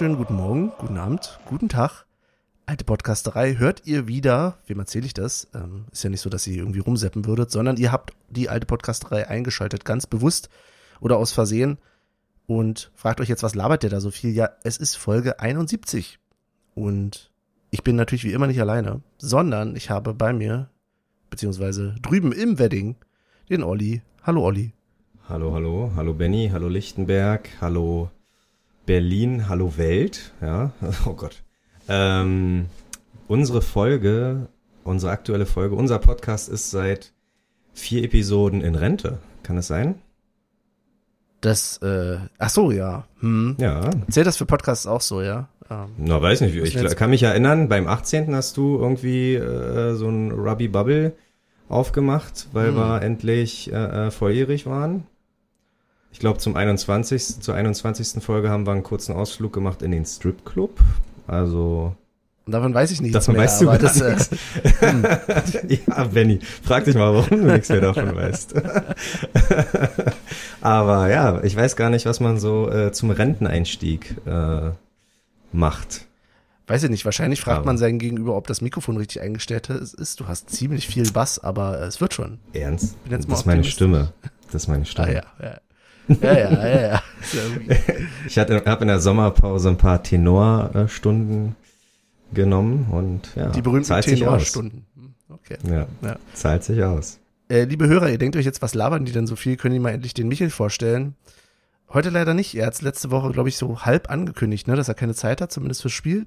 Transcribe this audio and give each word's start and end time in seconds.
wunderschönen 0.00 0.16
guten 0.16 0.36
Morgen, 0.36 0.72
guten 0.78 0.96
Abend, 0.96 1.38
guten 1.44 1.68
Tag. 1.68 2.06
Alte 2.64 2.86
Podcasterei 2.86 3.56
hört 3.56 3.86
ihr 3.86 4.08
wieder, 4.08 4.56
wem 4.66 4.78
erzähle 4.78 5.04
ich 5.04 5.12
das? 5.12 5.48
Ähm, 5.54 5.84
ist 5.92 6.02
ja 6.02 6.08
nicht 6.08 6.22
so, 6.22 6.30
dass 6.30 6.46
ihr 6.46 6.56
irgendwie 6.56 6.78
rumseppen 6.78 7.26
würdet, 7.26 7.50
sondern 7.50 7.76
ihr 7.76 7.92
habt 7.92 8.14
die 8.30 8.48
alte 8.48 8.64
Podcasterei 8.64 9.28
eingeschaltet, 9.28 9.84
ganz 9.84 10.06
bewusst 10.06 10.48
oder 11.02 11.18
aus 11.18 11.32
Versehen 11.32 11.76
und 12.46 12.90
fragt 12.94 13.20
euch 13.20 13.28
jetzt, 13.28 13.42
was 13.42 13.54
labert 13.54 13.82
der 13.82 13.90
da 13.90 14.00
so 14.00 14.10
viel? 14.10 14.30
Ja, 14.30 14.48
es 14.62 14.78
ist 14.78 14.96
Folge 14.96 15.38
71 15.38 16.18
und 16.74 17.30
ich 17.70 17.84
bin 17.84 17.96
natürlich 17.96 18.24
wie 18.24 18.32
immer 18.32 18.46
nicht 18.46 18.62
alleine, 18.62 19.02
sondern 19.18 19.76
ich 19.76 19.90
habe 19.90 20.14
bei 20.14 20.32
mir, 20.32 20.70
beziehungsweise 21.28 21.94
drüben 22.00 22.32
im 22.32 22.58
Wedding, 22.58 22.96
den 23.50 23.62
Olli. 23.62 24.00
Hallo 24.22 24.46
Olli. 24.46 24.72
Hallo, 25.28 25.52
hallo, 25.52 25.92
hallo 25.94 26.14
Benny, 26.14 26.48
hallo 26.50 26.68
Lichtenberg, 26.68 27.50
hallo 27.60 28.10
Berlin, 28.90 29.48
hallo 29.48 29.76
Welt, 29.76 30.32
ja, 30.40 30.72
oh 31.06 31.12
Gott. 31.12 31.44
Ähm, 31.88 32.66
unsere 33.28 33.62
Folge, 33.62 34.48
unsere 34.82 35.12
aktuelle 35.12 35.46
Folge, 35.46 35.76
unser 35.76 36.00
Podcast 36.00 36.48
ist 36.48 36.72
seit 36.72 37.12
vier 37.72 38.02
Episoden 38.02 38.62
in 38.62 38.74
Rente. 38.74 39.18
Kann 39.44 39.56
es 39.58 39.68
sein? 39.68 39.94
Das, 41.40 41.76
äh, 41.82 42.16
ach 42.38 42.50
so, 42.50 42.72
ja. 42.72 43.04
Hm. 43.20 43.54
Ja. 43.60 43.90
Zählt 44.10 44.26
das 44.26 44.36
für 44.36 44.46
Podcasts 44.46 44.88
auch 44.88 45.02
so, 45.02 45.22
ja? 45.22 45.48
Ähm, 45.70 45.90
Na, 45.96 46.20
weiß 46.20 46.40
nicht. 46.40 46.56
Ich 46.56 46.96
kann 46.96 47.10
mich 47.10 47.22
erinnern, 47.22 47.68
beim 47.68 47.86
18. 47.86 48.34
hast 48.34 48.56
du 48.56 48.76
irgendwie 48.76 49.36
äh, 49.36 49.94
so 49.94 50.08
ein 50.08 50.32
Ruby 50.32 50.66
Bubble 50.66 51.12
aufgemacht, 51.68 52.48
weil 52.52 52.70
hm. 52.70 52.74
wir 52.74 53.02
endlich 53.02 53.72
äh, 53.72 54.08
äh 54.08 54.10
volljährig 54.10 54.66
waren. 54.66 55.06
Ich 56.12 56.18
glaube, 56.18 56.38
zum 56.38 56.56
21. 56.56 57.40
zur 57.40 57.54
21. 57.54 58.22
Folge 58.22 58.50
haben 58.50 58.66
wir 58.66 58.72
einen 58.72 58.82
kurzen 58.82 59.14
Ausflug 59.14 59.52
gemacht 59.52 59.82
in 59.82 59.90
den 59.90 60.04
Strip 60.04 60.44
Club. 60.44 60.78
Also. 61.26 61.94
Davon 62.46 62.74
weiß 62.74 62.90
ich 62.90 63.00
nichts 63.00 63.14
davon 63.14 63.36
mehr. 63.36 63.44
Weißt 63.44 63.60
du 63.60 63.66
gar 63.66 63.78
das, 63.78 64.00
äh, 64.00 64.16
hm. 64.80 65.06
ja, 65.86 66.04
Benny, 66.04 66.40
frag 66.64 66.84
dich 66.84 66.96
mal, 66.96 67.14
warum 67.14 67.42
du 67.42 67.52
nichts 67.52 67.68
mehr 67.68 67.80
davon 67.80 68.16
weißt. 68.16 68.54
Aber 70.60 71.08
ja, 71.08 71.44
ich 71.44 71.54
weiß 71.54 71.76
gar 71.76 71.90
nicht, 71.90 72.06
was 72.06 72.18
man 72.18 72.40
so 72.40 72.68
äh, 72.68 72.90
zum 72.90 73.10
Renteneinstieg 73.10 74.16
äh, 74.26 74.70
macht. 75.52 76.06
Weiß 76.66 76.82
ich 76.82 76.90
nicht, 76.90 77.04
wahrscheinlich 77.04 77.40
fragt 77.40 77.58
aber. 77.58 77.66
man 77.66 77.78
seinen 77.78 77.98
Gegenüber, 77.98 78.36
ob 78.36 78.46
das 78.46 78.60
Mikrofon 78.60 78.96
richtig 78.96 79.20
eingestellt 79.20 79.70
ist. 79.70 80.20
Du 80.20 80.28
hast 80.28 80.50
ziemlich 80.50 80.86
viel 80.86 81.10
Bass, 81.10 81.40
aber 81.40 81.80
es 81.82 82.00
wird 82.00 82.14
schon. 82.14 82.38
Ernst? 82.52 82.96
Das 83.08 83.24
ist 83.24 83.46
meine 83.46 83.64
Stimme. 83.64 84.12
Das 84.52 84.62
ist 84.62 84.68
meine 84.68 84.84
Stimme. 84.84 85.08
Ah, 85.08 85.12
ja, 85.12 85.22
ja. 85.42 85.60
Ja, 86.20 86.32
ja, 86.32 86.50
ja, 86.50 86.80
ja. 86.80 87.02
ich 88.26 88.38
habe 88.38 88.54
in 88.54 88.88
der 88.88 89.00
Sommerpause 89.00 89.68
ein 89.68 89.76
paar 89.76 90.02
Tenorstunden 90.02 91.54
genommen 92.32 92.86
und 92.90 93.34
ja, 93.36 93.50
die 93.50 93.62
berühmten 93.62 94.00
Tenorstunden. 94.00 94.86
Hm, 94.96 95.14
okay. 95.28 95.56
Ja, 95.68 95.86
ja, 96.02 96.16
zahlt 96.34 96.64
sich 96.64 96.82
aus. 96.82 97.18
Äh, 97.48 97.64
liebe 97.64 97.88
Hörer, 97.88 98.10
ihr 98.10 98.18
denkt 98.18 98.36
euch 98.36 98.44
jetzt, 98.44 98.62
was 98.62 98.74
labern 98.74 99.04
die 99.04 99.12
denn 99.12 99.26
so 99.26 99.36
viel? 99.36 99.56
Können 99.56 99.74
die 99.74 99.80
mal 99.80 99.90
endlich 99.90 100.14
den 100.14 100.28
Michel 100.28 100.50
vorstellen? 100.50 101.14
Heute 101.88 102.10
leider 102.10 102.34
nicht. 102.34 102.54
Er 102.54 102.66
hat 102.66 102.80
letzte 102.82 103.10
Woche, 103.10 103.30
glaube 103.32 103.48
ich, 103.48 103.56
so 103.56 103.80
halb 103.82 104.10
angekündigt, 104.10 104.68
ne, 104.68 104.76
dass 104.76 104.88
er 104.88 104.94
keine 104.94 105.14
Zeit 105.14 105.40
hat, 105.40 105.50
zumindest 105.50 105.82
fürs 105.82 105.92
Spiel. 105.92 106.26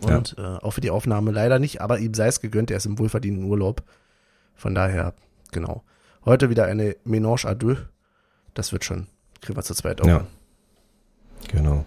Und 0.00 0.36
ja. 0.38 0.56
äh, 0.56 0.58
auch 0.60 0.70
für 0.70 0.80
die 0.80 0.90
Aufnahme 0.90 1.30
leider 1.30 1.58
nicht, 1.58 1.82
aber 1.82 1.98
ihm 1.98 2.14
sei 2.14 2.28
es 2.28 2.40
gegönnt, 2.40 2.70
er 2.70 2.78
ist 2.78 2.86
im 2.86 2.98
wohlverdienten 2.98 3.44
Urlaub. 3.44 3.82
Von 4.54 4.74
daher, 4.74 5.14
genau. 5.52 5.82
Heute 6.24 6.48
wieder 6.48 6.64
eine 6.64 6.96
Ménage 7.06 7.46
à 7.46 7.54
deux 7.54 7.78
das 8.54 8.72
wird 8.72 8.84
schon. 8.84 9.06
Kriegen 9.40 9.56
wir 9.56 9.62
zu 9.62 9.74
zweit 9.74 10.00
auch. 10.00 10.06
Ja. 10.06 10.26
Genau. 11.48 11.84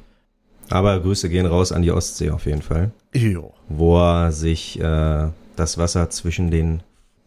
Aber 0.69 0.99
Grüße 0.99 1.29
gehen 1.29 1.45
raus 1.45 1.71
an 1.71 1.81
die 1.81 1.91
Ostsee 1.91 2.31
auf 2.31 2.45
jeden 2.45 2.61
Fall. 2.61 2.91
Jo. 3.13 3.53
Wo 3.69 3.97
er 3.97 4.31
sich 4.31 4.79
äh, 4.79 5.27
das 5.55 5.77
Wasser 5.77 6.09
zwischen 6.09 6.51
den 6.51 6.81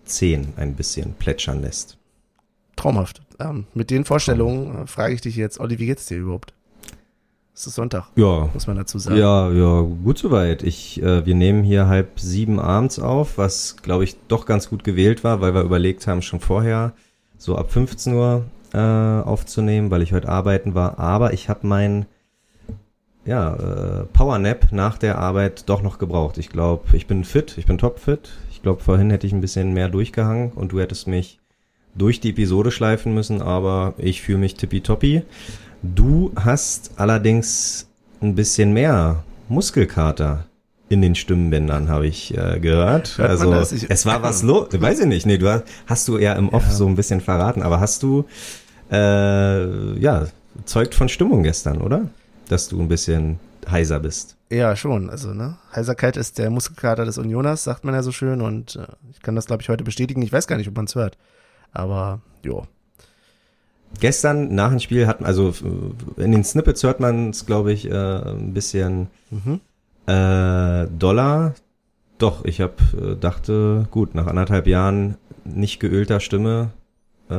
Zehen 0.05 0.53
ein 0.57 0.75
bisschen 0.75 1.15
plätschern 1.15 1.63
lässt. 1.63 1.99
Traumhaft. 2.77 3.23
Ähm, 3.39 3.67
mit 3.75 3.91
den 3.91 4.05
Vorstellungen 4.05 4.85
äh, 4.85 4.87
frage 4.87 5.15
ich 5.15 5.21
dich 5.21 5.37
jetzt, 5.37 5.61
Olli, 5.61 5.79
wie 5.79 5.87
geht's 5.87 6.07
dir 6.07 6.19
überhaupt? 6.19 6.55
Es 7.55 7.67
ist 7.67 7.77
Sonntag. 7.77 8.09
Ja. 8.17 8.51
Muss 8.53 8.67
man 8.67 8.77
dazu 8.77 8.99
sagen. 8.99 9.17
Ja, 9.17 9.51
ja, 9.51 9.81
gut 9.81 10.19
soweit. 10.19 10.63
Ich, 10.63 11.03
äh, 11.03 11.25
wir 11.25 11.35
nehmen 11.35 11.63
hier 11.63 11.87
halb 11.87 12.21
sieben 12.21 12.61
abends 12.61 12.99
auf, 12.99 13.39
was, 13.39 13.77
glaube 13.79 14.05
ich, 14.05 14.17
doch 14.29 14.45
ganz 14.45 14.69
gut 14.69 14.85
gewählt 14.85 15.25
war, 15.25 15.41
weil 15.41 15.55
wir 15.55 15.63
überlegt 15.63 16.07
haben, 16.07 16.21
schon 16.21 16.41
vorher 16.41 16.93
so 17.39 17.57
ab 17.57 17.73
15 17.73 18.13
Uhr 18.13 18.45
äh, 18.73 18.79
aufzunehmen, 18.79 19.91
weil 19.91 20.03
ich 20.03 20.13
heute 20.13 20.29
arbeiten 20.29 20.75
war. 20.75 20.99
Aber 20.99 21.33
ich 21.33 21.49
habe 21.49 21.67
mein 21.67 22.07
ja, 23.25 23.55
äh, 23.55 24.05
Powernap 24.13 24.69
nach 24.73 24.99
der 24.99 25.19
Arbeit 25.19 25.69
doch 25.69 25.83
noch 25.83 25.99
gebraucht. 25.99 26.39
Ich 26.39 26.49
glaube, 26.49 26.97
ich 26.97 27.07
bin 27.07 27.25
fit, 27.25 27.59
ich 27.59 27.67
bin 27.67 27.79
topfit. 27.79 28.31
Ich 28.51 28.63
glaube, 28.63 28.83
vorhin 28.83 29.11
hätte 29.11 29.27
ich 29.27 29.33
ein 29.33 29.41
bisschen 29.41 29.75
mehr 29.75 29.89
durchgehangen 29.89 30.53
und 30.53 30.73
du 30.73 30.81
hättest 30.81 31.09
mich 31.09 31.41
durch 31.95 32.21
die 32.21 32.31
Episode 32.31 32.71
schleifen 32.71 33.15
müssen, 33.15 33.43
aber 33.43 33.95
ich 33.99 34.23
fühle 34.23 34.39
mich 34.39 34.55
tippitoppi. 34.55 35.23
Du 35.83 36.33
hast 36.37 36.93
allerdings 36.97 37.89
ein 38.21 38.35
bisschen 38.35 38.73
mehr 38.73 39.25
Muskelkater 39.49 40.47
in 40.89 41.03
den 41.03 41.15
Stimmbändern, 41.15 41.89
habe 41.89 42.07
ich 42.07 42.37
äh, 42.37 42.61
gehört. 42.61 43.19
Hört 43.19 43.31
also 43.31 43.53
es 43.55 44.07
war 44.07 44.23
was 44.23 44.43
los, 44.43 44.69
weiß 44.79 45.01
ich 45.01 45.07
nicht. 45.07 45.27
Nee, 45.27 45.39
du 45.39 45.49
hast, 45.49 45.65
hast 45.87 46.09
du 46.09 46.19
ja 46.19 46.35
im 46.35 46.49
Off 46.51 46.65
ja. 46.65 46.71
so 46.71 46.87
ein 46.87 46.95
bisschen 46.95 47.21
verraten, 47.21 47.63
aber 47.63 47.81
hast 47.81 48.03
du 48.03 48.25
äh, 48.91 49.99
ja, 49.99 50.27
zeugt 50.65 50.95
von 50.95 51.09
Stimmung 51.09 51.43
gestern, 51.43 51.81
oder? 51.81 52.09
Dass 52.49 52.69
du 52.69 52.81
ein 52.81 52.89
bisschen 52.89 53.41
heiser 53.69 53.99
bist. 53.99 54.37
Ja, 54.51 54.77
schon. 54.77 55.11
Also, 55.11 55.35
ne? 55.35 55.57
Heiserkeit 55.75 56.17
ist 56.17 56.39
der 56.39 56.51
Muskelkater 56.51 57.05
des 57.05 57.19
Unioners, 57.19 57.65
sagt 57.65 57.85
man 57.85 57.95
ja 57.95 58.03
so 58.03 58.13
schön. 58.13 58.41
Und 58.41 58.77
äh, 58.77 58.87
ich 59.11 59.21
kann 59.23 59.35
das, 59.35 59.47
glaube 59.47 59.63
ich, 59.63 59.69
heute 59.69 59.83
bestätigen. 59.83 60.23
Ich 60.23 60.33
weiß 60.33 60.47
gar 60.47 60.57
nicht, 60.57 60.69
ob 60.69 60.77
man 60.77 60.85
es 60.85 60.95
hört. 60.95 61.19
Aber, 61.73 62.21
jo. 62.45 62.65
Gestern 64.01 64.55
nach 64.55 64.71
dem 64.71 64.81
Spiel 64.81 65.07
hat 65.07 65.21
man, 65.21 65.29
also 65.29 65.53
in 66.17 66.33
den 66.33 66.45
Snippets 66.45 66.83
hört 66.83 67.01
man 67.01 67.31
es, 67.31 67.47
glaube 67.47 67.73
ich, 67.73 67.91
äh, 67.91 67.95
ein 67.95 68.53
bisschen 68.53 69.09
mhm. 69.31 69.61
Äh, 70.07 70.87
Dollar. 70.99 71.55
Doch, 72.19 72.45
ich 72.45 72.61
hab, 72.61 72.81
äh, 72.95 73.17
dachte, 73.17 73.87
gut, 73.91 74.15
nach 74.15 74.27
anderthalb 74.27 74.67
Jahren 74.67 75.17
nicht 75.45 75.81
geölter 75.81 76.21
Stimme 76.21 76.71
äh, 77.31 77.35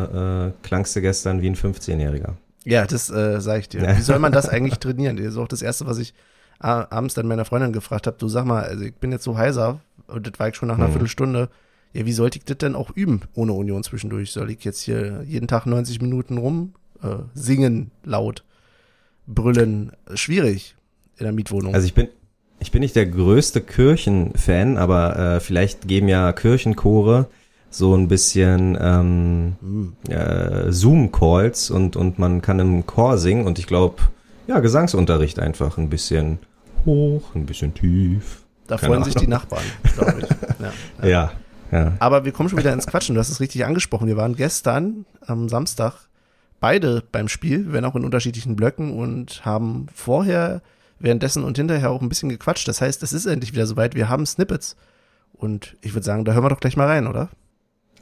äh, 0.48 0.52
klangst 0.64 0.96
du 0.96 1.02
gestern 1.02 1.42
wie 1.42 1.50
ein 1.50 1.56
15-Jähriger. 1.56 2.34
Ja, 2.66 2.86
das 2.86 3.10
äh, 3.10 3.40
sage 3.40 3.62
ich 3.62 3.70
dir. 3.70 3.82
Wie 3.98 4.02
soll 4.02 4.20
man 4.20 4.32
das 4.32 4.50
eigentlich 4.50 4.80
trainieren? 4.80 5.18
Das 5.18 5.28
ist 5.28 5.38
auch 5.38 5.48
das 5.48 5.62
Erste, 5.62 5.86
was 5.86 5.98
ich 5.98 6.14
abends 6.60 7.14
dann 7.14 7.28
meiner 7.28 7.46
Freundin 7.46 7.72
gefragt 7.72 8.08
habe. 8.08 8.18
Du 8.18 8.28
sag 8.28 8.46
mal, 8.46 8.64
also 8.64 8.84
ich 8.84 8.96
bin 8.96 9.12
jetzt 9.12 9.24
so 9.24 9.38
heiser 9.38 9.80
und 10.08 10.28
das 10.28 10.40
war 10.40 10.50
ich 10.50 10.56
schon 10.56 10.68
nach 10.68 10.78
einer 10.78 10.88
mhm. 10.88 10.94
Viertelstunde. 10.94 11.50
Ja, 11.94 12.06
wie 12.06 12.14
sollte 12.14 12.40
ich 12.40 12.46
das 12.46 12.58
denn 12.58 12.76
auch 12.76 12.92
üben 12.92 13.22
ohne 13.34 13.54
Union 13.54 13.84
zwischendurch? 13.84 14.32
Soll 14.32 14.50
ich 14.50 14.64
jetzt 14.64 14.82
hier 14.82 15.24
jeden 15.26 15.48
Tag 15.48 15.66
90 15.66 16.02
Minuten 16.02 16.38
rum 16.38 16.74
äh, 17.02 17.16
singen, 17.34 17.92
laut, 18.04 18.44
brüllen? 19.28 19.92
Schwierig 20.16 20.76
in 21.18 21.24
der 21.24 21.34
Mietwohnung. 21.34 21.74
Also 21.74 21.86
ich 21.86 21.94
bin, 21.94 22.10
ich 22.60 22.72
bin 22.72 22.82
nicht 22.82 22.96
der 22.96 23.06
größte 23.06 23.62
Kirchenfan, 23.62 24.78
aber 24.78 25.18
äh, 25.18 25.40
vielleicht 25.40 25.88
geben 25.88 26.08
ja 26.08 26.32
Kirchenchore 26.34 27.28
so 27.70 27.96
ein 27.96 28.08
bisschen 28.08 28.78
ähm, 28.80 29.56
hm. 29.62 29.94
äh, 30.10 30.72
Zoom-Calls 30.72 31.70
und, 31.70 31.96
und 31.96 32.18
man 32.18 32.42
kann 32.42 32.60
im 32.60 32.86
Chor 32.86 33.18
singen 33.18 33.46
und 33.46 33.60
ich 33.60 33.68
glaube, 33.68 33.98
ja, 34.48 34.60
Gesangsunterricht 34.60 35.40
einfach 35.40 35.78
ein 35.78 35.90
bisschen 35.90 36.40
hoch, 36.86 37.36
ein 37.36 37.46
bisschen 37.46 37.74
tief. 37.74 38.44
Da 38.68 38.78
freuen 38.78 39.04
sich 39.04 39.16
die 39.16 39.28
Nachbarn, 39.28 39.64
glaube 39.96 40.22
ich. 40.22 40.28
Ja, 40.60 41.08
ja. 41.08 41.10
ja, 41.10 41.32
ja. 41.72 41.94
Aber 42.00 42.26
wir 42.26 42.32
kommen 42.32 42.50
schon 42.50 42.58
wieder 42.58 42.74
ins 42.74 42.88
Quatschen. 42.88 43.14
Du 43.14 43.20
hast 43.20 43.30
es 43.30 43.40
richtig 43.40 43.64
angesprochen. 43.64 44.08
Wir 44.08 44.18
waren 44.18 44.36
gestern 44.36 45.06
am 45.26 45.50
Samstag 45.50 46.08
beide 46.60 47.04
beim 47.12 47.28
Spiel, 47.28 47.72
wenn 47.72 47.86
auch 47.86 47.96
in 47.96 48.04
unterschiedlichen 48.04 48.56
Blöcken 48.56 48.98
und 48.98 49.46
haben 49.46 49.86
vorher, 49.94 50.62
währenddessen 51.00 51.44
und 51.44 51.58
hinterher 51.58 51.92
auch 51.92 52.02
ein 52.02 52.10
bisschen 52.10 52.30
gequatscht. 52.30 52.68
Das 52.68 52.82
heißt, 52.82 53.04
es 53.04 53.14
ist 53.14 53.26
endlich 53.26 53.54
wieder 53.54 53.68
soweit. 53.68 53.96
Wir 53.96 54.10
haben 54.10 54.26
Snippets. 54.26 54.76
Und 55.34 55.76
ich 55.82 55.94
würde 55.94 56.06
sagen, 56.06 56.26
da 56.26 56.34
hören 56.34 56.44
wir 56.44 56.50
doch 56.50 56.60
gleich 56.60 56.78
mal 56.78 56.88
rein, 56.88 57.06
oder? 57.06 57.30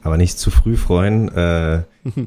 aber 0.06 0.18
nicht 0.18 0.38
zu 0.38 0.52
früh 0.52 0.78
freuen. 0.78 1.30
Äh, 1.36 1.82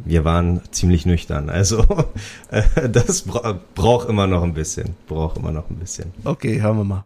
wir 0.05 0.25
waren 0.25 0.61
ziemlich 0.73 1.06
nüchtern. 1.06 1.49
Also 1.49 1.87
äh, 2.50 2.88
das 2.88 3.23
bra 3.23 3.61
braucht 3.76 4.09
immer 4.09 4.26
noch 4.26 4.43
ein 4.43 4.53
bisschen. 4.53 4.97
Braucht 5.06 5.38
immer 5.38 5.53
noch 5.53 5.70
ein 5.70 5.76
bisschen. 5.76 6.12
Okay, 6.25 6.61
hören 6.61 6.76
wir 6.76 6.85
mal. 6.85 7.05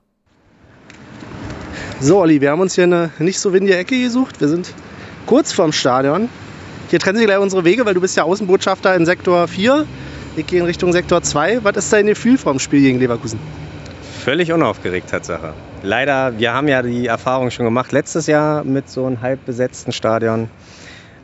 So, 2.00 2.20
Olli, 2.20 2.40
wir 2.40 2.50
haben 2.50 2.60
uns 2.60 2.74
hier 2.74 2.84
eine 2.84 3.10
nicht 3.18 3.38
so 3.38 3.52
windige 3.52 3.76
Ecke 3.76 4.00
gesucht. 4.00 4.40
Wir 4.40 4.48
sind 4.48 4.72
kurz 5.26 5.52
vorm 5.52 5.72
Stadion. 5.72 6.30
Hier 6.88 6.98
trennen 6.98 7.18
sich 7.18 7.26
gleich 7.26 7.38
unsere 7.38 7.64
Wege, 7.64 7.84
weil 7.84 7.94
du 7.94 8.00
bist 8.00 8.16
ja 8.16 8.22
Außenbotschafter 8.22 8.96
in 8.96 9.04
Sektor 9.04 9.46
4. 9.48 9.86
Ich 10.34 10.46
gehe 10.46 10.60
in 10.60 10.64
Richtung 10.64 10.92
Sektor 10.92 11.22
2. 11.22 11.62
Was 11.62 11.76
ist 11.76 11.92
dein 11.92 12.06
Gefühl 12.06 12.38
vom 12.38 12.58
Spiel 12.58 12.80
gegen 12.80 12.98
Leverkusen? 12.98 13.38
Völlig 14.24 14.50
unaufgeregt, 14.50 15.10
Tatsache. 15.10 15.52
Leider, 15.82 16.38
wir 16.38 16.54
haben 16.54 16.68
ja 16.68 16.80
die 16.80 17.06
Erfahrung 17.06 17.50
schon 17.50 17.66
gemacht 17.66 17.92
letztes 17.92 18.26
Jahr 18.26 18.64
mit 18.64 18.88
so 18.88 19.04
einem 19.04 19.20
halb 19.20 19.44
besetzten 19.44 19.92
Stadion. 19.92 20.48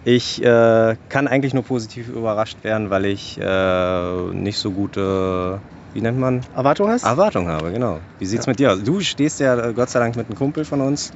Ich 0.05 0.43
äh, 0.43 0.96
kann 1.08 1.26
eigentlich 1.26 1.55
nur 1.55 1.64
positiv 1.64 2.08
überrascht 2.08 2.64
werden, 2.64 2.90
weil 2.90 3.06
ich 3.06 3.38
äh, 3.40 4.32
nicht 4.32 4.58
so 4.58 4.72
gute 4.72 5.60
wie 5.94 6.02
nennt 6.02 6.19
man? 6.19 6.43
Erwartung 6.55 6.90
hast? 6.90 7.05
Erwartung 7.05 7.49
habe, 7.49 7.72
genau. 7.72 8.00
Wie 8.19 8.26
sieht's 8.26 8.44
ja. 8.44 8.50
mit 8.50 8.58
dir 8.58 8.72
aus? 8.72 8.82
Du 8.82 9.00
stehst 9.00 9.40
ja 9.40 9.58
äh, 9.58 9.72
Gott 9.72 9.88
sei 9.88 10.00
Dank 10.00 10.16
mit 10.16 10.26
einem 10.26 10.37
Kumpel 10.37 10.66
von 10.66 10.82
uns 10.82 11.12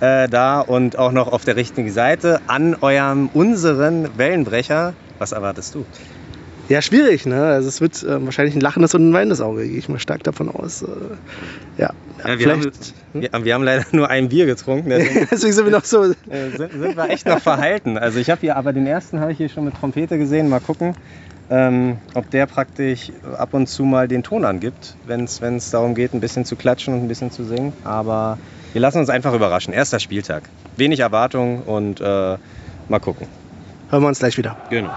äh, 0.00 0.28
da 0.28 0.60
und 0.60 0.98
auch 0.98 1.12
noch 1.12 1.32
auf 1.32 1.46
der 1.46 1.56
richtigen 1.56 1.90
Seite 1.90 2.42
an 2.46 2.76
eurem, 2.82 3.30
unseren 3.32 4.18
Wellenbrecher. 4.18 4.92
Was 5.18 5.32
erwartest 5.32 5.74
du? 5.74 5.86
Ja, 6.68 6.80
schwierig, 6.80 7.26
ne? 7.26 7.44
Also 7.44 7.68
es 7.68 7.80
wird 7.80 8.02
äh, 8.02 8.24
wahrscheinlich 8.24 8.54
ein 8.54 8.60
lachendes 8.60 8.94
und 8.94 9.10
ein 9.10 9.12
weinendes 9.12 9.40
Auge, 9.40 9.66
gehe 9.66 9.78
ich 9.78 9.88
mal 9.88 9.98
stark 9.98 10.22
davon 10.22 10.48
aus. 10.48 10.82
Äh, 10.82 10.86
ja, 11.76 11.90
ja, 12.24 12.38
wir, 12.38 12.52
haben, 12.52 12.72
wir, 13.12 13.44
wir, 13.44 13.54
haben, 13.54 13.64
leider 13.64 13.84
nur 13.92 14.08
ein 14.08 14.28
Bier 14.28 14.46
getrunken. 14.46 14.88
Deswegen, 14.90 15.28
deswegen 15.30 15.52
sind 15.52 15.64
wir 15.64 15.72
noch 15.72 15.84
so. 15.84 16.04
Äh, 16.04 16.14
sind, 16.56 16.72
sind, 16.72 16.96
wir 16.96 17.10
echt 17.10 17.26
noch 17.26 17.40
verhalten. 17.40 17.98
Also 17.98 18.18
ich 18.20 18.30
habe 18.30 18.40
hier, 18.40 18.56
aber 18.56 18.72
den 18.72 18.86
ersten 18.86 19.20
habe 19.20 19.32
ich 19.32 19.38
hier 19.38 19.48
schon 19.48 19.64
mit 19.64 19.74
Trompete 19.74 20.18
gesehen. 20.18 20.48
Mal 20.48 20.60
gucken, 20.60 20.94
ähm, 21.50 21.98
ob 22.14 22.30
der 22.30 22.46
praktisch 22.46 23.10
ab 23.36 23.54
und 23.54 23.66
zu 23.66 23.84
mal 23.84 24.08
den 24.08 24.22
Ton 24.22 24.44
angibt, 24.44 24.96
wenn 25.06 25.24
es 25.24 25.70
darum 25.70 25.94
geht, 25.94 26.14
ein 26.14 26.20
bisschen 26.20 26.44
zu 26.44 26.56
klatschen 26.56 26.94
und 26.94 27.00
ein 27.00 27.08
bisschen 27.08 27.30
zu 27.30 27.44
singen. 27.44 27.72
Aber 27.84 28.38
wir 28.72 28.80
lassen 28.80 28.98
uns 28.98 29.10
einfach 29.10 29.34
überraschen. 29.34 29.74
Erster 29.74 30.00
Spieltag. 30.00 30.44
Wenig 30.76 31.00
Erwartung 31.00 31.62
und 31.62 32.00
äh, 32.00 32.36
mal 32.88 33.00
gucken. 33.00 33.26
Hören 33.90 34.02
wir 34.02 34.08
uns 34.08 34.20
gleich 34.20 34.38
wieder. 34.38 34.56
Genau. 34.70 34.92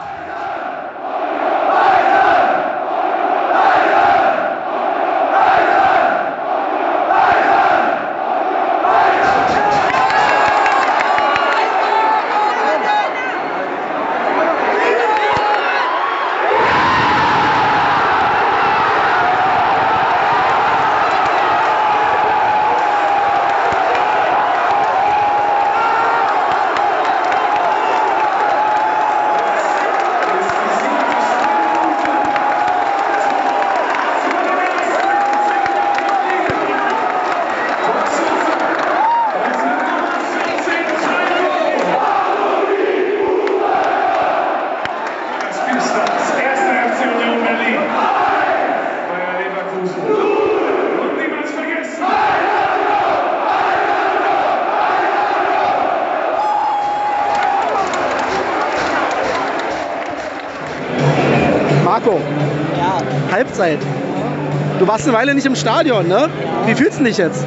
Warst 64.96 65.10
eine 65.10 65.18
Weile 65.18 65.36
nicht 65.36 65.46
im 65.46 65.58
Stadion, 65.58 66.08
ne? 66.08 66.30
Wie 66.68 66.74
fühlst 66.74 67.02
du 67.02 67.04
dich 67.04 67.18
jetzt? 67.18 67.46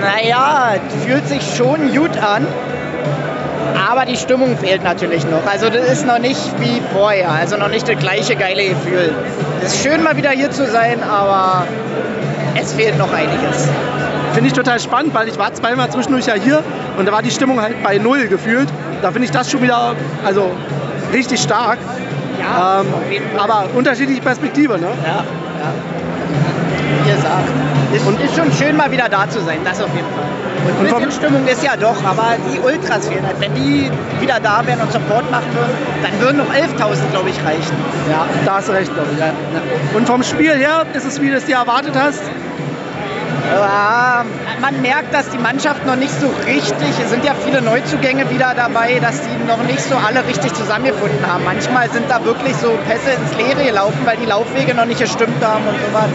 Naja, 0.00 0.72
fühlt 1.06 1.28
sich 1.28 1.40
schon 1.56 1.94
gut 1.94 2.18
an. 2.18 2.44
Aber 3.88 4.06
die 4.06 4.16
Stimmung 4.16 4.58
fehlt 4.58 4.82
natürlich 4.82 5.24
noch. 5.24 5.46
Also 5.46 5.70
das 5.70 5.88
ist 5.88 6.04
noch 6.04 6.18
nicht 6.18 6.40
wie 6.58 6.82
vorher. 6.92 7.30
Also 7.30 7.56
noch 7.58 7.68
nicht 7.68 7.88
das 7.88 7.96
gleiche 7.96 8.34
geile 8.34 8.70
Gefühl. 8.70 9.14
Es 9.62 9.74
ist 9.74 9.84
schön 9.84 10.02
mal 10.02 10.16
wieder 10.16 10.30
hier 10.30 10.50
zu 10.50 10.66
sein, 10.66 11.04
aber 11.04 11.64
es 12.60 12.72
fehlt 12.72 12.98
noch 12.98 13.12
einiges. 13.12 13.68
Finde 14.32 14.48
ich 14.48 14.52
total 14.52 14.80
spannend, 14.80 15.14
weil 15.14 15.28
ich 15.28 15.38
war 15.38 15.54
zweimal 15.54 15.90
zwischendurch 15.90 16.26
ja 16.26 16.34
hier 16.34 16.64
und 16.98 17.06
da 17.06 17.12
war 17.12 17.22
die 17.22 17.30
Stimmung 17.30 17.62
halt 17.62 17.80
bei 17.84 17.98
null 17.98 18.26
gefühlt. 18.26 18.68
Da 19.00 19.12
finde 19.12 19.26
ich 19.26 19.30
das 19.30 19.48
schon 19.48 19.62
wieder 19.62 19.94
also 20.24 20.50
richtig 21.12 21.40
stark. 21.40 21.78
Ja, 22.40 22.80
ähm, 22.80 22.86
aber 23.38 23.66
unterschiedliche 23.76 24.22
Perspektive, 24.22 24.76
ne? 24.80 24.88
Ja, 25.04 25.18
ja. 25.18 26.01
Gesagt, 27.04 27.48
ist, 27.94 28.06
und 28.06 28.20
ist 28.20 28.36
schon 28.36 28.52
schön 28.52 28.76
mal 28.76 28.90
wieder 28.90 29.08
da 29.08 29.28
zu 29.28 29.40
sein, 29.40 29.58
das 29.64 29.80
auf 29.80 29.94
jeden 29.94 30.08
Fall. 30.08 30.24
Und 30.78 30.86
ein 30.86 30.94
bisschen 30.94 31.10
Stimmung 31.10 31.46
ist 31.46 31.64
ja 31.64 31.76
doch, 31.76 31.96
aber 32.04 32.36
die 32.52 32.60
Ultras 32.60 33.08
fehlen 33.08 33.26
halt. 33.26 33.40
Wenn 33.40 33.54
die 33.54 33.90
wieder 34.20 34.38
da 34.40 34.64
wären 34.64 34.80
und 34.80 34.92
Support 34.92 35.28
machen 35.30 35.48
würden, 35.54 35.76
dann 36.02 36.20
würden 36.20 36.38
noch 36.38 36.54
11.000, 36.54 37.10
glaube 37.10 37.30
ich, 37.30 37.36
reichen. 37.44 37.76
Ja, 38.10 38.26
da 38.44 38.56
hast 38.56 38.68
du 38.68 38.72
recht, 38.72 38.92
glaube 38.94 39.08
ich. 39.12 39.18
Ja. 39.18 39.32
Und 39.94 40.06
vom 40.06 40.22
Spiel 40.22 40.54
her 40.54 40.86
ist 40.94 41.04
es, 41.04 41.20
wie 41.20 41.30
du 41.30 41.36
es 41.36 41.46
dir 41.46 41.56
erwartet 41.56 41.94
hast? 41.98 42.22
Ja, 43.50 44.24
man 44.60 44.80
merkt, 44.80 45.12
dass 45.12 45.28
die 45.30 45.38
Mannschaft 45.38 45.84
noch 45.84 45.96
nicht 45.96 46.12
so 46.18 46.30
richtig, 46.46 46.88
es 47.02 47.10
sind 47.10 47.24
ja 47.24 47.32
viele 47.34 47.60
Neuzugänge 47.60 48.30
wieder 48.30 48.54
dabei, 48.54 48.98
dass 49.00 49.20
die 49.20 49.44
noch 49.46 49.62
nicht 49.64 49.82
so 49.82 49.96
alle 49.96 50.24
richtig 50.26 50.54
zusammengefunden 50.54 51.26
haben. 51.26 51.44
Manchmal 51.44 51.90
sind 51.90 52.08
da 52.08 52.24
wirklich 52.24 52.56
so 52.56 52.78
Pässe 52.86 53.10
ins 53.10 53.36
Leere 53.36 53.64
gelaufen, 53.64 53.98
weil 54.04 54.16
die 54.16 54.26
Laufwege 54.26 54.74
noch 54.74 54.86
nicht 54.86 55.00
gestimmt 55.00 55.44
haben 55.44 55.66
und 55.66 55.74
sowas. 55.74 56.08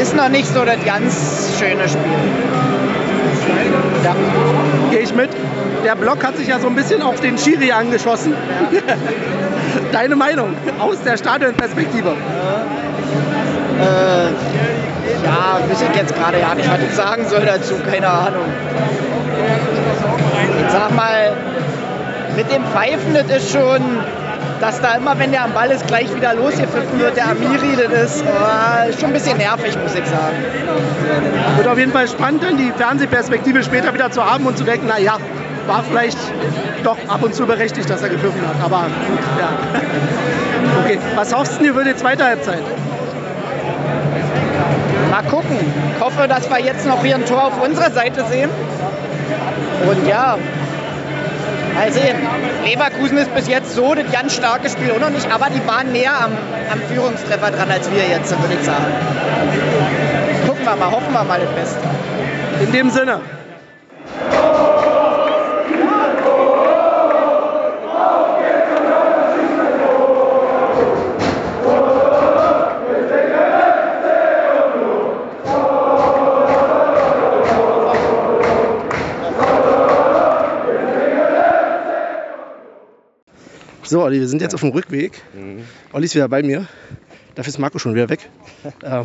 Ist 0.00 0.16
noch 0.16 0.28
nicht 0.28 0.46
so 0.52 0.64
das 0.64 0.84
ganz 0.84 1.56
schöne 1.58 1.88
Spiel. 1.88 2.02
Ja, 4.04 4.14
gehe 4.90 5.00
ich 5.00 5.14
mit. 5.14 5.30
Der 5.84 5.94
Block 5.94 6.24
hat 6.24 6.36
sich 6.36 6.48
ja 6.48 6.58
so 6.58 6.68
ein 6.68 6.74
bisschen 6.74 7.02
auf 7.02 7.20
den 7.20 7.38
Schiri 7.38 7.72
angeschossen. 7.72 8.34
Ja. 8.72 8.80
Deine 9.92 10.16
Meinung 10.16 10.54
aus 10.78 11.00
der 11.04 11.16
Stadionperspektive? 11.16 12.10
Äh, 13.80 14.24
ja, 15.24 15.58
wüsste 15.68 15.86
ich 15.92 15.96
jetzt 16.00 16.14
gerade 16.14 16.40
ja 16.40 16.54
nicht, 16.54 16.70
was 16.70 16.80
ich 16.80 16.94
sagen 16.94 17.26
soll 17.28 17.44
dazu, 17.44 17.74
keine 17.90 18.08
Ahnung. 18.08 18.44
Ich 20.64 20.72
sag 20.72 20.94
mal, 20.94 21.32
mit 22.36 22.52
dem 22.52 22.64
Pfeifen, 22.64 23.14
das 23.14 23.42
ist 23.42 23.52
schon, 23.52 23.80
dass 24.60 24.80
da 24.80 24.94
immer, 24.94 25.18
wenn 25.18 25.30
der 25.30 25.44
am 25.44 25.52
Ball 25.52 25.70
ist, 25.70 25.86
gleich 25.86 26.14
wieder 26.14 26.34
losgepfiffen 26.34 26.98
wird, 26.98 27.16
der 27.16 27.30
Amiri, 27.30 27.76
das 27.76 28.16
ist 28.16 28.24
oh, 28.26 28.92
schon 28.98 29.10
ein 29.10 29.12
bisschen 29.12 29.38
nervig, 29.38 29.76
muss 29.78 29.94
ich 29.94 30.06
sagen. 30.06 30.36
Wird 31.56 31.68
auf 31.68 31.78
jeden 31.78 31.92
Fall 31.92 32.08
spannend, 32.08 32.42
dann 32.42 32.56
die 32.56 32.72
Fernsehperspektive 32.76 33.62
später 33.62 33.92
wieder 33.94 34.10
zu 34.10 34.24
haben 34.24 34.46
und 34.46 34.56
zu 34.56 34.64
denken, 34.64 34.86
naja, 34.86 35.18
war 35.66 35.82
vielleicht 35.82 36.18
doch 36.82 36.98
ab 37.08 37.22
und 37.22 37.34
zu 37.34 37.46
berechtigt, 37.46 37.88
dass 37.88 38.02
er 38.02 38.10
gepfiffen 38.10 38.42
hat. 38.46 38.56
Aber 38.64 38.82
gut, 39.08 39.20
ja. 39.38 39.48
Okay, 40.84 40.98
was 41.14 41.34
hoffst 41.34 41.60
du 41.60 41.72
für 41.72 41.84
die 41.84 41.94
zweite 41.94 42.24
Halbzeit? 42.24 42.62
Mal 45.10 45.22
gucken. 45.22 45.58
Ich 45.96 46.04
hoffe, 46.04 46.26
dass 46.26 46.50
wir 46.50 46.60
jetzt 46.60 46.86
noch 46.86 47.02
hier 47.04 47.14
ein 47.14 47.24
Tor 47.24 47.44
auf 47.44 47.62
unserer 47.62 47.90
Seite 47.90 48.24
sehen. 48.24 48.50
Und 49.88 50.08
ja, 50.08 50.36
sehen. 51.90 52.16
Leverkusen 52.64 53.18
ist 53.18 53.34
bis 53.34 53.48
jetzt 53.48 53.74
so 53.74 53.94
das 53.94 54.10
ganz 54.12 54.34
starke 54.34 54.68
Spiel 54.68 54.92
auch 54.92 55.00
noch 55.00 55.10
nicht, 55.10 55.30
aber 55.32 55.48
die 55.50 55.66
waren 55.66 55.92
näher 55.92 56.14
am, 56.14 56.32
am 56.70 56.80
Führungstreffer 56.88 57.50
dran 57.50 57.70
als 57.70 57.90
wir 57.90 58.06
jetzt, 58.06 58.30
würde 58.40 58.54
ich 58.54 58.64
sagen. 58.64 58.92
Gucken 60.46 60.64
wir 60.64 60.76
mal, 60.76 60.90
hoffen 60.90 61.12
wir 61.12 61.24
mal 61.24 61.40
das 61.40 61.50
Beste. 61.50 61.80
In 62.60 62.72
dem 62.72 62.90
Sinne. 62.90 63.20
So, 83.86 84.02
Olli, 84.02 84.18
wir 84.18 84.28
sind 84.28 84.40
jetzt 84.40 84.54
auf 84.54 84.60
dem 84.60 84.70
Rückweg. 84.70 85.22
Mhm. 85.34 85.64
Olli 85.92 86.06
ist 86.06 86.14
wieder 86.14 86.28
bei 86.28 86.42
mir. 86.42 86.66
Dafür 87.34 87.50
ist 87.50 87.58
Marco 87.58 87.78
schon 87.78 87.94
wieder 87.94 88.08
weg. 88.08 88.30
ähm, 88.82 89.04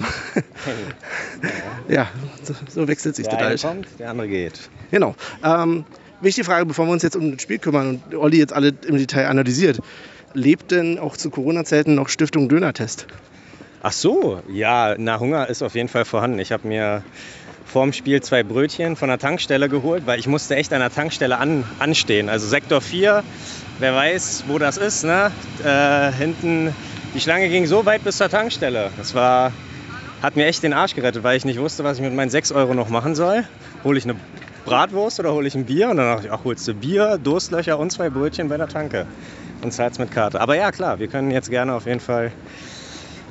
ja, 1.89 2.07
so, 2.43 2.53
so, 2.69 2.87
wechselt 2.87 3.15
sich 3.15 3.27
der 3.27 3.37
das 3.37 3.47
halt. 3.47 3.61
kommt, 3.61 3.99
der 3.99 4.09
andere 4.09 4.27
geht. 4.27 4.69
Genau. 4.91 5.15
Ähm, 5.43 5.83
wichtige 6.21 6.45
Frage, 6.45 6.65
bevor 6.65 6.85
wir 6.85 6.93
uns 6.93 7.03
jetzt 7.03 7.17
um 7.17 7.31
das 7.33 7.41
Spiel 7.41 7.57
kümmern 7.57 8.01
und 8.09 8.15
Olli 8.15 8.37
jetzt 8.37 8.53
alle 8.53 8.73
im 8.87 8.97
Detail 8.97 9.27
analysiert. 9.27 9.81
Lebt 10.33 10.71
denn 10.71 10.97
auch 10.99 11.17
zu 11.17 11.29
Corona-Zeiten 11.29 11.95
noch 11.95 12.07
Stiftung 12.07 12.47
Döner-Test? 12.47 13.07
Ach 13.81 13.91
so, 13.91 14.41
ja, 14.47 14.95
na 14.97 15.19
Hunger 15.19 15.49
ist 15.49 15.61
auf 15.63 15.75
jeden 15.75 15.89
Fall 15.89 16.05
vorhanden. 16.05 16.39
Ich 16.39 16.51
habe 16.51 16.67
mir 16.67 17.03
vorm 17.65 17.93
Spiel 17.93 18.21
zwei 18.21 18.43
Brötchen 18.43 18.95
von 18.95 19.09
der 19.09 19.17
Tankstelle 19.17 19.69
geholt, 19.69 20.03
weil 20.05 20.19
ich 20.19 20.27
musste 20.27 20.55
echt 20.55 20.71
an 20.71 20.79
der 20.79 20.91
Tankstelle 20.91 21.37
an, 21.37 21.63
anstehen. 21.79 22.29
Also 22.29 22.47
Sektor 22.47 22.81
4 22.81 23.23
wer 23.79 23.95
weiß, 23.95 24.45
wo 24.47 24.57
das 24.57 24.77
ist. 24.77 25.03
Ne? 25.03 25.31
Äh, 25.63 26.11
hinten, 26.11 26.73
die 27.13 27.19
Schlange 27.19 27.49
ging 27.49 27.65
so 27.65 27.85
weit 27.85 28.03
bis 28.03 28.17
zur 28.17 28.29
Tankstelle. 28.29 28.91
Das 28.97 29.15
war, 29.15 29.51
hat 30.21 30.35
mir 30.35 30.45
echt 30.45 30.63
den 30.63 30.73
Arsch 30.73 30.95
gerettet, 30.95 31.23
weil 31.23 31.37
ich 31.37 31.45
nicht 31.45 31.59
wusste, 31.59 31.83
was 31.83 31.97
ich 31.97 32.03
mit 32.03 32.13
meinen 32.13 32.29
6 32.29 32.51
Euro 32.51 32.73
noch 32.73 32.89
machen 32.89 33.15
soll. 33.15 33.45
Hole 33.83 33.97
ich 33.97 34.05
eine 34.05 34.15
Bratwurst 34.65 35.19
oder 35.19 35.33
hole 35.33 35.47
ich 35.47 35.55
ein 35.55 35.65
Bier? 35.65 35.89
Und 35.89 35.97
dann 35.97 36.15
dachte 36.15 36.27
ich, 36.27 36.31
ach, 36.33 36.43
holst 36.43 36.67
du 36.67 36.73
Bier, 36.73 37.17
Durstlöcher 37.17 37.79
und 37.79 37.91
zwei 37.91 38.09
Brötchen 38.09 38.49
bei 38.49 38.57
der 38.57 38.67
Tanke 38.67 39.07
und 39.61 39.71
zahlst 39.73 39.99
mit 39.99 40.11
Karte. 40.11 40.39
Aber 40.41 40.55
ja, 40.55 40.71
klar, 40.71 40.99
wir 40.99 41.07
können 41.07 41.31
jetzt 41.31 41.49
gerne 41.49 41.73
auf 41.73 41.85
jeden 41.85 41.99
Fall 41.99 42.31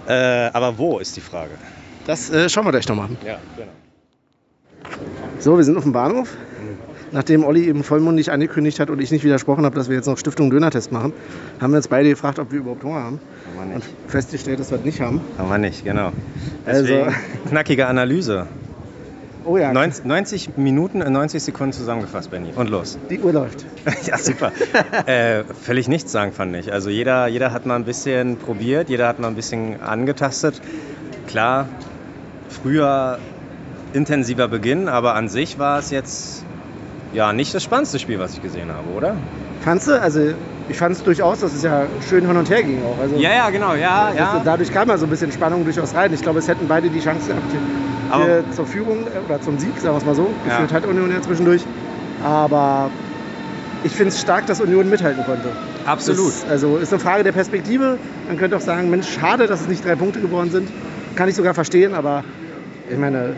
Äh, 0.08 0.50
aber 0.54 0.78
wo 0.78 0.98
ist 0.98 1.16
die 1.16 1.20
Frage? 1.20 1.50
Das 2.06 2.30
äh, 2.30 2.48
schauen 2.48 2.64
wir 2.64 2.70
gleich 2.70 2.88
nochmal. 2.88 3.10
Ja, 3.26 3.38
genau. 3.56 3.72
So, 5.38 5.56
wir 5.58 5.64
sind 5.64 5.76
auf 5.76 5.82
dem 5.82 5.92
Bahnhof. 5.92 6.30
Nachdem 7.12 7.44
Olli 7.44 7.66
eben 7.66 7.82
vollmundig 7.84 8.30
angekündigt 8.30 8.80
hat 8.80 8.90
und 8.90 9.00
ich 9.00 9.10
nicht 9.10 9.24
widersprochen 9.24 9.64
habe, 9.64 9.74
dass 9.74 9.88
wir 9.88 9.96
jetzt 9.96 10.06
noch 10.06 10.18
Stiftung 10.18 10.50
Dönertest 10.50 10.92
machen, 10.92 11.12
haben 11.60 11.72
wir 11.72 11.78
uns 11.78 11.88
beide 11.88 12.10
gefragt, 12.10 12.38
ob 12.38 12.52
wir 12.52 12.58
überhaupt 12.60 12.84
Hunger 12.84 13.02
haben. 13.02 13.20
Haben 13.58 13.68
wir 13.70 13.74
Und 13.76 13.84
festgestellt, 14.08 14.60
dass 14.60 14.70
wir 14.70 14.78
es 14.78 14.84
nicht 14.84 15.00
haben. 15.00 15.20
Haben 15.38 15.48
wir 15.48 15.58
nicht, 15.58 15.84
genau. 15.84 16.12
Also- 16.66 16.82
Deswegen 16.86 17.14
knackige 17.48 17.86
Analyse. 17.86 18.46
Oh 19.44 19.56
ja, 19.56 19.72
90, 19.72 20.04
90 20.04 20.56
Minuten 20.58 21.00
in 21.00 21.10
90 21.14 21.42
Sekunden 21.42 21.72
zusammengefasst, 21.72 22.30
Benny. 22.30 22.50
Und 22.54 22.68
los. 22.68 22.98
die 23.08 23.18
Uhr 23.20 23.32
läuft. 23.32 23.64
ja, 24.06 24.18
super. 24.18 24.52
äh, 25.06 25.42
völlig 25.62 25.88
nichts 25.88 26.12
sagen, 26.12 26.32
fand 26.32 26.54
ich. 26.56 26.70
Also 26.70 26.90
jeder, 26.90 27.28
jeder 27.28 27.50
hat 27.50 27.64
mal 27.64 27.76
ein 27.76 27.84
bisschen 27.84 28.36
probiert, 28.36 28.90
jeder 28.90 29.08
hat 29.08 29.18
mal 29.20 29.28
ein 29.28 29.34
bisschen 29.36 29.80
angetastet. 29.80 30.60
Klar, 31.26 31.66
früher 32.50 33.18
intensiver 33.94 34.48
Beginn, 34.48 34.86
aber 34.88 35.14
an 35.14 35.30
sich 35.30 35.58
war 35.58 35.78
es 35.78 35.90
jetzt 35.90 36.44
ja 37.12 37.32
nicht 37.32 37.54
das 37.54 37.62
spannendste 37.62 37.98
Spiel, 37.98 38.18
was 38.18 38.34
ich 38.34 38.42
gesehen 38.42 38.70
habe, 38.70 38.88
oder? 38.96 39.16
Fandst 39.60 39.88
du? 39.88 40.00
Also 40.00 40.20
ich 40.68 40.76
fand 40.76 40.94
es 40.94 41.02
durchaus, 41.02 41.40
dass 41.40 41.54
es 41.54 41.62
ja 41.62 41.86
schön 42.08 42.26
hin 42.26 42.36
und 42.36 42.48
her 42.50 42.62
ging 42.62 42.80
auch. 42.84 43.00
Also, 43.00 43.16
Ja, 43.16 43.30
ja, 43.32 43.50
genau, 43.50 43.74
ja, 43.74 44.12
ja. 44.14 44.42
Dadurch 44.44 44.72
kam 44.72 44.88
ja 44.88 44.98
so 44.98 45.06
ein 45.06 45.10
bisschen 45.10 45.32
Spannung 45.32 45.64
durchaus 45.64 45.94
rein. 45.94 46.12
Ich 46.12 46.22
glaube, 46.22 46.38
es 46.38 46.48
hätten 46.48 46.68
beide 46.68 46.88
die 46.90 47.00
Chance 47.00 47.28
gehabt, 47.28 47.50
hier 47.50 47.60
Aber- 48.10 48.50
zur 48.52 48.66
Führung 48.66 49.06
äh, 49.06 49.24
oder 49.26 49.40
zum 49.40 49.58
Sieg, 49.58 49.72
sagen 49.78 49.94
wir 49.94 49.98
es 49.98 50.04
mal 50.04 50.14
so. 50.14 50.28
Ja. 50.46 50.54
Geführt 50.60 50.72
hat 50.72 50.86
Union 50.86 51.10
ja 51.10 51.20
zwischendurch. 51.22 51.62
Aber 52.22 52.90
ich 53.84 53.92
finde 53.92 54.08
es 54.08 54.20
stark, 54.20 54.46
dass 54.46 54.60
Union 54.60 54.90
mithalten 54.90 55.24
konnte. 55.24 55.48
Absolut. 55.86 56.28
Das, 56.28 56.44
also 56.48 56.76
ist 56.76 56.92
eine 56.92 57.00
Frage 57.00 57.24
der 57.24 57.32
Perspektive. 57.32 57.96
Man 58.26 58.36
könnte 58.36 58.56
auch 58.56 58.60
sagen, 58.60 58.90
Mensch, 58.90 59.06
schade, 59.08 59.46
dass 59.46 59.60
es 59.62 59.68
nicht 59.68 59.84
drei 59.84 59.94
Punkte 59.94 60.20
geworden 60.20 60.50
sind. 60.50 60.68
Kann 61.16 61.28
ich 61.28 61.34
sogar 61.34 61.54
verstehen, 61.54 61.94
aber 61.94 62.24
ich 62.90 62.98
meine, 62.98 63.34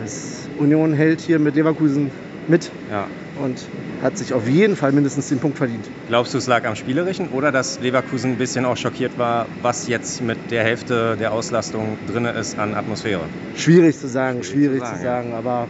Union 0.59 0.93
hält 0.93 1.21
hier 1.21 1.39
mit 1.39 1.55
Leverkusen 1.55 2.11
mit 2.47 2.71
ja. 2.91 3.05
Und 3.41 3.67
hat 4.01 4.17
sich 4.17 4.33
auf 4.33 4.47
jeden 4.47 4.75
Fall 4.75 4.91
mindestens 4.91 5.29
den 5.29 5.39
Punkt 5.39 5.57
verdient. 5.57 5.85
Glaubst 6.07 6.33
du, 6.33 6.37
es 6.37 6.47
lag 6.47 6.65
am 6.65 6.75
Spielerischen 6.75 7.29
oder 7.29 7.51
dass 7.51 7.79
Leverkusen 7.79 8.31
ein 8.31 8.37
bisschen 8.37 8.65
auch 8.65 8.77
schockiert 8.77 9.17
war, 9.17 9.47
was 9.61 9.87
jetzt 9.87 10.21
mit 10.21 10.37
der 10.49 10.63
Hälfte 10.63 11.17
der 11.17 11.31
Auslastung 11.33 11.97
drin 12.07 12.25
ist 12.25 12.57
an 12.57 12.73
Atmosphäre? 12.73 13.23
Schwierig 13.55 13.97
zu 13.97 14.07
sagen, 14.07 14.43
Schwierig 14.43 14.79
schwierig 14.79 14.83
zu 14.83 14.95
zu 14.95 15.01
sagen, 15.03 15.33
aber 15.33 15.67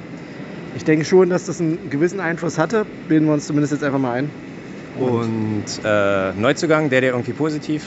ich 0.76 0.84
denke 0.84 1.06
schon, 1.06 1.30
dass 1.30 1.46
das 1.46 1.60
einen 1.60 1.90
gewissen 1.90 2.20
Einfluss 2.20 2.58
hatte. 2.58 2.86
Bilden 3.08 3.26
wir 3.28 3.34
uns 3.34 3.48
zumindest 3.48 3.74
jetzt 3.74 3.84
einfach 3.84 4.00
mal 4.00 4.14
ein. 4.14 4.30
Und 4.98 5.66
äh, 5.84 6.34
Neuzugang, 6.34 6.90
der 6.90 7.02
dir 7.02 7.08
irgendwie 7.08 7.34
positiv 7.34 7.86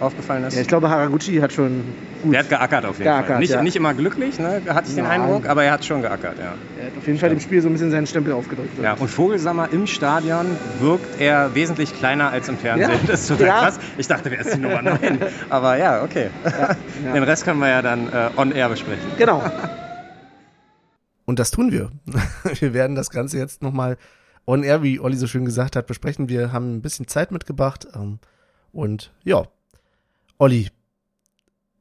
aufgefallen 0.00 0.44
ist? 0.44 0.54
Ja, 0.54 0.60
ich 0.62 0.68
glaube, 0.68 0.88
Haraguchi 0.90 1.36
hat 1.36 1.52
schon 1.52 1.82
gut. 2.22 2.32
der 2.32 2.40
hat 2.40 2.48
geackert 2.48 2.84
auf 2.84 2.98
jeden 2.98 3.10
Fall. 3.10 3.20
Geackert, 3.22 3.38
Nicht, 3.40 3.50
ja. 3.52 3.62
nicht 3.62 3.76
immer 3.76 3.94
glücklich, 3.94 4.38
ne, 4.38 4.62
hatte 4.68 4.88
ich 4.88 4.94
den 4.94 5.04
Nein. 5.04 5.22
Eindruck, 5.22 5.46
aber 5.48 5.64
er 5.64 5.72
hat 5.72 5.84
schon 5.84 6.02
geackert, 6.02 6.38
ja. 6.38 6.54
er 6.80 6.86
hat 6.86 6.96
auf 6.98 7.06
jeden 7.06 7.18
Fall 7.18 7.30
dem 7.30 7.40
Spiel 7.40 7.60
so 7.62 7.68
ein 7.68 7.72
bisschen 7.72 7.90
seinen 7.90 8.06
Stempel 8.06 8.32
aufgedrückt. 8.32 8.70
ja. 8.82 8.94
Und 8.94 9.08
Vogelsammer 9.08 9.68
im 9.72 9.86
Stadion 9.86 10.46
wirkt 10.80 11.20
er 11.20 11.54
wesentlich 11.54 11.94
kleiner 11.96 12.30
als 12.30 12.48
im 12.48 12.56
Fernsehen. 12.58 12.90
Ja. 12.90 12.98
Das 13.06 13.20
ist 13.22 13.28
total 13.28 13.46
Ja. 13.46 13.60
krass. 13.60 13.78
Ich 13.98 14.06
dachte, 14.08 14.30
wer 14.30 14.40
ist 14.40 14.54
die 14.54 14.60
Nummer 14.60 14.82
9? 14.82 15.18
Aber 15.50 15.76
ja, 15.76 16.02
okay. 16.02 16.30
ja. 16.44 16.76
Den 17.14 17.22
Rest 17.22 17.44
können 17.44 17.60
wir 17.60 17.68
ja 17.68 17.82
dann 17.82 18.08
äh, 18.12 18.30
on 18.36 18.52
air 18.52 18.68
besprechen. 18.68 19.04
Genau. 19.18 19.42
Und 21.26 21.38
das 21.38 21.50
tun 21.50 21.72
wir. 21.72 21.90
Wir 22.60 22.74
werden 22.74 22.96
das 22.96 23.10
Ganze 23.10 23.38
jetzt 23.38 23.62
nochmal 23.62 23.96
on 24.46 24.62
air, 24.62 24.82
wie 24.82 25.00
Olli 25.00 25.16
so 25.16 25.26
schön 25.26 25.44
gesagt 25.46 25.74
hat, 25.76 25.86
besprechen. 25.86 26.28
Wir 26.28 26.52
haben 26.52 26.76
ein 26.76 26.82
bisschen 26.82 27.08
Zeit 27.08 27.30
mitgebracht. 27.32 27.86
Ähm, 27.94 28.18
und 28.72 29.10
ja, 29.24 29.44
Olli, 30.38 30.68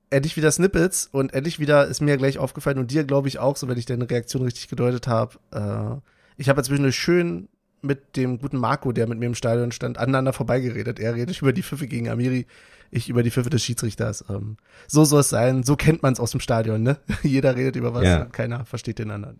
endlich 0.09 0.37
wieder 0.37 0.51
Snippets 0.51 1.09
und 1.11 1.33
endlich 1.33 1.59
wieder 1.59 1.87
ist 1.87 2.01
mir 2.01 2.17
gleich 2.17 2.37
aufgefallen 2.37 2.77
und 2.77 2.91
dir 2.91 3.03
glaube 3.03 3.27
ich 3.27 3.39
auch, 3.39 3.57
so 3.57 3.67
wenn 3.67 3.77
ich 3.77 3.85
deine 3.85 4.09
Reaktion 4.09 4.43
richtig 4.43 4.67
gedeutet 4.67 5.07
habe. 5.07 5.37
Äh, 5.51 5.99
ich 6.37 6.49
habe 6.49 6.59
inzwischen 6.61 6.91
schön 6.91 7.49
mit 7.81 8.15
dem 8.15 8.39
guten 8.39 8.57
Marco, 8.57 8.91
der 8.91 9.07
mit 9.07 9.19
mir 9.19 9.25
im 9.25 9.35
Stadion 9.35 9.71
stand, 9.71 9.97
aneinander 9.97 10.33
vorbeigeredet. 10.33 10.99
Er 10.99 11.15
redet 11.15 11.41
über 11.41 11.51
die 11.51 11.63
Pfiffe 11.63 11.87
gegen 11.87 12.09
Amiri, 12.09 12.45
ich 12.91 13.09
über 13.09 13.23
die 13.23 13.31
Pfiffe 13.31 13.49
des 13.49 13.63
Schiedsrichters. 13.63 14.23
Ähm, 14.29 14.57
so 14.87 15.03
soll 15.03 15.21
es 15.21 15.29
sein, 15.29 15.63
so 15.63 15.75
kennt 15.75 16.03
man 16.03 16.13
es 16.13 16.19
aus 16.19 16.31
dem 16.31 16.39
Stadion, 16.39 16.81
ne? 16.83 16.97
Jeder 17.23 17.55
redet 17.55 17.75
über 17.75 17.93
was 17.93 18.03
Ja. 18.03 18.25
keiner 18.25 18.65
versteht 18.65 18.99
den 18.99 19.11
anderen. 19.11 19.39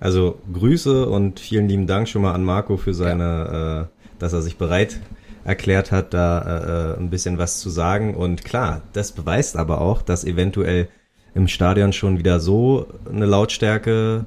Also 0.00 0.40
Grüße 0.52 1.06
und 1.08 1.40
vielen 1.40 1.68
lieben 1.68 1.86
Dank 1.86 2.08
schon 2.08 2.22
mal 2.22 2.34
an 2.34 2.44
Marco 2.44 2.76
für 2.76 2.92
seine, 2.94 3.88
äh, 3.88 4.18
dass 4.18 4.32
er 4.32 4.42
sich 4.42 4.56
bereit 4.56 5.00
erklärt 5.44 5.92
hat, 5.92 6.14
da 6.14 6.94
äh, 6.94 6.98
ein 6.98 7.10
bisschen 7.10 7.38
was 7.38 7.60
zu 7.60 7.70
sagen. 7.70 8.14
Und 8.14 8.44
klar, 8.44 8.82
das 8.92 9.12
beweist 9.12 9.56
aber 9.56 9.80
auch, 9.80 10.02
dass 10.02 10.24
eventuell 10.24 10.88
im 11.34 11.48
Stadion 11.48 11.92
schon 11.92 12.18
wieder 12.18 12.40
so 12.40 12.86
eine 13.10 13.26
Lautstärke, 13.26 14.26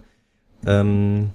ähm, 0.66 1.32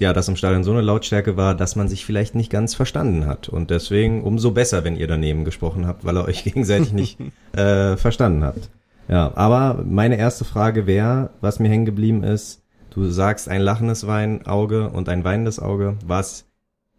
ja, 0.00 0.12
dass 0.12 0.28
im 0.28 0.36
Stadion 0.36 0.64
so 0.64 0.72
eine 0.72 0.82
Lautstärke 0.82 1.36
war, 1.36 1.54
dass 1.54 1.76
man 1.76 1.88
sich 1.88 2.04
vielleicht 2.04 2.34
nicht 2.34 2.50
ganz 2.50 2.74
verstanden 2.74 3.26
hat. 3.26 3.48
Und 3.48 3.70
deswegen 3.70 4.22
umso 4.22 4.50
besser, 4.52 4.84
wenn 4.84 4.96
ihr 4.96 5.06
daneben 5.06 5.44
gesprochen 5.44 5.86
habt, 5.86 6.04
weil 6.04 6.16
ihr 6.16 6.24
euch 6.24 6.44
gegenseitig 6.44 6.92
nicht 6.92 7.18
äh, 7.52 7.96
verstanden 7.96 8.44
habt. 8.44 8.70
Ja, 9.08 9.32
aber 9.34 9.84
meine 9.84 10.16
erste 10.16 10.44
Frage 10.44 10.86
wäre, 10.86 11.30
was 11.40 11.58
mir 11.58 11.68
hängen 11.68 11.84
geblieben 11.84 12.22
ist, 12.22 12.62
du 12.90 13.04
sagst 13.06 13.48
ein 13.48 13.60
lachendes 13.60 14.06
Weinauge 14.06 14.88
und 14.88 15.08
ein 15.08 15.24
weinendes 15.24 15.58
Auge. 15.58 15.96
Was, 16.06 16.46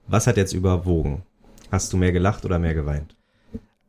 was 0.07 0.27
hat 0.27 0.37
jetzt 0.37 0.53
überwogen? 0.53 1.23
Hast 1.75 1.91
du 1.91 1.97
mehr 1.97 2.13
gelacht 2.13 2.45
oder 2.45 2.57
mehr 2.57 2.73
geweint? 2.73 3.17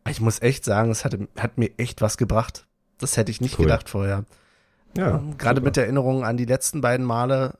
Ich 0.08 0.20
muss 0.20 0.42
echt 0.42 0.64
sagen, 0.64 0.90
es 0.90 1.04
hat, 1.04 1.16
hat 1.38 1.56
mir 1.56 1.70
echt 1.78 2.00
was 2.02 2.16
gebracht. 2.16 2.66
Das 2.98 3.16
hätte 3.16 3.30
ich 3.30 3.40
nicht 3.40 3.56
Cool. 3.58 3.66
gedacht 3.66 3.88
vorher. 3.88 4.24
Ja, 4.96 5.18
Ähm, 5.18 5.38
Gerade 5.38 5.60
mit 5.60 5.76
der 5.76 5.84
Erinnerung 5.84 6.24
an 6.24 6.36
die 6.36 6.46
letzten 6.46 6.80
beiden 6.80 7.06
Male 7.06 7.58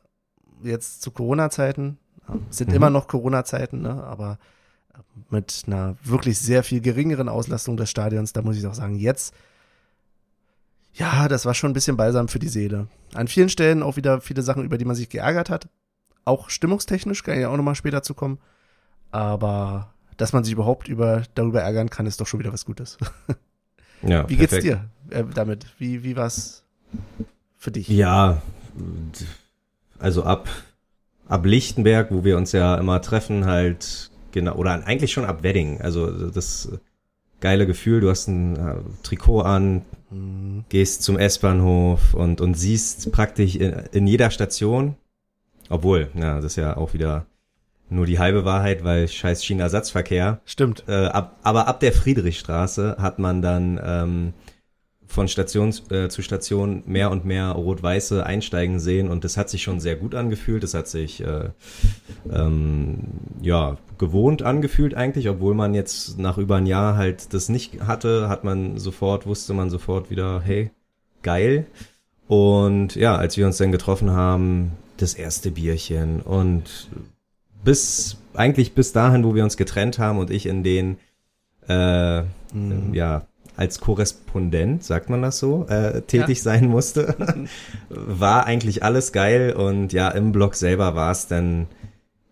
jetzt 0.64 1.00
zu 1.02 1.12
Corona-Zeiten. 1.12 1.98
Ähm, 2.28 2.44
Sind 2.50 2.70
Mhm. 2.70 2.74
immer 2.74 2.90
noch 2.90 3.06
Corona-Zeiten, 3.06 3.82
ne? 3.82 4.02
aber 4.02 4.38
äh, 4.94 4.98
mit 5.30 5.62
einer 5.68 5.96
wirklich 6.02 6.40
sehr 6.40 6.64
viel 6.64 6.80
geringeren 6.80 7.28
Auslastung 7.28 7.76
des 7.76 7.88
Stadions, 7.88 8.32
da 8.32 8.42
muss 8.42 8.56
ich 8.56 8.66
auch 8.66 8.74
sagen, 8.74 8.96
jetzt, 8.96 9.32
ja, 10.92 11.28
das 11.28 11.44
war 11.46 11.54
schon 11.54 11.70
ein 11.70 11.74
bisschen 11.74 11.96
balsam 11.96 12.26
für 12.26 12.40
die 12.40 12.48
Seele. 12.48 12.88
An 13.14 13.28
vielen 13.28 13.48
Stellen 13.48 13.82
auch 13.84 13.96
wieder 13.96 14.20
viele 14.20 14.42
Sachen, 14.42 14.64
über 14.64 14.76
die 14.78 14.86
man 14.86 14.96
sich 14.96 15.08
geärgert 15.08 15.50
hat. 15.50 15.68
Auch 16.24 16.50
stimmungstechnisch, 16.50 17.22
kann 17.22 17.34
ich 17.34 17.42
ja 17.42 17.48
auch 17.50 17.56
nochmal 17.56 17.76
später 17.76 18.02
zu 18.02 18.14
kommen. 18.14 18.38
Aber 19.12 19.92
dass 20.16 20.32
man 20.32 20.44
sich 20.44 20.52
überhaupt 20.52 20.88
über, 20.88 21.22
darüber 21.34 21.62
ärgern 21.62 21.90
kann, 21.90 22.06
ist 22.06 22.20
doch 22.20 22.26
schon 22.26 22.40
wieder 22.40 22.52
was 22.52 22.64
Gutes. 22.64 22.98
ja 24.02 24.28
Wie 24.28 24.36
geht's 24.36 24.54
perfekt. 24.54 24.82
dir 25.10 25.16
äh, 25.16 25.24
damit? 25.34 25.66
Wie, 25.78 26.02
wie 26.02 26.16
war's 26.16 26.64
für 27.56 27.70
dich? 27.70 27.88
Ja, 27.88 28.42
also 29.98 30.24
ab, 30.24 30.48
ab 31.26 31.44
Lichtenberg, 31.44 32.10
wo 32.10 32.24
wir 32.24 32.36
uns 32.36 32.52
ja 32.52 32.76
immer 32.76 33.00
treffen, 33.02 33.46
halt, 33.46 34.10
genau, 34.32 34.54
oder 34.54 34.86
eigentlich 34.86 35.12
schon 35.12 35.24
ab 35.24 35.42
Wedding. 35.42 35.80
Also 35.80 36.30
das 36.30 36.70
geile 37.40 37.66
Gefühl, 37.66 38.00
du 38.00 38.10
hast 38.10 38.28
ein 38.28 38.56
äh, 38.56 38.76
Trikot 39.02 39.42
an, 39.42 39.82
Hm, 40.10 40.64
gehst 40.68 41.02
zum 41.02 41.18
S-Bahnhof 41.18 42.14
und, 42.14 42.40
und 42.40 42.54
siehst 42.54 43.10
praktisch 43.10 43.56
in, 43.56 43.72
in 43.92 44.06
jeder 44.06 44.30
Station, 44.30 44.94
obwohl, 45.68 46.10
ja, 46.14 46.36
das 46.36 46.52
ist 46.52 46.56
ja 46.56 46.76
auch 46.76 46.94
wieder 46.94 47.26
nur 47.88 48.06
die 48.06 48.18
halbe 48.18 48.44
Wahrheit, 48.44 48.84
weil 48.84 49.08
scheiß 49.08 49.44
Schienenersatzverkehr. 49.44 50.40
Stimmt. 50.44 50.84
Äh, 50.88 51.06
ab, 51.06 51.36
aber 51.42 51.68
ab 51.68 51.80
der 51.80 51.92
Friedrichstraße 51.92 52.96
hat 52.98 53.18
man 53.18 53.42
dann 53.42 53.80
ähm, 53.82 54.32
von 55.06 55.28
Station 55.28 55.72
äh, 55.90 56.08
zu 56.08 56.22
Station 56.22 56.82
mehr 56.86 57.10
und 57.10 57.24
mehr 57.24 57.50
Rot-Weiße 57.50 58.26
einsteigen 58.26 58.80
sehen 58.80 59.08
und 59.08 59.24
das 59.24 59.36
hat 59.36 59.48
sich 59.48 59.62
schon 59.62 59.80
sehr 59.80 59.96
gut 59.96 60.14
angefühlt. 60.14 60.62
Das 60.62 60.74
hat 60.74 60.88
sich 60.88 61.22
äh, 61.22 61.50
ähm, 62.30 63.04
ja 63.40 63.78
gewohnt 63.98 64.42
angefühlt 64.42 64.94
eigentlich, 64.94 65.28
obwohl 65.28 65.54
man 65.54 65.74
jetzt 65.74 66.18
nach 66.18 66.38
über 66.38 66.56
ein 66.56 66.66
Jahr 66.66 66.96
halt 66.96 67.32
das 67.32 67.48
nicht 67.48 67.82
hatte, 67.86 68.28
hat 68.28 68.44
man 68.44 68.78
sofort 68.78 69.26
wusste 69.26 69.54
man 69.54 69.70
sofort 69.70 70.10
wieder, 70.10 70.42
hey, 70.44 70.70
geil. 71.22 71.66
Und 72.26 72.96
ja, 72.96 73.16
als 73.16 73.36
wir 73.36 73.46
uns 73.46 73.58
dann 73.58 73.72
getroffen 73.72 74.10
haben, 74.10 74.72
das 74.96 75.14
erste 75.14 75.50
Bierchen 75.50 76.20
und 76.20 76.88
bis 77.66 78.16
eigentlich 78.32 78.72
bis 78.72 78.92
dahin, 78.94 79.24
wo 79.24 79.34
wir 79.34 79.44
uns 79.44 79.58
getrennt 79.58 79.98
haben 79.98 80.18
und 80.18 80.30
ich 80.30 80.46
in 80.46 80.62
den 80.62 80.96
äh, 81.68 82.22
Mhm. 82.56 82.94
ja 82.94 83.26
als 83.56 83.80
Korrespondent, 83.80 84.84
sagt 84.84 85.08
man 85.08 85.22
das 85.22 85.38
so, 85.38 85.66
äh, 85.68 86.02
tätig 86.02 86.42
sein 86.42 86.66
musste, 86.68 87.16
war 87.88 88.44
eigentlich 88.44 88.82
alles 88.82 89.12
geil 89.12 89.54
und 89.54 89.94
ja, 89.94 90.10
im 90.10 90.32
Blog 90.32 90.56
selber 90.56 90.94
war 90.94 91.10
es 91.10 91.26
dann 91.26 91.66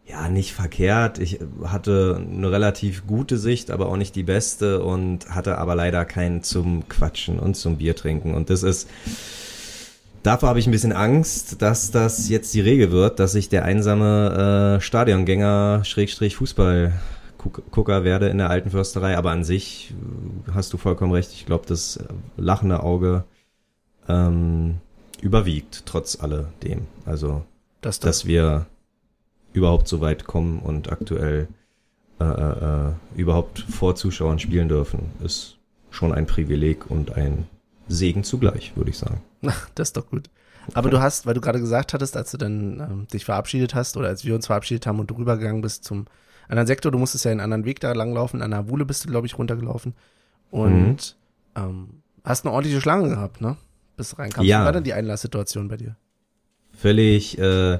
ja 0.04 0.28
nicht 0.28 0.52
verkehrt. 0.52 1.18
Ich 1.18 1.40
hatte 1.64 2.20
eine 2.20 2.50
relativ 2.50 3.06
gute 3.06 3.38
Sicht, 3.38 3.70
aber 3.70 3.86
auch 3.88 3.96
nicht 3.96 4.14
die 4.16 4.22
beste 4.22 4.82
und 4.82 5.30
hatte 5.30 5.56
aber 5.56 5.74
leider 5.74 6.04
keinen 6.04 6.42
zum 6.42 6.86
Quatschen 6.90 7.38
und 7.38 7.54
zum 7.56 7.78
Bier 7.78 7.96
trinken 7.96 8.34
und 8.34 8.50
das 8.50 8.62
ist 8.62 8.90
Davor 10.24 10.48
habe 10.48 10.58
ich 10.58 10.66
ein 10.66 10.70
bisschen 10.70 10.92
Angst, 10.92 11.60
dass 11.60 11.90
das 11.90 12.30
jetzt 12.30 12.54
die 12.54 12.62
Regel 12.62 12.90
wird, 12.90 13.20
dass 13.20 13.34
ich 13.34 13.50
der 13.50 13.66
einsame 13.66 14.78
äh, 14.78 14.80
Stadiongänger 14.80 15.84
Schrägstrich 15.84 16.36
Fußball 16.36 16.92
Gucker 17.70 18.04
werde 18.04 18.28
in 18.28 18.38
der 18.38 18.48
alten 18.48 18.70
Försterei, 18.70 19.18
aber 19.18 19.32
an 19.32 19.44
sich 19.44 19.92
äh, 20.48 20.52
hast 20.52 20.72
du 20.72 20.78
vollkommen 20.78 21.12
recht. 21.12 21.30
Ich 21.34 21.44
glaube, 21.44 21.66
das 21.68 21.98
lachende 22.38 22.82
Auge 22.82 23.24
ähm, 24.08 24.76
überwiegt 25.20 25.82
trotz 25.84 26.18
alledem. 26.18 26.86
Also, 27.04 27.44
das 27.82 28.00
dass 28.00 28.24
wir 28.24 28.64
überhaupt 29.52 29.88
so 29.88 30.00
weit 30.00 30.24
kommen 30.24 30.60
und 30.60 30.90
aktuell 30.90 31.48
äh, 32.18 32.24
äh, 32.24 32.92
überhaupt 33.14 33.58
vor 33.58 33.94
Zuschauern 33.94 34.38
spielen 34.38 34.70
dürfen, 34.70 35.10
ist 35.22 35.58
schon 35.90 36.12
ein 36.12 36.24
Privileg 36.24 36.90
und 36.90 37.14
ein 37.14 37.46
Segen 37.88 38.24
zugleich, 38.24 38.72
würde 38.76 38.90
ich 38.90 38.98
sagen. 38.98 39.22
Ach, 39.46 39.68
das 39.74 39.88
ist 39.88 39.96
doch 39.96 40.08
gut. 40.08 40.30
Aber 40.72 40.88
du 40.88 41.00
hast, 41.00 41.26
weil 41.26 41.34
du 41.34 41.40
gerade 41.40 41.60
gesagt 41.60 41.92
hattest, 41.92 42.16
als 42.16 42.30
du 42.30 42.38
dann 42.38 42.80
ähm, 42.80 43.06
dich 43.12 43.24
verabschiedet 43.24 43.74
hast 43.74 43.96
oder 43.96 44.08
als 44.08 44.24
wir 44.24 44.34
uns 44.34 44.46
verabschiedet 44.46 44.86
haben 44.86 44.98
und 44.98 45.10
du 45.10 45.14
rübergegangen 45.14 45.60
bist 45.60 45.84
zum 45.84 46.06
anderen 46.48 46.66
Sektor, 46.66 46.90
du 46.90 46.98
musstest 46.98 47.24
ja 47.24 47.30
einen 47.30 47.40
anderen 47.40 47.64
Weg 47.64 47.80
da 47.80 47.92
langlaufen, 47.92 48.40
an 48.40 48.50
der 48.50 48.68
Wule 48.68 48.84
bist 48.84 49.04
du, 49.04 49.08
glaube 49.08 49.26
ich, 49.26 49.36
runtergelaufen 49.36 49.94
und 50.50 51.16
mhm. 51.56 51.62
ähm, 51.62 51.88
hast 52.24 52.44
eine 52.44 52.54
ordentliche 52.54 52.80
Schlange 52.80 53.08
gehabt, 53.08 53.40
ne? 53.40 53.56
Bis 53.96 54.10
du 54.10 54.16
reinkamst. 54.16 54.48
Ja. 54.48 54.62
Wie 54.62 54.64
war 54.64 54.72
denn 54.72 54.84
die 54.84 54.94
Einlasssituation 54.94 55.68
bei 55.68 55.76
dir? 55.76 55.96
Völlig, 56.72 57.38
äh, 57.38 57.78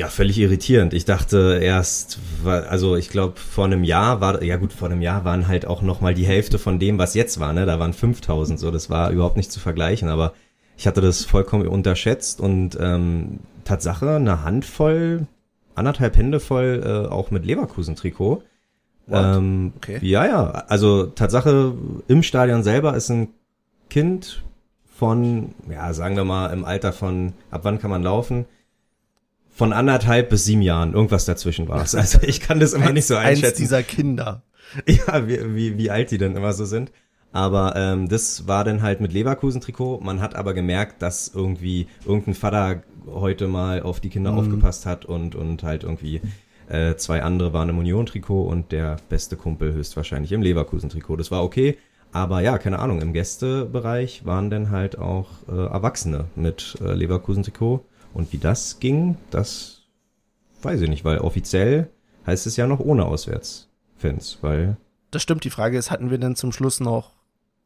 ja, 0.00 0.08
völlig 0.08 0.38
irritierend. 0.38 0.94
Ich 0.94 1.04
dachte 1.04 1.60
erst, 1.62 2.20
also 2.42 2.96
ich 2.96 3.10
glaube, 3.10 3.34
vor 3.36 3.66
einem 3.66 3.84
Jahr 3.84 4.22
war, 4.22 4.42
ja 4.42 4.56
gut, 4.56 4.72
vor 4.72 4.88
einem 4.88 5.02
Jahr 5.02 5.26
waren 5.26 5.46
halt 5.46 5.66
auch 5.66 5.82
nochmal 5.82 6.14
die 6.14 6.24
Hälfte 6.24 6.58
von 6.58 6.78
dem, 6.78 6.96
was 6.96 7.12
jetzt 7.12 7.38
war, 7.38 7.52
ne? 7.52 7.66
Da 7.66 7.78
waren 7.78 7.92
5000, 7.92 8.58
so, 8.58 8.70
das 8.70 8.88
war 8.88 9.10
überhaupt 9.10 9.36
nicht 9.36 9.52
zu 9.52 9.60
vergleichen, 9.60 10.08
aber 10.08 10.32
ich 10.78 10.86
hatte 10.86 11.02
das 11.02 11.26
vollkommen 11.26 11.68
unterschätzt 11.68 12.40
und 12.40 12.78
ähm, 12.80 13.40
Tatsache 13.64 14.16
eine 14.16 14.42
Handvoll, 14.42 15.26
anderthalb 15.74 16.16
Hände 16.16 16.40
voll, 16.40 16.82
äh, 16.82 17.12
auch 17.12 17.30
mit 17.30 17.44
Leverkusen-Trikot. 17.44 18.42
Ähm, 19.10 19.74
okay. 19.76 19.98
Ja, 20.00 20.24
ja, 20.24 20.50
also 20.68 21.08
Tatsache 21.08 21.74
im 22.08 22.22
Stadion 22.22 22.62
selber 22.62 22.96
ist 22.96 23.10
ein 23.10 23.28
Kind 23.90 24.42
von, 24.96 25.52
ja, 25.70 25.92
sagen 25.92 26.16
wir 26.16 26.24
mal, 26.24 26.54
im 26.54 26.64
Alter 26.64 26.94
von, 26.94 27.34
ab 27.50 27.64
wann 27.64 27.78
kann 27.78 27.90
man 27.90 28.02
laufen? 28.02 28.46
Von 29.60 29.74
anderthalb 29.74 30.30
bis 30.30 30.46
sieben 30.46 30.62
Jahren, 30.62 30.94
irgendwas 30.94 31.26
dazwischen 31.26 31.68
war 31.68 31.82
es. 31.82 31.94
Also 31.94 32.20
ich 32.22 32.40
kann 32.40 32.60
das 32.60 32.72
immer 32.72 32.86
eins, 32.86 32.94
nicht 32.94 33.06
so 33.06 33.16
einschätzen. 33.16 33.44
Eins 33.44 33.56
dieser 33.56 33.82
Kinder. 33.82 34.42
Ja, 34.86 35.28
wie, 35.28 35.54
wie, 35.54 35.76
wie 35.76 35.90
alt 35.90 36.10
die 36.12 36.16
denn 36.16 36.34
immer 36.34 36.54
so 36.54 36.64
sind. 36.64 36.92
Aber 37.30 37.74
ähm, 37.76 38.08
das 38.08 38.48
war 38.48 38.64
dann 38.64 38.80
halt 38.80 39.02
mit 39.02 39.12
Leverkusen-Trikot. 39.12 40.00
Man 40.00 40.22
hat 40.22 40.34
aber 40.34 40.54
gemerkt, 40.54 41.02
dass 41.02 41.30
irgendwie 41.34 41.88
irgendein 42.06 42.32
Vater 42.32 42.84
heute 43.06 43.48
mal 43.48 43.82
auf 43.82 44.00
die 44.00 44.08
Kinder 44.08 44.32
mhm. 44.32 44.38
aufgepasst 44.38 44.86
hat 44.86 45.04
und, 45.04 45.34
und 45.34 45.62
halt 45.62 45.82
irgendwie 45.84 46.22
äh, 46.70 46.94
zwei 46.94 47.22
andere 47.22 47.52
waren 47.52 47.68
im 47.68 47.76
Union-Trikot 47.76 48.44
und 48.44 48.72
der 48.72 48.96
beste 49.10 49.36
Kumpel 49.36 49.74
höchstwahrscheinlich 49.74 50.32
im 50.32 50.40
Leverkusen-Trikot. 50.40 51.16
Das 51.16 51.30
war 51.30 51.44
okay. 51.44 51.76
Aber 52.12 52.40
ja, 52.40 52.56
keine 52.56 52.78
Ahnung, 52.78 53.02
im 53.02 53.12
Gästebereich 53.12 54.24
waren 54.24 54.48
dann 54.48 54.70
halt 54.70 54.98
auch 54.98 55.28
äh, 55.50 55.52
Erwachsene 55.52 56.28
mit 56.34 56.78
äh, 56.80 56.94
Leverkusen-Trikot. 56.94 57.84
Und 58.12 58.32
wie 58.32 58.38
das 58.38 58.80
ging, 58.80 59.16
das 59.30 59.82
weiß 60.62 60.80
ich 60.80 60.88
nicht, 60.88 61.04
weil 61.04 61.18
offiziell 61.18 61.88
heißt 62.26 62.46
es 62.46 62.56
ja 62.56 62.66
noch 62.66 62.80
ohne 62.80 63.06
Auswärtsfans, 63.06 64.38
weil. 64.40 64.76
Das 65.10 65.22
stimmt, 65.22 65.44
die 65.44 65.50
Frage 65.50 65.78
ist, 65.78 65.90
hatten 65.90 66.10
wir 66.10 66.18
denn 66.18 66.36
zum 66.36 66.52
Schluss 66.52 66.80
noch 66.80 67.12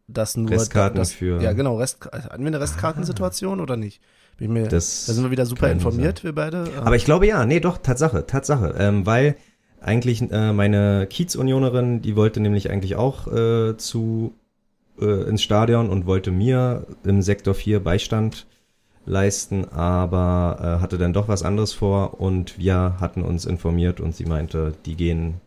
das 0.07 0.37
nur 0.37 0.51
Restkarten 0.51 0.99
das, 0.99 1.13
für. 1.13 1.41
Ja, 1.43 1.53
genau, 1.53 1.79
Rest, 1.79 2.05
hatten 2.13 2.43
wir 2.43 2.49
eine 2.49 2.61
Restkartensituation 2.61 3.61
ah. 3.61 3.63
oder 3.63 3.77
nicht? 3.77 4.01
Mir, 4.39 4.67
das 4.67 5.07
da 5.07 5.13
sind 5.13 5.23
wir 5.23 5.31
wieder 5.31 5.47
super 5.47 5.71
informiert, 5.71 6.19
sein. 6.19 6.25
wir 6.25 6.35
beide. 6.35 6.65
Aber 6.85 6.97
ich 6.97 7.05
glaube 7.05 7.27
ja, 7.27 7.47
nee, 7.47 7.61
doch, 7.61 7.79
Tatsache, 7.79 8.27
Tatsache. 8.27 8.75
Ähm, 8.79 9.07
weil 9.07 9.37
eigentlich 9.81 10.23
äh, 10.23 10.53
meine 10.53 11.07
Kiez-Unionerin, 11.09 12.03
die 12.03 12.17
wollte 12.17 12.41
nämlich 12.41 12.69
eigentlich 12.69 12.97
auch 12.97 13.29
äh, 13.33 13.77
zu 13.77 14.35
äh, 15.01 15.29
ins 15.29 15.43
Stadion 15.43 15.89
und 15.89 16.07
wollte 16.07 16.33
mir 16.33 16.87
im 17.05 17.23
Sektor 17.23 17.55
4 17.55 17.83
Beistand 17.85 18.47
leisten, 19.07 19.67
aber 19.71 20.59
äh, 20.79 20.83
hatte 20.83 20.99
dann 20.99 21.13
doch 21.13 21.29
was 21.29 21.43
anderes 21.43 21.73
vor 21.73 22.21
und 22.21 22.59
wir 22.59 22.97
hatten 23.01 23.23
uns 23.23 23.45
informiert 23.45 24.01
und 24.01 24.15
sie 24.15 24.25
meinte, 24.25 24.75
die 24.87 24.97
gehen 24.97 25.41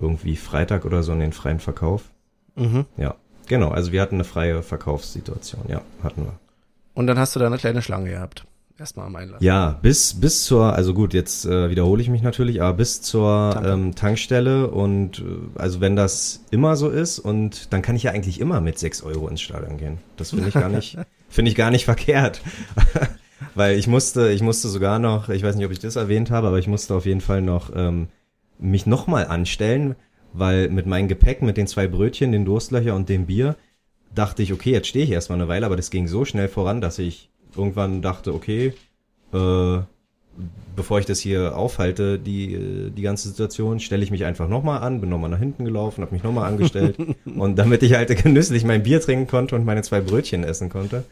irgendwie 0.00 0.36
Freitag 0.36 0.84
oder 0.84 1.02
so 1.02 1.12
in 1.12 1.20
den 1.20 1.32
freien 1.32 1.60
Verkauf. 1.60 2.10
Mhm. 2.56 2.86
Ja, 2.96 3.14
genau. 3.46 3.70
Also 3.70 3.92
wir 3.92 4.00
hatten 4.00 4.16
eine 4.16 4.24
freie 4.24 4.62
Verkaufssituation. 4.62 5.62
Ja, 5.68 5.82
hatten 6.02 6.24
wir. 6.24 6.38
Und 6.94 7.06
dann 7.06 7.18
hast 7.18 7.34
du 7.34 7.40
da 7.40 7.46
eine 7.46 7.58
kleine 7.58 7.82
Schlange 7.82 8.10
gehabt. 8.10 8.46
Erstmal 8.76 9.06
am 9.06 9.14
Einlass. 9.14 9.40
Ja, 9.40 9.78
bis, 9.82 10.20
bis 10.20 10.44
zur, 10.44 10.72
also 10.72 10.94
gut, 10.94 11.14
jetzt 11.14 11.46
äh, 11.46 11.70
wiederhole 11.70 12.02
ich 12.02 12.08
mich 12.08 12.22
natürlich, 12.22 12.60
aber 12.60 12.76
bis 12.76 13.02
zur 13.02 13.62
ähm, 13.64 13.94
Tankstelle 13.94 14.68
und 14.68 15.20
äh, 15.20 15.22
also 15.54 15.80
wenn 15.80 15.94
das 15.94 16.40
immer 16.50 16.74
so 16.74 16.88
ist 16.88 17.20
und 17.20 17.72
dann 17.72 17.82
kann 17.82 17.94
ich 17.94 18.02
ja 18.02 18.10
eigentlich 18.10 18.40
immer 18.40 18.60
mit 18.60 18.80
sechs 18.80 19.04
Euro 19.04 19.28
ins 19.28 19.42
Stadion 19.42 19.76
gehen. 19.76 19.98
Das 20.16 20.30
finde 20.30 20.48
ich 20.48 20.54
gar 20.54 20.68
nicht, 20.70 20.98
finde 21.34 21.50
ich 21.50 21.56
gar 21.56 21.70
nicht 21.70 21.84
verkehrt. 21.92 22.40
Weil 23.54 23.78
ich 23.78 23.86
musste, 23.86 24.30
ich 24.30 24.42
musste 24.42 24.68
sogar 24.68 24.98
noch, 24.98 25.28
ich 25.28 25.42
weiß 25.42 25.56
nicht, 25.56 25.66
ob 25.66 25.72
ich 25.72 25.78
das 25.78 25.96
erwähnt 25.96 26.30
habe, 26.30 26.46
aber 26.48 26.58
ich 26.58 26.66
musste 26.66 26.94
auf 26.94 27.06
jeden 27.06 27.20
Fall 27.20 27.42
noch 27.42 27.70
ähm, 27.74 28.08
mich 28.58 28.86
nochmal 28.86 29.26
anstellen, 29.26 29.96
weil 30.32 30.68
mit 30.70 30.86
meinem 30.86 31.08
Gepäck, 31.08 31.42
mit 31.42 31.56
den 31.56 31.66
zwei 31.66 31.86
Brötchen, 31.86 32.32
den 32.32 32.44
Durstlöcher 32.44 32.94
und 32.94 33.08
dem 33.08 33.26
Bier, 33.26 33.56
dachte 34.14 34.42
ich, 34.42 34.52
okay, 34.52 34.70
jetzt 34.70 34.88
stehe 34.88 35.04
ich 35.04 35.10
erstmal 35.10 35.38
eine 35.38 35.48
Weile, 35.48 35.66
aber 35.66 35.76
das 35.76 35.90
ging 35.90 36.08
so 36.08 36.24
schnell 36.24 36.48
voran, 36.48 36.80
dass 36.80 36.98
ich 36.98 37.30
irgendwann 37.56 38.02
dachte, 38.02 38.32
okay, 38.34 38.74
äh, 39.32 39.78
bevor 40.76 40.98
ich 40.98 41.06
das 41.06 41.20
hier 41.20 41.56
aufhalte, 41.56 42.18
die, 42.18 42.90
die 42.90 43.02
ganze 43.02 43.28
Situation, 43.28 43.80
stelle 43.80 44.02
ich 44.02 44.10
mich 44.10 44.24
einfach 44.24 44.48
nochmal 44.48 44.82
an, 44.82 45.00
bin 45.00 45.10
nochmal 45.10 45.30
nach 45.30 45.38
hinten 45.38 45.64
gelaufen, 45.64 46.02
habe 46.02 46.14
mich 46.14 46.22
nochmal 46.22 46.50
angestellt 46.50 46.96
und 47.36 47.56
damit 47.56 47.82
ich 47.82 47.94
halt 47.94 48.14
genüsslich 48.22 48.64
mein 48.64 48.82
Bier 48.82 49.00
trinken 49.00 49.26
konnte 49.26 49.54
und 49.54 49.64
meine 49.64 49.82
zwei 49.82 50.00
Brötchen 50.00 50.44
essen 50.44 50.68
konnte. 50.68 51.04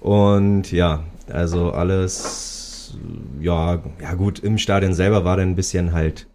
Und 0.00 0.72
ja, 0.72 1.04
also 1.30 1.72
alles, 1.72 2.96
ja, 3.40 3.82
ja 4.00 4.14
gut, 4.14 4.38
im 4.38 4.58
Stadion 4.58 4.94
selber 4.94 5.24
war 5.24 5.36
dann 5.36 5.50
ein 5.50 5.56
bisschen 5.56 5.92
halt, 5.92 6.26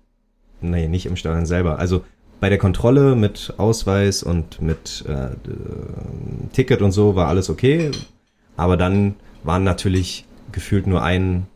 nee, 0.62 0.88
nicht 0.88 1.06
im 1.06 1.16
Stadion 1.16 1.46
selber, 1.46 1.80
also 1.80 2.04
bei 2.40 2.50
der 2.50 2.58
Kontrolle 2.58 3.16
mit 3.16 3.54
Ausweis 3.58 4.22
und 4.22 4.62
mit 4.62 5.06
äh, 5.08 5.30
Ticket 6.52 6.82
und 6.82 6.92
so 6.92 7.16
war 7.16 7.30
alles 7.30 7.50
okay, 7.50 7.92
aber 8.58 8.76
dann 8.76 9.16
waren 9.44 9.64
natürlich 9.64 10.26
gefühlt 10.52 10.86
nur 10.86 11.02
ein, 11.02 11.48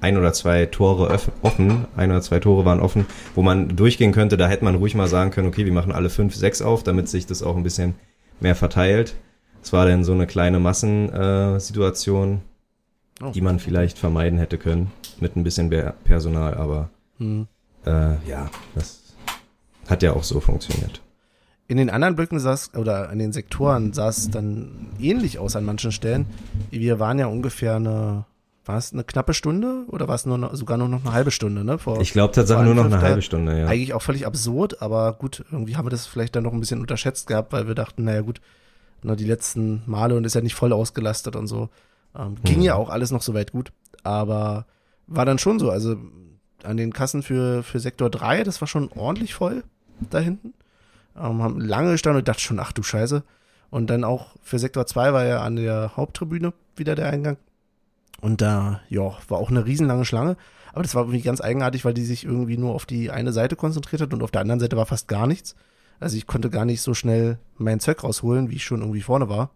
ein 0.00 0.16
oder 0.16 0.32
zwei 0.32 0.66
Tore 0.66 1.18
offen, 1.42 1.86
ein 1.96 2.10
oder 2.10 2.20
zwei 2.20 2.38
Tore 2.38 2.64
waren 2.64 2.80
offen, 2.80 3.06
wo 3.34 3.42
man 3.42 3.76
durchgehen 3.76 4.12
könnte. 4.12 4.36
Da 4.36 4.48
hätte 4.48 4.64
man 4.64 4.74
ruhig 4.74 4.94
mal 4.94 5.08
sagen 5.08 5.30
können, 5.30 5.48
okay, 5.48 5.64
wir 5.64 5.72
machen 5.72 5.92
alle 5.92 6.10
fünf, 6.10 6.34
sechs 6.34 6.62
auf, 6.62 6.82
damit 6.82 7.08
sich 7.08 7.26
das 7.26 7.42
auch 7.42 7.56
ein 7.56 7.62
bisschen 7.62 7.94
mehr 8.40 8.54
verteilt. 8.54 9.14
Es 9.62 9.72
war 9.72 9.86
dann 9.86 10.04
so 10.04 10.12
eine 10.12 10.26
kleine 10.26 10.60
Massensituation, 10.60 12.40
äh, 13.20 13.24
oh. 13.24 13.30
die 13.30 13.40
man 13.40 13.58
vielleicht 13.58 13.98
vermeiden 13.98 14.38
hätte 14.38 14.58
können 14.58 14.92
mit 15.18 15.34
ein 15.34 15.44
bisschen 15.44 15.70
mehr 15.70 15.94
Personal, 16.04 16.54
aber 16.54 16.90
hm. 17.18 17.48
äh, 17.84 18.14
ja, 18.28 18.50
das 18.74 19.14
hat 19.88 20.02
ja 20.02 20.12
auch 20.12 20.24
so 20.24 20.40
funktioniert. 20.40 21.00
In 21.68 21.78
den 21.78 21.90
anderen 21.90 22.14
Blöcken 22.14 22.38
saß, 22.38 22.74
oder 22.76 23.10
in 23.10 23.18
den 23.18 23.32
Sektoren 23.32 23.92
sah 23.92 24.08
es 24.08 24.30
dann 24.30 24.90
ähnlich 25.00 25.40
aus 25.40 25.56
an 25.56 25.64
manchen 25.64 25.90
Stellen. 25.90 26.26
Wir 26.70 27.00
waren 27.00 27.18
ja 27.18 27.26
ungefähr 27.26 27.76
eine, 27.76 28.24
war 28.66 28.78
es 28.78 28.92
eine 28.92 29.04
knappe 29.04 29.32
Stunde 29.32 29.84
oder 29.88 30.08
war 30.08 30.16
es 30.16 30.26
nur 30.26 30.38
noch, 30.38 30.54
sogar 30.54 30.76
nur 30.76 30.88
noch 30.88 31.04
eine 31.04 31.12
halbe 31.12 31.30
Stunde, 31.30 31.64
ne? 31.64 31.78
Vor, 31.78 32.00
ich 32.00 32.12
glaube 32.12 32.34
tatsächlich 32.34 32.66
nur 32.66 32.74
noch 32.74 32.86
eine 32.86 33.00
halbe 33.00 33.22
Stunde, 33.22 33.58
ja. 33.60 33.66
Eigentlich 33.66 33.94
auch 33.94 34.02
völlig 34.02 34.26
absurd, 34.26 34.82
aber 34.82 35.12
gut, 35.12 35.44
irgendwie 35.50 35.76
haben 35.76 35.86
wir 35.86 35.90
das 35.90 36.06
vielleicht 36.06 36.34
dann 36.34 36.42
noch 36.42 36.52
ein 36.52 36.60
bisschen 36.60 36.80
unterschätzt 36.80 37.28
gehabt, 37.28 37.52
weil 37.52 37.68
wir 37.68 37.74
dachten, 37.74 38.04
naja 38.04 38.22
gut, 38.22 38.40
ne, 39.02 39.14
die 39.16 39.24
letzten 39.24 39.82
Male 39.86 40.16
und 40.16 40.24
ist 40.24 40.34
ja 40.34 40.40
nicht 40.40 40.54
voll 40.54 40.72
ausgelastet 40.72 41.36
und 41.36 41.46
so. 41.46 41.68
Ähm, 42.18 42.36
ging 42.44 42.56
hm. 42.56 42.62
ja 42.62 42.74
auch 42.74 42.90
alles 42.90 43.10
noch 43.10 43.22
soweit 43.22 43.52
gut, 43.52 43.72
aber 44.02 44.66
war 45.06 45.24
dann 45.24 45.38
schon 45.38 45.58
so, 45.58 45.70
also 45.70 45.96
an 46.64 46.76
den 46.76 46.92
Kassen 46.92 47.22
für, 47.22 47.62
für 47.62 47.78
Sektor 47.78 48.10
3, 48.10 48.42
das 48.42 48.60
war 48.60 48.68
schon 48.68 48.90
ordentlich 48.94 49.34
voll 49.34 49.62
da 50.10 50.18
hinten. 50.18 50.54
Ähm, 51.16 51.42
haben 51.42 51.60
lange 51.60 51.92
gestanden 51.92 52.18
und 52.18 52.28
dachte 52.28 52.42
schon, 52.42 52.58
ach 52.58 52.72
du 52.72 52.82
Scheiße. 52.82 53.22
Und 53.70 53.88
dann 53.88 54.04
auch 54.04 54.34
für 54.42 54.58
Sektor 54.58 54.86
2 54.86 55.12
war 55.12 55.24
ja 55.24 55.42
an 55.42 55.56
der 55.56 55.96
Haupttribüne 55.96 56.52
wieder 56.76 56.94
der 56.94 57.08
Eingang. 57.10 57.36
Und 58.20 58.40
da, 58.40 58.80
ja, 58.88 59.12
war 59.28 59.38
auch 59.38 59.50
eine 59.50 59.66
riesenlange 59.66 60.04
Schlange. 60.04 60.36
Aber 60.72 60.82
das 60.82 60.94
war 60.94 61.04
irgendwie 61.04 61.22
ganz 61.22 61.40
eigenartig, 61.40 61.84
weil 61.84 61.94
die 61.94 62.04
sich 62.04 62.24
irgendwie 62.24 62.58
nur 62.58 62.74
auf 62.74 62.86
die 62.86 63.10
eine 63.10 63.32
Seite 63.32 63.56
konzentriert 63.56 64.02
hat 64.02 64.12
und 64.12 64.22
auf 64.22 64.30
der 64.30 64.42
anderen 64.42 64.60
Seite 64.60 64.76
war 64.76 64.86
fast 64.86 65.08
gar 65.08 65.26
nichts. 65.26 65.56
Also 66.00 66.16
ich 66.16 66.26
konnte 66.26 66.50
gar 66.50 66.66
nicht 66.66 66.82
so 66.82 66.92
schnell 66.92 67.38
mein 67.56 67.80
Zeug 67.80 68.04
rausholen, 68.04 68.50
wie 68.50 68.56
ich 68.56 68.64
schon 68.64 68.80
irgendwie 68.80 69.00
vorne 69.00 69.28
war. 69.28 69.50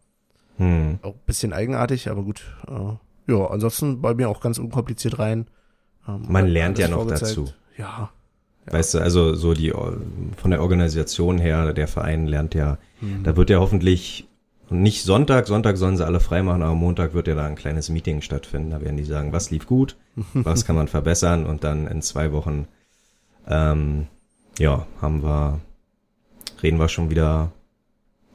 Hm. 0.56 0.98
Auch 1.02 1.14
ein 1.14 1.20
bisschen 1.26 1.52
eigenartig, 1.52 2.08
aber 2.08 2.22
gut. 2.22 2.42
Äh, 2.68 3.32
ja, 3.32 3.46
ansonsten 3.46 4.00
bei 4.00 4.14
mir 4.14 4.28
auch 4.28 4.40
ganz 4.40 4.58
unkompliziert 4.58 5.18
rein. 5.18 5.46
Ähm, 6.08 6.24
Man 6.28 6.46
lernt 6.46 6.78
ja 6.78 6.88
noch 6.88 7.06
dazu. 7.06 7.46
Ja, 7.76 7.84
ja. 7.84 8.10
Weißt 8.72 8.94
du, 8.94 9.00
also 9.00 9.34
so 9.34 9.54
die 9.54 9.72
von 10.36 10.50
der 10.50 10.62
Organisation 10.62 11.38
her, 11.38 11.72
der 11.72 11.88
Verein 11.88 12.26
lernt 12.26 12.54
ja, 12.54 12.78
mhm. 13.00 13.24
da 13.24 13.36
wird 13.36 13.50
ja 13.50 13.58
hoffentlich 13.58 14.28
nicht 14.70 15.02
Sonntag, 15.02 15.46
Sonntag 15.46 15.76
sollen 15.76 15.96
sie 15.96 16.06
alle 16.06 16.20
freimachen, 16.20 16.62
aber 16.62 16.74
Montag 16.74 17.12
wird 17.14 17.26
ja 17.26 17.34
da 17.34 17.46
ein 17.46 17.56
kleines 17.56 17.88
Meeting 17.88 18.22
stattfinden. 18.22 18.70
Da 18.70 18.80
werden 18.80 18.96
die 18.96 19.04
sagen, 19.04 19.32
was 19.32 19.50
lief 19.50 19.66
gut, 19.66 19.96
was 20.34 20.64
kann 20.64 20.76
man 20.76 20.88
verbessern 20.88 21.46
und 21.46 21.64
dann 21.64 21.86
in 21.86 22.02
zwei 22.02 22.32
Wochen 22.32 22.68
ähm, 23.46 24.06
ja, 24.58 24.86
haben 25.00 25.22
wir, 25.22 25.60
reden 26.62 26.78
wir 26.78 26.88
schon 26.88 27.10
wieder 27.10 27.50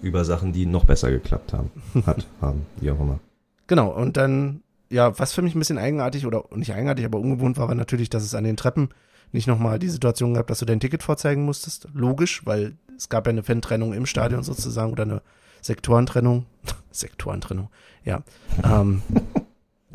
über 0.02 0.26
Sachen, 0.26 0.54
die 0.54 0.65
noch 0.65 0.86
besser 0.86 1.10
geklappt 1.12 1.54
haben, 1.54 1.71
hat, 2.06 2.28
haben, 2.41 2.65
wie 2.78 2.91
auch 2.91 3.00
immer. 3.00 3.19
Genau, 3.67 3.89
und 3.89 4.17
dann, 4.17 4.62
ja, 4.89 5.17
was 5.17 5.34
für 5.34 5.41
mich 5.41 5.56
ein 5.56 5.60
bisschen 5.60 5.78
eigenartig 5.78 6.26
oder 6.26 6.43
nicht 6.56 6.74
eigenartig, 6.74 7.06
aber 7.06 7.19
ungewohnt 7.19 7.58
war, 7.58 7.67
war 7.67 7.76
natürlich, 7.76 8.10
dass 8.10 8.24
es 8.24 8.36
an 8.36 8.43
den 8.43 8.58
Treppen 8.58 8.89
nicht 9.32 9.48
nochmal 9.48 9.80
die 9.80 9.89
Situation 9.89 10.34
gab, 10.34 10.48
dass 10.48 10.60
du 10.60 10.65
dein 10.65 10.80
Ticket 10.80 11.02
vorzeigen 11.02 11.45
musstest. 11.45 11.88
Logisch, 11.93 12.45
weil 12.45 12.76
es 12.95 13.10
gab 13.10 13.26
ja 13.26 13.32
eine 13.32 13.43
Fan-Trennung 13.43 13.93
im 13.93 14.06
Stadion 14.06 14.43
sozusagen 14.43 14.91
oder 14.91 15.04
eine 15.04 15.21
Sektorentrennung. 15.65 16.45
Sektorentrennung, 16.91 17.69
ja. 18.04 18.21
ähm, 18.63 19.01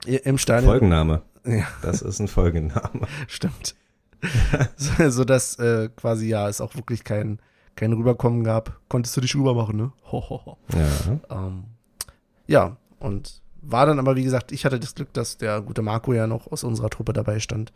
Im 0.05 0.37
Stadion. 0.37 0.69
Folgenname. 0.69 1.23
Ja. 1.45 1.67
Das 1.83 2.03
ist 2.03 2.19
ein 2.19 2.27
Folgenname. 2.27 3.07
Stimmt. 3.29 3.77
so, 4.77 5.11
so 5.11 5.25
dass 5.25 5.59
äh, 5.61 5.89
quasi 5.95 6.29
ja 6.29 6.49
es 6.49 6.61
auch 6.61 6.75
wirklich 6.75 7.05
kein, 7.05 7.39
kein 7.77 7.93
Rüberkommen 7.93 8.43
gab. 8.43 8.81
Konntest 8.89 9.17
du 9.17 9.21
dich 9.21 9.35
rüber 9.37 9.55
machen, 9.55 9.77
ne? 9.77 9.93
Ho, 10.11 10.21
ho, 10.29 10.43
ho. 10.45 10.59
Ja. 10.75 11.21
Ähm, 11.31 11.65
ja, 12.49 12.77
und 12.99 13.41
war 13.63 13.87
dann 13.87 14.01
aber, 14.01 14.17
wie 14.17 14.25
gesagt, 14.25 14.51
ich 14.51 14.65
hatte 14.65 14.81
das 14.81 14.97
Glück, 14.97 15.13
dass 15.13 15.39
der 15.39 15.61
gute 15.61 15.83
Marco 15.83 16.13
ja 16.13 16.27
noch 16.27 16.51
aus 16.51 16.65
unserer 16.65 16.91
Truppe 16.91 17.13
dabei 17.13 17.39
stand 17.39 17.73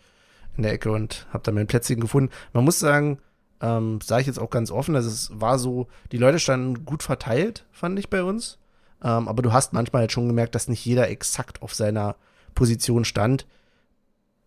in 0.56 0.64
der 0.64 0.72
Ecke 0.72 0.90
und 0.90 1.28
habe 1.32 1.44
dann 1.44 1.54
mein 1.54 1.68
Plätzchen 1.68 2.00
gefunden. 2.00 2.32
Man 2.52 2.64
muss 2.64 2.80
sagen, 2.80 3.18
ähm, 3.60 4.00
sage 4.02 4.22
ich 4.22 4.26
jetzt 4.26 4.38
auch 4.38 4.50
ganz 4.50 4.70
offen, 4.70 4.96
also 4.96 5.08
es 5.08 5.30
war 5.32 5.58
so, 5.58 5.86
die 6.12 6.18
Leute 6.18 6.38
standen 6.38 6.84
gut 6.84 7.02
verteilt, 7.02 7.66
fand 7.72 7.98
ich 7.98 8.10
bei 8.10 8.22
uns. 8.22 8.58
Ähm, 9.02 9.28
aber 9.28 9.42
du 9.42 9.52
hast 9.52 9.72
manchmal 9.72 10.00
halt 10.00 10.12
schon 10.12 10.28
gemerkt, 10.28 10.54
dass 10.54 10.68
nicht 10.68 10.84
jeder 10.84 11.08
exakt 11.10 11.62
auf 11.62 11.74
seiner 11.74 12.16
Position 12.54 13.04
stand. 13.04 13.46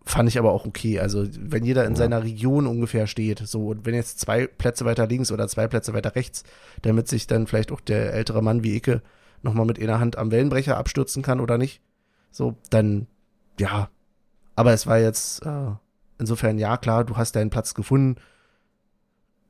Fand 0.03 0.29
ich 0.29 0.39
aber 0.39 0.51
auch 0.51 0.65
okay. 0.65 0.99
Also, 0.99 1.27
wenn 1.37 1.65
jeder 1.65 1.85
in 1.85 1.91
ja. 1.91 1.97
seiner 1.97 2.23
Region 2.23 2.65
ungefähr 2.65 3.07
steht, 3.07 3.39
so, 3.39 3.67
und 3.67 3.85
wenn 3.85 3.93
jetzt 3.93 4.19
zwei 4.19 4.47
Plätze 4.47 4.85
weiter 4.85 5.05
links 5.05 5.31
oder 5.31 5.47
zwei 5.47 5.67
Plätze 5.67 5.93
weiter 5.93 6.15
rechts, 6.15 6.43
damit 6.81 7.07
sich 7.07 7.27
dann 7.27 7.45
vielleicht 7.45 7.71
auch 7.71 7.81
der 7.81 8.13
ältere 8.13 8.41
Mann 8.41 8.63
wie 8.63 8.75
Icke 8.75 9.01
nochmal 9.43 9.65
mit 9.65 9.79
einer 9.79 9.99
Hand 9.99 10.17
am 10.17 10.31
Wellenbrecher 10.31 10.77
abstürzen 10.77 11.21
kann 11.23 11.39
oder 11.39 11.57
nicht, 11.57 11.81
so, 12.31 12.55
dann, 12.69 13.07
ja. 13.59 13.89
Aber 14.55 14.73
es 14.73 14.87
war 14.87 14.97
jetzt, 14.97 15.45
äh, 15.45 15.71
insofern, 16.17 16.57
ja, 16.57 16.77
klar, 16.77 17.03
du 17.03 17.17
hast 17.17 17.35
deinen 17.35 17.49
Platz 17.49 17.73
gefunden. 17.73 18.15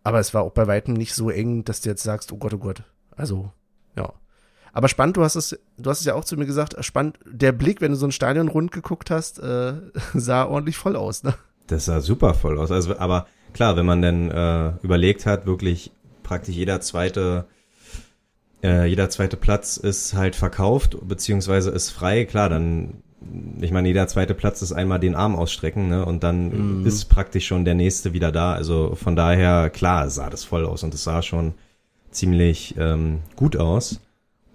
Aber 0.08 0.22
es 0.22 0.34
war 0.34 0.44
auch 0.44 0.54
bei 0.54 0.68
weitem 0.68 0.94
nicht 0.94 1.14
so 1.14 1.30
eng, 1.30 1.66
dass 1.66 1.82
du 1.82 1.90
jetzt 1.90 2.02
sagst, 2.02 2.32
oh 2.32 2.38
Gott, 2.38 2.54
oh 2.54 2.60
Gott. 2.60 2.84
Also, 3.18 3.52
ja. 3.98 4.14
Aber 4.72 4.88
spannend, 4.88 5.18
du 5.18 5.24
hast 5.26 5.36
es, 5.36 5.60
du 5.78 5.90
hast 5.90 6.00
es 6.00 6.06
ja 6.06 6.14
auch 6.14 6.24
zu 6.24 6.38
mir 6.38 6.46
gesagt, 6.46 6.78
spannend, 6.80 7.20
der 7.26 7.52
Blick, 7.52 7.82
wenn 7.82 7.92
du 7.92 7.98
so 7.98 8.08
ein 8.08 8.14
Stadion 8.14 8.48
rund 8.48 8.72
geguckt 8.72 9.12
hast, 9.12 9.38
äh, 9.40 9.74
sah 10.14 10.46
ordentlich 10.46 10.78
voll 10.78 10.96
aus, 10.96 11.24
ne? 11.24 11.34
Das 11.68 11.84
sah 11.84 12.00
super 12.00 12.36
voll 12.36 12.58
aus. 12.58 12.72
Also, 12.72 12.98
aber 12.98 13.28
klar, 13.52 13.76
wenn 13.76 13.86
man 13.86 14.02
dann 14.02 14.32
äh, 14.32 14.78
überlegt 14.82 15.26
hat, 15.26 15.46
wirklich 15.46 15.92
praktisch 16.24 16.56
jeder 16.56 16.80
zweite, 16.80 17.44
äh, 18.64 18.86
jeder 18.86 19.10
zweite 19.10 19.36
Platz 19.36 19.76
ist 19.76 20.14
halt 20.14 20.38
verkauft, 20.38 20.98
beziehungsweise 21.06 21.70
ist 21.72 21.90
frei, 21.90 22.24
klar, 22.24 22.48
dann, 22.48 23.04
ich 23.60 23.72
meine, 23.72 23.88
jeder 23.88 24.08
zweite 24.08 24.34
Platz 24.34 24.62
ist 24.62 24.74
einmal 24.74 25.00
den 25.00 25.16
Arm 25.16 25.36
ausstrecken, 25.36 25.90
ne? 25.90 26.06
Und 26.06 26.24
dann 26.24 26.80
mhm. 26.80 26.86
ist 26.86 27.06
praktisch 27.06 27.48
schon 27.48 27.66
der 27.66 27.74
nächste 27.74 28.14
wieder 28.14 28.32
da. 28.32 28.54
Also 28.54 28.96
von 28.96 29.16
daher, 29.16 29.70
klar, 29.70 30.10
sah 30.10 30.30
das 30.30 30.44
voll 30.44 30.66
aus 30.66 30.84
und 30.84 30.94
es 30.94 31.04
sah 31.04 31.22
schon 31.22 31.54
ziemlich 32.12 32.76
ähm, 32.78 33.20
gut 33.36 33.58
aus. 33.58 34.02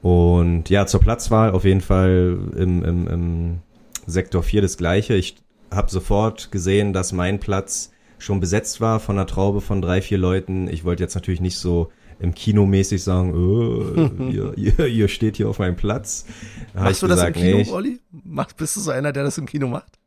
Und 0.01 0.69
ja, 0.71 0.87
zur 0.87 1.01
Platzwahl 1.01 1.53
auf 1.53 1.65
jeden 1.65 1.81
Fall 1.81 2.39
im, 2.57 2.85
im, 2.85 3.09
im 3.09 3.59
Sektor 4.07 4.43
4 4.43 4.63
das 4.63 4.77
gleiche. 4.77 5.15
Ich 5.15 5.37
habe 5.71 5.91
sofort 5.91 6.51
gesehen, 6.53 6.93
dass 6.93 7.13
mein 7.13 7.41
Platz 7.41 7.93
schon 8.19 8.41
besetzt 8.41 8.81
war 8.81 9.01
von 9.01 9.17
einer 9.17 9.27
Traube 9.27 9.61
von 9.61 9.83
drei, 9.83 10.03
vier 10.03 10.19
Leuten. 10.19 10.69
Ich 10.69 10.85
wollte 10.85 11.03
jetzt 11.03 11.15
natürlich 11.15 11.41
nicht 11.41 11.59
so 11.59 11.91
im 12.23 12.35
Kino 12.35 12.67
mäßig 12.67 13.03
sagen, 13.03 13.35
oh, 13.35 14.23
ihr, 14.31 14.57
ihr, 14.57 14.87
ihr 14.87 15.09
steht 15.09 15.37
hier 15.37 15.49
auf 15.49 15.59
meinem 15.59 15.77
Platz. 15.77 16.25
Da 16.73 16.85
Machst 16.85 17.03
du 17.03 17.09
gesagt, 17.09 17.37
das 17.37 17.43
im 17.43 17.49
Kino, 17.49 17.59
nee, 17.59 17.71
Olli? 17.71 18.01
Mach, 18.11 18.53
bist 18.53 18.77
du 18.77 18.81
so 18.81 18.93
einer, 18.93 19.13
der 19.13 19.25
das 19.25 19.39
im 19.39 19.47
Kino 19.47 19.67
macht? 19.69 19.99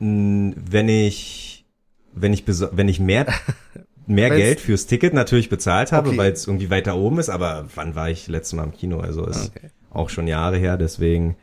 Wenn 0.00 0.88
ich, 0.88 1.66
wenn 2.14 2.32
ich, 2.32 2.44
wenn 2.46 2.88
ich 2.88 3.00
mehr 3.00 3.26
mehr 4.06 4.30
Geld 4.30 4.60
fürs 4.60 4.86
Ticket 4.86 5.12
natürlich 5.12 5.50
bezahlt 5.50 5.92
habe, 5.92 6.08
okay. 6.08 6.18
weil 6.18 6.32
es 6.32 6.46
irgendwie 6.46 6.70
weiter 6.70 6.96
oben 6.96 7.18
ist, 7.18 7.28
aber 7.28 7.66
wann 7.74 7.94
war 7.94 8.08
ich 8.08 8.26
letztes 8.26 8.54
Mal 8.54 8.64
im 8.64 8.72
Kino? 8.72 9.00
Also 9.00 9.26
ist 9.26 9.52
okay. 9.54 9.68
auch 9.90 10.08
schon 10.08 10.26
Jahre 10.26 10.56
her, 10.56 10.78
deswegen 10.78 11.36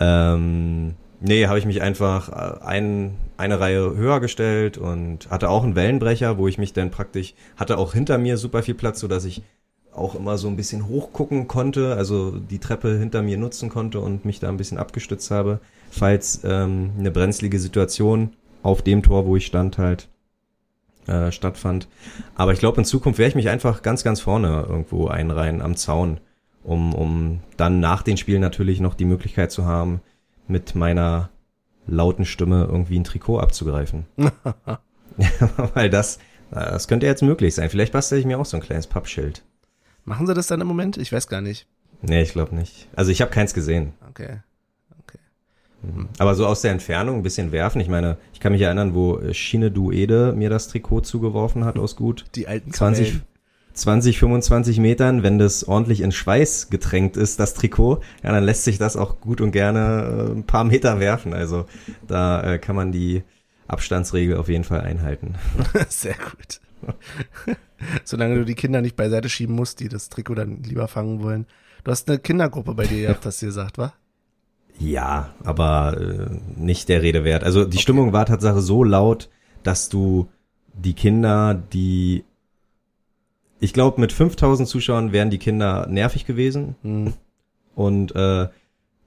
ähm, 0.00 0.96
nee, 1.22 1.46
habe 1.46 1.58
ich 1.58 1.64
mich 1.64 1.80
einfach 1.80 2.28
äh, 2.28 2.64
ein, 2.64 3.16
eine 3.36 3.60
Reihe 3.60 3.96
höher 3.96 4.20
gestellt 4.20 4.76
und 4.76 5.30
hatte 5.30 5.48
auch 5.48 5.64
einen 5.64 5.76
Wellenbrecher, 5.76 6.38
wo 6.38 6.48
ich 6.48 6.58
mich 6.58 6.72
dann 6.72 6.90
praktisch 6.90 7.34
hatte 7.56 7.78
auch 7.78 7.94
hinter 7.94 8.18
mir 8.18 8.36
super 8.36 8.62
viel 8.62 8.74
Platz, 8.74 9.00
so 9.00 9.08
dass 9.08 9.24
ich 9.24 9.42
auch 9.94 10.14
immer 10.14 10.38
so 10.38 10.48
ein 10.48 10.56
bisschen 10.56 10.88
hochgucken 10.88 11.48
konnte, 11.48 11.96
also 11.96 12.30
die 12.30 12.58
Treppe 12.58 12.98
hinter 12.98 13.22
mir 13.22 13.36
nutzen 13.36 13.68
konnte 13.68 14.00
und 14.00 14.24
mich 14.24 14.40
da 14.40 14.48
ein 14.48 14.56
bisschen 14.56 14.78
abgestützt 14.78 15.30
habe, 15.30 15.60
falls 15.90 16.40
ähm, 16.44 16.92
eine 16.98 17.10
brenzlige 17.10 17.58
Situation 17.58 18.30
auf 18.62 18.82
dem 18.82 19.02
Tor, 19.02 19.26
wo 19.26 19.36
ich 19.36 19.46
stand, 19.46 19.76
halt 19.76 20.08
äh, 21.06 21.30
stattfand. 21.30 21.88
Aber 22.34 22.52
ich 22.52 22.58
glaube, 22.58 22.80
in 22.80 22.84
Zukunft 22.84 23.18
werde 23.18 23.30
ich 23.30 23.34
mich 23.34 23.50
einfach 23.50 23.82
ganz, 23.82 24.02
ganz 24.02 24.20
vorne 24.20 24.66
irgendwo 24.68 25.08
einreihen 25.08 25.60
am 25.60 25.76
Zaun, 25.76 26.20
um, 26.64 26.94
um 26.94 27.40
dann 27.58 27.80
nach 27.80 28.02
den 28.02 28.16
Spielen 28.16 28.40
natürlich 28.40 28.80
noch 28.80 28.94
die 28.94 29.04
Möglichkeit 29.04 29.52
zu 29.52 29.66
haben, 29.66 30.00
mit 30.48 30.74
meiner 30.74 31.30
lauten 31.86 32.24
Stimme 32.24 32.68
irgendwie 32.70 32.98
ein 32.98 33.04
Trikot 33.04 33.38
abzugreifen. 33.38 34.06
Weil 35.74 35.90
das, 35.90 36.18
das 36.50 36.88
könnte 36.88 37.06
jetzt 37.06 37.22
möglich 37.22 37.54
sein. 37.54 37.70
Vielleicht 37.70 37.92
bastel 37.92 38.18
ich 38.18 38.24
mir 38.24 38.38
auch 38.38 38.46
so 38.46 38.56
ein 38.56 38.62
kleines 38.62 38.86
Pappschild. 38.86 39.42
Machen 40.04 40.26
sie 40.26 40.34
das 40.34 40.46
dann 40.46 40.60
im 40.60 40.66
Moment? 40.66 40.96
Ich 40.96 41.12
weiß 41.12 41.28
gar 41.28 41.40
nicht. 41.40 41.66
Nee, 42.00 42.22
ich 42.22 42.32
glaube 42.32 42.54
nicht. 42.54 42.88
Also 42.96 43.12
ich 43.12 43.20
habe 43.20 43.30
keins 43.30 43.54
gesehen. 43.54 43.92
Okay. 44.10 44.40
Mhm. 45.82 46.08
Aber 46.18 46.34
so 46.34 46.46
aus 46.46 46.62
der 46.62 46.72
Entfernung 46.72 47.16
ein 47.16 47.22
bisschen 47.22 47.52
werfen. 47.52 47.80
Ich 47.80 47.88
meine, 47.88 48.16
ich 48.32 48.40
kann 48.40 48.52
mich 48.52 48.62
erinnern, 48.62 48.94
wo 48.94 49.20
Schiene 49.32 49.70
Duede 49.70 50.32
mir 50.32 50.50
das 50.50 50.68
Trikot 50.68 51.00
zugeworfen 51.02 51.64
hat 51.64 51.78
aus 51.78 51.96
gut 51.96 52.24
die 52.34 52.46
alten 52.48 52.72
20, 52.72 53.20
20, 53.74 54.18
25 54.18 54.78
Metern. 54.78 55.22
Wenn 55.22 55.38
das 55.38 55.66
ordentlich 55.66 56.00
in 56.00 56.12
Schweiß 56.12 56.70
getränkt 56.70 57.16
ist, 57.16 57.40
das 57.40 57.54
Trikot, 57.54 58.00
ja, 58.22 58.32
dann 58.32 58.44
lässt 58.44 58.64
sich 58.64 58.78
das 58.78 58.96
auch 58.96 59.20
gut 59.20 59.40
und 59.40 59.52
gerne 59.52 60.28
äh, 60.30 60.32
ein 60.32 60.44
paar 60.44 60.64
Meter 60.64 61.00
werfen. 61.00 61.34
Also 61.34 61.66
da 62.06 62.42
äh, 62.54 62.58
kann 62.58 62.76
man 62.76 62.92
die 62.92 63.22
Abstandsregel 63.68 64.36
auf 64.36 64.48
jeden 64.48 64.64
Fall 64.64 64.80
einhalten. 64.80 65.36
Sehr 65.88 66.14
gut. 66.14 66.60
Solange 68.04 68.36
du 68.36 68.44
die 68.44 68.54
Kinder 68.54 68.80
nicht 68.80 68.96
beiseite 68.96 69.28
schieben 69.28 69.54
musst, 69.54 69.80
die 69.80 69.88
das 69.88 70.08
Trikot 70.08 70.34
dann 70.34 70.62
lieber 70.62 70.88
fangen 70.88 71.22
wollen. 71.22 71.46
Du 71.84 71.90
hast 71.90 72.08
eine 72.08 72.18
Kindergruppe 72.18 72.74
bei 72.74 72.86
dir, 72.86 73.16
hast 73.24 73.42
du 73.42 73.46
gesagt, 73.46 73.78
wa? 73.78 73.92
Ja, 74.78 75.34
aber 75.44 75.96
äh, 76.00 76.38
nicht 76.56 76.88
der 76.88 77.02
Rede 77.02 77.24
wert. 77.24 77.44
Also 77.44 77.64
die 77.64 77.76
okay. 77.76 77.82
Stimmung 77.82 78.12
war 78.12 78.26
Tatsache 78.26 78.60
so 78.60 78.84
laut, 78.84 79.28
dass 79.62 79.88
du 79.88 80.28
die 80.74 80.94
Kinder, 80.94 81.54
die 81.54 82.24
ich 83.62 83.72
glaube, 83.72 84.00
mit 84.00 84.12
5000 84.12 84.68
Zuschauern 84.68 85.12
wären 85.12 85.30
die 85.30 85.38
Kinder 85.38 85.86
nervig 85.88 86.26
gewesen. 86.26 86.74
Mhm. 86.82 87.12
Und 87.76 88.14
äh, 88.16 88.48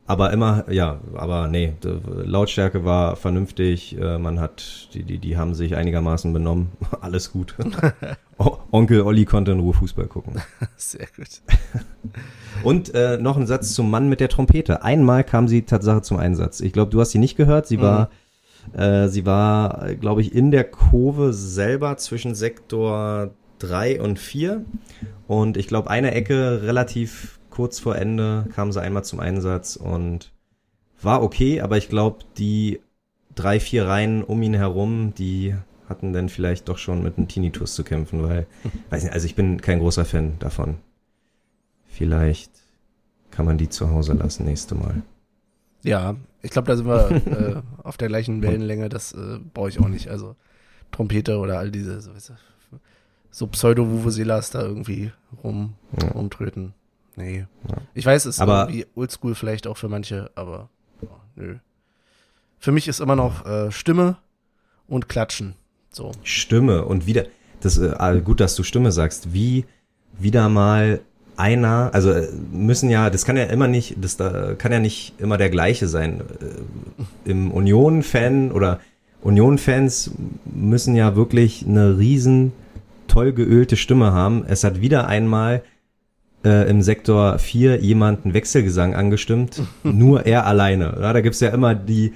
aber 0.07 0.31
immer, 0.31 0.71
ja, 0.71 1.01
aber 1.15 1.47
nee, 1.47 1.73
Lautstärke 1.83 2.85
war 2.85 3.17
vernünftig. 3.17 3.99
Äh, 3.99 4.17
man 4.17 4.39
hat, 4.39 4.89
die, 4.93 5.03
die, 5.03 5.17
die 5.17 5.35
haben 5.35 5.55
sich 5.55 5.75
einigermaßen 5.75 6.31
benommen. 6.31 6.71
Alles 7.01 7.33
gut. 7.33 7.55
Onkel 8.71 9.01
Olli 9.01 9.25
konnte 9.25 9.51
in 9.51 9.59
Ruhe 9.59 9.73
Fußball 9.73 10.07
gucken. 10.07 10.41
Sehr 10.77 11.07
gut. 11.17 11.41
Und 12.63 12.95
äh, 12.95 13.17
noch 13.17 13.35
ein 13.35 13.47
Satz 13.47 13.73
zum 13.73 13.89
Mann 13.91 14.07
mit 14.07 14.21
der 14.21 14.29
Trompete. 14.29 14.83
Einmal 14.83 15.25
kam 15.25 15.49
sie 15.49 15.63
Tatsache 15.63 16.01
zum 16.01 16.17
Einsatz. 16.17 16.61
Ich 16.61 16.71
glaube, 16.71 16.91
du 16.91 17.01
hast 17.01 17.11
sie 17.11 17.19
nicht 17.19 17.35
gehört. 17.35 17.67
Sie 17.67 17.77
mhm. 17.77 17.81
war, 17.81 18.09
äh, 18.73 19.09
sie 19.09 19.25
war, 19.25 19.95
glaube 19.95 20.21
ich, 20.21 20.33
in 20.33 20.51
der 20.51 20.63
Kurve 20.63 21.33
selber 21.33 21.97
zwischen 21.97 22.35
Sektor 22.35 23.31
3 23.59 24.01
und 24.01 24.19
4. 24.19 24.63
Und 25.27 25.57
ich 25.57 25.67
glaube, 25.67 25.89
eine 25.89 26.11
Ecke 26.11 26.63
relativ 26.63 27.39
kurz 27.49 27.79
vor 27.79 27.95
Ende 27.95 28.47
kam 28.53 28.71
sie 28.71 28.81
einmal 28.81 29.05
zum 29.05 29.19
Einsatz 29.19 29.75
und 29.75 30.31
war 31.01 31.23
okay, 31.23 31.61
aber 31.61 31.77
ich 31.77 31.89
glaube, 31.89 32.19
die 32.37 32.81
drei, 33.33 33.59
vier 33.59 33.87
Reihen 33.87 34.23
um 34.23 34.41
ihn 34.41 34.53
herum, 34.53 35.13
die 35.17 35.55
hatten 35.87 36.13
dann 36.13 36.29
vielleicht 36.29 36.67
doch 36.67 36.77
schon 36.77 37.03
mit 37.03 37.17
einem 37.17 37.27
Tinnitus 37.27 37.75
zu 37.75 37.83
kämpfen, 37.83 38.23
weil, 38.23 38.47
weiß 38.89 39.03
nicht, 39.03 39.13
also 39.13 39.25
ich 39.25 39.35
bin 39.35 39.61
kein 39.61 39.79
großer 39.79 40.05
Fan 40.05 40.39
davon. 40.39 40.77
Vielleicht 41.87 42.51
kann 43.31 43.45
man 43.45 43.57
die 43.57 43.69
zu 43.69 43.89
Hause 43.89 44.13
lassen 44.13 44.45
nächste 44.45 44.75
Mal. 44.75 45.01
Ja, 45.83 46.15
ich 46.41 46.51
glaube, 46.51 46.67
da 46.67 46.75
sind 46.75 46.87
wir 46.87 47.11
äh, 47.25 47.83
auf 47.83 47.97
der 47.97 48.07
gleichen 48.07 48.41
Wellenlänge, 48.41 48.89
das 48.89 49.13
äh, 49.13 49.39
brauche 49.53 49.69
ich 49.69 49.79
auch 49.79 49.87
nicht. 49.87 50.09
Also 50.09 50.35
Trompete 50.91 51.37
oder 51.37 51.59
all 51.59 51.71
diese 51.71 52.01
so, 52.01 52.11
so 53.35 53.47
Pseudo-Vuvuzelas 53.47 54.51
da 54.51 54.61
irgendwie 54.61 55.11
rum, 55.43 55.73
ja. 56.01 56.07
rumtröten. 56.11 56.73
Nee. 57.17 57.45
Ja. 57.69 57.75
Ich 57.93 58.05
weiß, 58.05 58.23
es 58.25 58.35
ist 58.35 58.41
aber, 58.41 58.69
irgendwie 58.69 58.85
oldschool 58.95 59.35
vielleicht 59.35 59.67
auch 59.67 59.75
für 59.75 59.89
manche, 59.89 60.31
aber 60.35 60.69
oh, 61.01 61.07
nö. 61.35 61.55
Für 62.59 62.71
mich 62.71 62.87
ist 62.87 63.01
immer 63.01 63.17
noch 63.17 63.45
äh, 63.45 63.73
Stimme 63.73 64.15
und 64.87 65.09
Klatschen. 65.09 65.55
So. 65.91 66.13
Stimme 66.23 66.85
und 66.85 67.07
wieder, 67.07 67.25
das, 67.59 67.77
äh, 67.77 68.21
gut, 68.23 68.39
dass 68.39 68.55
du 68.55 68.63
Stimme 68.63 68.93
sagst, 68.93 69.33
wie 69.33 69.65
wieder 70.17 70.47
mal 70.47 71.01
einer, 71.35 71.89
also 71.93 72.11
äh, 72.11 72.29
müssen 72.53 72.89
ja, 72.89 73.09
das 73.09 73.25
kann 73.25 73.35
ja 73.35 73.43
immer 73.43 73.67
nicht, 73.67 73.97
das 73.99 74.15
da 74.15 74.53
kann 74.53 74.71
ja 74.71 74.79
nicht 74.79 75.13
immer 75.17 75.37
der 75.37 75.49
gleiche 75.49 75.89
sein. 75.89 76.21
Äh, 76.21 77.29
Im 77.29 77.51
Union-Fan 77.51 78.53
oder 78.53 78.79
Union-Fans 79.23 80.11
müssen 80.45 80.95
ja 80.95 81.17
wirklich 81.17 81.65
eine 81.67 81.97
riesen 81.97 82.53
toll 83.07 83.33
geölte 83.33 83.77
Stimme 83.77 84.11
haben. 84.13 84.45
Es 84.47 84.63
hat 84.63 84.81
wieder 84.81 85.07
einmal 85.07 85.63
äh, 86.43 86.69
im 86.69 86.81
Sektor 86.81 87.39
4 87.39 87.81
jemanden 87.81 88.33
Wechselgesang 88.33 88.93
angestimmt, 88.93 89.61
nur 89.83 90.25
er 90.25 90.45
alleine. 90.45 90.97
Ja, 91.01 91.13
da 91.13 91.21
gibt's 91.21 91.39
ja 91.39 91.49
immer 91.49 91.75
die, 91.75 92.13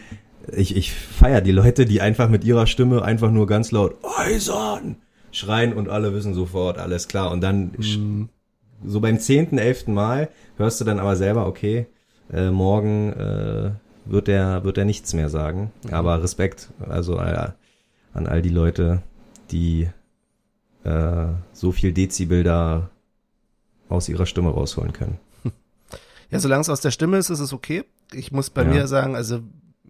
ich, 0.56 0.76
ich 0.76 0.94
feier 0.94 1.42
die 1.42 1.52
Leute, 1.52 1.86
die 1.86 2.02
einfach 2.02 2.30
mit 2.30 2.44
ihrer 2.44 2.68
Stimme 2.68 3.04
einfach 3.04 3.32
nur 3.32 3.48
ganz 3.48 3.72
laut 3.72 3.96
Eisern 4.18 4.98
schreien 5.32 5.74
und 5.74 5.90
alle 5.90 6.14
wissen 6.14 6.34
sofort, 6.34 6.78
alles 6.78 7.08
klar. 7.08 7.32
Und 7.32 7.42
dann 7.42 7.72
mhm. 7.78 8.30
so 8.86 9.00
beim 9.00 9.20
zehnten, 9.20 9.58
elften 9.58 9.94
Mal 9.94 10.30
hörst 10.58 10.80
du 10.80 10.86
dann 10.86 11.00
aber 11.00 11.16
selber, 11.16 11.48
okay, 11.48 11.88
äh, 12.32 12.50
morgen 12.52 13.14
äh, 13.14 13.72
wird 14.06 14.28
er 14.28 14.64
wird 14.64 14.78
er 14.78 14.86
nichts 14.86 15.14
mehr 15.14 15.30
sagen. 15.30 15.72
Mhm. 15.86 15.94
Aber 15.94 16.24
Respekt, 16.24 16.70
also 16.88 17.18
äh, 17.18 17.50
an 18.14 18.28
all 18.28 18.42
die 18.42 18.50
Leute, 18.50 19.02
die 19.52 19.90
äh, 20.90 21.28
so 21.54 21.72
viel 21.72 21.94
Dezibel 21.94 22.44
da 22.44 22.90
aus 23.88 24.10
ihrer 24.10 24.26
Stimme 24.26 24.50
rausholen 24.50 24.94
können. 24.94 25.20
Ja, 26.32 26.40
solange 26.40 26.62
es 26.62 26.70
aus 26.70 26.82
der 26.82 26.92
Stimme 26.92 27.18
ist, 27.18 27.30
ist 27.30 27.40
es 27.40 27.54
okay. 27.54 27.86
Ich 28.14 28.32
muss 28.32 28.50
bei 28.50 28.64
ja. 28.64 28.70
mir 28.70 28.88
sagen, 28.88 29.16
also 29.16 29.40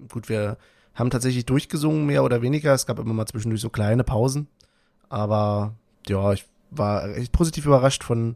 gut, 0.08 0.30
wir 0.30 0.58
haben 0.94 1.10
tatsächlich 1.10 1.46
durchgesungen, 1.46 2.06
mehr 2.06 2.24
oder 2.24 2.42
weniger. 2.42 2.74
Es 2.74 2.86
gab 2.86 3.00
immer 3.00 3.14
mal 3.14 3.26
zwischendurch 3.26 3.62
so 3.62 3.70
kleine 3.70 4.04
Pausen. 4.04 4.48
Aber 5.10 5.74
ja, 6.08 6.32
ich 6.34 6.46
war 6.72 7.10
echt 7.16 7.32
positiv 7.32 7.66
überrascht 7.66 8.04
von 8.04 8.36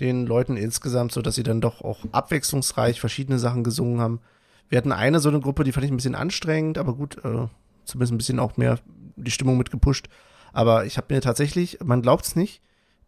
den 0.00 0.26
Leuten 0.26 0.56
insgesamt, 0.56 1.12
so 1.12 1.22
dass 1.22 1.34
sie 1.34 1.42
dann 1.42 1.60
doch 1.60 1.82
auch 1.82 2.04
abwechslungsreich 2.12 3.00
verschiedene 3.00 3.38
Sachen 3.38 3.64
gesungen 3.64 4.00
haben. 4.00 4.20
Wir 4.68 4.78
hatten 4.78 4.92
eine 4.92 5.20
so 5.20 5.28
eine 5.28 5.40
Gruppe, 5.40 5.64
die 5.64 5.72
fand 5.72 5.84
ich 5.84 5.90
ein 5.90 5.96
bisschen 5.96 6.14
anstrengend, 6.14 6.78
aber 6.78 6.94
gut, 6.94 7.16
äh, 7.24 7.48
zumindest 7.84 8.12
ein 8.12 8.18
bisschen 8.18 8.38
auch 8.38 8.56
mehr 8.56 8.78
die 9.16 9.30
Stimmung 9.30 9.58
mit 9.58 9.70
gepusht. 9.70 10.08
Aber 10.52 10.84
ich 10.84 10.96
habe 10.96 11.12
mir 11.14 11.20
tatsächlich, 11.20 11.78
man 11.82 12.02
glaubt 12.02 12.26
es 12.26 12.36
nicht, 12.36 12.60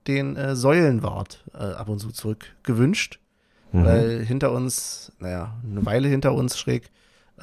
den 0.07 0.37
äh, 0.37 0.57
Säulenwart 0.57 1.45
äh, 1.55 1.59
ab 1.59 1.89
und 1.89 1.99
zu 1.99 2.11
zurück 2.11 2.47
gewünscht, 2.63 3.21
mhm. 3.73 3.85
weil 3.85 4.25
hinter 4.25 4.53
uns, 4.53 5.13
naja, 5.19 5.57
eine 5.65 5.85
Weile 5.87 6.09
hinter 6.09 6.35
uns 6.35 6.59
schräg, 6.59 6.91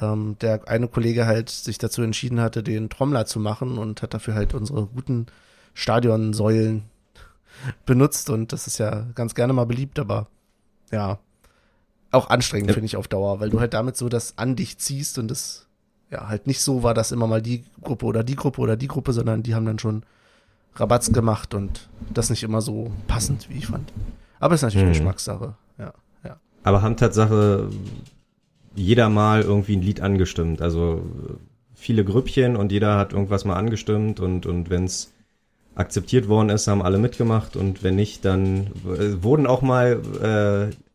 ähm, 0.00 0.36
der 0.40 0.68
eine 0.68 0.88
Kollege 0.88 1.26
halt 1.26 1.48
sich 1.50 1.78
dazu 1.78 2.02
entschieden 2.02 2.40
hatte, 2.40 2.62
den 2.62 2.90
Trommler 2.90 3.26
zu 3.26 3.40
machen 3.40 3.78
und 3.78 4.02
hat 4.02 4.14
dafür 4.14 4.34
halt 4.34 4.54
unsere 4.54 4.86
guten 4.86 5.26
Stadionsäulen 5.74 6.84
benutzt 7.86 8.30
und 8.30 8.52
das 8.52 8.66
ist 8.66 8.78
ja 8.78 9.06
ganz 9.14 9.34
gerne 9.34 9.52
mal 9.52 9.66
beliebt, 9.66 9.98
aber 9.98 10.26
ja, 10.90 11.18
auch 12.10 12.28
anstrengend 12.28 12.68
ja. 12.68 12.74
finde 12.74 12.86
ich 12.86 12.96
auf 12.96 13.08
Dauer, 13.08 13.40
weil 13.40 13.50
du 13.50 13.60
halt 13.60 13.74
damit 13.74 13.96
so 13.96 14.08
das 14.08 14.36
an 14.36 14.56
dich 14.56 14.78
ziehst 14.78 15.18
und 15.18 15.28
das 15.28 15.66
ja 16.10 16.28
halt 16.28 16.46
nicht 16.46 16.60
so 16.60 16.82
war, 16.82 16.94
dass 16.94 17.12
immer 17.12 17.26
mal 17.26 17.42
die 17.42 17.64
Gruppe 17.82 18.06
oder 18.06 18.24
die 18.24 18.36
Gruppe 18.36 18.60
oder 18.60 18.76
die 18.76 18.88
Gruppe, 18.88 19.12
sondern 19.12 19.42
die 19.42 19.54
haben 19.54 19.66
dann 19.66 19.78
schon 19.78 20.02
Rabatz 20.74 21.12
gemacht 21.12 21.54
und 21.54 21.88
das 22.12 22.30
nicht 22.30 22.42
immer 22.42 22.60
so 22.60 22.90
passend, 23.06 23.48
wie 23.50 23.58
ich 23.58 23.66
fand. 23.66 23.92
Aber 24.38 24.54
ist 24.54 24.62
natürlich 24.62 24.86
mhm. 24.86 24.92
Geschmackssache, 24.92 25.54
ja, 25.78 25.92
ja. 26.24 26.36
Aber 26.62 26.82
haben 26.82 26.96
Tatsache 26.96 27.68
jeder 28.74 29.08
mal 29.08 29.42
irgendwie 29.42 29.76
ein 29.76 29.82
Lied 29.82 30.00
angestimmt, 30.00 30.62
also 30.62 31.02
viele 31.74 32.04
Grüppchen 32.04 32.56
und 32.56 32.72
jeder 32.72 32.96
hat 32.96 33.12
irgendwas 33.12 33.44
mal 33.44 33.56
angestimmt 33.56 34.20
und, 34.20 34.46
und 34.46 34.70
wenn 34.70 34.84
es 34.84 35.12
akzeptiert 35.74 36.28
worden 36.28 36.50
ist, 36.50 36.66
haben 36.66 36.82
alle 36.82 36.98
mitgemacht 36.98 37.56
und 37.56 37.82
wenn 37.82 37.96
nicht, 37.96 38.24
dann 38.24 38.66
äh, 38.84 39.22
wurden 39.22 39.46
auch 39.46 39.62
mal 39.62 40.70
äh, 40.70 40.89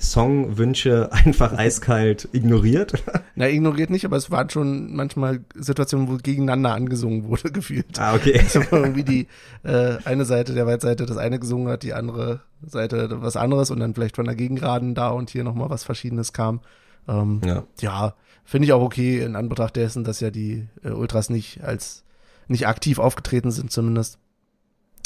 Songwünsche 0.00 1.10
einfach 1.12 1.52
eiskalt 1.52 2.28
ignoriert? 2.32 2.94
Na, 3.34 3.48
ignoriert 3.48 3.90
nicht, 3.90 4.04
aber 4.04 4.16
es 4.16 4.30
waren 4.30 4.48
schon 4.50 4.94
manchmal 4.94 5.44
Situationen, 5.54 6.08
wo 6.08 6.16
gegeneinander 6.16 6.74
angesungen 6.74 7.28
wurde, 7.28 7.50
gefühlt. 7.52 7.98
Ah, 7.98 8.14
okay. 8.14 8.38
Also 8.38 8.62
irgendwie 8.70 9.04
die 9.04 9.28
äh, 9.62 9.98
eine 10.04 10.24
Seite 10.24 10.54
der 10.54 10.66
Weitseite 10.66 11.06
das 11.06 11.16
eine 11.16 11.38
gesungen 11.38 11.68
hat, 11.68 11.82
die 11.82 11.92
andere 11.92 12.40
Seite 12.66 13.08
was 13.22 13.36
anderes 13.36 13.70
und 13.70 13.80
dann 13.80 13.94
vielleicht 13.94 14.16
von 14.16 14.26
der 14.26 14.34
Gegengraden 14.34 14.94
da 14.94 15.10
und 15.10 15.30
hier 15.30 15.44
nochmal 15.44 15.70
was 15.70 15.84
Verschiedenes 15.84 16.32
kam. 16.32 16.60
Ähm, 17.08 17.40
ja, 17.44 17.64
ja 17.80 18.14
finde 18.44 18.66
ich 18.66 18.72
auch 18.72 18.82
okay 18.82 19.20
in 19.20 19.36
Anbetracht 19.36 19.76
dessen, 19.76 20.04
dass 20.04 20.20
ja 20.20 20.30
die 20.30 20.66
äh, 20.82 20.90
Ultras 20.90 21.30
nicht 21.30 21.62
als 21.62 22.04
nicht 22.48 22.66
aktiv 22.66 22.98
aufgetreten 22.98 23.52
sind 23.52 23.70
zumindest, 23.70 24.18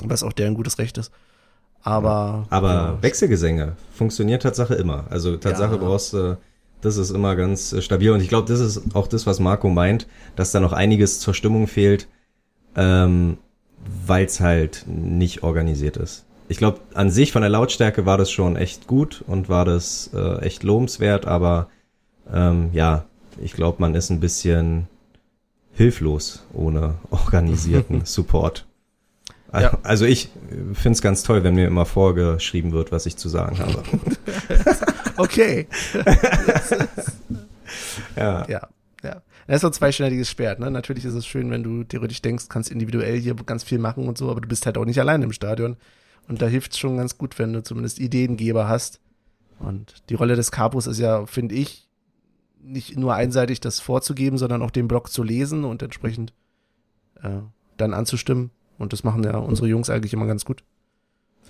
was 0.02 0.22
auch 0.22 0.32
deren 0.32 0.54
gutes 0.54 0.78
Recht 0.78 0.96
ist. 0.96 1.12
Aber. 1.84 2.46
Aber. 2.50 2.98
Wechselgesänge 3.02 3.76
funktioniert 3.92 4.42
Tatsache 4.42 4.74
immer. 4.74 5.04
Also 5.10 5.36
Tatsache 5.36 5.74
ja. 5.74 5.78
brauchst 5.78 6.14
du, 6.14 6.38
das 6.80 6.96
ist 6.96 7.10
immer 7.10 7.36
ganz 7.36 7.72
äh, 7.72 7.82
stabil. 7.82 8.10
Und 8.10 8.20
ich 8.20 8.28
glaube, 8.28 8.48
das 8.50 8.58
ist 8.58 8.94
auch 8.94 9.06
das, 9.06 9.26
was 9.26 9.38
Marco 9.38 9.68
meint, 9.68 10.08
dass 10.34 10.50
da 10.50 10.60
noch 10.60 10.72
einiges 10.72 11.20
zur 11.20 11.34
Stimmung 11.34 11.66
fehlt, 11.68 12.08
ähm, 12.74 13.36
weil 14.06 14.24
es 14.24 14.40
halt 14.40 14.86
nicht 14.88 15.42
organisiert 15.42 15.98
ist. 15.98 16.24
Ich 16.48 16.56
glaube, 16.56 16.80
an 16.94 17.10
sich 17.10 17.32
von 17.32 17.42
der 17.42 17.50
Lautstärke 17.50 18.06
war 18.06 18.18
das 18.18 18.30
schon 18.30 18.56
echt 18.56 18.86
gut 18.86 19.22
und 19.26 19.48
war 19.48 19.64
das 19.64 20.10
äh, 20.14 20.38
echt 20.40 20.62
lobenswert, 20.62 21.26
aber 21.26 21.68
ähm, 22.32 22.70
ja, 22.72 23.04
ich 23.42 23.52
glaube, 23.52 23.80
man 23.80 23.94
ist 23.94 24.10
ein 24.10 24.20
bisschen 24.20 24.88
hilflos 25.72 26.44
ohne 26.52 26.94
organisierten 27.10 28.02
Support. 28.04 28.66
Ja. 29.60 29.78
Also 29.82 30.04
ich 30.04 30.30
finde 30.72 30.92
es 30.92 31.02
ganz 31.02 31.22
toll, 31.22 31.44
wenn 31.44 31.54
mir 31.54 31.66
immer 31.66 31.86
vorgeschrieben 31.86 32.72
wird, 32.72 32.92
was 32.92 33.06
ich 33.06 33.16
zu 33.16 33.28
sagen 33.28 33.58
habe. 33.58 33.82
okay. 35.16 35.66
ja. 38.16 38.46
Ja. 38.48 38.68
Ja. 39.02 39.22
Das 39.46 39.56
ist 39.56 39.60
so 39.60 39.66
ein 39.66 39.72
zweischneidiges 39.72 40.30
Schwert, 40.30 40.58
ne? 40.58 40.70
Natürlich 40.70 41.04
ist 41.04 41.14
es 41.14 41.26
schön, 41.26 41.50
wenn 41.50 41.62
du 41.62 41.84
theoretisch 41.84 42.22
denkst, 42.22 42.48
kannst 42.48 42.70
individuell 42.70 43.18
hier 43.18 43.34
ganz 43.34 43.62
viel 43.62 43.78
machen 43.78 44.08
und 44.08 44.16
so, 44.16 44.30
aber 44.30 44.40
du 44.40 44.48
bist 44.48 44.64
halt 44.64 44.78
auch 44.78 44.86
nicht 44.86 44.98
allein 44.98 45.22
im 45.22 45.32
Stadion. 45.32 45.76
Und 46.26 46.40
da 46.40 46.46
hilft 46.46 46.72
es 46.72 46.78
schon 46.78 46.96
ganz 46.96 47.18
gut, 47.18 47.38
wenn 47.38 47.52
du 47.52 47.62
zumindest 47.62 47.98
Ideengeber 47.98 48.66
hast. 48.66 49.00
Und 49.58 49.94
die 50.08 50.14
Rolle 50.14 50.36
des 50.36 50.50
Capos 50.50 50.86
ist 50.86 50.98
ja, 50.98 51.26
finde 51.26 51.54
ich, 51.54 51.86
nicht 52.62 52.96
nur 52.96 53.14
einseitig 53.14 53.60
das 53.60 53.80
vorzugeben, 53.80 54.38
sondern 54.38 54.62
auch 54.62 54.70
den 54.70 54.88
Blog 54.88 55.10
zu 55.10 55.22
lesen 55.22 55.64
und 55.64 55.82
entsprechend 55.82 56.32
äh, 57.22 57.40
dann 57.76 57.92
anzustimmen. 57.92 58.50
Und 58.78 58.92
das 58.92 59.04
machen 59.04 59.22
ja 59.24 59.36
unsere 59.36 59.68
Jungs 59.68 59.90
eigentlich 59.90 60.12
immer 60.12 60.26
ganz 60.26 60.44
gut. 60.44 60.62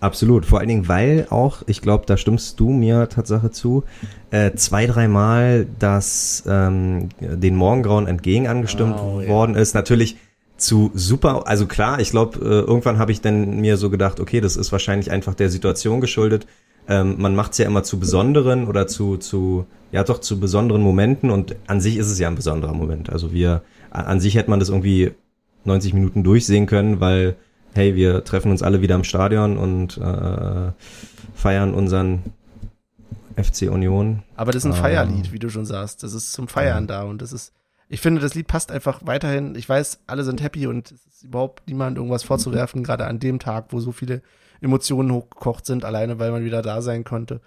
Absolut, 0.01 0.45
vor 0.45 0.59
allen 0.59 0.69
Dingen, 0.69 0.89
weil 0.89 1.27
auch, 1.31 1.63
ich 1.67 1.81
glaube, 1.81 2.05
da 2.07 2.17
stimmst 2.17 2.59
du 2.61 2.71
mir 2.71 3.09
Tatsache 3.09 3.51
zu, 3.51 3.85
äh, 4.31 4.53
zwei, 4.53 4.87
dreimal 4.87 5.67
das 5.79 6.45
ähm, 6.47 7.09
den 7.21 7.57
Morgengrauen 7.57 8.07
entgegen 8.07 8.49
angestimmt 8.49 8.97
oh, 8.99 9.27
worden 9.27 9.55
ist. 9.55 9.75
Natürlich 9.75 10.17
zu 10.57 10.91
super, 10.95 11.47
also 11.47 11.67
klar, 11.67 12.01
ich 12.01 12.11
glaube, 12.11 12.39
äh, 12.41 12.69
irgendwann 12.69 12.99
habe 12.99 13.13
ich 13.13 13.21
dann 13.21 13.61
mir 13.61 13.77
so 13.77 13.89
gedacht, 13.89 14.21
okay, 14.21 14.41
das 14.41 14.57
ist 14.57 14.73
wahrscheinlich 14.73 15.11
einfach 15.11 15.35
der 15.35 15.49
Situation 15.49 16.01
geschuldet. 16.01 16.47
Ähm, 16.87 17.15
man 17.19 17.35
macht 17.35 17.53
es 17.53 17.59
ja 17.59 17.67
immer 17.67 17.83
zu 17.83 17.99
besonderen 17.99 18.69
oder 18.69 18.87
zu, 18.87 19.17
zu, 19.17 19.67
ja 19.91 20.05
doch 20.05 20.19
zu 20.19 20.39
besonderen 20.39 20.83
Momenten 20.83 21.31
und 21.31 21.57
an 21.67 21.81
sich 21.81 21.97
ist 21.97 22.11
es 22.11 22.19
ja 22.19 22.29
ein 22.29 22.35
besonderer 22.35 22.75
Moment. 22.75 23.11
Also 23.11 23.33
wir, 23.33 23.63
an 23.91 24.21
sich 24.21 24.35
hätte 24.35 24.51
man 24.51 24.61
das 24.61 24.69
irgendwie 24.69 25.13
90 25.65 25.95
Minuten 25.95 26.23
durchsehen 26.23 26.67
können, 26.67 27.01
weil, 27.01 27.37
hey, 27.75 27.95
wir 27.95 28.25
treffen 28.25 28.51
uns 28.51 28.63
alle 28.63 28.81
wieder 28.81 28.95
im 28.95 29.05
Stadion 29.05 29.57
und 29.57 29.99
äh, 29.99 30.73
feiern 31.35 31.75
unseren 31.75 32.23
FC 33.37 33.71
Union. 33.71 34.23
Aber 34.37 34.53
das 34.53 34.65
ist 34.65 34.67
ein 34.67 34.77
ähm, 34.77 34.83
Feierlied, 34.83 35.33
wie 35.33 35.39
du 35.39 35.49
schon 35.49 35.67
sagst. 35.67 36.03
Das 36.03 36.13
ist 36.13 36.33
zum 36.33 36.49
Feiern 36.49 36.87
da 36.87 37.03
und 37.03 37.21
das 37.21 37.33
ist, 37.33 37.53
ich 37.89 38.01
finde, 38.01 38.21
das 38.21 38.35
Lied 38.35 38.47
passt 38.47 38.71
einfach 38.71 39.01
weiterhin. 39.05 39.55
Ich 39.57 39.69
weiß, 39.69 40.01
alle 40.07 40.25
sind 40.25 40.43
happy 40.43 40.67
und 40.67 40.93
es 40.93 41.07
ist 41.07 41.23
überhaupt 41.25 41.67
niemand 41.67 41.97
irgendwas 41.97 42.23
vorzuwerfen, 42.23 42.85
gerade 42.85 43.07
an 43.07 43.19
dem 43.19 43.39
Tag, 43.39 43.67
wo 43.71 43.81
so 43.81 43.93
viele 43.93 44.23
Emotionen 44.61 45.13
hochgekocht 45.13 45.67
sind, 45.67 45.85
alleine 45.85 46.19
weil 46.19 46.31
man 46.31 46.45
wieder 46.45 46.63
da 46.63 46.81
sein 46.81 47.05
konnte. 47.05 47.41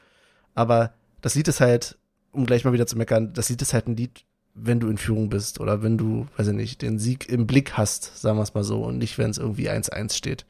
Aber 0.54 0.94
das 1.22 1.36
Lied 1.36 1.48
ist 1.48 1.62
halt, 1.62 1.98
um 2.32 2.46
gleich 2.46 2.64
mal 2.66 2.74
wieder 2.74 2.88
zu 2.88 2.98
meckern, 2.98 3.34
das 3.34 3.50
Lied 3.50 3.62
ist 3.62 3.74
halt 3.74 3.88
ein 3.88 3.96
Lied, 3.96 4.24
wenn 4.60 4.80
du 4.80 4.90
in 4.90 4.98
Führung 4.98 5.30
bist 5.30 5.60
oder 5.60 5.84
wenn 5.84 5.98
du, 5.98 6.28
weiß 6.38 6.48
ich 6.48 6.54
nicht, 6.54 6.82
den 6.82 7.00
Sieg 7.00 7.30
im 7.30 7.48
Blick 7.48 7.74
hast, 7.74 8.18
sagen 8.18 8.38
wir 8.38 8.44
es 8.44 8.54
mal 8.54 8.64
so, 8.64 8.84
und 8.84 8.98
nicht, 8.98 9.18
wenn 9.18 9.30
es 9.30 9.38
irgendwie 9.38 9.70
1-1 9.70 10.14
steht. 10.14 10.46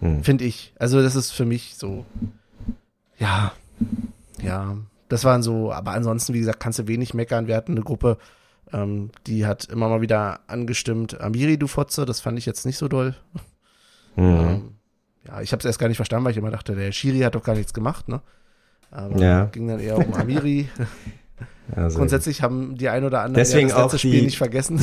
Hm. 0.00 0.22
Finde 0.22 0.44
ich. 0.44 0.74
Also 0.78 1.02
das 1.02 1.16
ist 1.16 1.30
für 1.30 1.44
mich 1.44 1.76
so, 1.76 2.04
ja, 3.18 3.52
ja, 4.42 4.76
das 5.08 5.24
waren 5.24 5.42
so, 5.42 5.72
aber 5.72 5.92
ansonsten, 5.92 6.34
wie 6.34 6.40
gesagt, 6.40 6.60
kannst 6.60 6.78
du 6.78 6.86
wenig 6.86 7.14
meckern. 7.14 7.46
Wir 7.46 7.56
hatten 7.56 7.72
eine 7.72 7.82
Gruppe, 7.82 8.18
ähm, 8.72 9.10
die 9.26 9.46
hat 9.46 9.64
immer 9.66 9.88
mal 9.88 10.00
wieder 10.00 10.40
angestimmt, 10.46 11.20
Amiri, 11.20 11.58
du 11.58 11.66
Fotze, 11.66 12.04
das 12.04 12.20
fand 12.20 12.38
ich 12.38 12.46
jetzt 12.46 12.66
nicht 12.66 12.78
so 12.78 12.88
doll. 12.88 13.14
Mhm. 14.16 14.24
Ähm, 14.24 14.74
ja, 15.26 15.40
ich 15.40 15.52
habe 15.52 15.60
es 15.60 15.64
erst 15.64 15.78
gar 15.78 15.88
nicht 15.88 15.96
verstanden, 15.96 16.24
weil 16.24 16.32
ich 16.32 16.38
immer 16.38 16.50
dachte, 16.50 16.74
der 16.74 16.92
Shiri 16.92 17.20
hat 17.20 17.34
doch 17.34 17.42
gar 17.42 17.54
nichts 17.54 17.72
gemacht, 17.72 18.08
ne? 18.08 18.20
Aber 18.90 19.18
ja. 19.18 19.46
ging 19.46 19.66
dann 19.66 19.80
eher 19.80 19.98
um 19.98 20.14
Amiri. 20.14 20.68
Also 21.74 21.98
Grundsätzlich 21.98 22.42
haben 22.42 22.76
die 22.76 22.88
ein 22.88 23.04
oder 23.04 23.20
anderen 23.20 23.34
deswegen 23.34 23.68
ja 23.68 23.74
das 23.74 23.84
letzte 23.84 23.98
Spiel 23.98 24.22
nicht 24.22 24.38
vergessen. 24.38 24.80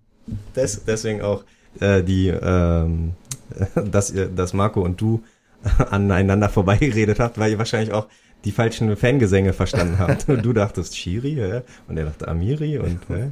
Des, 0.56 0.84
deswegen 0.84 1.22
auch 1.22 1.44
äh, 1.80 2.02
die, 2.02 2.28
ähm, 2.28 3.12
dass, 3.90 4.10
ihr, 4.10 4.26
dass 4.26 4.52
Marco 4.52 4.80
und 4.80 5.00
du 5.00 5.22
aneinander 5.90 6.48
vorbeigeredet 6.48 7.20
habt, 7.20 7.38
weil 7.38 7.52
ihr 7.52 7.58
wahrscheinlich 7.58 7.92
auch 7.92 8.06
die 8.44 8.52
falschen 8.52 8.96
Fangesänge 8.96 9.52
verstanden 9.52 9.98
habt. 9.98 10.28
Und 10.28 10.44
du 10.44 10.52
dachtest 10.52 10.96
Shiri 10.96 11.34
hä? 11.34 11.62
und 11.88 11.96
er 11.96 12.06
dachte 12.06 12.28
Amiri 12.28 12.78
und 12.78 13.00
hä? 13.08 13.28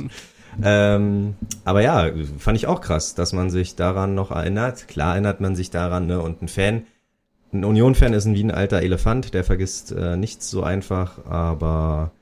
ähm, 0.62 1.34
aber 1.64 1.82
ja, 1.82 2.10
fand 2.38 2.56
ich 2.56 2.66
auch 2.66 2.80
krass, 2.80 3.14
dass 3.14 3.32
man 3.32 3.50
sich 3.50 3.76
daran 3.76 4.14
noch 4.14 4.30
erinnert. 4.30 4.88
Klar 4.88 5.12
erinnert 5.12 5.40
man 5.40 5.56
sich 5.56 5.70
daran, 5.70 6.06
ne? 6.06 6.20
Und 6.20 6.42
ein 6.42 6.48
Fan, 6.48 6.86
ein 7.52 7.64
Union-Fan 7.64 8.12
ist 8.12 8.24
ein 8.24 8.34
wie 8.34 8.44
ein 8.44 8.50
alter 8.50 8.80
Elefant, 8.82 9.34
der 9.34 9.44
vergisst 9.44 9.92
äh, 9.92 10.16
nichts 10.16 10.50
so 10.50 10.62
einfach, 10.62 11.24
aber 11.26 12.12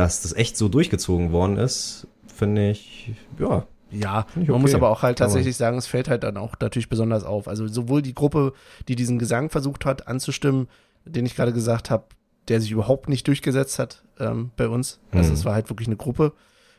dass 0.00 0.22
das 0.22 0.32
echt 0.32 0.56
so 0.56 0.68
durchgezogen 0.68 1.32
worden 1.32 1.56
ist, 1.56 2.06
finde 2.26 2.70
ich, 2.70 3.12
ja, 3.38 3.66
ja, 3.90 4.26
okay. 4.36 4.50
man 4.50 4.60
muss 4.60 4.74
aber 4.74 4.88
auch 4.88 5.02
halt 5.02 5.18
tatsächlich 5.18 5.56
sagen, 5.56 5.76
es 5.76 5.86
fällt 5.86 6.08
halt 6.08 6.22
dann 6.22 6.36
auch 6.36 6.54
natürlich 6.60 6.88
besonders 6.88 7.24
auf. 7.24 7.48
Also 7.48 7.66
sowohl 7.66 8.02
die 8.02 8.14
Gruppe, 8.14 8.52
die 8.88 8.94
diesen 8.94 9.18
Gesang 9.18 9.50
versucht 9.50 9.84
hat 9.84 10.06
anzustimmen, 10.06 10.68
den 11.04 11.26
ich 11.26 11.34
gerade 11.34 11.52
gesagt 11.52 11.90
habe, 11.90 12.04
der 12.48 12.60
sich 12.60 12.70
überhaupt 12.70 13.08
nicht 13.08 13.26
durchgesetzt 13.26 13.78
hat 13.78 14.04
ähm, 14.18 14.50
bei 14.56 14.68
uns. 14.68 15.00
Also 15.12 15.30
mhm. 15.30 15.34
es 15.34 15.44
war 15.44 15.54
halt 15.54 15.70
wirklich 15.70 15.88
eine 15.88 15.96
Gruppe 15.96 16.32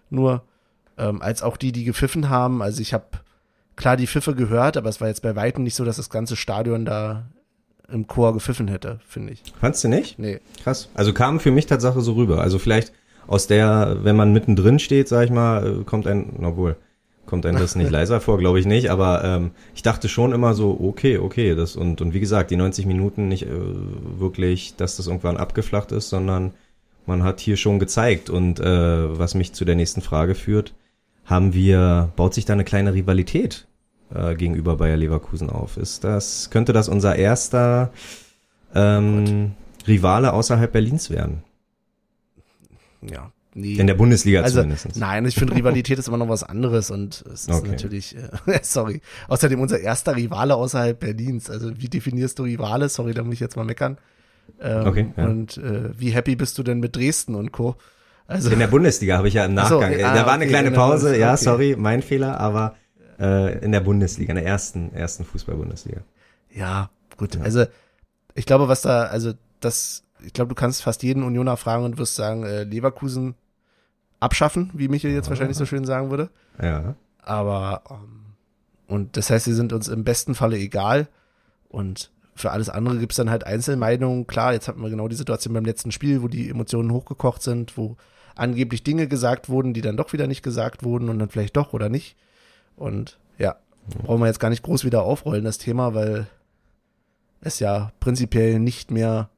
nur, 0.09 0.43
ähm, 0.97 1.21
als 1.21 1.43
auch 1.43 1.57
die, 1.57 1.71
die 1.71 1.83
gepfiffen 1.83 2.29
haben. 2.29 2.61
Also 2.61 2.81
ich 2.81 2.93
habe 2.93 3.05
klar 3.75 3.97
die 3.97 4.07
Pfiffe 4.07 4.35
gehört, 4.35 4.77
aber 4.77 4.89
es 4.89 5.01
war 5.01 5.07
jetzt 5.07 5.21
bei 5.21 5.35
Weitem 5.35 5.63
nicht 5.63 5.75
so, 5.75 5.85
dass 5.85 5.97
das 5.97 6.09
ganze 6.09 6.35
Stadion 6.35 6.85
da 6.85 7.25
im 7.89 8.07
Chor 8.07 8.33
gepfiffen 8.33 8.69
hätte, 8.69 8.99
finde 9.05 9.33
ich. 9.33 9.43
Fandst 9.59 9.83
du 9.83 9.89
nicht? 9.89 10.17
Nee. 10.17 10.39
Krass. 10.63 10.89
Also 10.93 11.13
kam 11.13 11.41
für 11.41 11.51
mich 11.51 11.65
Tatsache 11.65 11.99
so 12.01 12.13
rüber. 12.13 12.41
Also 12.41 12.57
vielleicht 12.57 12.93
aus 13.27 13.47
der, 13.47 13.97
wenn 14.01 14.15
man 14.15 14.33
mittendrin 14.33 14.79
steht, 14.79 15.07
sag 15.07 15.25
ich 15.25 15.31
mal, 15.31 15.81
äh, 15.81 15.83
kommt 15.83 16.07
ein, 16.07 16.43
obwohl, 16.43 16.75
kommt 17.25 17.45
einem 17.45 17.59
das 17.59 17.75
nicht 17.75 17.91
leiser 17.91 18.19
vor, 18.19 18.37
glaube 18.37 18.59
ich 18.59 18.65
nicht, 18.65 18.89
aber 18.89 19.23
ähm, 19.23 19.51
ich 19.75 19.81
dachte 19.83 20.09
schon 20.09 20.33
immer 20.33 20.53
so, 20.53 20.77
okay, 20.81 21.17
okay, 21.17 21.55
das 21.55 21.75
und, 21.75 22.01
und 22.01 22.13
wie 22.13 22.19
gesagt, 22.19 22.51
die 22.51 22.57
90 22.57 22.85
Minuten 22.85 23.27
nicht 23.27 23.43
äh, 23.43 23.49
wirklich, 24.17 24.75
dass 24.75 24.97
das 24.97 25.07
irgendwann 25.07 25.37
abgeflacht 25.37 25.91
ist, 25.91 26.09
sondern 26.09 26.53
man 27.05 27.23
hat 27.23 27.39
hier 27.39 27.57
schon 27.57 27.79
gezeigt 27.79 28.29
und 28.29 28.59
äh, 28.59 29.17
was 29.17 29.33
mich 29.33 29.53
zu 29.53 29.65
der 29.65 29.75
nächsten 29.75 30.01
Frage 30.01 30.35
führt, 30.35 30.73
haben 31.25 31.53
wir, 31.53 32.11
baut 32.15 32.33
sich 32.33 32.45
da 32.45 32.53
eine 32.53 32.63
kleine 32.63 32.93
Rivalität 32.93 33.67
äh, 34.13 34.35
gegenüber 34.35 34.77
Bayer 34.77 34.97
Leverkusen 34.97 35.49
auf? 35.49 35.77
Ist 35.77 36.03
das, 36.03 36.49
könnte 36.49 36.73
das 36.73 36.89
unser 36.89 37.15
erster 37.15 37.91
ähm, 38.75 39.51
Rivale 39.87 40.33
außerhalb 40.33 40.71
Berlins 40.71 41.09
werden? 41.09 41.43
Ja, 43.01 43.31
Nee. 43.53 43.75
In 43.75 43.87
der 43.87 43.95
Bundesliga 43.95 44.41
also, 44.41 44.61
zumindest. 44.61 44.95
Nein, 44.95 45.25
ich 45.25 45.35
finde 45.35 45.55
Rivalität 45.55 45.99
ist 45.99 46.07
immer 46.07 46.17
noch 46.17 46.29
was 46.29 46.43
anderes 46.43 46.89
und 46.89 47.25
es 47.33 47.47
ist 47.47 47.51
okay. 47.51 47.67
natürlich, 47.67 48.15
äh, 48.15 48.59
sorry. 48.61 49.01
Außerdem 49.27 49.59
unser 49.59 49.79
erster 49.79 50.15
Rivale 50.15 50.55
außerhalb 50.55 50.97
Berlins. 50.97 51.49
Also 51.49 51.71
wie 51.77 51.89
definierst 51.89 52.39
du 52.39 52.43
Rivale? 52.43 52.87
Sorry, 52.87 53.13
da 53.13 53.23
muss 53.23 53.33
ich 53.33 53.39
jetzt 53.41 53.57
mal 53.57 53.65
meckern. 53.65 53.97
Ähm, 54.61 54.87
okay. 54.87 55.13
Ja. 55.17 55.25
Und 55.25 55.57
äh, 55.57 55.89
wie 55.99 56.11
happy 56.11 56.37
bist 56.37 56.57
du 56.57 56.63
denn 56.63 56.79
mit 56.79 56.95
Dresden 56.95 57.35
und 57.35 57.51
Co.? 57.51 57.75
Also, 58.25 58.49
in 58.49 58.59
der 58.59 58.67
Bundesliga 58.67 59.17
habe 59.17 59.27
ich 59.27 59.33
ja 59.33 59.43
im 59.43 59.53
Nachgang. 59.53 59.93
So, 59.99 60.05
ah, 60.05 60.15
da 60.15 60.25
war 60.25 60.33
eine 60.33 60.47
kleine 60.47 60.71
Pause, 60.71 61.17
ja, 61.17 61.33
okay. 61.33 61.43
sorry, 61.43 61.75
mein 61.77 62.01
Fehler, 62.01 62.39
aber 62.39 62.75
äh, 63.19 63.59
in 63.59 63.73
der 63.73 63.81
Bundesliga, 63.81 64.31
in 64.31 64.37
der 64.37 64.45
ersten, 64.45 64.93
ersten 64.93 65.25
Fußball-Bundesliga. 65.25 66.01
Ja, 66.53 66.89
gut. 67.17 67.35
Ja. 67.35 67.41
Also 67.41 67.65
ich 68.33 68.45
glaube, 68.45 68.69
was 68.69 68.83
da, 68.83 69.03
also 69.03 69.33
das, 69.59 70.03
ich 70.25 70.33
glaube, 70.33 70.49
du 70.49 70.55
kannst 70.55 70.83
fast 70.83 71.03
jeden 71.03 71.23
Unioner 71.23 71.57
fragen 71.57 71.83
und 71.83 71.97
wirst 71.97 72.15
sagen, 72.15 72.43
äh, 72.43 72.63
Leverkusen 72.63 73.35
abschaffen, 74.19 74.69
wie 74.73 74.87
Michael 74.87 75.13
jetzt 75.13 75.29
wahrscheinlich 75.29 75.57
so 75.57 75.65
schön 75.65 75.85
sagen 75.85 76.09
würde. 76.09 76.29
Ja. 76.61 76.95
Aber 77.23 77.83
ähm, 77.89 78.21
und 78.87 79.15
das 79.15 79.29
heißt, 79.29 79.45
sie 79.45 79.53
sind 79.53 79.73
uns 79.73 79.87
im 79.87 80.03
besten 80.03 80.35
Falle 80.35 80.57
egal. 80.57 81.07
Und 81.69 82.11
für 82.35 82.51
alles 82.51 82.69
andere 82.69 82.97
gibt's 82.97 83.15
dann 83.15 83.29
halt 83.29 83.45
Einzelmeinungen. 83.45 84.27
Klar, 84.27 84.53
jetzt 84.53 84.67
hatten 84.67 84.81
wir 84.81 84.89
genau 84.89 85.07
die 85.07 85.15
Situation 85.15 85.53
beim 85.53 85.65
letzten 85.65 85.91
Spiel, 85.91 86.21
wo 86.21 86.27
die 86.27 86.49
Emotionen 86.49 86.91
hochgekocht 86.91 87.41
sind, 87.41 87.77
wo 87.77 87.95
angeblich 88.35 88.83
Dinge 88.83 89.07
gesagt 89.07 89.49
wurden, 89.49 89.73
die 89.73 89.81
dann 89.81 89.97
doch 89.97 90.13
wieder 90.13 90.27
nicht 90.27 90.43
gesagt 90.43 90.83
wurden 90.83 91.09
und 91.09 91.19
dann 91.19 91.29
vielleicht 91.29 91.55
doch 91.55 91.73
oder 91.73 91.89
nicht. 91.89 92.17
Und 92.75 93.17
ja, 93.37 93.55
brauchen 94.03 94.21
wir 94.21 94.27
jetzt 94.27 94.39
gar 94.39 94.49
nicht 94.49 94.63
groß 94.63 94.83
wieder 94.85 95.03
aufrollen, 95.03 95.45
das 95.45 95.57
Thema, 95.57 95.93
weil 95.93 96.27
es 97.41 97.59
ja 97.59 97.91
prinzipiell 97.99 98.59
nicht 98.59 98.91
mehr 98.91 99.29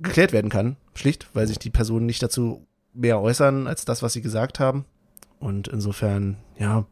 geklärt 0.00 0.32
werden 0.32 0.50
kann. 0.50 0.76
Schlicht, 0.94 1.28
weil 1.34 1.46
sich 1.46 1.58
die 1.58 1.70
Personen 1.70 2.06
nicht 2.06 2.22
dazu 2.22 2.66
mehr 2.92 3.20
äußern 3.20 3.66
als 3.66 3.84
das, 3.84 4.02
was 4.02 4.12
sie 4.12 4.22
gesagt 4.22 4.60
haben. 4.60 4.84
Und 5.40 5.68
insofern, 5.68 6.36
ja. 6.58 6.86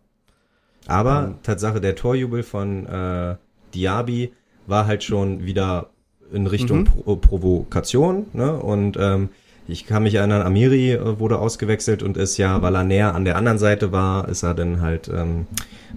Aber 0.86 1.24
ähm, 1.28 1.34
Tatsache, 1.42 1.80
der 1.80 1.94
Torjubel 1.94 2.42
von 2.42 2.86
äh, 2.86 3.36
Diaby 3.74 4.32
war 4.66 4.86
halt 4.86 5.04
schon 5.04 5.44
wieder 5.44 5.90
in 6.32 6.46
Richtung 6.46 6.80
mhm. 6.80 6.84
Pro 6.84 7.16
Provokation. 7.16 8.26
Ne? 8.32 8.52
Und 8.56 8.96
ähm, 8.98 9.30
ich 9.68 9.86
kann 9.86 10.02
mich 10.02 10.14
erinnern, 10.14 10.42
Amiri 10.42 10.92
äh, 10.92 11.18
wurde 11.20 11.38
ausgewechselt 11.38 12.02
und 12.02 12.16
ist 12.16 12.36
ja, 12.36 12.62
weil 12.62 12.74
er 12.74 12.84
näher 12.84 13.14
an 13.14 13.24
der 13.24 13.36
anderen 13.36 13.58
Seite 13.58 13.92
war, 13.92 14.28
ist 14.28 14.42
er 14.42 14.54
dann 14.54 14.80
halt 14.80 15.08
ähm, 15.08 15.46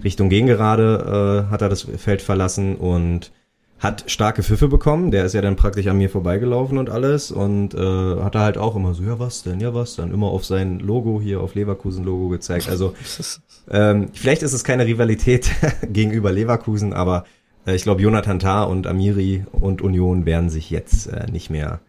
Richtung 0.04 0.28
Gegengerade, 0.28 1.46
äh, 1.48 1.50
hat 1.50 1.62
er 1.62 1.68
das 1.68 1.82
Feld 1.82 2.22
verlassen 2.22 2.76
und 2.76 3.32
hat 3.78 4.10
starke 4.10 4.42
Pfiffe 4.42 4.68
bekommen, 4.68 5.10
der 5.10 5.24
ist 5.26 5.34
ja 5.34 5.42
dann 5.42 5.56
praktisch 5.56 5.86
an 5.86 5.98
mir 5.98 6.08
vorbeigelaufen 6.08 6.78
und 6.78 6.88
alles 6.88 7.30
und 7.30 7.74
äh, 7.74 7.78
hat 8.22 8.34
er 8.34 8.40
halt 8.40 8.58
auch 8.58 8.74
immer 8.74 8.94
so, 8.94 9.02
ja 9.02 9.18
was 9.18 9.42
denn, 9.42 9.60
ja 9.60 9.74
was, 9.74 9.96
dann 9.96 10.12
immer 10.14 10.28
auf 10.28 10.46
sein 10.46 10.78
Logo 10.78 11.20
hier, 11.20 11.40
auf 11.40 11.54
Leverkusen-Logo 11.54 12.28
gezeigt. 12.28 12.70
Also 12.70 12.94
ähm, 13.70 14.08
vielleicht 14.14 14.42
ist 14.42 14.54
es 14.54 14.64
keine 14.64 14.86
Rivalität 14.86 15.50
gegenüber 15.82 16.32
Leverkusen, 16.32 16.94
aber 16.94 17.24
äh, 17.66 17.74
ich 17.74 17.82
glaube 17.82 18.00
Jonathan 18.00 18.38
Tah 18.38 18.64
und 18.64 18.86
Amiri 18.86 19.44
und 19.52 19.82
Union 19.82 20.24
werden 20.24 20.48
sich 20.48 20.70
jetzt 20.70 21.08
äh, 21.08 21.30
nicht 21.30 21.50
mehr. 21.50 21.80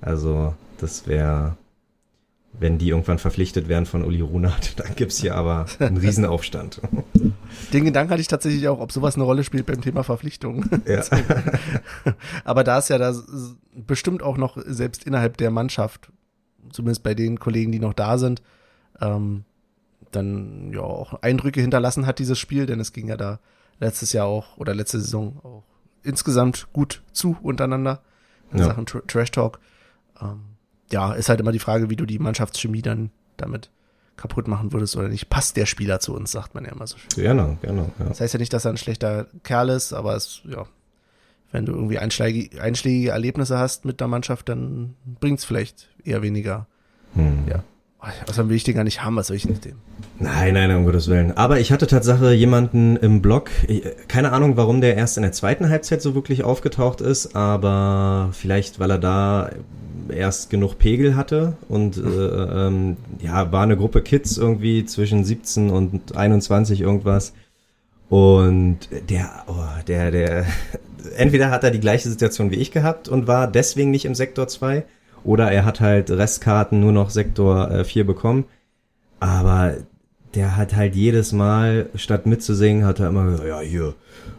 Also 0.00 0.54
das 0.78 1.06
wäre 1.06 1.56
wenn 2.58 2.78
die 2.78 2.88
irgendwann 2.88 3.18
verpflichtet 3.18 3.68
werden 3.68 3.86
von 3.86 4.04
Uli 4.04 4.20
Runert, 4.20 4.78
dann 4.80 4.94
gibt's 4.94 5.18
hier 5.18 5.34
aber 5.34 5.66
einen 5.78 5.96
Riesenaufstand. 5.96 6.80
Den 7.72 7.84
Gedanken 7.84 8.10
hatte 8.10 8.20
ich 8.20 8.28
tatsächlich 8.28 8.68
auch, 8.68 8.80
ob 8.80 8.92
sowas 8.92 9.14
eine 9.14 9.24
Rolle 9.24 9.44
spielt 9.44 9.66
beim 9.66 9.80
Thema 9.80 10.02
Verpflichtung. 10.02 10.66
Ja. 10.86 11.02
aber 12.44 12.64
da 12.64 12.78
ist 12.78 12.90
ja 12.90 12.98
da 12.98 13.14
bestimmt 13.74 14.22
auch 14.22 14.36
noch 14.36 14.58
selbst 14.64 15.04
innerhalb 15.04 15.36
der 15.36 15.50
Mannschaft, 15.50 16.10
zumindest 16.70 17.02
bei 17.02 17.14
den 17.14 17.38
Kollegen, 17.38 17.72
die 17.72 17.78
noch 17.78 17.94
da 17.94 18.18
sind, 18.18 18.42
ähm, 19.00 19.44
dann 20.12 20.72
ja 20.72 20.80
auch 20.80 21.22
Eindrücke 21.22 21.60
hinterlassen 21.60 22.06
hat 22.06 22.18
dieses 22.18 22.38
Spiel, 22.38 22.66
denn 22.66 22.80
es 22.80 22.92
ging 22.92 23.08
ja 23.08 23.16
da 23.16 23.40
letztes 23.80 24.12
Jahr 24.12 24.26
auch 24.26 24.56
oder 24.56 24.74
letzte 24.74 25.00
Saison 25.00 25.40
auch 25.42 25.64
insgesamt 26.02 26.68
gut 26.72 27.02
zu 27.12 27.36
untereinander 27.42 28.02
in 28.52 28.58
ja. 28.58 28.66
Sachen 28.66 28.86
Tr 28.86 29.06
Trash 29.06 29.32
Talk. 29.32 29.58
Ähm, 30.20 30.55
ja, 30.92 31.12
ist 31.12 31.28
halt 31.28 31.40
immer 31.40 31.52
die 31.52 31.58
Frage, 31.58 31.90
wie 31.90 31.96
du 31.96 32.06
die 32.06 32.18
Mannschaftschemie 32.18 32.82
dann 32.82 33.10
damit 33.36 33.70
kaputt 34.16 34.48
machen 34.48 34.72
würdest 34.72 34.96
oder 34.96 35.08
nicht. 35.08 35.28
Passt 35.28 35.56
der 35.56 35.66
Spieler 35.66 36.00
zu 36.00 36.14
uns, 36.14 36.30
sagt 36.32 36.54
man 36.54 36.64
ja 36.64 36.72
immer 36.72 36.86
so 36.86 36.96
schön. 36.96 37.24
Genau, 37.24 37.58
genau. 37.60 37.90
Ja. 37.98 38.06
Das 38.06 38.20
heißt 38.20 38.34
ja 38.34 38.40
nicht, 38.40 38.52
dass 38.52 38.64
er 38.64 38.72
ein 38.72 38.78
schlechter 38.78 39.26
Kerl 39.42 39.68
ist, 39.68 39.92
aber 39.92 40.16
es, 40.16 40.40
ja, 40.44 40.66
wenn 41.52 41.66
du 41.66 41.72
irgendwie 41.72 41.98
einschlägige, 41.98 42.60
einschlägige 42.60 43.10
Erlebnisse 43.10 43.58
hast 43.58 43.84
mit 43.84 44.00
der 44.00 44.08
Mannschaft, 44.08 44.48
dann 44.48 44.94
bringt's 45.20 45.44
vielleicht 45.44 45.88
eher 46.04 46.22
weniger. 46.22 46.66
Hm. 47.14 47.46
Ja. 47.48 47.62
Was 48.26 48.38
will 48.38 48.56
ich 48.56 48.64
den 48.64 48.74
gar 48.74 48.84
nicht 48.84 49.02
haben, 49.02 49.16
was 49.16 49.28
soll 49.28 49.36
ich 49.36 49.48
mit 49.48 49.64
dem? 49.64 49.76
Nein, 50.18 50.54
nein, 50.54 50.74
um 50.74 50.84
Gottes 50.84 51.08
Willen. 51.08 51.36
Aber 51.36 51.60
ich 51.60 51.72
hatte 51.72 51.86
Tatsache 51.86 52.32
jemanden 52.32 52.96
im 52.96 53.20
Blog, 53.20 53.50
keine 54.08 54.32
Ahnung, 54.32 54.56
warum 54.56 54.80
der 54.80 54.96
erst 54.96 55.16
in 55.16 55.22
der 55.22 55.32
zweiten 55.32 55.68
Halbzeit 55.68 56.00
so 56.00 56.14
wirklich 56.14 56.44
aufgetaucht 56.44 57.00
ist, 57.00 57.36
aber 57.36 58.30
vielleicht, 58.32 58.78
weil 58.78 58.90
er 58.90 58.98
da 58.98 59.50
erst 60.08 60.50
genug 60.50 60.78
Pegel 60.78 61.16
hatte 61.16 61.56
und 61.68 61.96
äh, 61.96 62.00
ähm, 62.00 62.96
ja, 63.20 63.50
war 63.52 63.62
eine 63.62 63.76
Gruppe 63.76 64.02
Kids 64.02 64.36
irgendwie 64.36 64.84
zwischen 64.84 65.24
17 65.24 65.70
und 65.70 66.16
21 66.16 66.80
irgendwas. 66.80 67.32
Und 68.08 68.78
der, 69.10 69.44
oh, 69.48 69.82
der, 69.88 70.10
der, 70.10 70.46
entweder 71.16 71.50
hat 71.50 71.64
er 71.64 71.70
die 71.70 71.80
gleiche 71.80 72.08
Situation 72.08 72.50
wie 72.50 72.56
ich 72.56 72.70
gehabt 72.70 73.08
und 73.08 73.26
war 73.26 73.50
deswegen 73.50 73.90
nicht 73.90 74.04
im 74.04 74.14
Sektor 74.14 74.48
2 74.48 74.84
oder 75.26 75.50
er 75.50 75.64
hat 75.64 75.80
halt 75.80 76.10
Restkarten 76.10 76.80
nur 76.80 76.92
noch 76.92 77.10
Sektor 77.10 77.70
äh, 77.70 77.84
4 77.84 78.06
bekommen. 78.06 78.44
Aber 79.18 79.76
der 80.34 80.56
hat 80.56 80.76
halt 80.76 80.94
jedes 80.94 81.32
Mal, 81.32 81.88
statt 81.94 82.26
mitzusingen, 82.26 82.84
hat 82.84 83.00
er 83.00 83.08
immer 83.08 83.24
gesagt, 83.24 83.48
ja, 83.48 83.60
hier 83.60 83.94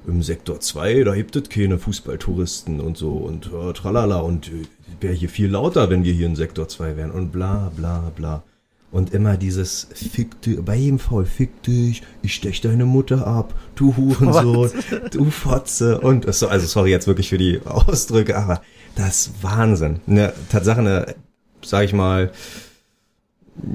im 0.08 0.24
Sektor 0.24 0.60
2, 0.60 1.04
da 1.04 1.16
gibt 1.16 1.36
es 1.36 1.50
keine 1.50 1.78
Fußballtouristen 1.78 2.80
und 2.80 2.98
so 2.98 3.12
und 3.12 3.48
äh, 3.48 3.74
tralala 3.74 4.20
und 4.20 4.48
äh, 4.48 4.66
wäre 5.02 5.14
hier 5.14 5.30
viel 5.30 5.50
lauter, 5.50 5.90
wenn 5.90 6.04
wir 6.04 6.14
hier 6.14 6.28
in 6.28 6.36
Sektor 6.36 6.68
2 6.68 6.96
wären 6.96 7.12
und 7.12 7.32
bla 7.32 7.72
bla 7.76 8.12
bla. 8.16 8.44
Und 8.90 9.14
immer 9.14 9.36
dieses 9.36 9.90
Fick 9.94 10.42
dich, 10.42 10.64
bei 10.64 10.76
jedem 10.76 11.00
Fall, 11.00 11.26
fick 11.26 11.62
dich, 11.64 12.04
ich 12.22 12.36
stech 12.36 12.62
deine 12.62 12.86
Mutter 12.86 13.28
ab, 13.28 13.54
du 13.76 13.98
Hurensohn, 13.98 14.72
du 15.12 15.26
Fotze 15.26 16.00
und 16.00 16.34
so, 16.34 16.48
also 16.48 16.66
sorry 16.68 16.92
jetzt 16.92 17.08
wirklich 17.08 17.30
für 17.30 17.38
die 17.38 17.60
Ausdrücke, 17.66 18.38
aber 18.38 18.62
das 18.98 19.28
ist 19.28 19.44
Wahnsinn. 19.44 20.00
Eine 20.08 20.34
Tatsache, 20.50 20.80
eine, 20.80 21.16
sag 21.64 21.86
ich 21.86 21.94
mal, 21.94 22.32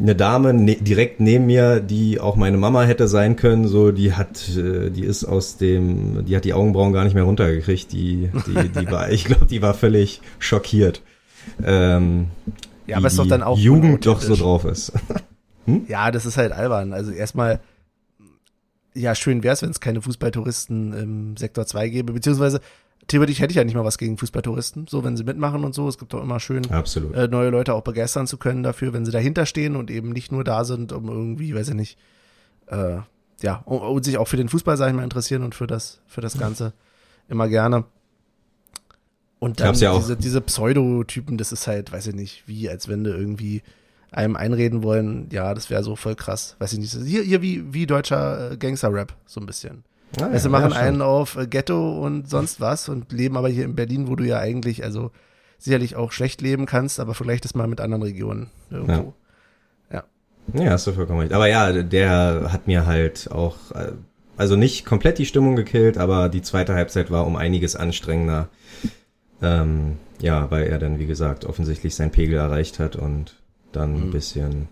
eine 0.01 0.15
Dame 0.15 0.55
ne, 0.55 0.77
direkt 0.77 1.21
neben 1.21 1.47
mir, 1.47 1.81
die 1.81 2.21
auch 2.21 2.37
meine 2.37 2.57
Mama 2.57 2.83
hätte 2.83 3.09
sein 3.09 3.37
können, 3.37 3.67
so 3.67 3.91
die 3.91 4.13
hat, 4.13 4.49
äh, 4.57 4.91
die 4.91 5.05
ist 5.05 5.25
aus 5.25 5.57
dem, 5.57 6.25
die 6.25 6.37
hat 6.37 6.45
die 6.45 6.55
Augenbrauen 6.55 6.93
gar 6.93 7.05
nicht 7.05 7.15
mehr 7.15 7.25
runtergekriegt. 7.25 7.93
Die, 7.93 8.31
die, 8.47 8.69
die 8.69 8.91
war, 8.91 9.11
ich 9.11 9.25
glaube, 9.25 9.47
die 9.47 9.63
war 9.63 9.75
völlig 9.75 10.21
schockiert. 10.39 11.03
Ähm, 11.65 12.29
ja, 12.87 12.97
aber 12.97 13.09
ist 13.09 13.19
doch 13.19 13.27
dann 13.27 13.43
auch 13.43 13.59
Jugend 13.59 14.07
doch 14.07 14.21
so 14.21 14.37
drauf 14.37 14.65
ist. 14.65 14.93
hm? 15.67 15.85
Ja, 15.89 16.11
das 16.11 16.27
ist 16.27 16.37
halt 16.37 16.53
albern. 16.53 16.93
Also 16.93 17.11
erstmal, 17.11 17.61
ja, 18.95 19.15
schön 19.15 19.43
wäre 19.43 19.55
es, 19.55 19.63
wenn 19.63 19.71
es 19.71 19.81
keine 19.81 20.03
Fußballtouristen 20.03 20.93
im 20.93 21.37
Sektor 21.37 21.67
2 21.67 21.89
gäbe, 21.89 22.13
beziehungsweise 22.13 22.61
theoretisch 23.09 23.41
hätte 23.41 23.53
ich 23.53 23.57
ja 23.57 23.65
nicht 23.65 23.75
mal 23.75 23.85
was 23.85 23.99
gegen 23.99 24.19
Fußballtouristen, 24.19 24.87
so 24.89 25.05
wenn 25.05 25.17
sie 25.17 25.25
mitmachen 25.25 25.65
und 25.65 25.75
so. 25.75 25.89
Es 25.89 25.99
gibt 25.99 26.13
doch 26.13 26.23
immer 26.23 26.41
schön, 26.41 26.65
äh, 27.15 27.29
neue 27.29 27.51
Leute 27.51 27.75
auch 27.75 27.83
begeistern 27.83 28.27
zu 28.27 28.39
können 28.39 28.63
dafür, 28.63 28.93
wenn 28.93 29.05
sie 29.05 29.13
dahinter 29.13 29.47
stehen 29.47 29.77
und 29.77 29.91
eben 29.91 30.11
nicht 30.11 30.33
nur 30.33 30.45
da 30.45 30.65
sind, 30.65 30.93
um 30.93 31.09
irgendwie, 31.09 31.55
weiß 31.55 31.69
ich 31.69 31.75
nicht, 31.75 31.99
äh, 32.67 32.99
ja, 33.43 33.63
und, 33.65 33.81
und 33.81 34.05
sich 34.05 34.19
auch 34.19 34.29
für 34.29 34.37
den 34.37 34.49
Fußball, 34.49 34.77
sag 34.77 34.89
ich 34.89 34.95
mal, 34.95 35.05
interessieren 35.05 35.43
und 35.43 35.55
für 35.55 35.67
das, 35.67 36.01
für 36.07 36.21
das 36.21 36.39
Ganze 36.39 36.73
immer 37.29 37.49
gerne. 37.49 37.85
Und 39.39 39.59
dann 39.59 39.75
ja 39.75 39.97
diese, 39.97 40.17
diese 40.17 40.41
Pseudotypen, 40.41 41.37
das 41.37 41.51
ist 41.51 41.67
halt, 41.67 41.91
weiß 41.91 42.07
ich 42.07 42.15
nicht, 42.15 42.45
wie, 42.47 42.69
als 42.69 42.87
wenn 42.87 43.03
du 43.03 43.11
irgendwie 43.11 43.63
einem 44.13 44.37
einreden 44.37 44.83
wollen, 44.85 45.29
ja, 45.33 45.53
das 45.55 45.71
wäre 45.71 45.83
so 45.83 45.97
voll 45.97 46.15
krass, 46.15 46.55
weiß 46.61 46.75
ich 46.75 46.79
nicht, 46.79 46.93
hier, 46.93 47.23
hier 47.23 47.43
wie, 47.43 47.73
wie 47.75 47.87
deutscher 47.87 48.53
äh, 48.53 48.57
Gangster-Rap, 48.57 49.17
so 49.27 49.41
ein 49.41 49.47
bisschen. 49.47 49.85
Ah, 50.21 50.27
also 50.27 50.49
ja, 50.49 50.53
machen 50.53 50.73
ja, 50.73 50.79
einen 50.79 51.03
auf 51.03 51.37
äh, 51.37 51.47
Ghetto 51.47 51.99
und 52.05 52.29
sonst 52.29 52.61
was 52.61 52.89
und 52.89 53.13
leben 53.13 53.37
aber 53.37 53.49
hier 53.49 53.65
in 53.65 53.75
Berlin, 53.75 54.09
wo 54.09 54.17
du 54.17 54.25
ja 54.25 54.39
eigentlich, 54.39 54.85
also 54.85 55.11
sicherlich 55.59 55.97
auch 55.97 56.13
schlecht 56.13 56.41
leben 56.41 56.67
kannst, 56.67 57.01
aber 57.01 57.15
vielleicht 57.15 57.45
das 57.45 57.55
mal 57.55 57.69
mit 57.69 57.81
anderen 57.81 58.03
Regionen 58.03 58.51
irgendwo. 58.71 59.15
Ja. 59.91 60.05
Ja, 60.53 60.65
ja 60.65 60.71
hast 60.73 60.87
du 60.87 60.93
vollkommen 60.93 61.21
recht. 61.21 61.33
Aber 61.33 61.47
ja, 61.47 61.83
der 61.83 62.49
hat 62.53 62.67
mir 62.67 62.87
halt 62.87 63.31
auch, 63.31 63.57
äh, 63.75 63.93
also 64.37 64.57
nicht 64.57 64.85
komplett 64.85 65.19
die 65.19 65.27
Stimmung 65.27 65.57
gekillt, 65.57 65.99
aber 65.99 66.29
die 66.29 66.43
zweite 66.43 66.75
Halbzeit 66.75 67.11
war 67.11 67.27
um 67.27 67.37
einiges 67.37 67.77
anstrengender. 67.77 68.49
Ähm, 69.41 69.99
ja, 70.21 70.51
weil 70.51 70.67
er 70.67 70.79
dann, 70.79 70.99
wie 70.99 71.07
gesagt, 71.07 71.45
offensichtlich 71.45 71.95
sein 71.95 72.11
Pegel 72.11 72.39
erreicht 72.39 72.79
hat 72.79 72.97
und 72.97 73.37
dann 73.73 73.97
mhm. 73.97 74.03
ein 74.03 74.11
bisschen 74.11 74.69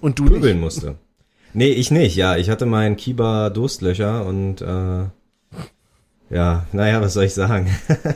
und 0.00 0.18
du 0.18 0.26
pöbeln 0.26 0.60
musste. 0.60 0.96
Nee, 1.54 1.68
ich 1.68 1.90
nicht, 1.90 2.16
ja. 2.16 2.36
Ich 2.36 2.50
hatte 2.50 2.66
mein 2.66 2.96
Kiba 2.96 3.50
Durstlöcher 3.50 4.26
und 4.26 4.60
äh, 4.60 5.04
ja, 6.28 6.66
naja, 6.72 7.00
was 7.00 7.14
soll 7.14 7.24
ich 7.24 7.34
sagen? 7.34 7.70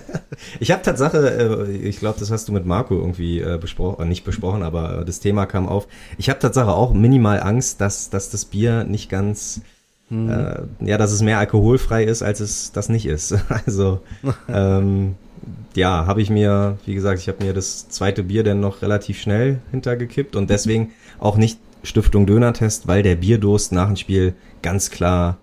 ich 0.61 0.72
habe 0.72 0.83
Tatsache, 0.83 1.68
äh, 1.68 1.70
ich 1.70 2.01
glaube, 2.01 2.18
das 2.18 2.31
hast 2.31 2.49
du 2.49 2.53
mit 2.53 2.66
Marco 2.66 2.95
irgendwie 2.95 3.41
äh, 3.41 3.57
besprochen, 3.61 4.03
äh, 4.03 4.09
nicht 4.09 4.24
besprochen, 4.24 4.62
aber 4.62 5.03
äh, 5.03 5.05
das 5.05 5.20
Thema 5.20 5.47
kam 5.47 5.68
auf. 5.68 5.87
Ich 6.18 6.28
habe 6.28 6.41
Tatsache 6.41 6.72
auch 6.72 6.93
minimal 6.93 7.41
Angst, 7.41 7.81
dass, 7.81 8.11
dass 8.11 8.31
das 8.31 8.47
Bier 8.47 8.83
nicht 8.83 9.11
ganz, 9.11 9.61
hm. 10.09 10.28
äh, 10.28 10.62
ja, 10.81 10.99
dass 10.99 11.12
es 11.12 11.22
mehr 11.22 11.39
alkoholfrei 11.39 12.03
ist, 12.03 12.22
als 12.22 12.41
es 12.41 12.72
das 12.72 12.89
nicht 12.89 13.07
ist. 13.07 13.37
Also 13.66 14.01
ähm, 14.49 15.14
ja, 15.76 16.05
habe 16.07 16.20
ich 16.20 16.31
mir, 16.31 16.78
wie 16.87 16.95
gesagt, 16.95 17.20
ich 17.20 17.28
habe 17.28 17.45
mir 17.45 17.55
das 17.55 17.89
zweite 17.91 18.24
Bier 18.24 18.43
dann 18.43 18.59
noch 18.59 18.83
relativ 18.83 19.20
schnell 19.20 19.61
hintergekippt 19.70 20.35
und 20.35 20.51
deswegen 20.51 20.91
auch 21.20 21.37
nicht 21.37 21.61
Stiftung 21.83 22.26
Dönertest, 22.26 22.87
weil 22.87 23.03
der 23.03 23.16
Bierdurst 23.16 23.72
nach 23.72 23.87
dem 23.87 23.97
Spiel 23.97 24.35
ganz 24.62 24.91
klar 24.91 25.39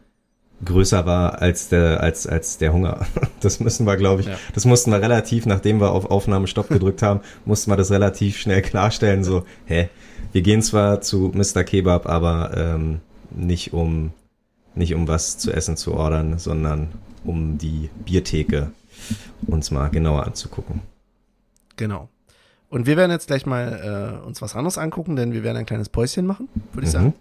größer 0.64 1.06
war 1.06 1.42
als 1.42 1.70
der 1.70 2.02
als 2.02 2.26
als 2.28 2.58
der 2.58 2.74
Hunger. 2.74 3.06
Das 3.40 3.60
müssen 3.60 3.86
wir, 3.86 3.98
glaube 3.98 4.22
ich, 4.22 4.28
ja. 4.28 4.36
das 4.56 4.66
mussten 4.66 4.90
wir 4.90 5.00
relativ, 5.00 5.46
nachdem 5.46 5.80
wir 5.80 5.92
auf 5.92 6.06
Aufnahmestopp 6.10 6.70
gedrückt 6.70 7.04
haben, 7.04 7.20
mussten 7.46 7.70
wir 7.70 7.78
das 7.78 7.92
relativ 7.92 8.38
schnell 8.38 8.64
klarstellen. 8.64 9.24
So, 9.24 9.46
hä, 9.66 9.90
wir 10.32 10.42
gehen 10.42 10.64
zwar 10.64 11.02
zu 11.02 11.32
Mr. 11.36 11.64
Kebab, 11.64 12.08
aber 12.08 12.52
ähm, 12.58 13.00
nicht 13.30 13.74
um 13.74 14.12
nicht 14.74 14.96
um 14.96 15.08
was 15.08 15.38
zu 15.38 15.52
essen 15.52 15.78
zu 15.78 15.94
ordern, 15.94 16.40
sondern 16.40 16.90
um 17.24 17.58
die 17.58 17.90
Biertheke 18.06 18.72
uns 19.46 19.70
mal 19.72 19.90
genauer 19.90 20.26
anzugucken. 20.26 20.82
Genau. 21.76 22.10
Und 22.70 22.86
wir 22.86 22.98
werden 22.98 23.12
jetzt 23.12 23.28
gleich 23.28 23.46
mal 23.46 24.20
äh, 24.24 24.26
uns 24.26 24.42
was 24.42 24.56
anderes 24.56 24.78
angucken, 24.78 25.16
denn 25.16 25.32
wir 25.32 25.44
werden 25.44 25.58
ein 25.58 25.66
kleines 25.66 25.88
Päuschen 25.88 26.26
machen, 26.26 26.50
würde 26.74 26.88
ich 26.88 26.94
mhm. 26.94 26.98
sagen. 26.98 27.14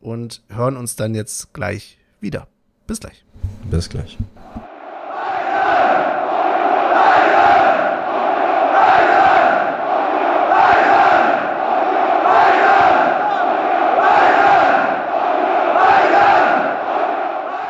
Und 0.00 0.42
hören 0.48 0.76
uns 0.76 0.96
dann 0.96 1.14
jetzt 1.14 1.54
gleich 1.54 1.98
wieder. 2.20 2.46
Bis 2.86 3.00
gleich. 3.00 3.24
Bis 3.70 3.88
gleich. 3.88 4.18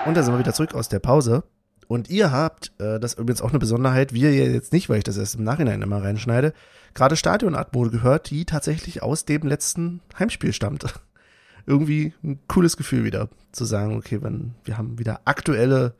Und 0.04 0.16
da 0.16 0.22
sind 0.22 0.34
wir 0.34 0.38
wieder 0.38 0.54
zurück 0.54 0.74
aus 0.74 0.88
der 0.88 0.98
Pause. 0.98 1.44
Und 1.88 2.10
ihr 2.10 2.32
habt, 2.32 2.72
äh, 2.78 2.98
das 2.98 3.12
ist 3.12 3.18
übrigens 3.18 3.42
auch 3.42 3.50
eine 3.50 3.58
Besonderheit, 3.58 4.12
wir 4.12 4.32
jetzt 4.34 4.72
nicht, 4.72 4.88
weil 4.88 4.98
ich 4.98 5.04
das 5.04 5.16
erst 5.16 5.36
im 5.36 5.44
Nachhinein 5.44 5.82
immer 5.82 6.02
reinschneide, 6.02 6.52
gerade 6.94 7.16
Stadionatmo 7.16 7.90
gehört, 7.90 8.30
die 8.30 8.44
tatsächlich 8.44 9.02
aus 9.02 9.24
dem 9.24 9.42
letzten 9.42 10.00
Heimspiel 10.18 10.52
stammt. 10.52 10.84
Irgendwie 11.66 12.14
ein 12.22 12.40
cooles 12.48 12.76
Gefühl 12.76 13.04
wieder, 13.04 13.28
zu 13.52 13.64
sagen, 13.64 13.96
okay, 13.96 14.22
wenn 14.22 14.54
wir 14.64 14.78
haben 14.78 14.98
wieder 14.98 15.20
aktuelle 15.24 15.94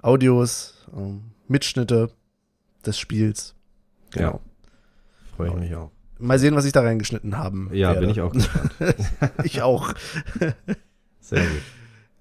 Audios, 0.00 0.86
ähm, 0.96 1.22
Mitschnitte 1.48 2.10
des 2.84 2.98
Spiels. 2.98 3.54
Genau. 4.10 4.32
Ja, 4.32 4.40
Freue 5.36 5.48
ich 5.48 5.54
mich 5.54 5.74
auch. 5.74 5.90
Mal 6.18 6.38
sehen, 6.38 6.54
was 6.54 6.64
ich 6.64 6.72
da 6.72 6.82
reingeschnitten 6.82 7.36
haben. 7.36 7.68
Ja, 7.72 7.88
werde. 7.88 8.00
bin 8.02 8.10
ich 8.10 8.20
auch 8.20 8.32
gespannt. 8.32 8.72
ich 9.44 9.62
auch. 9.62 9.92
Sehr 11.20 11.42
gut. 11.42 11.62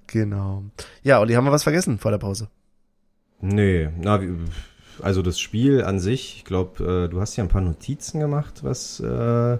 Genau. 0.07 0.63
Ja, 1.03 1.19
Olli, 1.19 1.33
haben 1.33 1.45
wir 1.45 1.51
was 1.51 1.63
vergessen 1.63 1.99
vor 1.99 2.11
der 2.11 2.17
Pause? 2.17 2.49
Nee, 3.41 3.89
na, 3.99 4.19
also 5.01 5.21
das 5.21 5.39
Spiel 5.39 5.83
an 5.83 5.99
sich, 5.99 6.37
ich 6.37 6.45
glaube, 6.45 7.05
äh, 7.05 7.09
du 7.09 7.19
hast 7.19 7.35
ja 7.35 7.43
ein 7.43 7.49
paar 7.49 7.61
Notizen 7.61 8.19
gemacht, 8.19 8.63
was 8.63 8.99
äh, 8.99 9.57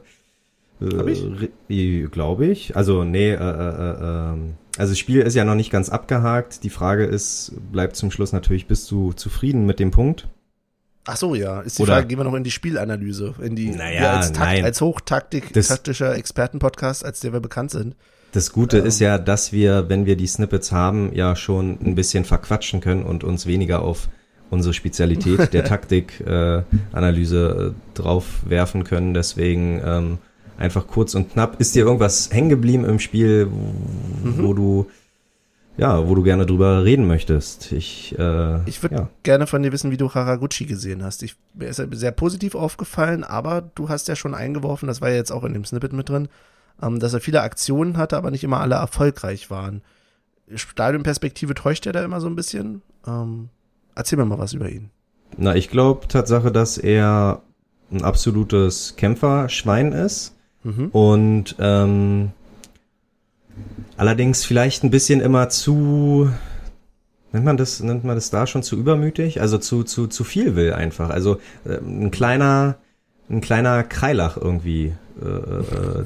Hab 0.98 1.08
ich? 1.08 1.24
Äh, 1.70 2.04
glaube 2.08 2.48
ich. 2.48 2.76
Also, 2.76 3.04
nee, 3.04 3.32
äh, 3.32 3.36
äh, 3.36 4.34
äh, 4.34 4.38
also 4.78 4.92
das 4.94 5.00
Spiel 5.00 5.22
ist 5.22 5.36
ja 5.36 5.46
noch 5.46 5.56
nicht 5.56 5.72
ganz 5.72 5.90
abgehakt. 5.90 6.64
Die 6.64 6.70
Frage 6.70 7.06
ist, 7.06 7.54
bleibt 7.72 7.96
zum 7.96 8.10
Schluss 8.10 8.34
natürlich, 8.34 8.68
bist 8.68 8.90
du 8.90 9.14
zufrieden 9.14 9.66
mit 9.66 9.80
dem 9.80 9.92
Punkt? 9.92 10.28
Ach 11.06 11.18
so, 11.18 11.36
ja. 11.36 11.62
Ist 11.62 11.78
die 11.78 11.84
Oder, 11.84 11.94
Frage, 11.94 12.08
gehen 12.08 12.20
wir 12.20 12.24
noch 12.24 12.34
in 12.34 12.44
die 12.44 12.52
Spielanalyse, 12.52 13.36
in 13.42 13.56
die 13.56 13.70
naja, 13.72 14.18
als, 14.18 14.32
Takt, 14.32 14.64
als 14.64 14.82
Hochtaktik, 14.82 15.52
das, 15.54 15.68
taktischer 15.68 16.16
Expertenpodcast, 16.16 17.04
als 17.04 17.20
der 17.20 17.34
wir 17.34 17.40
bekannt 17.40 17.72
sind. 17.72 17.96
Das 18.32 18.52
Gute 18.52 18.80
ähm. 18.80 18.86
ist 18.86 19.00
ja, 19.00 19.18
dass 19.18 19.52
wir, 19.52 19.90
wenn 19.90 20.06
wir 20.06 20.16
die 20.16 20.28
Snippets 20.28 20.72
haben, 20.72 21.14
ja 21.14 21.36
schon 21.36 21.78
ein 21.84 21.96
bisschen 21.96 22.26
verquatschen 22.26 22.82
können 22.82 23.04
und 23.04 23.24
uns 23.24 23.46
weniger 23.46 23.82
auf 23.82 24.10
unsere 24.50 24.74
Spezialität 24.74 25.54
der 25.54 25.66
Taktikanalyse 25.66 27.74
äh, 27.74 27.98
drauf 27.98 28.26
werfen 28.46 28.84
können. 28.84 29.14
Deswegen 29.14 29.82
ähm, 29.84 30.18
einfach 30.58 30.88
kurz 30.88 31.16
und 31.16 31.34
knapp. 31.34 31.60
Ist 31.60 31.76
dir 31.76 31.86
irgendwas 31.86 32.30
hängen 32.32 32.50
geblieben 32.50 32.86
im 32.86 33.00
Spiel, 33.00 33.50
wo, 34.24 34.52
mhm. 34.52 34.56
du 34.56 34.86
ja, 35.78 36.08
wo 36.08 36.16
du 36.16 36.22
gerne 36.22 36.46
drüber 36.46 36.84
reden 36.84 37.08
möchtest? 37.08 37.72
Ich, 37.72 38.18
äh, 38.20 38.70
ich 38.70 38.84
würde 38.84 38.96
ja. 38.96 39.10
gerne 39.24 39.48
von 39.48 39.64
dir 39.64 39.72
wissen, 39.72 39.90
wie 39.90 39.98
du 39.98 40.14
Haraguchi 40.14 40.66
gesehen 40.66 41.04
hast. 41.04 41.24
Ich, 41.24 41.36
mir 41.54 41.70
ist 41.70 41.82
sehr 41.92 42.12
positiv 42.12 42.56
aufgefallen, 42.56 43.24
aber 43.24 43.70
du 43.74 43.90
hast 43.90 44.08
ja 44.08 44.16
schon 44.16 44.36
eingeworfen, 44.36 44.88
das 44.88 45.02
war 45.02 45.10
ja 45.10 45.16
jetzt 45.16 45.32
auch 45.32 45.44
in 45.44 45.54
dem 45.54 45.66
Snippet 45.66 45.94
mit 45.94 46.10
drin, 46.10 46.28
ähm, 46.82 47.00
dass 47.00 47.14
er 47.14 47.22
viele 47.22 47.42
Aktionen 47.42 47.98
hatte, 47.98 48.18
aber 48.18 48.32
nicht 48.32 48.44
immer 48.44 48.60
alle 48.60 48.76
erfolgreich 48.76 49.50
waren. 49.50 49.82
Stadionperspektive 50.54 51.54
täuscht 51.54 51.86
er 51.86 51.94
da 51.94 52.04
immer 52.04 52.20
so 52.20 52.28
ein 52.28 52.36
bisschen. 52.36 52.82
Ähm, 53.08 53.50
erzähl 53.96 54.18
mir 54.18 54.26
mal 54.26 54.40
was 54.40 54.54
über 54.54 54.70
ihn. 54.70 54.90
Na, 55.38 55.56
ich 55.56 55.70
glaube 55.70 56.08
Tatsache, 56.08 56.52
dass 56.52 56.78
er 56.78 57.42
ein 57.92 58.04
absolutes 58.04 58.96
Kämpferschwein 58.98 59.92
ist 59.92 60.36
mhm. 60.64 60.88
und 60.88 61.56
ähm, 61.60 62.32
allerdings 63.98 64.46
vielleicht 64.46 64.84
ein 64.84 64.92
bisschen 64.92 65.22
immer 65.22 65.50
zu 65.50 66.32
nennt 67.34 67.46
man 67.46 67.58
das 67.58 67.82
nennt 67.82 68.04
man 68.04 68.16
das 68.16 68.30
da 68.30 68.48
schon 68.48 68.64
zu 68.64 68.78
übermütig, 68.78 69.42
also 69.42 69.58
zu 69.58 69.84
zu 69.84 70.08
zu 70.08 70.24
viel 70.24 70.56
will 70.56 70.74
einfach. 70.74 71.10
Also 71.10 71.40
äh, 71.66 71.78
ein 71.78 72.12
kleiner 72.12 72.78
ein 73.32 73.42
kleiner 73.42 73.84
Kreilach 73.84 74.38
irgendwie 74.38 74.94
äh, 75.22 75.26
äh, 75.26 76.04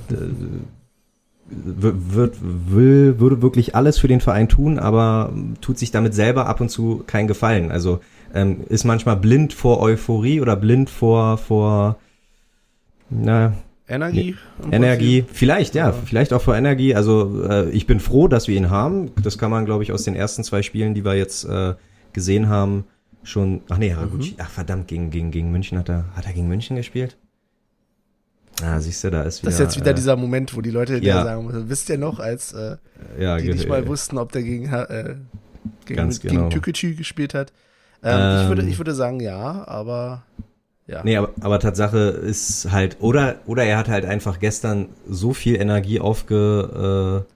wird, 1.48 2.38
will, 2.42 3.20
würde 3.20 3.42
wirklich 3.42 3.76
alles 3.76 4.00
für 4.00 4.08
den 4.08 4.22
Verein 4.22 4.50
tun, 4.50 4.80
aber 4.80 5.32
tut 5.62 5.78
sich 5.78 5.92
damit 5.92 6.14
selber 6.14 6.48
ab 6.48 6.60
und 6.60 6.70
zu 6.70 7.04
keinen 7.06 7.28
Gefallen. 7.28 7.72
Also 7.72 8.00
ähm, 8.34 8.62
ist 8.68 8.84
manchmal 8.84 9.18
blind 9.18 9.54
vor 9.54 9.80
Euphorie 9.80 10.42
oder 10.42 10.56
blind 10.56 10.90
vor, 10.90 11.38
vor 11.38 11.98
na, 13.10 13.54
Energie? 13.88 14.36
Energie, 14.72 15.26
vielleicht, 15.32 15.76
ja, 15.76 15.90
ja, 15.90 15.94
vielleicht 15.94 16.34
auch 16.34 16.42
vor 16.42 16.56
Energie. 16.56 16.96
Also 16.96 17.44
äh, 17.48 17.70
ich 17.70 17.86
bin 17.86 18.00
froh, 18.00 18.28
dass 18.28 18.48
wir 18.48 18.58
ihn 18.58 18.72
haben. 18.72 19.12
Das 19.22 19.38
kann 19.38 19.52
man, 19.52 19.66
glaube 19.66 19.84
ich, 19.84 19.92
aus 19.92 20.04
den 20.04 20.16
ersten 20.16 20.44
zwei 20.44 20.64
Spielen, 20.64 20.96
die 20.96 21.06
wir 21.06 21.14
jetzt 21.14 21.46
äh, 21.46 21.76
gesehen 22.14 22.50
haben, 22.50 22.86
schon. 23.26 23.62
Ach 23.70 23.78
nee, 23.78 23.94
Haraguchi. 23.94 24.32
Mhm. 24.32 24.38
Ach 24.40 24.50
verdammt, 24.50 24.88
gegen, 24.88 25.10
gegen, 25.10 25.32
gegen 25.32 25.52
München 25.52 25.78
hat 25.78 25.90
er. 25.90 26.06
Hat 26.16 26.26
er 26.26 26.34
gegen 26.34 26.48
München 26.48 26.76
gespielt? 26.76 27.18
Ah, 28.64 28.80
siehst 28.80 29.04
du, 29.04 29.12
da 29.12 29.24
ist 29.24 29.42
wieder. 29.42 29.52
Das 29.52 29.60
ist 29.60 29.66
jetzt 29.66 29.76
wieder 29.78 29.92
äh, 29.92 29.96
dieser 29.96 30.16
Moment, 30.16 30.56
wo 30.56 30.62
die 30.62 30.70
Leute 30.70 30.98
ja. 31.04 31.24
sagen, 31.24 31.70
wisst 31.70 31.90
ihr 31.90 31.98
noch, 31.98 32.20
als 32.20 32.54
äh, 32.54 32.78
ja, 33.20 33.38
die 33.38 33.50
nicht 33.50 33.68
mal 33.68 33.86
wussten, 33.88 34.18
ob 34.18 34.32
der 34.32 34.44
gegen, 34.44 34.72
äh, 34.72 35.16
gegen, 35.86 35.98
Ganz 35.98 36.22
gegen 36.22 36.36
genau. 36.36 36.50
Tükücü 36.50 36.96
gespielt 36.96 37.34
hat. 37.34 37.52
Ähm, 38.02 38.18
ähm, 38.18 38.42
ich, 38.42 38.48
würde, 38.48 38.70
ich 38.70 38.78
würde 38.78 38.96
sagen, 38.96 39.20
ja, 39.20 39.68
aber 39.68 40.24
ja. 40.88 41.04
Nee, 41.04 41.18
aber, 41.18 41.32
aber 41.42 41.60
Tatsache 41.60 41.98
ist 41.98 42.72
halt, 42.72 42.98
oder, 43.00 43.38
oder 43.46 43.64
er 43.64 43.78
hat 43.78 43.90
halt 43.90 44.06
einfach 44.06 44.40
gestern 44.40 44.90
so 45.08 45.34
viel 45.34 45.56
Energie 45.56 46.00
aufge, 46.00 47.26
äh, 47.28 47.35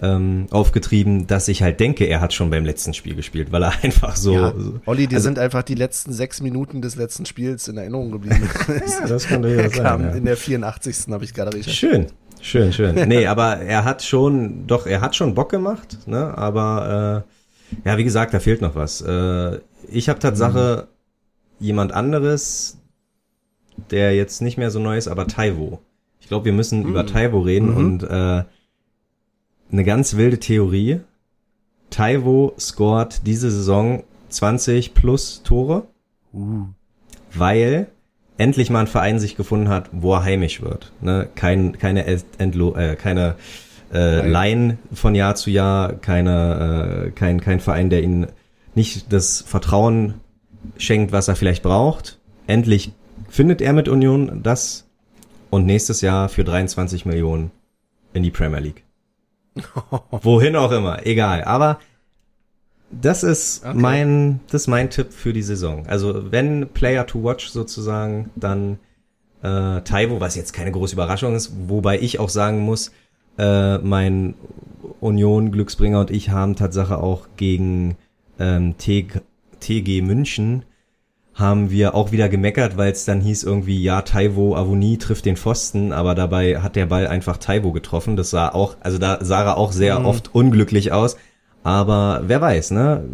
ähm, 0.00 0.46
aufgetrieben, 0.50 1.26
dass 1.26 1.48
ich 1.48 1.62
halt 1.62 1.80
denke, 1.80 2.04
er 2.04 2.20
hat 2.20 2.32
schon 2.32 2.50
beim 2.50 2.64
letzten 2.64 2.94
Spiel 2.94 3.14
gespielt, 3.14 3.50
weil 3.50 3.64
er 3.64 3.72
einfach 3.82 4.16
so. 4.16 4.32
Ja, 4.32 4.54
Olli, 4.86 5.06
dir 5.06 5.16
also, 5.16 5.24
sind 5.24 5.38
einfach 5.38 5.62
die 5.62 5.74
letzten 5.74 6.12
sechs 6.12 6.40
Minuten 6.40 6.82
des 6.82 6.96
letzten 6.96 7.26
Spiels 7.26 7.68
in 7.68 7.76
Erinnerung 7.76 8.10
geblieben. 8.10 8.48
das 9.08 9.26
kann 9.26 9.42
durchaus 9.42 9.74
sein. 9.74 9.84
Kam 9.84 10.02
ja. 10.02 10.10
In 10.10 10.24
der 10.24 10.36
84. 10.36 10.96
habe 11.10 11.24
ich 11.24 11.34
gerade 11.34 11.52
recherchiert. 11.56 11.92
Schön. 11.92 12.06
Schön, 12.40 12.72
schön. 12.72 13.08
Nee, 13.08 13.26
aber 13.26 13.56
er 13.56 13.84
hat 13.84 14.04
schon, 14.04 14.68
doch, 14.68 14.86
er 14.86 15.00
hat 15.00 15.16
schon 15.16 15.34
Bock 15.34 15.50
gemacht, 15.50 16.06
ne? 16.06 16.38
Aber 16.38 17.24
äh, 17.84 17.88
ja, 17.88 17.98
wie 17.98 18.04
gesagt, 18.04 18.32
da 18.32 18.38
fehlt 18.38 18.60
noch 18.62 18.76
was. 18.76 19.00
Äh, 19.00 19.58
ich 19.88 20.08
habe 20.08 20.20
Tatsache 20.20 20.86
mhm 20.86 20.98
jemand 21.58 21.92
anderes, 21.92 22.78
der 23.90 24.14
jetzt 24.14 24.42
nicht 24.42 24.58
mehr 24.58 24.70
so 24.70 24.78
neu 24.78 24.96
ist, 24.96 25.08
aber 25.08 25.26
Taiwo. 25.26 25.80
Ich 26.20 26.28
glaube, 26.28 26.46
wir 26.46 26.52
müssen 26.52 26.82
mhm. 26.82 26.88
über 26.88 27.06
Taiwo 27.06 27.40
reden 27.40 27.70
mhm. 27.70 27.76
und 27.76 28.02
äh, 28.04 28.44
eine 29.70 29.84
ganz 29.84 30.16
wilde 30.16 30.38
Theorie. 30.38 31.00
Taiwo 31.90 32.54
scored 32.58 33.26
diese 33.26 33.50
Saison 33.50 34.04
20 34.28 34.94
plus 34.94 35.42
Tore, 35.42 35.86
uh. 36.34 36.66
weil 37.32 37.88
endlich 38.36 38.70
mal 38.70 38.80
ein 38.80 38.86
Verein 38.86 39.18
sich 39.18 39.36
gefunden 39.36 39.68
hat, 39.68 39.90
wo 39.92 40.14
er 40.14 40.24
heimisch 40.24 40.62
wird. 40.62 40.92
Ne? 41.00 41.28
Kein, 41.34 41.78
keine 41.78 42.04
Entlo 42.38 42.74
äh, 42.76 42.94
keine 42.94 43.36
äh, 43.92 44.26
Laien 44.26 44.78
von 44.92 45.14
Jahr 45.14 45.34
zu 45.34 45.50
Jahr, 45.50 45.94
keine, 45.94 47.06
äh, 47.06 47.10
kein, 47.10 47.40
kein 47.40 47.60
Verein, 47.60 47.90
der 47.90 48.02
ihn 48.02 48.26
nicht 48.74 49.12
das 49.12 49.40
Vertrauen 49.40 50.14
schenkt, 50.76 51.12
was 51.12 51.28
er 51.28 51.36
vielleicht 51.36 51.62
braucht. 51.62 52.18
Endlich 52.46 52.92
findet 53.28 53.60
er 53.60 53.72
mit 53.72 53.88
Union 53.88 54.40
das 54.42 54.86
und 55.50 55.66
nächstes 55.66 56.00
Jahr 56.00 56.28
für 56.28 56.44
23 56.44 57.06
Millionen 57.06 57.50
in 58.12 58.22
die 58.22 58.30
Premier 58.30 58.60
League. 58.60 58.84
Wohin 60.10 60.56
auch 60.56 60.72
immer, 60.72 61.06
egal. 61.06 61.44
Aber 61.44 61.78
das 62.90 63.22
ist 63.22 63.64
okay. 63.64 63.76
mein, 63.76 64.40
das 64.50 64.62
ist 64.62 64.68
mein 64.68 64.90
Tipp 64.90 65.12
für 65.12 65.32
die 65.32 65.42
Saison. 65.42 65.86
Also 65.86 66.32
wenn 66.32 66.68
Player 66.68 67.06
to 67.06 67.22
Watch 67.22 67.48
sozusagen, 67.48 68.30
dann 68.34 68.78
äh, 69.42 69.82
Taiwo, 69.82 70.20
was 70.20 70.36
jetzt 70.36 70.52
keine 70.52 70.72
große 70.72 70.94
Überraschung 70.94 71.34
ist, 71.34 71.52
wobei 71.68 71.98
ich 71.98 72.18
auch 72.18 72.30
sagen 72.30 72.60
muss, 72.60 72.92
äh, 73.38 73.78
mein 73.78 74.34
Union 75.00 75.52
Glücksbringer 75.52 76.00
und 76.00 76.10
ich 76.10 76.30
haben 76.30 76.56
Tatsache 76.56 76.98
auch 76.98 77.28
gegen 77.36 77.96
ähm, 78.38 78.74
TG 78.78 80.02
München 80.02 80.64
haben 81.38 81.70
wir 81.70 81.94
auch 81.94 82.10
wieder 82.10 82.28
gemeckert, 82.28 82.76
weil 82.76 82.90
es 82.90 83.04
dann 83.04 83.20
hieß 83.20 83.44
irgendwie, 83.44 83.80
ja, 83.80 84.02
Taiwo 84.02 84.56
Avoni 84.56 84.98
trifft 84.98 85.24
den 85.24 85.36
Pfosten, 85.36 85.92
aber 85.92 86.16
dabei 86.16 86.60
hat 86.60 86.74
der 86.74 86.86
Ball 86.86 87.06
einfach 87.06 87.36
Taiwo 87.36 87.70
getroffen. 87.70 88.16
Das 88.16 88.30
sah 88.30 88.48
auch, 88.48 88.76
also 88.80 88.98
da 88.98 89.24
sah 89.24 89.44
er 89.44 89.56
auch 89.56 89.70
sehr 89.70 90.00
mhm. 90.00 90.06
oft 90.06 90.34
unglücklich 90.34 90.90
aus. 90.90 91.16
Aber 91.62 92.22
wer 92.26 92.40
weiß, 92.40 92.72
ne? 92.72 93.04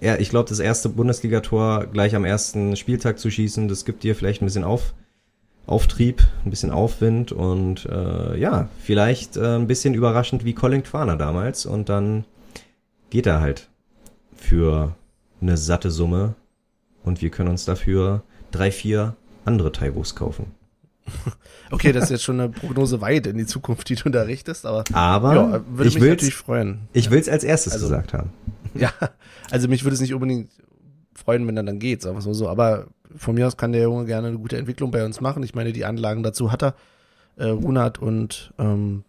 Ja, 0.00 0.16
ich 0.16 0.30
glaube, 0.30 0.48
das 0.48 0.60
erste 0.60 0.88
Bundesligator 0.88 1.86
gleich 1.86 2.14
am 2.14 2.24
ersten 2.24 2.76
Spieltag 2.76 3.18
zu 3.18 3.30
schießen, 3.30 3.66
das 3.66 3.84
gibt 3.84 4.04
dir 4.04 4.14
vielleicht 4.14 4.40
ein 4.40 4.46
bisschen 4.46 4.64
auf, 4.64 4.94
Auftrieb, 5.66 6.22
ein 6.44 6.50
bisschen 6.50 6.70
Aufwind 6.70 7.32
und 7.32 7.84
äh, 7.86 8.38
ja, 8.38 8.68
vielleicht 8.80 9.36
äh, 9.36 9.56
ein 9.56 9.66
bisschen 9.66 9.92
überraschend 9.92 10.44
wie 10.44 10.54
Colin 10.54 10.84
Quaner 10.84 11.16
damals 11.16 11.66
und 11.66 11.88
dann 11.88 12.24
geht 13.10 13.26
er 13.26 13.40
halt 13.40 13.68
für 14.34 14.94
eine 15.42 15.56
satte 15.56 15.90
Summe 15.90 16.36
und 17.08 17.22
wir 17.22 17.30
können 17.30 17.48
uns 17.48 17.64
dafür 17.64 18.22
drei, 18.50 18.70
vier 18.70 19.16
andere 19.44 19.72
Taibos 19.72 20.14
kaufen. 20.14 20.52
Okay, 21.70 21.92
das 21.92 22.04
ist 22.04 22.10
jetzt 22.10 22.22
schon 22.22 22.40
eine 22.40 22.48
Prognose 22.48 23.02
weit 23.02 23.26
in 23.26 23.36
die 23.36 23.44
Zukunft, 23.44 23.90
die 23.90 23.94
du 23.94 24.08
da 24.08 24.22
richtest, 24.22 24.64
aber, 24.64 24.84
aber 24.94 25.34
ja, 25.34 25.62
würde 25.68 25.90
mich 25.90 25.98
natürlich 25.98 26.34
freuen. 26.34 26.88
Ich 26.94 27.10
will 27.10 27.18
es 27.18 27.28
als 27.28 27.44
erstes 27.44 27.74
also, 27.74 27.88
gesagt 27.88 28.14
haben. 28.14 28.30
Ja, 28.74 28.90
also 29.50 29.68
mich 29.68 29.84
würde 29.84 29.94
es 29.94 30.00
nicht 30.00 30.14
unbedingt 30.14 30.50
freuen, 31.14 31.46
wenn 31.46 31.58
er 31.58 31.62
dann 31.62 31.78
geht, 31.78 32.00
sagen 32.00 32.14
wir 32.14 32.20
es 32.20 32.26
mal 32.26 32.32
so. 32.32 32.48
Aber 32.48 32.86
von 33.16 33.34
mir 33.34 33.46
aus 33.46 33.58
kann 33.58 33.72
der 33.72 33.82
Junge 33.82 34.06
gerne 34.06 34.28
eine 34.28 34.38
gute 34.38 34.56
Entwicklung 34.56 34.90
bei 34.90 35.04
uns 35.04 35.20
machen. 35.20 35.42
Ich 35.42 35.54
meine, 35.54 35.72
die 35.72 35.84
Anlagen 35.84 36.22
dazu 36.22 36.52
hat 36.52 36.62
er. 36.62 36.74
Äh, 37.36 37.48
Runert 37.48 37.98
und 37.98 38.52
ähm, 38.58 39.04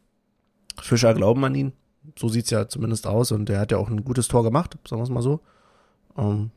Fischer 0.82 1.14
glauben 1.14 1.43
an 1.45 1.56
ihn. 1.56 1.74
So 2.18 2.28
sieht's 2.30 2.50
ja 2.50 2.68
zumindest 2.68 3.08
aus. 3.08 3.32
Und 3.32 3.47
der 3.47 3.60
hat 3.60 3.72
ja 3.72 3.78
auch 3.78 3.89
ein 3.89 4.04
gutes 4.04 4.28
Tor 4.28 4.43
gemacht, 4.43 4.78
sagen 4.88 5.00
wir 5.00 5.04
es 5.04 5.10
mal 5.10 5.22
so. 5.22 5.39
Ähm, 6.18 6.52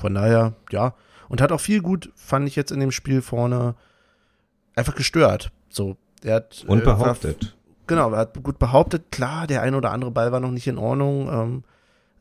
von 0.00 0.14
daher, 0.14 0.54
ja. 0.70 0.94
Und 1.28 1.40
hat 1.40 1.52
auch 1.52 1.60
viel 1.60 1.80
gut, 1.80 2.10
fand 2.16 2.48
ich 2.48 2.56
jetzt 2.56 2.72
in 2.72 2.80
dem 2.80 2.90
Spiel 2.90 3.22
vorne, 3.22 3.74
einfach 4.74 4.94
gestört. 4.94 5.52
So, 5.68 5.96
er 6.22 6.36
hat. 6.36 6.64
Und 6.66 6.82
behauptet. 6.84 7.42
Äh, 7.42 7.46
genau, 7.86 8.10
er 8.10 8.18
hat 8.18 8.42
gut 8.42 8.58
behauptet. 8.58 9.12
Klar, 9.12 9.46
der 9.46 9.62
ein 9.62 9.74
oder 9.74 9.92
andere 9.92 10.10
Ball 10.10 10.32
war 10.32 10.40
noch 10.40 10.50
nicht 10.50 10.66
in 10.66 10.78
Ordnung. 10.78 11.28
Ähm, 11.28 11.64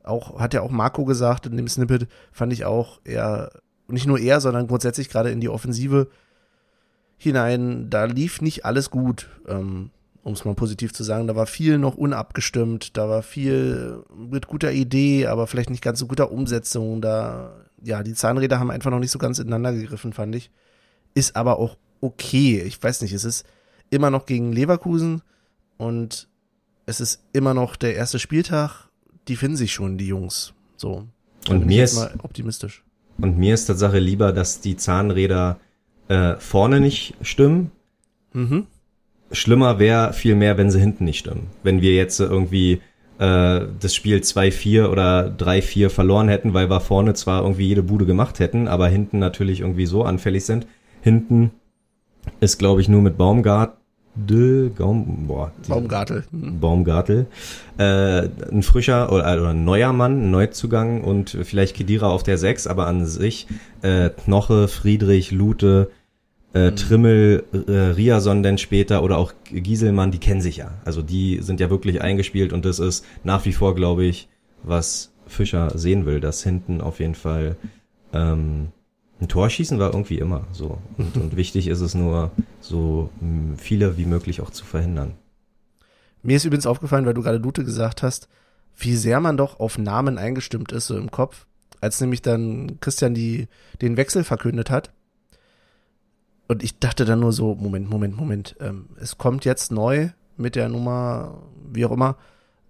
auch, 0.03 0.39
hat 0.39 0.53
ja 0.53 0.61
auch 0.61 0.71
Marco 0.71 1.05
gesagt 1.05 1.45
in 1.45 1.57
dem 1.57 1.67
Snippet, 1.67 2.07
fand 2.31 2.53
ich 2.53 2.65
auch 2.65 2.99
eher, 3.03 3.51
nicht 3.87 4.07
nur 4.07 4.19
er, 4.19 4.41
sondern 4.41 4.67
grundsätzlich 4.67 5.09
gerade 5.09 5.31
in 5.31 5.39
die 5.39 5.49
Offensive 5.49 6.07
hinein, 7.17 7.89
da 7.89 8.05
lief 8.05 8.41
nicht 8.41 8.65
alles 8.65 8.89
gut. 8.89 9.29
Ähm, 9.47 9.91
um 10.23 10.33
es 10.33 10.45
mal 10.45 10.53
positiv 10.53 10.93
zu 10.93 11.03
sagen, 11.03 11.27
da 11.27 11.35
war 11.35 11.45
viel 11.45 11.77
noch 11.77 11.95
unabgestimmt, 11.95 12.97
da 12.97 13.09
war 13.09 13.23
viel 13.23 14.03
mit 14.15 14.47
guter 14.47 14.71
Idee, 14.71 15.27
aber 15.27 15.47
vielleicht 15.47 15.69
nicht 15.69 15.81
ganz 15.81 15.99
so 15.99 16.07
guter 16.07 16.31
Umsetzung. 16.31 17.01
Da, 17.01 17.51
ja, 17.83 18.03
die 18.03 18.13
Zahnräder 18.13 18.59
haben 18.59 18.71
einfach 18.71 18.91
noch 18.91 18.99
nicht 18.99 19.11
so 19.11 19.19
ganz 19.19 19.39
ineinander 19.39 19.73
gegriffen, 19.73 20.13
fand 20.13 20.35
ich. 20.35 20.51
Ist 21.13 21.35
aber 21.35 21.59
auch 21.59 21.77
okay. 22.01 22.61
Ich 22.61 22.81
weiß 22.81 23.01
nicht, 23.01 23.13
es 23.13 23.23
ist 23.23 23.45
immer 23.89 24.09
noch 24.09 24.25
gegen 24.25 24.51
Leverkusen 24.51 25.21
und 25.77 26.27
es 26.85 26.99
ist 27.01 27.23
immer 27.33 27.53
noch 27.53 27.75
der 27.75 27.95
erste 27.95 28.19
Spieltag. 28.19 28.89
Die 29.27 29.35
finden 29.35 29.57
sich 29.57 29.73
schon, 29.73 29.97
die 29.97 30.07
Jungs. 30.07 30.53
So. 30.77 31.07
Und 31.49 31.65
mir 31.65 31.83
ist 31.83 31.95
mal 31.95 32.13
optimistisch. 32.23 32.83
Und 33.17 33.37
mir 33.37 33.53
ist 33.53 33.65
Tatsache 33.65 33.99
lieber, 33.99 34.31
dass 34.31 34.61
die 34.61 34.77
Zahnräder 34.77 35.59
äh, 36.07 36.35
vorne 36.37 36.79
nicht 36.79 37.15
stimmen. 37.21 37.71
Mhm 38.33 38.67
Schlimmer 39.31 39.79
wäre 39.79 40.13
viel 40.13 40.35
mehr, 40.35 40.57
wenn 40.57 40.71
sie 40.71 40.79
hinten 40.79 41.05
nicht 41.05 41.19
stimmen. 41.19 41.47
Wenn 41.63 41.81
wir 41.81 41.93
jetzt 41.95 42.19
irgendwie 42.19 42.81
äh, 43.19 43.67
das 43.79 43.93
Spiel 43.93 44.17
2-4 44.17 44.87
oder 44.87 45.27
3-4 45.27 45.89
verloren 45.89 46.29
hätten, 46.29 46.53
weil 46.53 46.69
wir 46.69 46.79
vorne 46.79 47.13
zwar 47.13 47.43
irgendwie 47.43 47.67
jede 47.67 47.83
Bude 47.83 48.05
gemacht 48.05 48.39
hätten, 48.39 48.67
aber 48.67 48.87
hinten 48.87 49.19
natürlich 49.19 49.61
irgendwie 49.61 49.85
so 49.85 50.03
anfällig 50.03 50.45
sind. 50.45 50.65
Hinten 51.01 51.51
ist, 52.39 52.57
glaube 52.57 52.81
ich, 52.81 52.89
nur 52.89 53.01
mit 53.01 53.17
Baumgart 53.17 53.79
Gaum, 54.75 55.27
boah, 55.27 55.51
Baumgartel. 55.67 56.25
Baumgartel. 56.31 57.27
Äh, 57.77 58.27
ein 58.51 58.63
frischer 58.63 59.11
oder, 59.11 59.39
oder 59.39 59.49
ein 59.49 59.63
neuer 59.63 59.93
Mann, 59.93 60.23
ein 60.23 60.31
Neuzugang 60.31 61.03
und 61.03 61.37
vielleicht 61.43 61.75
Kedira 61.75 62.09
auf 62.09 62.23
der 62.23 62.37
6, 62.37 62.67
aber 62.67 62.87
an 62.87 63.05
sich 63.05 63.47
äh, 63.81 64.09
Knoche, 64.09 64.67
Friedrich, 64.67 65.31
Lute, 65.31 65.91
äh. 66.53 66.71
Trimmel, 66.71 67.43
äh, 67.67 67.71
Riason 67.71 68.43
denn 68.43 68.57
später 68.57 69.03
oder 69.03 69.17
auch 69.17 69.33
Gieselmann, 69.51 70.11
die 70.11 70.19
kennen 70.19 70.41
sich 70.41 70.57
ja. 70.57 70.71
Also 70.85 71.01
die 71.01 71.39
sind 71.41 71.59
ja 71.59 71.69
wirklich 71.69 72.01
eingespielt 72.01 72.53
und 72.53 72.65
das 72.65 72.79
ist 72.79 73.05
nach 73.23 73.45
wie 73.45 73.53
vor, 73.53 73.75
glaube 73.75 74.05
ich, 74.05 74.29
was 74.63 75.11
Fischer 75.27 75.77
sehen 75.77 76.05
will, 76.05 76.19
dass 76.19 76.43
hinten 76.43 76.81
auf 76.81 76.99
jeden 76.99 77.15
Fall 77.15 77.55
ähm, 78.13 78.69
ein 79.21 79.27
Tor 79.27 79.49
schießen 79.49 79.79
war 79.79 79.93
irgendwie 79.93 80.17
immer 80.17 80.47
so. 80.51 80.79
Und, 80.97 81.17
und 81.17 81.35
wichtig 81.35 81.67
ist 81.67 81.81
es 81.81 81.93
nur, 81.93 82.31
so 82.61 83.09
viele 83.57 83.97
wie 83.97 84.05
möglich 84.05 84.41
auch 84.41 84.49
zu 84.49 84.65
verhindern. 84.65 85.13
Mir 86.23 86.37
ist 86.37 86.45
übrigens 86.45 86.65
aufgefallen, 86.65 87.05
weil 87.05 87.13
du 87.13 87.21
gerade 87.21 87.37
Lute 87.37 87.63
gesagt 87.63 88.03
hast, 88.03 88.27
wie 88.77 88.95
sehr 88.95 89.19
man 89.19 89.37
doch 89.37 89.59
auf 89.59 89.77
Namen 89.77 90.17
eingestimmt 90.17 90.71
ist, 90.71 90.87
so 90.87 90.97
im 90.97 91.11
Kopf. 91.11 91.45
Als 91.81 92.01
nämlich 92.01 92.21
dann 92.21 92.79
Christian 92.81 93.13
die, 93.13 93.47
den 93.81 93.97
Wechsel 93.97 94.23
verkündet 94.23 94.69
hat, 94.69 94.91
und 96.49 96.63
ich 96.63 96.79
dachte 96.79 97.05
dann 97.05 97.19
nur 97.19 97.31
so, 97.31 97.53
Moment, 97.53 97.89
Moment, 97.89 98.17
Moment, 98.17 98.55
ähm, 98.59 98.87
es 98.99 99.19
kommt 99.19 99.45
jetzt 99.45 99.71
neu 99.71 100.09
mit 100.35 100.55
der 100.55 100.67
Nummer, 100.67 101.43
wie 101.71 101.85
auch 101.85 101.91
immer, 101.91 102.17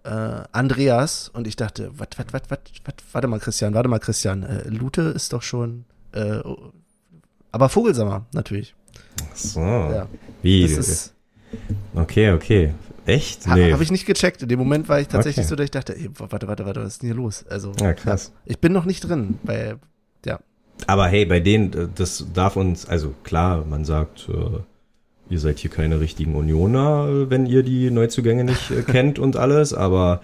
äh, 0.03 0.09
Andreas. 0.51 1.29
Und 1.29 1.47
ich 1.47 1.55
dachte, 1.55 1.89
wat, 1.97 2.19
wat, 2.19 2.33
wat, 2.33 2.51
wat, 2.51 2.71
wat, 2.83 3.03
warte 3.13 3.27
mal, 3.29 3.39
Christian, 3.39 3.73
warte 3.73 3.87
mal, 3.87 3.99
Christian, 3.99 4.43
äh, 4.43 4.67
Lute 4.67 5.03
ist 5.03 5.31
doch 5.31 5.41
schon, 5.41 5.85
äh, 6.11 6.41
aber 7.53 7.69
Vogelsammer, 7.69 8.25
natürlich. 8.33 8.75
Ach 9.31 9.35
so. 9.35 9.61
Ja. 9.61 10.07
Wie? 10.41 10.63
Ist, 10.63 11.13
okay, 11.95 12.33
okay. 12.33 12.73
Echt? 13.05 13.47
Nee. 13.47 13.71
Habe 13.71 13.81
ich 13.81 13.91
nicht 13.91 14.05
gecheckt. 14.05 14.43
In 14.43 14.49
dem 14.49 14.59
Moment 14.59 14.89
war 14.89 14.99
ich 14.99 15.07
tatsächlich 15.07 15.45
okay. 15.45 15.49
so, 15.49 15.55
dass 15.55 15.63
ich 15.63 15.71
dachte, 15.71 15.95
ey, 15.95 16.09
warte, 16.15 16.49
warte, 16.49 16.65
warte, 16.65 16.81
was 16.81 16.93
ist 16.93 17.01
denn 17.01 17.07
hier 17.07 17.15
los? 17.15 17.45
Also, 17.49 17.71
ja, 17.79 17.93
krass. 17.93 18.33
Ich 18.43 18.59
bin 18.59 18.73
noch 18.73 18.85
nicht 18.85 19.07
drin 19.07 19.39
bei, 19.43 19.77
ja. 20.25 20.39
Aber 20.87 21.07
hey, 21.07 21.25
bei 21.25 21.39
denen, 21.39 21.91
das 21.95 22.25
darf 22.33 22.55
uns, 22.55 22.87
also 22.87 23.13
klar, 23.23 23.65
man 23.69 23.85
sagt, 23.85 24.29
äh, 24.29 24.59
ihr 25.29 25.39
seid 25.39 25.59
hier 25.59 25.69
keine 25.69 25.99
richtigen 25.99 26.35
Unioner, 26.35 27.29
wenn 27.29 27.45
ihr 27.45 27.63
die 27.63 27.91
Neuzugänge 27.91 28.43
nicht 28.43 28.71
äh, 28.71 28.81
kennt 28.87 29.19
und 29.19 29.37
alles, 29.37 29.73
aber 29.73 30.21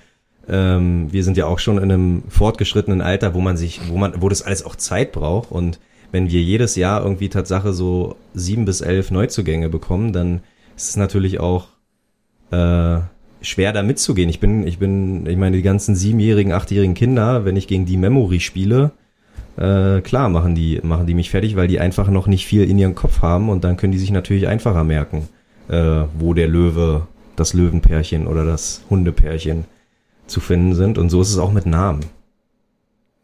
ähm, 0.47 1.11
wir 1.11 1.23
sind 1.23 1.37
ja 1.37 1.45
auch 1.45 1.59
schon 1.59 1.77
in 1.77 1.91
einem 1.91 2.23
fortgeschrittenen 2.29 3.01
Alter, 3.01 3.33
wo 3.33 3.41
man 3.41 3.57
sich, 3.57 3.81
wo 3.89 3.97
man, 3.97 4.21
wo 4.21 4.29
das 4.29 4.41
alles 4.41 4.65
auch 4.65 4.75
Zeit 4.75 5.11
braucht 5.11 5.51
und 5.51 5.79
wenn 6.11 6.29
wir 6.29 6.41
jedes 6.41 6.75
Jahr 6.75 7.03
irgendwie 7.03 7.29
Tatsache 7.29 7.73
so 7.73 8.15
sieben 8.33 8.65
bis 8.65 8.81
elf 8.81 9.11
Neuzugänge 9.11 9.69
bekommen, 9.69 10.13
dann 10.13 10.41
ist 10.77 10.89
es 10.89 10.97
natürlich 10.97 11.39
auch 11.39 11.67
äh, 12.51 12.99
schwer 13.41 13.73
da 13.73 13.83
mitzugehen. 13.83 14.29
Ich 14.29 14.39
bin, 14.39 14.65
ich 14.65 14.79
bin, 14.79 15.25
ich 15.25 15.37
meine, 15.37 15.57
die 15.57 15.63
ganzen 15.63 15.95
siebenjährigen, 15.95 16.53
achtjährigen 16.53 16.95
Kinder, 16.95 17.45
wenn 17.45 17.57
ich 17.57 17.67
gegen 17.67 17.85
die 17.85 17.97
Memory 17.97 18.39
spiele, 18.39 18.91
äh, 19.57 20.01
klar 20.01 20.29
machen 20.29 20.55
die, 20.55 20.79
machen 20.83 21.07
die 21.07 21.13
mich 21.13 21.29
fertig, 21.29 21.55
weil 21.55 21.67
die 21.67 21.79
einfach 21.79 22.09
noch 22.09 22.27
nicht 22.27 22.45
viel 22.45 22.69
in 22.69 22.77
ihrem 22.77 22.95
Kopf 22.95 23.21
haben 23.21 23.49
und 23.49 23.63
dann 23.63 23.77
können 23.77 23.93
die 23.93 23.99
sich 23.99 24.11
natürlich 24.11 24.47
einfacher 24.47 24.83
merken, 24.83 25.29
äh, 25.69 26.03
wo 26.17 26.33
der 26.33 26.47
Löwe, 26.47 27.07
das 27.35 27.53
Löwenpärchen 27.53 28.27
oder 28.27 28.45
das 28.45 28.83
Hundepärchen 28.89 29.65
zu 30.27 30.39
finden 30.39 30.75
sind. 30.75 30.97
Und 30.97 31.09
so 31.09 31.21
ist 31.21 31.29
es 31.29 31.37
auch 31.37 31.53
mit 31.53 31.65
Namen. 31.65 32.05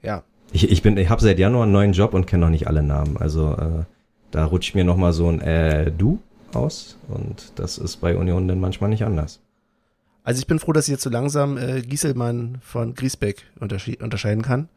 Ja. 0.01 0.23
Ich, 0.53 0.69
ich 0.69 0.81
bin, 0.81 0.97
ich 0.97 1.09
habe 1.09 1.21
seit 1.21 1.39
Januar 1.39 1.63
einen 1.63 1.71
neuen 1.71 1.93
Job 1.93 2.13
und 2.13 2.27
kenne 2.27 2.45
noch 2.45 2.51
nicht 2.51 2.67
alle 2.67 2.83
Namen. 2.83 3.17
Also 3.17 3.53
äh, 3.53 3.83
da 4.31 4.45
rutscht 4.45 4.75
mir 4.75 4.83
noch 4.83 4.97
mal 4.97 5.13
so 5.13 5.27
ein 5.27 5.41
äh, 5.41 5.91
Du 5.91 6.19
aus 6.53 6.97
und 7.07 7.53
das 7.55 7.77
ist 7.77 7.97
bei 7.97 8.17
Union 8.17 8.47
dann 8.47 8.59
manchmal 8.59 8.89
nicht 8.89 9.03
anders. 9.03 9.39
Also 10.23 10.39
ich 10.39 10.47
bin 10.47 10.59
froh, 10.59 10.73
dass 10.73 10.87
ich 10.87 10.91
jetzt 10.91 11.03
so 11.03 11.09
langsam 11.09 11.57
äh, 11.57 11.81
Gieselmann 11.81 12.59
von 12.61 12.93
Griesbeck 12.93 13.43
unterscheiden 13.59 14.43
kann. 14.43 14.69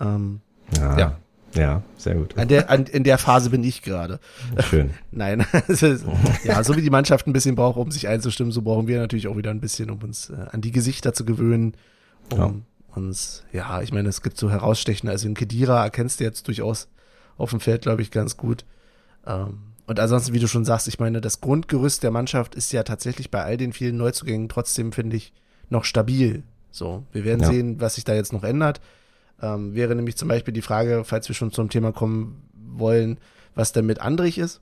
Ähm, 0.00 0.40
ja. 0.78 0.98
ja. 0.98 1.16
Ja, 1.54 1.82
sehr 1.96 2.14
gut. 2.14 2.38
An 2.38 2.46
der, 2.46 2.70
an, 2.70 2.84
in 2.84 3.02
der 3.02 3.18
Phase 3.18 3.50
bin 3.50 3.64
ich 3.64 3.82
gerade. 3.82 4.20
Schön. 4.68 4.90
Nein, 5.10 5.44
ja, 6.44 6.62
so 6.62 6.76
wie 6.76 6.82
die 6.82 6.90
Mannschaft 6.90 7.26
ein 7.26 7.32
bisschen 7.32 7.56
braucht, 7.56 7.76
um 7.76 7.90
sich 7.90 8.06
einzustimmen, 8.06 8.52
so 8.52 8.62
brauchen 8.62 8.86
wir 8.86 9.00
natürlich 9.00 9.26
auch 9.26 9.36
wieder 9.36 9.50
ein 9.50 9.60
bisschen, 9.60 9.90
um 9.90 10.00
uns 10.02 10.30
äh, 10.30 10.46
an 10.52 10.60
die 10.60 10.70
Gesichter 10.70 11.12
zu 11.12 11.24
gewöhnen, 11.24 11.74
um 12.32 12.38
ja. 12.38 12.54
uns, 12.94 13.44
ja, 13.52 13.82
ich 13.82 13.92
meine, 13.92 14.08
es 14.08 14.22
gibt 14.22 14.38
so 14.38 14.50
herausstechende, 14.50 15.10
also 15.10 15.26
in 15.26 15.34
Kedira 15.34 15.82
erkennst 15.82 16.20
du 16.20 16.24
jetzt 16.24 16.46
durchaus 16.46 16.88
auf 17.36 17.50
dem 17.50 17.60
Feld, 17.60 17.82
glaube 17.82 18.02
ich, 18.02 18.12
ganz 18.12 18.36
gut. 18.36 18.64
Ähm, 19.26 19.58
und 19.86 19.98
ansonsten, 19.98 20.32
wie 20.32 20.38
du 20.38 20.46
schon 20.46 20.64
sagst, 20.64 20.86
ich 20.86 21.00
meine, 21.00 21.20
das 21.20 21.40
Grundgerüst 21.40 22.04
der 22.04 22.12
Mannschaft 22.12 22.54
ist 22.54 22.72
ja 22.72 22.84
tatsächlich 22.84 23.32
bei 23.32 23.42
all 23.42 23.56
den 23.56 23.72
vielen 23.72 23.96
Neuzugängen 23.96 24.48
trotzdem, 24.48 24.92
finde 24.92 25.16
ich, 25.16 25.32
noch 25.68 25.82
stabil. 25.82 26.44
So, 26.70 27.02
wir 27.10 27.24
werden 27.24 27.40
ja. 27.40 27.48
sehen, 27.48 27.80
was 27.80 27.96
sich 27.96 28.04
da 28.04 28.14
jetzt 28.14 28.32
noch 28.32 28.44
ändert. 28.44 28.80
Ähm, 29.42 29.74
wäre 29.74 29.94
nämlich 29.94 30.16
zum 30.16 30.28
Beispiel 30.28 30.52
die 30.52 30.62
Frage, 30.62 31.02
falls 31.04 31.28
wir 31.28 31.34
schon 31.34 31.52
zum 31.52 31.70
Thema 31.70 31.92
kommen 31.92 32.42
wollen, 32.52 33.18
was 33.54 33.72
denn 33.72 33.86
mit 33.86 34.00
Andrich 34.00 34.38
ist. 34.38 34.60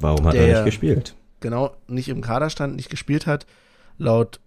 Warum 0.00 0.26
hat 0.26 0.34
er 0.34 0.54
nicht 0.54 0.64
gespielt? 0.64 1.14
Genau, 1.40 1.74
nicht 1.86 2.08
im 2.08 2.20
Kader 2.20 2.50
stand, 2.50 2.76
nicht 2.76 2.90
gespielt 2.90 3.26
hat. 3.26 3.46
Laut 3.96 4.40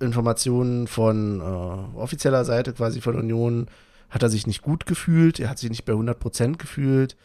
Informationen 0.00 0.86
von 0.86 1.40
äh, 1.40 1.98
offizieller 1.98 2.44
Seite 2.44 2.72
quasi 2.72 3.00
von 3.00 3.16
Union 3.16 3.66
hat 4.10 4.22
er 4.22 4.28
sich 4.28 4.46
nicht 4.46 4.62
gut 4.62 4.86
gefühlt, 4.86 5.38
er 5.38 5.50
hat 5.50 5.58
sich 5.58 5.70
nicht 5.70 5.84
bei 5.84 5.92
100 5.92 6.18
Prozent 6.18 6.58
gefühlt. 6.58 7.16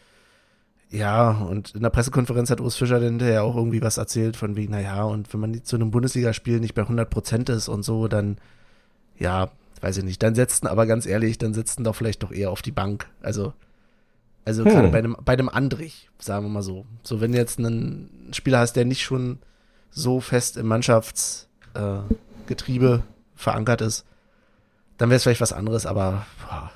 Ja, 0.90 1.32
und 1.32 1.74
in 1.74 1.82
der 1.82 1.90
Pressekonferenz 1.90 2.52
hat 2.52 2.62
Urs 2.62 2.76
Fischer 2.76 3.00
dann 3.00 3.14
hinterher 3.14 3.44
auch 3.44 3.56
irgendwie 3.56 3.82
was 3.82 3.98
erzählt 3.98 4.38
von 4.38 4.56
wegen, 4.56 4.74
naja, 4.74 5.04
und 5.04 5.32
wenn 5.34 5.40
man 5.40 5.64
zu 5.64 5.76
einem 5.76 5.90
Bundesligaspiel 5.90 6.60
nicht 6.60 6.76
bei 6.76 6.84
100 6.84 7.10
Prozent 7.10 7.50
ist 7.50 7.68
und 7.68 7.84
so, 7.84 8.08
dann, 8.08 8.38
ja, 9.18 9.50
weiß 9.84 9.98
ich 9.98 10.04
nicht, 10.06 10.24
dann 10.24 10.34
setzten, 10.34 10.68
aber 10.68 10.86
ganz 10.86 11.06
ehrlich, 11.06 11.38
dann 11.38 11.54
setzten 11.54 11.84
doch 11.84 11.96
vielleicht 11.96 12.24
doch 12.24 12.32
eher 12.32 12.52
auf 12.52 12.62
die 12.62 12.72
Bank. 12.72 13.08
Also, 13.22 13.52
also 14.46 14.64
hm. 14.64 14.72
gerade 14.72 14.88
bei 14.88 15.00
einem, 15.00 15.18
bei 15.24 15.34
einem 15.34 15.50
Andrich, 15.50 16.10
sagen 16.20 16.46
wir 16.46 16.50
mal 16.50 16.64
so. 16.64 16.86
So, 17.04 17.20
wenn 17.20 17.34
du 17.34 17.38
jetzt 17.38 17.60
einen 17.60 18.30
Spieler 18.32 18.60
hast, 18.60 18.78
der 18.78 18.86
nicht 18.86 19.04
schon 19.04 19.40
so 19.92 20.22
fest 20.22 20.56
im 20.56 20.68
Mannschaftsgetriebe 20.68 23.04
äh, 23.04 23.08
verankert 23.36 23.82
ist, 23.82 24.06
dann 24.98 25.10
wäre 25.10 25.18
es 25.18 25.24
vielleicht 25.24 25.42
was 25.42 25.52
anderes, 25.52 25.86
aber 25.86 26.26
boah. 26.48 26.72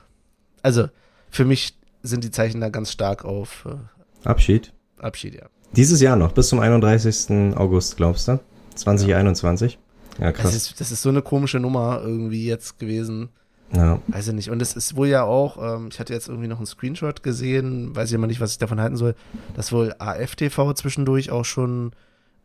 also 0.62 0.90
für 1.30 1.46
mich 1.46 1.78
sind 2.04 2.26
die 2.26 2.32
Zeichen 2.32 2.60
da 2.60 2.68
ganz 2.68 2.92
stark 2.92 3.24
auf 3.24 3.66
äh, 3.66 4.28
Abschied. 4.28 4.74
Abschied, 5.00 5.36
ja. 5.36 5.46
Dieses 5.72 6.02
Jahr 6.02 6.18
noch, 6.18 6.34
bis 6.34 6.50
zum 6.50 6.60
31. 6.60 7.56
August, 7.56 7.96
glaubst 7.96 8.28
du? 8.28 8.42
2021? 8.76 9.74
Ja. 9.74 9.80
Ja, 10.20 10.32
krass. 10.32 10.46
Das 10.46 10.56
ist, 10.56 10.82
das 10.82 10.92
ist 10.92 11.02
so 11.02 11.10
eine 11.10 11.22
komische 11.22 11.60
Nummer 11.60 12.02
irgendwie 12.04 12.46
jetzt 12.46 12.80
gewesen. 12.80 13.30
Ja. 13.74 14.00
Weiß 14.08 14.28
ich 14.30 14.34
nicht. 14.34 14.50
Und 14.50 14.62
es 14.62 14.76
ist 14.76 14.96
wohl 14.96 15.08
ja 15.08 15.24
auch, 15.24 15.58
ähm, 15.62 15.90
ich 15.92 16.00
hatte 16.00 16.14
jetzt 16.14 16.30
irgendwie 16.30 16.48
noch 16.48 16.58
einen 16.58 16.66
Screenshot 16.66 17.24
gesehen, 17.24 17.96
weiß 17.96 18.10
ich 18.10 18.16
immer 18.16 18.28
nicht, 18.28 18.40
was 18.40 18.54
ich 18.54 18.58
davon 18.58 18.80
halten 18.80 18.96
soll, 18.96 19.16
dass 19.56 19.72
wohl 19.72 19.94
AFTV 20.00 20.74
zwischendurch 20.74 21.32
auch 21.32 21.44
schon 21.44 21.92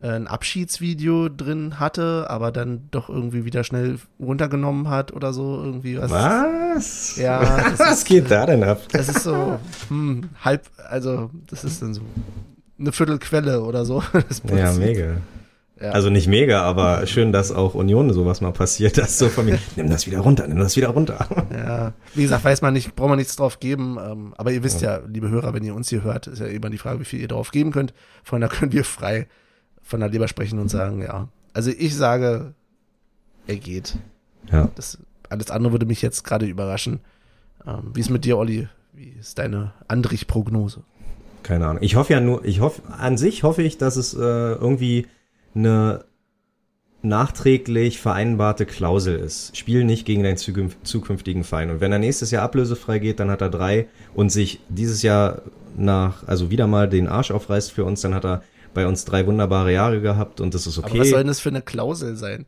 äh, 0.01 0.09
ein 0.09 0.27
Abschiedsvideo 0.27 1.29
drin 1.29 1.79
hatte, 1.79 2.29
aber 2.29 2.51
dann 2.51 2.89
doch 2.91 3.07
irgendwie 3.07 3.45
wieder 3.45 3.63
schnell 3.63 3.99
runtergenommen 4.19 4.89
hat 4.89 5.13
oder 5.13 5.31
so 5.31 5.63
irgendwie 5.63 5.97
was. 5.97 6.11
Was? 6.11 7.15
Ja. 7.15 7.63
was 7.77 7.99
ist, 7.99 8.05
geht 8.05 8.29
da 8.29 8.45
denn 8.45 8.63
ab? 8.63 8.81
Das 8.91 9.07
ist 9.07 9.23
so 9.23 9.59
hm, 9.87 10.29
halb, 10.43 10.69
also 10.89 11.29
das 11.47 11.63
ist 11.63 11.81
dann 11.81 11.93
so 11.93 12.01
eine 12.77 12.91
Viertelquelle 12.91 13.61
oder 13.63 13.85
so. 13.85 14.03
ja, 14.53 14.73
mega. 14.73 15.15
Ja. 15.83 15.91
Also 15.91 16.09
nicht 16.09 16.27
mega, 16.27 16.61
aber 16.61 17.05
schön, 17.07 17.33
dass 17.33 17.51
auch 17.51 17.73
Union 17.73 18.13
sowas 18.13 18.39
mal 18.39 18.53
passiert, 18.53 18.97
dass 18.97 19.17
so 19.19 19.27
von 19.27 19.43
mir, 19.43 19.59
nimm 19.75 19.89
das 19.89 20.07
wieder 20.07 20.19
runter, 20.19 20.47
nimm 20.47 20.57
das 20.57 20.77
wieder 20.77 20.87
runter. 20.87 21.27
Ja, 21.53 21.91
wie 22.13 22.21
gesagt, 22.21 22.45
weiß 22.45 22.61
man 22.61 22.73
nicht, 22.73 22.95
braucht 22.95 23.09
man 23.09 23.17
nichts 23.17 23.35
drauf 23.35 23.59
geben, 23.59 23.97
ähm, 23.99 24.33
aber 24.37 24.53
ihr 24.53 24.63
wisst 24.63 24.81
ja. 24.81 24.99
ja, 24.99 25.03
liebe 25.05 25.29
Hörer, 25.29 25.53
wenn 25.53 25.61
ihr 25.65 25.75
uns 25.75 25.89
hier 25.89 26.01
hört, 26.01 26.27
ist 26.27 26.39
ja 26.39 26.45
immer 26.45 26.69
die 26.69 26.77
Frage, 26.77 27.01
wie 27.01 27.05
viel 27.05 27.19
ihr 27.19 27.27
drauf 27.27 27.51
geben 27.51 27.71
könnt. 27.71 27.93
Von 28.23 28.39
da 28.39 28.47
können 28.47 28.71
wir 28.71 28.85
frei 28.85 29.27
von 29.81 29.99
der 29.99 30.07
Leber 30.07 30.29
sprechen 30.29 30.57
und 30.57 30.69
sagen, 30.69 31.01
ja. 31.01 31.27
Also 31.51 31.69
ich 31.69 31.93
sage, 31.97 32.53
er 33.45 33.57
geht. 33.57 33.97
Ja. 34.49 34.69
Das, 34.75 34.99
alles 35.27 35.51
andere 35.51 35.73
würde 35.73 35.85
mich 35.85 36.01
jetzt 36.01 36.23
gerade 36.23 36.45
überraschen. 36.45 37.01
Ähm, 37.67 37.91
wie 37.93 37.99
ist 37.99 38.09
mit 38.09 38.23
dir, 38.23 38.37
Olli? 38.37 38.69
Wie 38.93 39.09
ist 39.19 39.37
deine 39.37 39.73
Andrich-Prognose? 39.89 40.83
Keine 41.43 41.67
Ahnung. 41.67 41.83
Ich 41.83 41.97
hoffe 41.97 42.13
ja 42.13 42.21
nur, 42.21 42.45
ich 42.45 42.61
hoffe, 42.61 42.81
an 42.97 43.17
sich 43.17 43.43
hoffe 43.43 43.63
ich, 43.63 43.77
dass 43.77 43.97
es 43.97 44.13
äh, 44.13 44.19
irgendwie 44.19 45.07
eine 45.55 46.05
nachträglich 47.03 47.99
vereinbarte 47.99 48.65
Klausel 48.65 49.17
ist. 49.17 49.55
Spiel 49.57 49.83
nicht 49.83 50.05
gegen 50.05 50.23
deinen 50.23 50.37
zukünftigen 50.37 51.43
Feind. 51.43 51.71
Und 51.71 51.81
wenn 51.81 51.91
er 51.91 51.99
nächstes 51.99 52.31
Jahr 52.31 52.43
ablösefrei 52.43 52.99
geht, 52.99 53.19
dann 53.19 53.29
hat 53.29 53.41
er 53.41 53.49
drei 53.49 53.87
und 54.13 54.31
sich 54.31 54.61
dieses 54.69 55.01
Jahr 55.01 55.41
nach, 55.75 56.25
also 56.27 56.49
wieder 56.49 56.65
mal 56.65 56.87
den 56.87 57.07
Arsch 57.07 57.31
aufreißt 57.31 57.71
für 57.71 57.83
uns, 57.83 58.01
dann 58.01 58.13
hat 58.13 58.25
er 58.25 58.43
bei 58.73 58.87
uns 58.87 59.05
drei 59.05 59.27
wunderbare 59.27 59.73
Jahre 59.73 60.01
gehabt 60.01 60.39
und 60.39 60.53
das 60.53 60.65
ist 60.65 60.77
okay. 60.77 60.91
Aber 60.91 60.99
was 60.99 61.09
soll 61.09 61.19
denn 61.19 61.27
das 61.27 61.41
für 61.41 61.49
eine 61.49 61.61
Klausel 61.61 62.15
sein? 62.15 62.45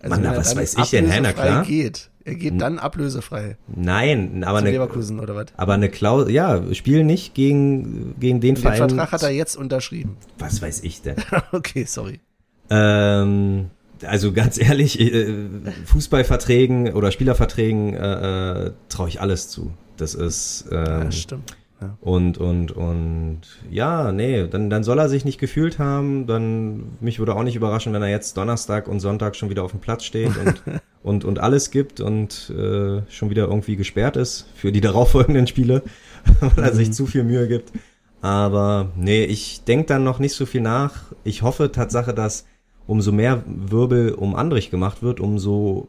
Also 0.00 0.14
Mann, 0.14 0.22
na, 0.24 0.36
was 0.36 0.54
weiß 0.54 0.76
ich 0.76 0.90
denn, 0.90 1.10
Hannah, 1.10 1.32
klar? 1.32 1.64
Geht. 1.64 2.09
Er 2.24 2.34
geht 2.34 2.60
dann 2.60 2.78
ablösefrei. 2.78 3.56
Nein, 3.66 4.44
aber 4.44 4.58
eine 4.58 4.70
Leverkusen 4.70 5.20
oder 5.20 5.34
was? 5.34 5.46
Aber 5.56 5.74
eine 5.74 5.88
Klausel, 5.88 6.30
ja, 6.30 6.62
spiel 6.74 7.04
nicht 7.04 7.34
gegen 7.34 8.14
gegen 8.20 8.40
den, 8.40 8.54
den 8.54 8.56
Verein. 8.56 8.78
Den 8.78 8.88
Vertrag 8.90 9.12
hat 9.12 9.22
er 9.22 9.30
jetzt 9.30 9.56
unterschrieben. 9.56 10.16
Was 10.38 10.60
weiß 10.60 10.82
ich 10.84 11.02
denn? 11.02 11.16
okay, 11.52 11.84
sorry. 11.84 12.20
Ähm, 12.68 13.70
also 14.04 14.32
ganz 14.32 14.60
ehrlich, 14.60 15.00
äh, 15.00 15.48
Fußballverträgen 15.86 16.92
oder 16.92 17.10
Spielerverträgen 17.10 17.94
äh, 17.94 18.66
äh, 18.66 18.72
traue 18.88 19.08
ich 19.08 19.20
alles 19.20 19.48
zu. 19.48 19.72
Das 19.96 20.14
ist 20.14 20.66
ähm, 20.70 20.84
ja, 20.86 21.12
stimmt. 21.12 21.56
Ja. 21.80 21.96
Und, 22.00 22.38
und, 22.38 22.72
und 22.72 23.40
ja, 23.70 24.12
nee, 24.12 24.46
dann, 24.46 24.68
dann 24.68 24.84
soll 24.84 24.98
er 24.98 25.08
sich 25.08 25.24
nicht 25.24 25.38
gefühlt 25.38 25.78
haben. 25.78 26.26
Dann 26.26 26.96
mich 27.00 27.18
würde 27.18 27.34
auch 27.34 27.42
nicht 27.42 27.56
überraschen, 27.56 27.92
wenn 27.92 28.02
er 28.02 28.08
jetzt 28.08 28.36
Donnerstag 28.36 28.86
und 28.86 29.00
Sonntag 29.00 29.34
schon 29.34 29.48
wieder 29.48 29.64
auf 29.64 29.70
dem 29.70 29.80
Platz 29.80 30.04
steht 30.04 30.36
und, 30.36 30.62
und, 31.02 31.24
und 31.24 31.38
alles 31.38 31.70
gibt 31.70 32.00
und 32.00 32.50
äh, 32.50 33.02
schon 33.10 33.30
wieder 33.30 33.46
irgendwie 33.46 33.76
gesperrt 33.76 34.16
ist 34.16 34.46
für 34.54 34.72
die 34.72 34.80
darauffolgenden 34.80 35.46
Spiele, 35.46 35.82
weil 36.40 36.64
er 36.64 36.72
mhm. 36.72 36.76
sich 36.76 36.92
zu 36.92 37.06
viel 37.06 37.24
Mühe 37.24 37.48
gibt. 37.48 37.72
Aber 38.20 38.90
nee, 38.96 39.24
ich 39.24 39.64
denke 39.64 39.86
dann 39.86 40.04
noch 40.04 40.18
nicht 40.18 40.34
so 40.34 40.44
viel 40.44 40.60
nach. 40.60 41.04
Ich 41.24 41.40
hoffe 41.40 41.72
Tatsache, 41.72 42.12
dass 42.12 42.44
umso 42.86 43.12
mehr 43.12 43.42
Wirbel 43.46 44.12
um 44.12 44.34
Andrich 44.34 44.70
gemacht 44.70 45.02
wird, 45.02 45.20
umso 45.20 45.88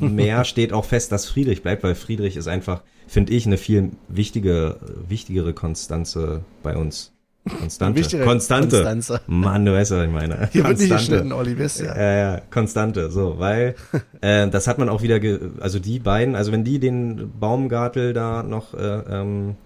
mehr 0.00 0.44
steht 0.46 0.72
auch 0.72 0.84
fest, 0.84 1.12
dass 1.12 1.26
Friedrich 1.26 1.62
bleibt, 1.62 1.82
weil 1.82 1.94
Friedrich 1.94 2.36
ist 2.36 2.48
einfach, 2.48 2.82
finde 3.06 3.32
ich, 3.32 3.46
eine 3.46 3.58
viel 3.58 3.90
wichtige, 4.08 4.76
wichtigere 5.08 5.52
Konstanze 5.52 6.42
bei 6.62 6.76
uns. 6.76 7.12
Konstante. 7.48 7.98
Wichtige 7.98 8.24
Konstante. 8.24 8.82
Konstanze. 8.82 9.20
Mann, 9.26 9.64
du 9.64 9.72
weißt, 9.72 9.92
was 9.92 10.04
ich 10.04 10.12
meine. 10.12 10.48
Hier 10.52 10.62
Konstante. 10.62 10.66
wird 10.66 10.78
nicht 10.80 10.90
geschnitten, 10.90 11.32
Olli, 11.32 11.58
wisst 11.58 11.80
ja. 11.80 11.96
Ja, 11.96 12.16
ja, 12.16 12.40
Konstante, 12.50 13.10
so, 13.10 13.38
weil 13.38 13.74
äh, 14.20 14.48
das 14.48 14.66
hat 14.66 14.78
man 14.78 14.88
auch 14.88 15.02
wieder, 15.02 15.18
ge 15.20 15.38
also 15.60 15.78
die 15.78 15.98
beiden, 15.98 16.36
also 16.36 16.52
wenn 16.52 16.64
die 16.64 16.78
den 16.78 17.32
Baumgartel 17.38 18.12
da 18.12 18.42
noch 18.42 18.74
äh, 18.74 18.78
ähm, 18.80 19.56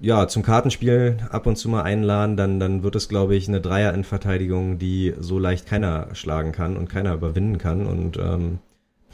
ja, 0.00 0.28
zum 0.28 0.42
Kartenspiel 0.42 1.18
ab 1.30 1.46
und 1.46 1.56
zu 1.56 1.68
mal 1.68 1.82
einladen, 1.82 2.36
dann, 2.36 2.60
dann 2.60 2.82
wird 2.82 2.96
es, 2.96 3.08
glaube 3.08 3.36
ich, 3.36 3.48
eine 3.48 3.60
Dreier-Endverteidigung, 3.60 4.78
die 4.78 5.14
so 5.18 5.38
leicht 5.38 5.66
keiner 5.66 6.08
schlagen 6.14 6.52
kann 6.52 6.76
und 6.76 6.88
keiner 6.88 7.14
überwinden 7.14 7.58
kann. 7.58 7.86
Und 7.86 8.16
ähm, 8.18 8.58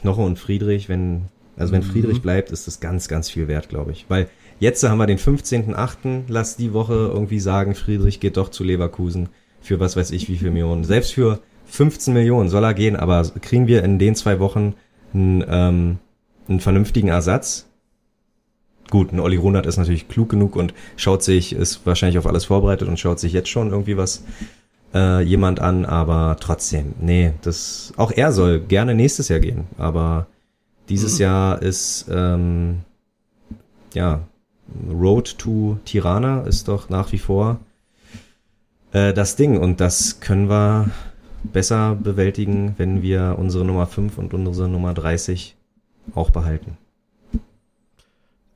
Knoche 0.01 0.21
und 0.21 0.39
Friedrich, 0.39 0.89
wenn 0.89 1.23
Also 1.57 1.73
wenn 1.73 1.81
mhm. 1.81 1.91
Friedrich 1.91 2.21
bleibt, 2.21 2.51
ist 2.51 2.67
das 2.67 2.79
ganz, 2.79 3.07
ganz 3.07 3.29
viel 3.29 3.47
wert, 3.47 3.69
glaube 3.69 3.91
ich. 3.91 4.05
Weil 4.09 4.27
jetzt 4.59 4.83
haben 4.83 4.97
wir 4.97 5.07
den 5.07 5.19
15.8., 5.19 6.23
lass 6.27 6.57
die 6.57 6.73
Woche 6.73 6.93
irgendwie 6.93 7.39
sagen, 7.39 7.75
Friedrich 7.75 8.19
geht 8.19 8.37
doch 8.37 8.49
zu 8.49 8.63
Leverkusen 8.63 9.29
für 9.61 9.79
was 9.79 9.95
weiß 9.95 10.11
ich 10.11 10.27
wie 10.27 10.37
viel 10.37 10.51
Millionen. 10.51 10.83
Selbst 10.83 11.13
für 11.13 11.39
15 11.65 12.13
Millionen 12.13 12.49
soll 12.49 12.63
er 12.63 12.73
gehen, 12.73 12.95
aber 12.95 13.23
kriegen 13.41 13.67
wir 13.67 13.83
in 13.83 13.99
den 13.99 14.15
zwei 14.15 14.39
Wochen 14.39 14.73
einen, 15.13 15.43
ähm, 15.47 15.99
einen 16.49 16.59
vernünftigen 16.59 17.07
Ersatz? 17.07 17.67
Gut, 18.91 19.13
ein 19.13 19.21
Olli 19.21 19.37
Runert 19.37 19.65
ist 19.65 19.77
natürlich 19.77 20.09
klug 20.09 20.29
genug 20.29 20.57
und 20.57 20.73
schaut 20.97 21.23
sich, 21.23 21.53
ist 21.53 21.85
wahrscheinlich 21.85 22.19
auf 22.19 22.27
alles 22.27 22.45
vorbereitet 22.45 22.89
und 22.89 22.99
schaut 22.99 23.19
sich 23.19 23.31
jetzt 23.31 23.49
schon 23.49 23.71
irgendwie 23.71 23.95
was 23.95 24.23
äh, 24.93 25.23
jemand 25.23 25.61
an, 25.61 25.85
aber 25.85 26.35
trotzdem, 26.39 26.93
nee, 26.99 27.31
das 27.41 27.93
auch 27.95 28.11
er 28.11 28.33
soll 28.33 28.59
gerne 28.59 28.93
nächstes 28.93 29.29
Jahr 29.29 29.39
gehen, 29.39 29.63
aber 29.77 30.27
dieses 30.89 31.15
mhm. 31.15 31.21
Jahr 31.21 31.61
ist 31.61 32.07
ähm, 32.11 32.79
ja 33.93 34.27
Road 34.91 35.37
to 35.37 35.77
Tirana 35.85 36.41
ist 36.41 36.67
doch 36.67 36.89
nach 36.89 37.13
wie 37.13 37.17
vor 37.17 37.59
äh, 38.91 39.13
das 39.13 39.37
Ding 39.37 39.57
und 39.57 39.79
das 39.79 40.19
können 40.19 40.49
wir 40.49 40.89
besser 41.43 41.95
bewältigen, 41.95 42.75
wenn 42.77 43.01
wir 43.01 43.37
unsere 43.39 43.63
Nummer 43.63 43.87
5 43.87 44.17
und 44.17 44.33
unsere 44.33 44.67
Nummer 44.67 44.93
30 44.93 45.55
auch 46.13 46.29
behalten. 46.29 46.77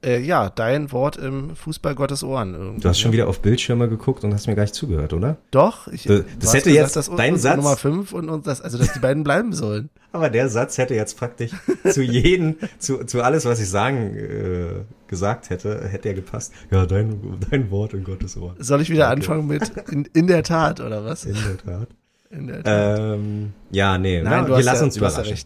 Äh, 0.06 0.20
ja, 0.20 0.52
dein 0.52 0.92
Wort 0.92 1.18
im 1.18 1.56
Fußball 1.56 1.96
Gottes 1.96 2.24
Ohren. 2.24 2.54
Irgendwie. 2.54 2.82
Du 2.82 2.90
hast 2.90 3.00
schon 3.00 3.12
wieder 3.12 3.28
auf 3.28 3.42
Bildschirme 3.42 3.90
geguckt 3.90 4.24
und 4.24 4.34
hast 4.34 4.46
mir 4.46 4.54
gar 4.54 4.64
nicht 4.64 4.76
zugehört, 4.76 5.14
oder? 5.14 5.38
Doch. 5.50 5.88
Ich, 5.88 6.04
das, 6.04 6.24
das 6.40 6.54
hätte 6.54 6.70
gesagt, 6.72 6.96
jetzt 6.96 7.12
dein 7.18 7.38
Satz. 7.38 7.58
Nummer 7.58 7.76
5 7.76 8.14
und, 8.14 8.30
und 8.30 8.46
das, 8.46 8.62
also 8.62 8.78
dass 8.78 8.94
die 8.94 9.00
beiden 9.00 9.24
bleiben 9.24 9.54
sollen. 9.54 9.90
Aber 10.12 10.30
der 10.30 10.48
Satz 10.48 10.78
hätte 10.78 10.94
jetzt 10.94 11.18
praktisch 11.18 11.52
zu 11.90 12.04
jedem, 12.04 12.58
zu, 12.78 13.04
zu 13.04 13.24
alles, 13.24 13.46
was 13.46 13.60
ich 13.60 13.68
sagen 13.68 14.16
äh, 14.16 14.68
gesagt 15.08 15.50
hätte, 15.50 15.88
hätte 15.88 16.10
er 16.10 16.14
gepasst. 16.14 16.54
Ja, 16.70 16.86
dein, 16.86 17.40
dein 17.50 17.72
Wort 17.72 17.94
in 17.96 18.04
Gottes 18.04 18.38
Ohren. 18.38 18.56
Soll 18.60 18.82
ich 18.82 18.92
wieder 18.92 19.06
okay. 19.06 19.14
anfangen 19.14 19.48
mit 19.48 19.72
in, 19.92 20.06
in 20.14 20.28
der 20.28 20.44
Tat, 20.44 20.82
oder 20.82 21.04
was? 21.04 21.26
In 21.26 21.34
der 21.34 21.58
Tat. 21.58 21.88
In 22.30 22.48
der 22.48 22.64
Tat. 22.64 23.00
Ähm, 23.00 23.54
ja, 23.72 23.98
nee, 23.98 24.22
Nein, 24.22 24.48
wir 24.48 24.62
lassen 24.62 24.82
ja, 24.82 24.86
uns 24.86 24.98
überraschen. 24.98 25.38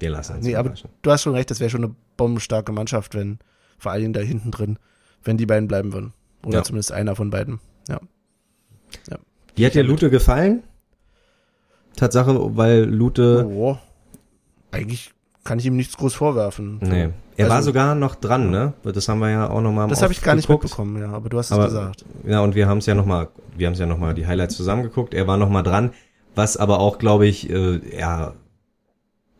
Wir 0.00 0.10
lassen 0.10 0.36
uns 0.36 0.44
nee, 0.44 0.52
überraschen. 0.52 0.86
Aber 0.86 0.98
du 1.02 1.10
hast 1.10 1.22
schon 1.22 1.34
recht, 1.34 1.50
das 1.50 1.60
wäre 1.60 1.70
schon 1.70 1.84
eine 1.84 1.94
bombenstarke 2.16 2.72
Mannschaft, 2.72 3.14
wenn 3.14 3.38
vor 3.78 3.92
allen 3.92 4.02
Dingen 4.02 4.12
da 4.12 4.20
hinten 4.20 4.50
drin, 4.50 4.78
wenn 5.24 5.36
die 5.36 5.46
beiden 5.46 5.68
bleiben 5.68 5.92
würden. 5.92 6.12
Oder 6.44 6.58
ja. 6.58 6.64
zumindest 6.64 6.92
einer 6.92 7.16
von 7.16 7.30
beiden. 7.30 7.60
Ja. 7.88 8.00
ja. 9.10 9.18
Wie 9.56 9.66
hat 9.66 9.74
dir 9.74 9.82
Lute 9.82 10.10
gefallen? 10.10 10.62
Tatsache, 11.96 12.56
weil 12.56 12.84
Lute. 12.84 13.46
Oh, 13.46 13.76
eigentlich 14.70 15.12
kann 15.44 15.58
ich 15.58 15.66
ihm 15.66 15.76
nichts 15.76 15.96
groß 15.96 16.14
vorwerfen. 16.14 16.78
Nee. 16.80 17.08
Er 17.36 17.44
also, 17.44 17.54
war 17.54 17.62
sogar 17.62 17.94
noch 17.94 18.14
dran, 18.16 18.50
ne? 18.50 18.74
Das 18.82 19.08
haben 19.08 19.20
wir 19.20 19.30
ja 19.30 19.48
auch 19.48 19.60
nochmal 19.60 19.88
Das 19.88 20.02
habe 20.02 20.12
ich 20.12 20.22
gar 20.22 20.34
nicht 20.34 20.48
mitbekommen, 20.48 21.00
ja, 21.00 21.10
aber 21.10 21.28
du 21.28 21.38
hast 21.38 21.52
aber, 21.52 21.64
es 21.66 21.70
gesagt. 21.70 22.04
Ja, 22.24 22.40
und 22.40 22.54
wir 22.54 22.68
haben 22.68 22.78
es 22.78 22.86
ja 22.86 22.94
nochmal, 22.94 23.28
wir 23.56 23.66
haben 23.66 23.74
es 23.74 23.78
ja 23.78 23.86
nochmal 23.86 24.14
die 24.14 24.26
Highlights 24.26 24.56
zusammengeguckt. 24.56 25.14
Er 25.14 25.26
war 25.26 25.36
nochmal 25.36 25.62
dran, 25.62 25.92
was 26.34 26.56
aber 26.56 26.80
auch, 26.80 26.98
glaube 26.98 27.26
ich, 27.26 27.48
äh, 27.48 27.80
ja, 27.98 28.34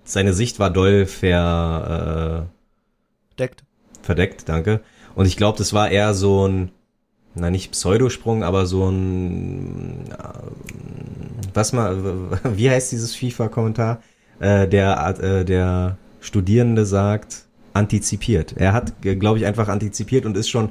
seine 0.05 0.33
Sicht 0.33 0.59
war 0.59 0.71
doll 0.71 1.07
ver, 1.07 2.49
äh, 2.49 3.39
deckt. 3.39 3.65
Verdeckt, 4.09 4.49
danke. 4.49 4.81
Und 5.15 5.27
ich 5.27 5.37
glaube, 5.37 5.59
das 5.59 5.75
war 5.75 5.91
eher 5.91 6.15
so 6.15 6.49
ein, 6.49 6.71
na 7.35 7.51
nicht 7.51 7.73
Pseudosprung, 7.73 8.43
aber 8.43 8.65
so 8.65 8.89
ein, 8.89 10.05
was 11.53 11.75
mal, 11.75 12.41
wie 12.57 12.71
heißt 12.71 12.91
dieses 12.91 13.15
FIFA-Kommentar? 13.15 14.01
Äh, 14.41 14.67
der, 14.67 15.19
äh, 15.21 15.45
der 15.45 15.99
Studierende 16.21 16.87
sagt, 16.87 17.45
antizipiert. 17.75 18.55
Er 18.57 18.73
hat, 18.73 19.03
glaube 19.03 19.39
ich, 19.41 19.45
einfach 19.45 19.69
antizipiert 19.69 20.25
und 20.25 20.39
ist 20.39 20.49
schon 20.49 20.71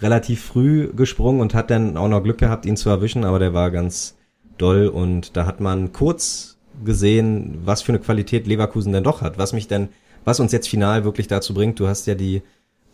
relativ 0.00 0.44
früh 0.44 0.92
gesprungen 0.94 1.40
und 1.40 1.54
hat 1.54 1.70
dann 1.70 1.96
auch 1.96 2.08
noch 2.08 2.22
Glück 2.22 2.38
gehabt, 2.38 2.66
ihn 2.66 2.76
zu 2.76 2.88
erwischen, 2.88 3.24
aber 3.24 3.40
der 3.40 3.52
war 3.52 3.72
ganz 3.72 4.14
doll 4.58 4.86
und 4.86 5.36
da 5.36 5.44
hat 5.44 5.60
man 5.60 5.92
kurz 5.92 6.56
gesehen, 6.84 7.58
was 7.64 7.82
für 7.82 7.92
eine 7.92 7.98
Qualität 7.98 8.46
Leverkusen 8.46 8.92
denn 8.92 9.02
doch 9.02 9.22
hat, 9.22 9.38
was 9.38 9.52
mich 9.52 9.66
denn, 9.66 9.88
was 10.24 10.38
uns 10.38 10.52
jetzt 10.52 10.68
final 10.68 11.04
wirklich 11.04 11.26
dazu 11.26 11.52
bringt. 11.52 11.80
Du 11.80 11.88
hast 11.88 12.06
ja 12.06 12.14
die 12.14 12.42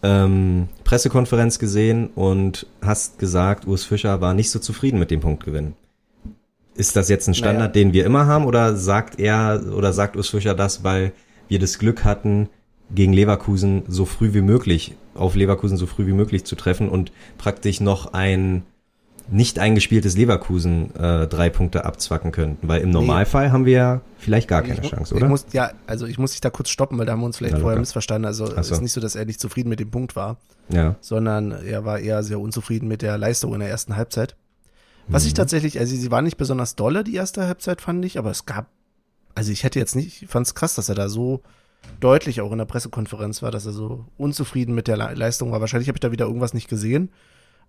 ähm, 0.03 0.69
Pressekonferenz 0.85 1.59
gesehen 1.59 2.11
und 2.15 2.67
hast 2.83 3.19
gesagt, 3.19 3.67
Urs 3.67 3.85
Fischer 3.85 4.21
war 4.21 4.35
nicht 4.35 4.51
so 4.51 4.59
zufrieden 4.59 4.99
mit 4.99 5.11
dem 5.11 5.21
Punktgewinn. 5.21 5.75
Ist 6.75 6.97
das 6.97 7.09
jetzt 7.09 7.29
ein 7.29 7.35
Standard, 7.35 7.59
naja. 7.59 7.73
den 7.73 7.93
wir 7.93 8.07
immer 8.07 8.27
haben, 8.27 8.47
oder 8.47 8.77
sagt 8.77 9.21
er 9.21 9.63
oder 9.77 9.93
sagt 9.93 10.17
Urs 10.17 10.31
Fischer 10.31 10.55
das, 10.55 10.85
weil 10.85 11.13
wir 11.49 11.59
das 11.59 11.79
Glück 11.79 12.05
hatten, 12.05 12.49
gegen 12.95 13.13
Leverkusen 13.13 13.83
so 13.89 14.05
früh 14.05 14.35
wie 14.35 14.41
möglich, 14.41 14.95
auf 15.15 15.35
Leverkusen 15.35 15.77
so 15.77 15.87
früh 15.87 16.07
wie 16.07 16.13
möglich 16.13 16.45
zu 16.45 16.57
treffen 16.57 16.89
und 16.89 17.13
praktisch 17.39 17.81
noch 17.81 18.13
ein 18.13 18.65
nicht 19.33 19.59
eingespieltes 19.59 20.17
Leverkusen 20.17 20.95
äh, 20.95 21.27
drei 21.27 21.49
Punkte 21.49 21.85
abzwacken 21.85 22.33
könnten, 22.33 22.69
weil 22.69 22.83
im 22.83 22.91
Normalfall 22.91 23.47
nee. 23.47 23.53
haben 23.53 23.65
wir 23.65 23.73
ja 23.73 24.01
vielleicht 24.19 24.47
gar 24.47 24.63
keine 24.63 24.81
ich, 24.83 24.91
Chance, 24.91 25.15
oder? 25.15 25.25
Ich 25.25 25.31
muss, 25.31 25.47
ja, 25.53 25.73
also 25.87 26.07
ich 26.07 26.19
muss 26.19 26.33
dich 26.33 26.41
da 26.41 26.51
kurz 26.51 26.69
stoppen, 26.69 26.99
weil 26.99 27.07
da 27.07 27.13
haben 27.13 27.21
wir 27.21 27.27
uns 27.27 27.39
vielleicht 27.39 27.55
ja, 27.55 27.61
vorher 27.61 27.81
missverstanden. 27.81 28.27
Also 28.27 28.45
es 28.45 28.69
so. 28.69 28.75
ist 28.75 28.81
nicht 28.83 28.93
so, 28.93 29.01
dass 29.01 29.17
er 29.17 29.25
nicht 29.25 29.41
zufrieden 29.41 29.71
mit 29.71 29.81
dem 29.81 29.91
Punkt 29.91 30.17
war, 30.17 30.37
ja. 30.69 30.97
sondern 31.01 31.51
er 31.51 31.85
war 31.85 31.99
eher 31.99 32.23
sehr 32.23 32.41
unzufrieden 32.41 32.89
mit 32.89 33.03
der 33.03 33.17
Leistung 33.17 33.55
in 33.55 33.61
der 33.61 33.71
ersten 33.71 33.97
Halbzeit. 33.97 34.37
Was 35.09 35.23
mhm. 35.25 35.29
ich 35.29 35.35
tatsächlich, 35.35 35.81
also 35.81 35.97
sie 35.97 36.11
war 36.11 36.23
nicht 36.23 36.37
besonders 36.37 36.77
dolle, 36.77 37.03
die 37.03 37.15
erste 37.15 37.47
Halbzeit, 37.47 37.81
fand 37.81 38.05
ich, 38.05 38.19
aber 38.19 38.31
es 38.31 38.47
gab, 38.47 38.67
also 39.35 39.51
ich 39.51 39.65
hätte 39.65 39.79
jetzt 39.79 39.97
nicht, 39.97 40.23
ich 40.23 40.29
fand 40.29 40.47
es 40.47 40.55
krass, 40.55 40.75
dass 40.75 40.89
er 40.89 40.95
da 40.95 41.09
so 41.09 41.43
deutlich 42.01 42.41
auch 42.41 42.53
in 42.53 42.59
der 42.59 42.65
Pressekonferenz 42.67 43.43
war, 43.43 43.51
dass 43.51 43.67
er 43.67 43.73
so 43.73 44.05
unzufrieden 44.19 44.75
mit 44.75 44.89
der 44.89 44.97
Leistung 44.97 45.51
war. 45.53 45.61
Wahrscheinlich 45.61 45.89
habe 45.89 45.97
ich 45.97 46.01
da 46.01 46.13
wieder 46.13 46.27
irgendwas 46.27 46.55
nicht 46.55 46.69
gesehen, 46.69 47.11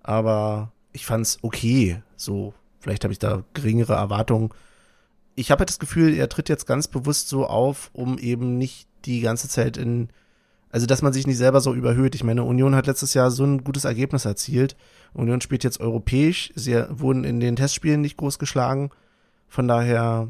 aber 0.03 0.72
ich 0.94 1.06
fand's 1.06 1.39
okay. 1.41 2.02
So, 2.16 2.54
vielleicht 2.80 3.04
habe 3.04 3.12
ich 3.12 3.20
da 3.20 3.44
geringere 3.54 3.94
Erwartungen. 3.94 4.50
Ich 5.36 5.52
habe 5.52 5.60
halt 5.62 5.70
das 5.70 5.80
Gefühl, 5.80 6.14
er 6.14 6.30
tritt 6.30 6.48
jetzt 6.48 6.68
ganz 6.68 6.88
bewusst 6.88 7.28
so 7.28 7.46
auf, 7.48 7.89
um 7.94 8.18
eben 8.20 8.58
nicht 8.58 8.88
die 9.06 9.22
ganze 9.22 9.50
Zeit 9.50 9.78
in, 9.78 10.10
also 10.70 10.86
dass 10.86 11.02
man 11.02 11.12
sich 11.12 11.28
nicht 11.28 11.38
selber 11.38 11.60
so 11.60 11.74
überhöht. 11.74 12.16
Ich 12.16 12.24
meine, 12.24 12.44
Union 12.44 12.76
hat 12.76 12.88
letztes 12.88 13.14
Jahr 13.14 13.32
so 13.32 13.44
ein 13.44 13.64
gutes 13.64 13.84
Ergebnis 13.84 14.26
erzielt. 14.26 14.76
Union 15.14 15.41
spielt 15.41 15.64
jetzt 15.64 15.80
europäisch. 15.80 16.54
Sie 16.56 16.74
wurden 16.89 17.24
in 17.24 17.39
den 17.39 17.56
Testspielen 17.56 18.02
nicht 18.02 18.18
groß 18.18 18.39
geschlagen. 18.39 18.91
Von 19.48 19.68
daher, 19.68 20.30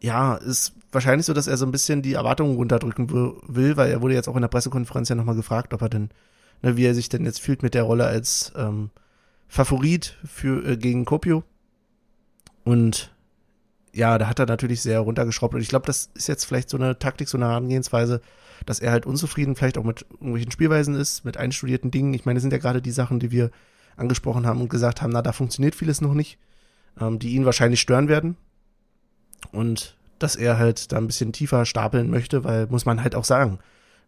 ja, 0.00 0.34
ist 0.34 0.74
wahrscheinlich 0.90 1.26
so, 1.26 1.32
dass 1.32 1.46
er 1.46 1.56
so 1.56 1.64
ein 1.64 1.72
bisschen 1.72 2.02
die 2.02 2.14
Erwartungen 2.14 2.56
runterdrücken 2.56 3.10
will, 3.10 3.76
weil 3.76 3.90
er 3.90 4.02
wurde 4.02 4.14
jetzt 4.14 4.28
auch 4.28 4.36
in 4.36 4.42
der 4.42 4.48
Pressekonferenz 4.48 5.08
ja 5.08 5.14
nochmal 5.14 5.36
gefragt, 5.36 5.72
ob 5.74 5.82
er 5.82 5.88
denn, 5.88 6.10
ne, 6.60 6.76
wie 6.76 6.84
er 6.84 6.94
sich 6.94 7.08
denn 7.08 7.24
jetzt 7.24 7.40
fühlt 7.40 7.62
mit 7.62 7.74
der 7.74 7.84
Rolle 7.84 8.06
als 8.06 8.52
ähm, 8.56 8.90
Favorit 9.52 10.16
für 10.24 10.66
äh, 10.66 10.76
gegen 10.78 11.04
Kopio. 11.04 11.44
Und 12.64 13.14
ja, 13.92 14.16
da 14.16 14.26
hat 14.26 14.38
er 14.38 14.46
natürlich 14.46 14.80
sehr 14.80 15.00
runtergeschraubt. 15.00 15.54
Und 15.54 15.60
ich 15.60 15.68
glaube, 15.68 15.84
das 15.84 16.08
ist 16.14 16.26
jetzt 16.26 16.46
vielleicht 16.46 16.70
so 16.70 16.78
eine 16.78 16.98
Taktik, 16.98 17.28
so 17.28 17.36
eine 17.36 17.48
Herangehensweise, 17.48 18.22
dass 18.64 18.80
er 18.80 18.92
halt 18.92 19.04
unzufrieden 19.04 19.54
vielleicht 19.54 19.76
auch 19.76 19.84
mit 19.84 20.06
irgendwelchen 20.10 20.52
Spielweisen 20.52 20.94
ist, 20.94 21.26
mit 21.26 21.36
einstudierten 21.36 21.90
Dingen. 21.90 22.14
Ich 22.14 22.24
meine, 22.24 22.38
das 22.38 22.42
sind 22.42 22.52
ja 22.54 22.58
gerade 22.60 22.80
die 22.80 22.92
Sachen, 22.92 23.20
die 23.20 23.30
wir 23.30 23.50
angesprochen 23.94 24.46
haben 24.46 24.62
und 24.62 24.70
gesagt 24.70 25.02
haben, 25.02 25.12
na, 25.12 25.20
da 25.20 25.32
funktioniert 25.32 25.74
vieles 25.74 26.00
noch 26.00 26.14
nicht, 26.14 26.38
ähm, 26.98 27.18
die 27.18 27.34
ihn 27.34 27.44
wahrscheinlich 27.44 27.82
stören 27.82 28.08
werden. 28.08 28.38
Und 29.50 29.98
dass 30.18 30.34
er 30.34 30.56
halt 30.56 30.92
da 30.92 30.96
ein 30.96 31.08
bisschen 31.08 31.34
tiefer 31.34 31.66
stapeln 31.66 32.08
möchte, 32.08 32.42
weil 32.42 32.68
muss 32.68 32.86
man 32.86 33.02
halt 33.02 33.14
auch 33.14 33.26
sagen. 33.26 33.58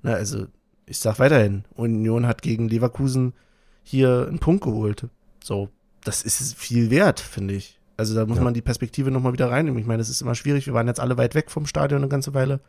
Na, 0.00 0.14
also, 0.14 0.46
ich 0.86 0.98
sag 1.00 1.18
weiterhin, 1.18 1.64
Union 1.74 2.26
hat 2.26 2.40
gegen 2.40 2.66
Leverkusen 2.66 3.34
hier 3.82 4.26
einen 4.26 4.38
Punkt 4.38 4.64
geholt. 4.64 5.06
So, 5.44 5.68
das 6.04 6.22
ist 6.22 6.56
viel 6.56 6.88
wert, 6.88 7.20
finde 7.20 7.52
ich. 7.52 7.78
Also 7.98 8.14
da 8.14 8.24
muss 8.24 8.38
ja. 8.38 8.44
man 8.44 8.54
die 8.54 8.62
Perspektive 8.62 9.10
nochmal 9.10 9.34
wieder 9.34 9.50
reinnehmen. 9.50 9.78
Ich 9.78 9.86
meine, 9.86 9.98
das 9.98 10.08
ist 10.08 10.22
immer 10.22 10.34
schwierig. 10.34 10.66
Wir 10.66 10.72
waren 10.72 10.86
jetzt 10.86 11.00
alle 11.00 11.18
weit 11.18 11.34
weg 11.34 11.50
vom 11.50 11.66
Stadion 11.66 12.00
eine 12.00 12.08
ganze 12.08 12.32
Weile. 12.32 12.60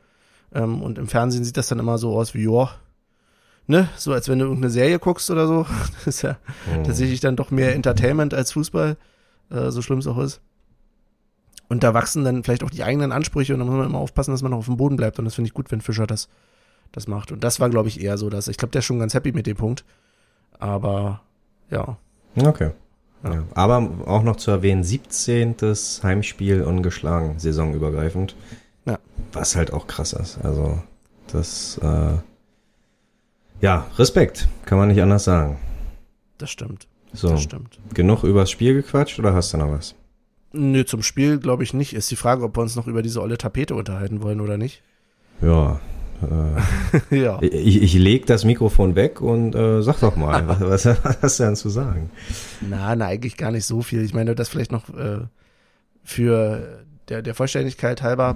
Ähm, 0.53 0.82
und 0.82 0.97
im 0.97 1.07
Fernsehen 1.07 1.45
sieht 1.45 1.55
das 1.55 1.69
dann 1.69 1.80
immer 1.80 1.97
so 1.97 2.17
aus 2.17 2.34
wie, 2.34 2.43
joa, 2.43 2.71
ne, 3.65 3.88
so 3.95 4.11
als 4.11 4.28
wenn 4.28 4.39
du 4.39 4.45
irgendeine 4.45 4.71
Serie 4.71 4.99
guckst 4.99 5.32
oder 5.32 5.47
so. 5.47 5.65
Das 5.95 6.07
ist 6.07 6.21
ja 6.21 6.38
oh. 6.69 6.84
tatsächlich 6.84 7.21
dann 7.21 7.38
doch 7.38 7.49
mehr 7.49 7.73
Entertainment 7.76 8.34
als 8.34 8.51
Fußball, 8.51 8.97
äh, 9.51 9.71
so 9.71 9.82
schlimm 9.82 9.99
es 9.99 10.07
auch 10.07 10.17
ist. 10.17 10.41
Und 11.69 11.82
da 11.82 11.93
wachsen 11.93 12.26
dann 12.26 12.43
vielleicht 12.43 12.65
auch 12.65 12.69
die 12.69 12.84
eigenen 12.84 13.13
Ansprüche 13.13 13.53
und 13.53 13.59
da 13.59 13.65
muss 13.65 13.76
man 13.76 13.86
immer 13.86 13.99
aufpassen, 13.99 14.32
dass 14.32 14.41
man 14.41 14.51
noch 14.51 14.59
auf 14.59 14.65
dem 14.65 14.76
Boden 14.76 14.97
bleibt. 14.97 15.17
Und 15.17 15.23
das 15.23 15.36
finde 15.36 15.47
ich 15.47 15.53
gut, 15.53 15.71
wenn 15.71 15.80
Fischer 15.80 16.07
das, 16.07 16.28
das 16.91 17.07
macht. 17.07 17.32
Und 17.32 17.41
das 17.41 17.61
war, 17.61 17.69
glaube 17.69 17.88
ich, 17.88 18.01
eher 18.01 18.17
so, 18.17 18.30
dass 18.30 18.49
ich 18.49 18.57
glaube, 18.57 18.73
der 18.73 18.80
ist 18.80 18.86
schon 18.86 18.99
ganz 18.99 19.13
happy 19.13 19.32
mit 19.32 19.47
dem 19.47 19.55
Punkt. 19.55 19.86
Aber 20.59 21.21
ja, 21.71 21.97
Okay. 22.36 22.72
Ja. 23.24 23.44
Aber 23.54 23.90
auch 24.06 24.24
noch 24.24 24.36
zu 24.36 24.52
erwähnen, 24.52 24.84
17. 24.84 25.56
Heimspiel 26.04 26.62
ungeschlagen, 26.62 27.40
saisonübergreifend. 27.40 28.36
Ja. 28.86 29.00
Was 29.34 29.56
halt 29.56 29.74
auch 29.74 29.88
krass 29.88 30.14
ist. 30.14 30.38
Also, 30.44 30.80
das, 31.32 31.80
äh, 31.80 32.18
ja, 33.62 33.88
Respekt, 33.98 34.48
kann 34.66 34.78
man 34.78 34.90
nicht 34.90 35.02
anders 35.02 35.24
sagen. 35.24 35.58
Das 36.38 36.52
stimmt. 36.52 36.88
So, 37.14 37.30
das 37.30 37.44
stimmt. 37.44 37.80
Genug 37.94 38.24
übers 38.24 38.52
Spiel 38.52 38.74
gequatscht 38.74 39.18
oder 39.18 39.34
hast 39.34 39.54
du 39.54 39.58
noch 39.58 39.72
was? 39.72 39.96
Nö, 40.52 40.86
zum 40.86 41.02
Spiel 41.02 41.40
glaube 41.40 41.64
ich 41.64 41.74
nicht. 41.74 41.94
Ist 41.94 42.12
die 42.12 42.16
Frage, 42.16 42.44
ob 42.44 42.58
wir 42.58 42.62
uns 42.62 42.76
noch 42.76 42.88
über 42.88 43.02
diese 43.02 43.22
olle 43.22 43.38
Tapete 43.38 43.76
unterhalten 43.76 44.22
wollen 44.22 44.42
oder 44.42 44.58
nicht. 44.58 44.84
Ja, 45.42 45.80
Äh, 46.22 47.16
ja. 47.24 47.41
Ich, 47.41 47.82
ich 47.82 47.93
leg 47.95 48.26
das 48.26 48.45
Mikrofon 48.45 48.95
weg 48.95 49.22
und 49.22 49.55
äh, 49.55 49.82
sag 49.82 49.99
doch 49.99 50.16
mal, 50.16 50.47
was, 50.47 50.86
was, 50.86 51.03
was 51.03 51.22
hast 51.22 51.39
du 51.39 51.43
denn 51.43 51.55
zu 51.55 51.70
sagen? 51.70 52.09
Na, 52.61 52.95
na, 52.95 53.05
eigentlich 53.05 53.38
gar 53.38 53.51
nicht 53.51 53.66
so 53.66 53.82
viel. 53.82 54.03
Ich 54.03 54.13
meine, 54.13 54.36
das 54.36 54.49
vielleicht 54.49 54.72
noch 54.72 54.89
äh, 54.89 55.20
für 56.03 56.86
der, 57.09 57.22
der 57.22 57.36
Vollständigkeit 57.36 58.01
halber. 58.01 58.36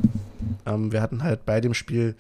Ähm, 0.66 0.92
wir 0.92 1.02
hatten 1.02 1.24
halt 1.24 1.46
bei 1.46 1.62
dem 1.62 1.74
Spiel 1.74 2.16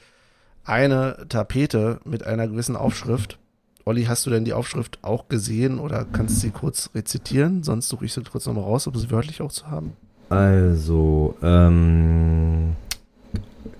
eine 0.63 1.25
Tapete 1.29 1.99
mit 2.05 2.25
einer 2.25 2.47
gewissen 2.47 2.75
Aufschrift. 2.75 3.39
Olli, 3.85 4.05
hast 4.05 4.25
du 4.25 4.29
denn 4.29 4.45
die 4.45 4.53
Aufschrift 4.53 4.99
auch 5.01 5.29
gesehen 5.29 5.79
oder 5.79 6.05
kannst 6.05 6.35
du 6.35 6.39
sie 6.41 6.51
kurz 6.51 6.91
rezitieren? 6.93 7.63
Sonst 7.63 7.89
suche 7.89 8.05
ich 8.05 8.13
sie 8.13 8.21
kurz 8.23 8.45
nochmal 8.45 8.65
raus, 8.65 8.85
um 8.87 8.95
sie 8.95 9.09
wörtlich 9.09 9.41
auch 9.41 9.51
zu 9.51 9.67
haben. 9.67 9.93
Also, 10.29 11.35
ähm, 11.41 12.75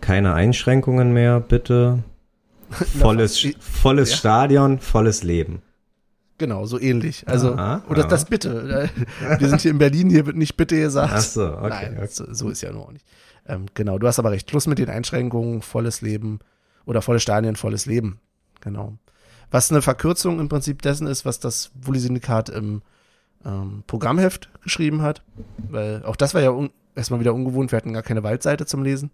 keine 0.01 0.33
Einschränkungen 0.33 1.13
mehr, 1.13 1.39
bitte. 1.39 2.03
Volles, 2.99 3.47
volles 3.59 4.11
ja. 4.11 4.17
Stadion, 4.17 4.79
volles 4.79 5.23
Leben. 5.23 5.63
Genau, 6.37 6.65
so 6.65 6.79
ähnlich. 6.79 7.27
Also, 7.27 7.53
aha, 7.53 7.83
oder 7.89 8.03
aha. 8.03 8.07
das 8.09 8.25
bitte. 8.25 8.89
Wir 9.39 9.49
sind 9.49 9.61
hier 9.61 9.71
in 9.71 9.77
Berlin, 9.77 10.09
hier 10.09 10.25
wird 10.25 10.37
nicht 10.37 10.55
bitte 10.55 10.77
gesagt. 10.79 11.13
Ach 11.13 11.19
so, 11.19 11.45
okay. 11.45 11.69
Nein, 11.69 11.97
okay. 11.97 12.07
So, 12.09 12.31
so, 12.31 12.49
ist 12.49 12.61
ja 12.61 12.71
nur 12.71 12.83
auch 12.83 12.91
nicht. 12.91 13.05
Ähm, 13.45 13.65
genau, 13.73 13.97
du 13.97 14.07
hast 14.07 14.19
aber 14.19 14.31
recht. 14.31 14.49
Schluss 14.49 14.67
mit 14.67 14.77
den 14.77 14.89
Einschränkungen, 14.89 15.61
volles 15.61 16.01
Leben 16.01 16.39
oder 16.85 17.01
volles 17.01 17.23
Stadion, 17.23 17.55
volles 17.55 17.85
Leben. 17.87 18.19
Genau. 18.61 18.97
Was 19.51 19.71
eine 19.71 19.81
Verkürzung 19.81 20.39
im 20.39 20.47
Prinzip 20.47 20.81
dessen 20.81 21.07
ist, 21.07 21.25
was 21.25 21.39
das 21.39 21.71
Bulli-Syndikat 21.73 22.49
im 22.49 22.83
ähm, 23.45 23.83
Programmheft 23.87 24.49
geschrieben 24.63 25.01
hat. 25.01 25.23
Weil 25.57 26.03
auch 26.05 26.15
das 26.15 26.33
war 26.33 26.41
ja 26.41 26.55
erstmal 26.95 27.19
wieder 27.19 27.33
ungewohnt. 27.33 27.71
Wir 27.71 27.77
hatten 27.77 27.93
gar 27.93 28.03
keine 28.03 28.23
Waldseite 28.23 28.65
zum 28.65 28.83
Lesen. 28.83 29.11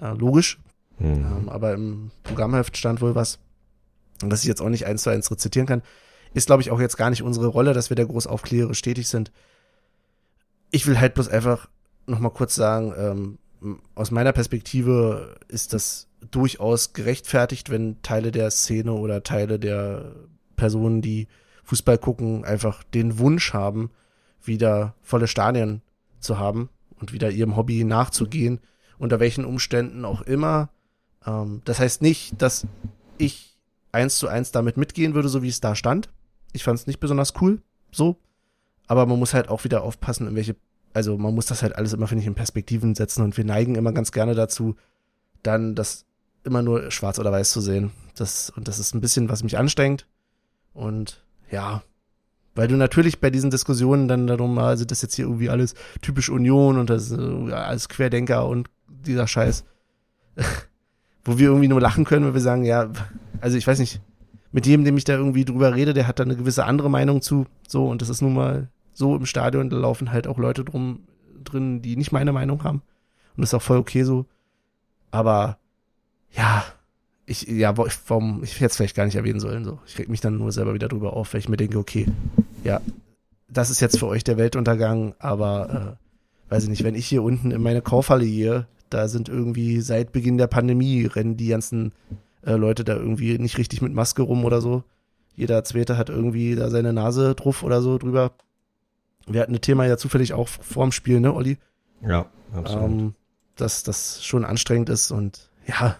Äh, 0.00 0.12
logisch. 0.12 0.58
Mhm. 0.98 1.06
Ähm, 1.06 1.48
aber 1.48 1.74
im 1.74 2.10
Programmheft 2.22 2.76
stand 2.76 3.00
wohl 3.00 3.14
was, 3.14 3.38
das 4.20 4.42
ich 4.42 4.48
jetzt 4.48 4.60
auch 4.60 4.68
nicht 4.68 4.86
eins 4.86 5.02
zu 5.02 5.10
eins 5.10 5.30
rezitieren 5.30 5.66
kann. 5.66 5.82
Ist, 6.32 6.46
glaube 6.46 6.62
ich, 6.62 6.70
auch 6.70 6.80
jetzt 6.80 6.96
gar 6.96 7.10
nicht 7.10 7.22
unsere 7.22 7.46
Rolle, 7.46 7.72
dass 7.74 7.90
wir 7.90 7.96
da 7.96 8.04
groß 8.04 8.26
aufklärerisch 8.26 8.82
tätig 8.82 9.08
sind. 9.08 9.32
Ich 10.70 10.86
will 10.86 10.98
halt 10.98 11.14
bloß 11.14 11.28
einfach 11.28 11.68
nochmal 12.06 12.32
kurz 12.32 12.54
sagen, 12.54 12.92
ähm, 12.96 13.38
aus 13.94 14.10
meiner 14.10 14.32
Perspektive 14.32 15.36
ist 15.48 15.72
das 15.72 16.08
durchaus 16.30 16.92
gerechtfertigt, 16.92 17.70
wenn 17.70 18.02
Teile 18.02 18.30
der 18.30 18.50
Szene 18.50 18.92
oder 18.92 19.22
Teile 19.22 19.58
der 19.58 20.12
Personen, 20.56 21.02
die 21.02 21.28
Fußball 21.64 21.98
gucken, 21.98 22.44
einfach 22.44 22.82
den 22.82 23.18
Wunsch 23.18 23.54
haben, 23.54 23.90
wieder 24.42 24.94
volle 25.00 25.28
Stadien 25.28 25.82
zu 26.20 26.38
haben 26.38 26.68
und 27.00 27.12
wieder 27.12 27.30
ihrem 27.30 27.56
Hobby 27.56 27.84
nachzugehen, 27.84 28.60
unter 28.98 29.20
welchen 29.20 29.44
Umständen 29.44 30.04
auch 30.04 30.22
immer. 30.22 30.70
Ähm, 31.26 31.62
das 31.64 31.80
heißt 31.80 32.02
nicht, 32.02 32.40
dass 32.40 32.66
ich 33.18 33.58
eins 33.92 34.18
zu 34.18 34.28
eins 34.28 34.52
damit 34.52 34.76
mitgehen 34.76 35.14
würde, 35.14 35.28
so 35.28 35.42
wie 35.42 35.48
es 35.48 35.60
da 35.60 35.74
stand. 35.74 36.10
Ich 36.52 36.64
fand 36.64 36.78
es 36.78 36.86
nicht 36.86 37.00
besonders 37.00 37.34
cool, 37.40 37.62
so. 37.90 38.16
Aber 38.86 39.06
man 39.06 39.18
muss 39.18 39.34
halt 39.34 39.48
auch 39.48 39.64
wieder 39.64 39.82
aufpassen, 39.82 40.28
in 40.28 40.34
welche, 40.34 40.56
also 40.92 41.16
man 41.16 41.34
muss 41.34 41.46
das 41.46 41.62
halt 41.62 41.76
alles 41.76 41.92
immer, 41.92 42.06
finde 42.06 42.22
ich, 42.22 42.26
in 42.26 42.34
Perspektiven 42.34 42.94
setzen 42.94 43.22
und 43.22 43.36
wir 43.36 43.44
neigen 43.44 43.76
immer 43.76 43.92
ganz 43.92 44.12
gerne 44.12 44.34
dazu, 44.34 44.76
dann 45.42 45.74
das 45.74 46.04
immer 46.44 46.62
nur 46.62 46.90
schwarz 46.90 47.18
oder 47.18 47.32
weiß 47.32 47.50
zu 47.50 47.60
sehen. 47.60 47.92
Das, 48.14 48.50
und 48.50 48.68
das 48.68 48.78
ist 48.78 48.94
ein 48.94 49.00
bisschen, 49.00 49.28
was 49.28 49.42
mich 49.42 49.56
anstrengt. 49.56 50.06
Und 50.74 51.24
ja, 51.50 51.82
weil 52.54 52.68
du 52.68 52.76
natürlich 52.76 53.20
bei 53.20 53.30
diesen 53.30 53.50
Diskussionen 53.50 54.06
dann 54.06 54.26
darum, 54.26 54.58
also 54.58 54.84
das 54.84 55.02
jetzt 55.02 55.14
hier 55.14 55.24
irgendwie 55.24 55.50
alles 55.50 55.74
typisch 56.02 56.28
Union 56.28 56.78
und 56.78 56.90
das 56.90 57.10
äh, 57.10 57.52
alles 57.52 57.88
Querdenker 57.88 58.46
und 58.46 58.68
dieser 58.88 59.26
Scheiß, 59.26 59.64
wo 61.24 61.38
wir 61.38 61.48
irgendwie 61.48 61.68
nur 61.68 61.80
lachen 61.80 62.04
können, 62.04 62.26
weil 62.26 62.34
wir 62.34 62.40
sagen, 62.40 62.64
ja, 62.64 62.90
also 63.40 63.56
ich 63.56 63.66
weiß 63.66 63.78
nicht, 63.78 64.00
mit 64.52 64.66
jedem, 64.66 64.84
dem 64.84 64.96
ich 64.96 65.04
da 65.04 65.14
irgendwie 65.14 65.44
drüber 65.44 65.74
rede, 65.74 65.94
der 65.94 66.06
hat 66.06 66.18
da 66.18 66.24
eine 66.24 66.36
gewisse 66.36 66.64
andere 66.64 66.90
Meinung 66.90 67.22
zu, 67.22 67.46
so 67.66 67.88
und 67.88 68.02
das 68.02 68.08
ist 68.08 68.22
nun 68.22 68.34
mal 68.34 68.68
so 68.92 69.16
im 69.16 69.26
Stadion, 69.26 69.70
da 69.70 69.76
laufen 69.76 70.12
halt 70.12 70.26
auch 70.26 70.38
Leute 70.38 70.64
drum 70.64 71.00
drin, 71.42 71.82
die 71.82 71.96
nicht 71.96 72.12
meine 72.12 72.32
Meinung 72.32 72.62
haben 72.62 72.82
und 73.36 73.42
das 73.42 73.50
ist 73.50 73.54
auch 73.54 73.62
voll 73.62 73.78
okay 73.78 74.04
so, 74.04 74.26
aber 75.10 75.58
ja, 76.30 76.64
ich, 77.26 77.42
ja, 77.42 77.76
warum, 77.76 78.42
ich 78.42 78.56
hätte 78.56 78.66
es 78.66 78.76
vielleicht 78.76 78.96
gar 78.96 79.06
nicht 79.06 79.16
erwähnen 79.16 79.40
sollen, 79.40 79.64
so. 79.64 79.78
Ich 79.86 79.98
reg 79.98 80.08
mich 80.08 80.20
dann 80.20 80.36
nur 80.36 80.52
selber 80.52 80.74
wieder 80.74 80.88
drüber 80.88 81.14
auf, 81.14 81.32
weil 81.32 81.40
ich 81.40 81.48
mir 81.48 81.56
denke, 81.56 81.78
okay, 81.78 82.06
ja, 82.64 82.80
das 83.48 83.70
ist 83.70 83.80
jetzt 83.80 83.98
für 83.98 84.06
euch 84.06 84.24
der 84.24 84.36
Weltuntergang, 84.36 85.14
aber, 85.18 85.96
äh, 85.98 86.03
weiß 86.48 86.64
ich 86.64 86.70
nicht, 86.70 86.84
wenn 86.84 86.94
ich 86.94 87.06
hier 87.06 87.22
unten 87.22 87.50
in 87.50 87.62
meine 87.62 87.82
Kaufhalle 87.82 88.26
gehe, 88.26 88.66
da 88.90 89.08
sind 89.08 89.28
irgendwie 89.28 89.80
seit 89.80 90.12
Beginn 90.12 90.38
der 90.38 90.46
Pandemie 90.46 91.06
rennen 91.06 91.36
die 91.36 91.48
ganzen 91.48 91.92
äh, 92.42 92.52
Leute 92.52 92.84
da 92.84 92.94
irgendwie 92.94 93.38
nicht 93.38 93.58
richtig 93.58 93.82
mit 93.82 93.92
Maske 93.92 94.22
rum 94.22 94.44
oder 94.44 94.60
so. 94.60 94.84
Jeder 95.36 95.64
Zweite 95.64 95.96
hat 95.96 96.10
irgendwie 96.10 96.54
da 96.54 96.70
seine 96.70 96.92
Nase 96.92 97.34
drauf 97.34 97.62
oder 97.62 97.82
so 97.82 97.98
drüber. 97.98 98.32
Wir 99.26 99.40
hatten 99.40 99.54
ein 99.54 99.60
Thema 99.60 99.86
ja 99.86 99.96
zufällig 99.96 100.32
auch 100.32 100.48
vorm 100.48 100.92
Spiel, 100.92 101.18
ne, 101.18 101.34
Olli? 101.34 101.58
Ja, 102.02 102.26
absolut. 102.52 102.84
Ähm, 102.90 103.14
dass 103.56 103.82
das 103.82 104.24
schon 104.24 104.44
anstrengend 104.44 104.90
ist 104.90 105.10
und 105.10 105.50
ja, 105.66 105.96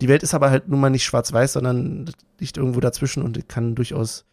die 0.00 0.08
Welt 0.08 0.22
ist 0.22 0.34
aber 0.34 0.50
halt 0.50 0.68
nun 0.68 0.80
mal 0.80 0.90
nicht 0.90 1.04
schwarz-weiß, 1.04 1.54
sondern 1.54 2.10
liegt 2.38 2.56
irgendwo 2.56 2.80
dazwischen 2.80 3.22
und 3.22 3.36
ich 3.36 3.48
kann 3.48 3.74
durchaus 3.74 4.24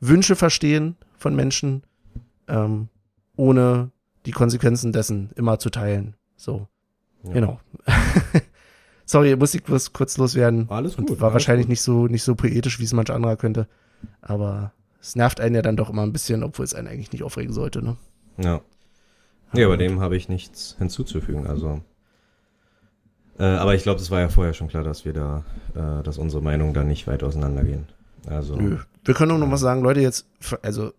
Wünsche 0.00 0.36
verstehen 0.36 0.96
von 1.16 1.34
Menschen, 1.34 1.82
ähm, 2.48 2.88
ohne 3.36 3.90
die 4.26 4.32
Konsequenzen 4.32 4.92
dessen 4.92 5.30
immer 5.36 5.58
zu 5.58 5.70
teilen. 5.70 6.14
So. 6.36 6.68
Ja. 7.24 7.32
Genau. 7.32 7.60
Sorry, 9.06 9.36
muss 9.36 9.54
ich 9.54 9.62
bloß 9.62 9.92
kurz 9.92 10.16
loswerden. 10.16 10.66
Alles 10.70 10.96
gut. 10.96 11.10
Und 11.10 11.20
war 11.20 11.32
wahrscheinlich 11.32 11.66
gut. 11.66 11.70
nicht 11.70 11.82
so, 11.82 12.06
nicht 12.06 12.22
so 12.22 12.34
poetisch, 12.34 12.78
wie 12.80 12.84
es 12.84 12.92
manch 12.92 13.10
anderer 13.10 13.36
könnte. 13.36 13.68
Aber 14.22 14.72
es 15.00 15.14
nervt 15.14 15.40
einen 15.40 15.54
ja 15.54 15.62
dann 15.62 15.76
doch 15.76 15.90
immer 15.90 16.02
ein 16.02 16.12
bisschen, 16.12 16.42
obwohl 16.42 16.64
es 16.64 16.74
einen 16.74 16.88
eigentlich 16.88 17.12
nicht 17.12 17.22
aufregen 17.22 17.52
sollte, 17.52 17.82
ne? 17.82 17.96
Ja. 18.38 18.60
Ja, 19.52 19.68
bei 19.68 19.76
dem 19.76 20.00
habe 20.00 20.16
ich 20.16 20.28
nichts 20.28 20.74
hinzuzufügen. 20.78 21.46
Also 21.46 21.82
äh, 23.38 23.44
aber 23.44 23.74
ich 23.74 23.82
glaube, 23.82 24.00
es 24.00 24.10
war 24.10 24.20
ja 24.20 24.28
vorher 24.28 24.54
schon 24.54 24.68
klar, 24.68 24.84
dass 24.84 25.04
wir 25.04 25.12
da, 25.12 25.44
äh, 25.74 26.02
dass 26.02 26.18
unsere 26.18 26.42
Meinungen 26.42 26.74
da 26.74 26.84
nicht 26.84 27.06
weit 27.06 27.22
auseinandergehen. 27.22 27.86
Also. 28.26 28.56
Nö. 28.56 28.78
Wir 29.04 29.14
können 29.14 29.32
auch 29.32 29.38
noch 29.38 29.46
mal 29.46 29.56
sagen, 29.56 29.82
Leute, 29.82 30.00
jetzt, 30.00 30.26
also 30.62 30.92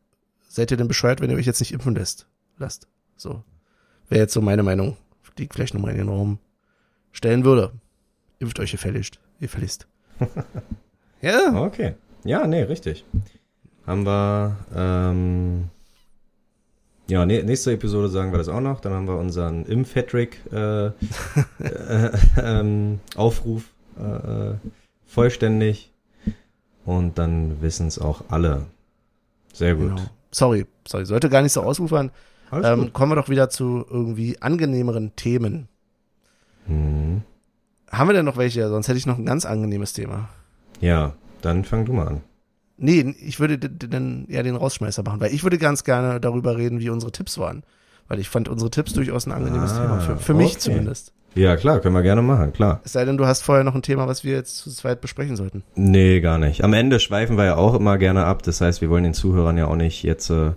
seid 0.47 0.71
ihr 0.71 0.77
denn 0.77 0.87
bescheuert, 0.87 1.21
wenn 1.21 1.29
ihr 1.29 1.37
euch 1.37 1.45
jetzt 1.45 1.59
nicht 1.59 1.71
impfen 1.71 1.95
lässt? 1.95 2.27
Lasst. 2.57 2.87
So. 3.15 3.43
Wäre 4.09 4.21
jetzt 4.21 4.33
so 4.33 4.41
meine 4.41 4.63
Meinung, 4.63 4.97
die 5.37 5.43
ich 5.43 5.53
vielleicht 5.53 5.73
nochmal 5.73 5.91
in 5.91 5.97
den 5.97 6.09
Raum 6.09 6.39
stellen 7.11 7.43
würde. 7.43 7.71
Impft 8.39 8.59
euch 8.59 8.71
gefälligst. 8.71 9.19
Gefälligst. 9.39 9.87
ja. 11.21 11.53
Okay. 11.55 11.95
Ja, 12.23 12.45
nee, 12.47 12.63
richtig. 12.63 13.05
Haben 13.85 14.05
wir, 14.05 14.57
ähm, 14.75 15.69
ja, 17.07 17.25
nächste 17.25 17.73
Episode 17.73 18.09
sagen 18.09 18.31
wir 18.31 18.39
das 18.39 18.49
auch 18.49 18.61
noch. 18.61 18.79
Dann 18.79 18.93
haben 18.93 19.07
wir 19.07 19.17
unseren 19.17 19.65
Impfetrick 19.65 20.39
äh, 20.51 20.87
äh, 21.59 22.11
ähm, 22.37 22.99
Aufruf 23.15 23.69
äh, 23.99 24.49
äh, 24.49 24.55
vollständig. 25.05 25.91
Und 26.85 27.17
dann 27.17 27.61
wissen 27.61 27.87
es 27.87 27.99
auch 27.99 28.23
alle. 28.29 28.65
Sehr 29.53 29.75
gut. 29.75 29.95
Genau. 29.95 30.09
Sorry, 30.31 30.65
sorry, 30.87 31.05
sollte 31.05 31.29
gar 31.29 31.41
nicht 31.41 31.53
so 31.53 31.61
ausufern. 31.61 32.11
Ähm, 32.51 32.93
kommen 32.93 33.11
wir 33.11 33.15
doch 33.15 33.29
wieder 33.29 33.49
zu 33.49 33.85
irgendwie 33.89 34.41
angenehmeren 34.41 35.15
Themen. 35.15 35.67
Hm. 36.67 37.21
Haben 37.91 38.09
wir 38.09 38.13
denn 38.13 38.25
noch 38.25 38.37
welche? 38.37 38.67
Sonst 38.69 38.87
hätte 38.87 38.97
ich 38.97 39.05
noch 39.05 39.17
ein 39.17 39.25
ganz 39.25 39.45
angenehmes 39.45 39.93
Thema. 39.93 40.29
Ja, 40.81 41.13
dann 41.41 41.63
fang 41.63 41.85
du 41.85 41.93
mal 41.93 42.07
an. 42.07 42.21
Nee, 42.77 43.15
ich 43.21 43.39
würde 43.39 43.57
dann 43.57 44.25
ja 44.27 44.43
den 44.43 44.55
Rausschmeißer 44.55 45.03
machen, 45.03 45.21
weil 45.21 45.33
ich 45.33 45.43
würde 45.43 45.57
ganz 45.57 45.83
gerne 45.83 46.19
darüber 46.19 46.57
reden, 46.57 46.79
wie 46.79 46.89
unsere 46.89 47.11
Tipps 47.11 47.37
waren. 47.37 47.63
Weil 48.07 48.19
ich 48.19 48.29
fand 48.29 48.49
unsere 48.49 48.69
Tipps 48.69 48.93
durchaus 48.93 49.25
ein 49.25 49.31
angenehmes 49.31 49.71
ah, 49.73 49.81
Thema. 49.81 49.99
Für, 49.99 50.17
für 50.17 50.33
okay. 50.33 50.43
mich 50.43 50.59
zumindest. 50.59 51.13
Ja, 51.35 51.57
klar, 51.57 51.79
können 51.79 51.95
wir 51.95 52.01
gerne 52.01 52.21
machen, 52.21 52.53
klar. 52.53 52.81
Es 52.85 52.93
sei 52.93 53.03
denn, 53.03 53.17
du 53.17 53.25
hast 53.25 53.41
vorher 53.41 53.63
noch 53.63 53.75
ein 53.75 53.81
Thema, 53.81 54.07
was 54.07 54.23
wir 54.23 54.33
jetzt 54.33 54.57
zu 54.57 54.69
zweit 54.69 55.01
besprechen 55.01 55.35
sollten. 55.35 55.63
Nee, 55.75 56.21
gar 56.21 56.37
nicht. 56.37 56.63
Am 56.63 56.73
Ende 56.73 56.99
schweifen 56.99 57.37
wir 57.37 57.45
ja 57.45 57.55
auch 57.57 57.73
immer 57.75 57.97
gerne 57.97 58.25
ab. 58.25 58.43
Das 58.43 58.61
heißt, 58.61 58.81
wir 58.81 58.89
wollen 58.89 59.03
den 59.03 59.13
Zuhörern 59.13 59.57
ja 59.57 59.67
auch 59.67 59.75
nicht 59.75 60.03
jetzt, 60.03 60.29
äh, 60.29 60.51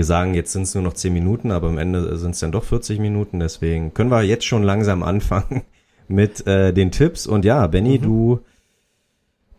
wir 0.00 0.04
sagen, 0.06 0.32
jetzt 0.32 0.52
sind 0.52 0.62
es 0.62 0.74
nur 0.74 0.82
noch 0.82 0.94
10 0.94 1.12
Minuten, 1.12 1.50
aber 1.50 1.68
am 1.68 1.76
Ende 1.76 2.16
sind 2.16 2.30
es 2.30 2.40
dann 2.40 2.52
doch 2.52 2.64
40 2.64 2.98
Minuten. 3.00 3.38
Deswegen 3.38 3.92
können 3.92 4.10
wir 4.10 4.22
jetzt 4.22 4.46
schon 4.46 4.62
langsam 4.62 5.02
anfangen 5.02 5.62
mit 6.08 6.46
äh, 6.46 6.72
den 6.72 6.90
Tipps. 6.90 7.26
Und 7.26 7.44
ja, 7.44 7.66
Benny, 7.66 7.98
mhm. 7.98 8.02
du 8.02 8.40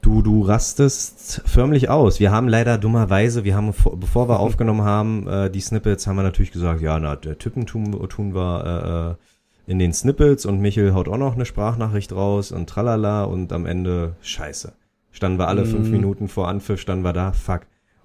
Du, 0.01 0.23
du 0.23 0.41
rastest 0.41 1.43
förmlich 1.45 1.89
aus. 1.89 2.19
Wir 2.19 2.31
haben 2.31 2.47
leider 2.47 2.79
dummerweise, 2.79 3.43
wir 3.43 3.55
haben, 3.55 3.71
bevor 3.97 4.27
wir 4.27 4.39
aufgenommen 4.39 4.81
haben, 4.81 5.27
äh, 5.27 5.51
die 5.51 5.61
Snippets, 5.61 6.07
haben 6.07 6.15
wir 6.15 6.23
natürlich 6.23 6.51
gesagt, 6.51 6.81
ja, 6.81 6.97
na, 6.97 7.15
der 7.15 7.37
Tippen 7.37 7.67
tun, 7.67 7.91
tun 8.09 8.33
wir 8.33 9.17
äh, 9.67 9.69
äh, 9.69 9.71
in 9.71 9.77
den 9.77 9.93
Snippets 9.93 10.47
und 10.47 10.59
Michel 10.59 10.95
haut 10.95 11.07
auch 11.07 11.19
noch 11.19 11.35
eine 11.35 11.45
Sprachnachricht 11.45 12.13
raus 12.13 12.51
und 12.51 12.67
tralala 12.67 13.25
und 13.25 13.53
am 13.53 13.67
Ende 13.67 14.15
scheiße. 14.23 14.73
Standen 15.11 15.37
wir 15.37 15.47
alle 15.47 15.65
mm. 15.65 15.67
fünf 15.67 15.89
Minuten 15.89 16.27
vor 16.29 16.47
Anpfiff, 16.47 16.81
standen 16.81 17.05
wir 17.05 17.13
da, 17.13 17.31
fuck. 17.31 17.61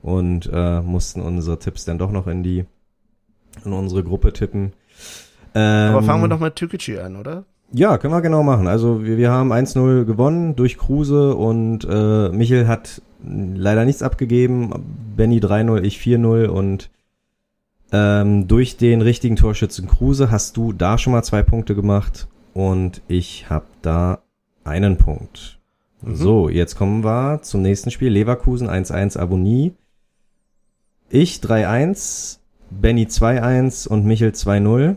Und 0.06 0.48
äh, 0.52 0.82
mussten 0.82 1.20
unsere 1.20 1.58
Tipps 1.58 1.84
dann 1.84 1.98
doch 1.98 2.12
noch 2.12 2.28
in 2.28 2.44
die, 2.44 2.64
in 3.64 3.72
unsere 3.72 4.04
Gruppe 4.04 4.32
tippen. 4.32 4.72
Ähm, 5.52 5.90
Aber 5.90 6.04
fangen 6.04 6.22
wir 6.22 6.28
doch 6.28 6.38
mal 6.38 6.52
Türkgücü 6.52 6.98
an, 6.98 7.16
oder? 7.16 7.42
Ja, 7.72 7.98
können 7.98 8.14
wir 8.14 8.22
genau 8.22 8.44
machen. 8.44 8.68
Also 8.68 9.04
wir, 9.04 9.16
wir 9.16 9.32
haben 9.32 9.52
1-0 9.52 10.04
gewonnen 10.04 10.54
durch 10.54 10.78
Kruse 10.78 11.34
und 11.34 11.84
äh, 11.90 12.28
Michel 12.28 12.68
hat 12.68 13.02
leider 13.24 13.84
nichts 13.84 14.00
abgegeben. 14.02 14.72
Benny 15.16 15.40
3-0, 15.40 15.82
ich 15.82 15.98
4-0 15.98 16.46
und 16.46 16.88
ähm, 17.90 18.46
durch 18.46 18.76
den 18.76 19.00
richtigen 19.00 19.34
Torschützen 19.34 19.88
Kruse 19.88 20.30
hast 20.30 20.56
du 20.56 20.72
da 20.72 20.98
schon 20.98 21.14
mal 21.14 21.24
zwei 21.24 21.42
Punkte 21.42 21.74
gemacht 21.74 22.28
und 22.54 23.02
ich 23.08 23.50
habe 23.50 23.66
da 23.82 24.20
einen 24.62 24.98
Punkt. 24.98 25.58
Mhm. 26.02 26.14
So, 26.14 26.48
jetzt 26.48 26.76
kommen 26.76 27.02
wir 27.02 27.42
zum 27.42 27.62
nächsten 27.62 27.90
Spiel. 27.90 28.12
Leverkusen 28.12 28.70
1-1 28.70 29.18
Avonie. 29.18 29.74
Ich 31.08 31.38
3-1, 31.38 32.38
Benny 32.70 33.04
2-1 33.04 33.86
und 33.86 34.04
Michel 34.04 34.30
2-0. 34.30 34.96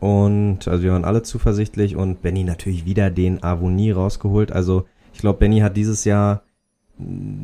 Und 0.00 0.68
also 0.68 0.84
wir 0.84 0.92
waren 0.92 1.04
alle 1.04 1.22
zuversichtlich 1.22 1.96
und 1.96 2.22
Benny 2.22 2.44
natürlich 2.44 2.84
wieder 2.84 3.10
den 3.10 3.42
Avonie 3.42 3.90
rausgeholt. 3.90 4.52
Also 4.52 4.86
ich 5.12 5.20
glaube, 5.20 5.40
Benny 5.40 5.60
hat 5.60 5.76
dieses 5.76 6.04
Jahr 6.04 6.42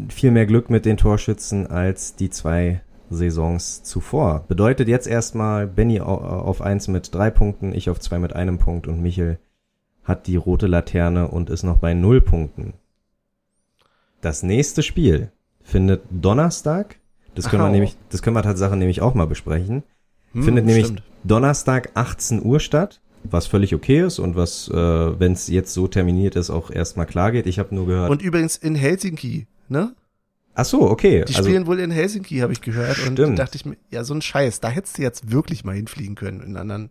viel 0.08 0.30
mehr 0.30 0.46
Glück 0.46 0.70
mit 0.70 0.84
den 0.84 0.96
Torschützen 0.96 1.66
als 1.66 2.14
die 2.14 2.30
zwei 2.30 2.80
Saisons 3.10 3.82
zuvor. 3.82 4.44
Bedeutet 4.46 4.88
jetzt 4.88 5.06
erstmal 5.06 5.66
Benny 5.66 6.00
auf 6.00 6.60
eins 6.62 6.88
mit 6.88 7.14
drei 7.14 7.30
Punkten, 7.30 7.74
ich 7.74 7.90
auf 7.90 8.00
zwei 8.00 8.18
mit 8.18 8.34
einem 8.34 8.58
Punkt 8.58 8.86
und 8.86 9.00
Michel 9.00 9.38
hat 10.04 10.26
die 10.26 10.36
rote 10.36 10.66
Laterne 10.66 11.28
und 11.28 11.50
ist 11.50 11.62
noch 11.62 11.78
bei 11.78 11.94
null 11.94 12.20
Punkten. 12.20 12.74
Das 14.20 14.42
nächste 14.42 14.82
Spiel 14.82 15.32
findet 15.62 16.02
Donnerstag. 16.10 17.00
Das 17.34 17.48
können 17.48 17.62
Ach, 17.62 17.66
wir 17.66 17.72
nämlich, 17.72 17.96
das 18.10 18.22
können 18.22 18.36
wir 18.36 18.42
Tatsache 18.42 18.76
nämlich 18.76 19.02
auch 19.02 19.14
mal 19.14 19.26
besprechen. 19.26 19.82
Hm, 20.32 20.42
findet 20.42 20.66
nämlich 20.66 20.86
stimmt. 20.86 21.02
Donnerstag 21.24 21.90
18 21.94 22.44
Uhr 22.44 22.60
statt, 22.60 23.00
was 23.24 23.46
völlig 23.46 23.74
okay 23.74 24.00
ist 24.04 24.18
und 24.18 24.36
was, 24.36 24.68
äh, 24.68 24.74
wenn 24.74 25.32
es 25.32 25.48
jetzt 25.48 25.74
so 25.74 25.88
terminiert 25.88 26.36
ist, 26.36 26.50
auch 26.50 26.70
erstmal 26.70 27.06
klar 27.06 27.32
geht. 27.32 27.46
Ich 27.46 27.58
habe 27.58 27.74
nur 27.74 27.86
gehört. 27.86 28.10
Und 28.10 28.22
übrigens 28.22 28.56
in 28.56 28.74
Helsinki, 28.74 29.46
ne? 29.68 29.94
Ach 30.54 30.64
so, 30.64 30.82
okay. 30.82 31.24
Die 31.26 31.34
also, 31.34 31.48
spielen 31.48 31.66
wohl 31.66 31.80
in 31.80 31.90
Helsinki, 31.90 32.38
habe 32.38 32.52
ich 32.52 32.60
gehört. 32.60 32.96
Stimmt. 32.96 33.18
Und 33.18 33.36
dachte 33.36 33.56
ich 33.56 33.64
mir, 33.64 33.76
ja, 33.90 34.04
so 34.04 34.14
ein 34.14 34.22
Scheiß, 34.22 34.60
da 34.60 34.68
hättest 34.68 34.98
du 34.98 35.02
jetzt 35.02 35.32
wirklich 35.32 35.64
mal 35.64 35.74
hinfliegen 35.74 36.14
können 36.14 36.40
in 36.40 36.56
anderen 36.56 36.90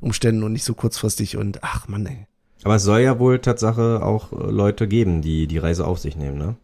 Umständen 0.00 0.42
und 0.42 0.52
nicht 0.52 0.64
so 0.64 0.74
kurzfristig 0.74 1.36
und 1.36 1.62
ach 1.62 1.88
Mann, 1.88 2.06
ey. 2.06 2.26
Aber 2.64 2.76
es 2.76 2.82
soll 2.82 3.00
ja 3.00 3.18
wohl 3.18 3.38
Tatsache 3.38 4.02
auch 4.02 4.32
äh, 4.32 4.50
Leute 4.50 4.88
geben, 4.88 5.22
die 5.22 5.46
die 5.46 5.58
Reise 5.58 5.86
auf 5.86 5.98
sich 6.00 6.16
nehmen, 6.16 6.38
ne? 6.38 6.56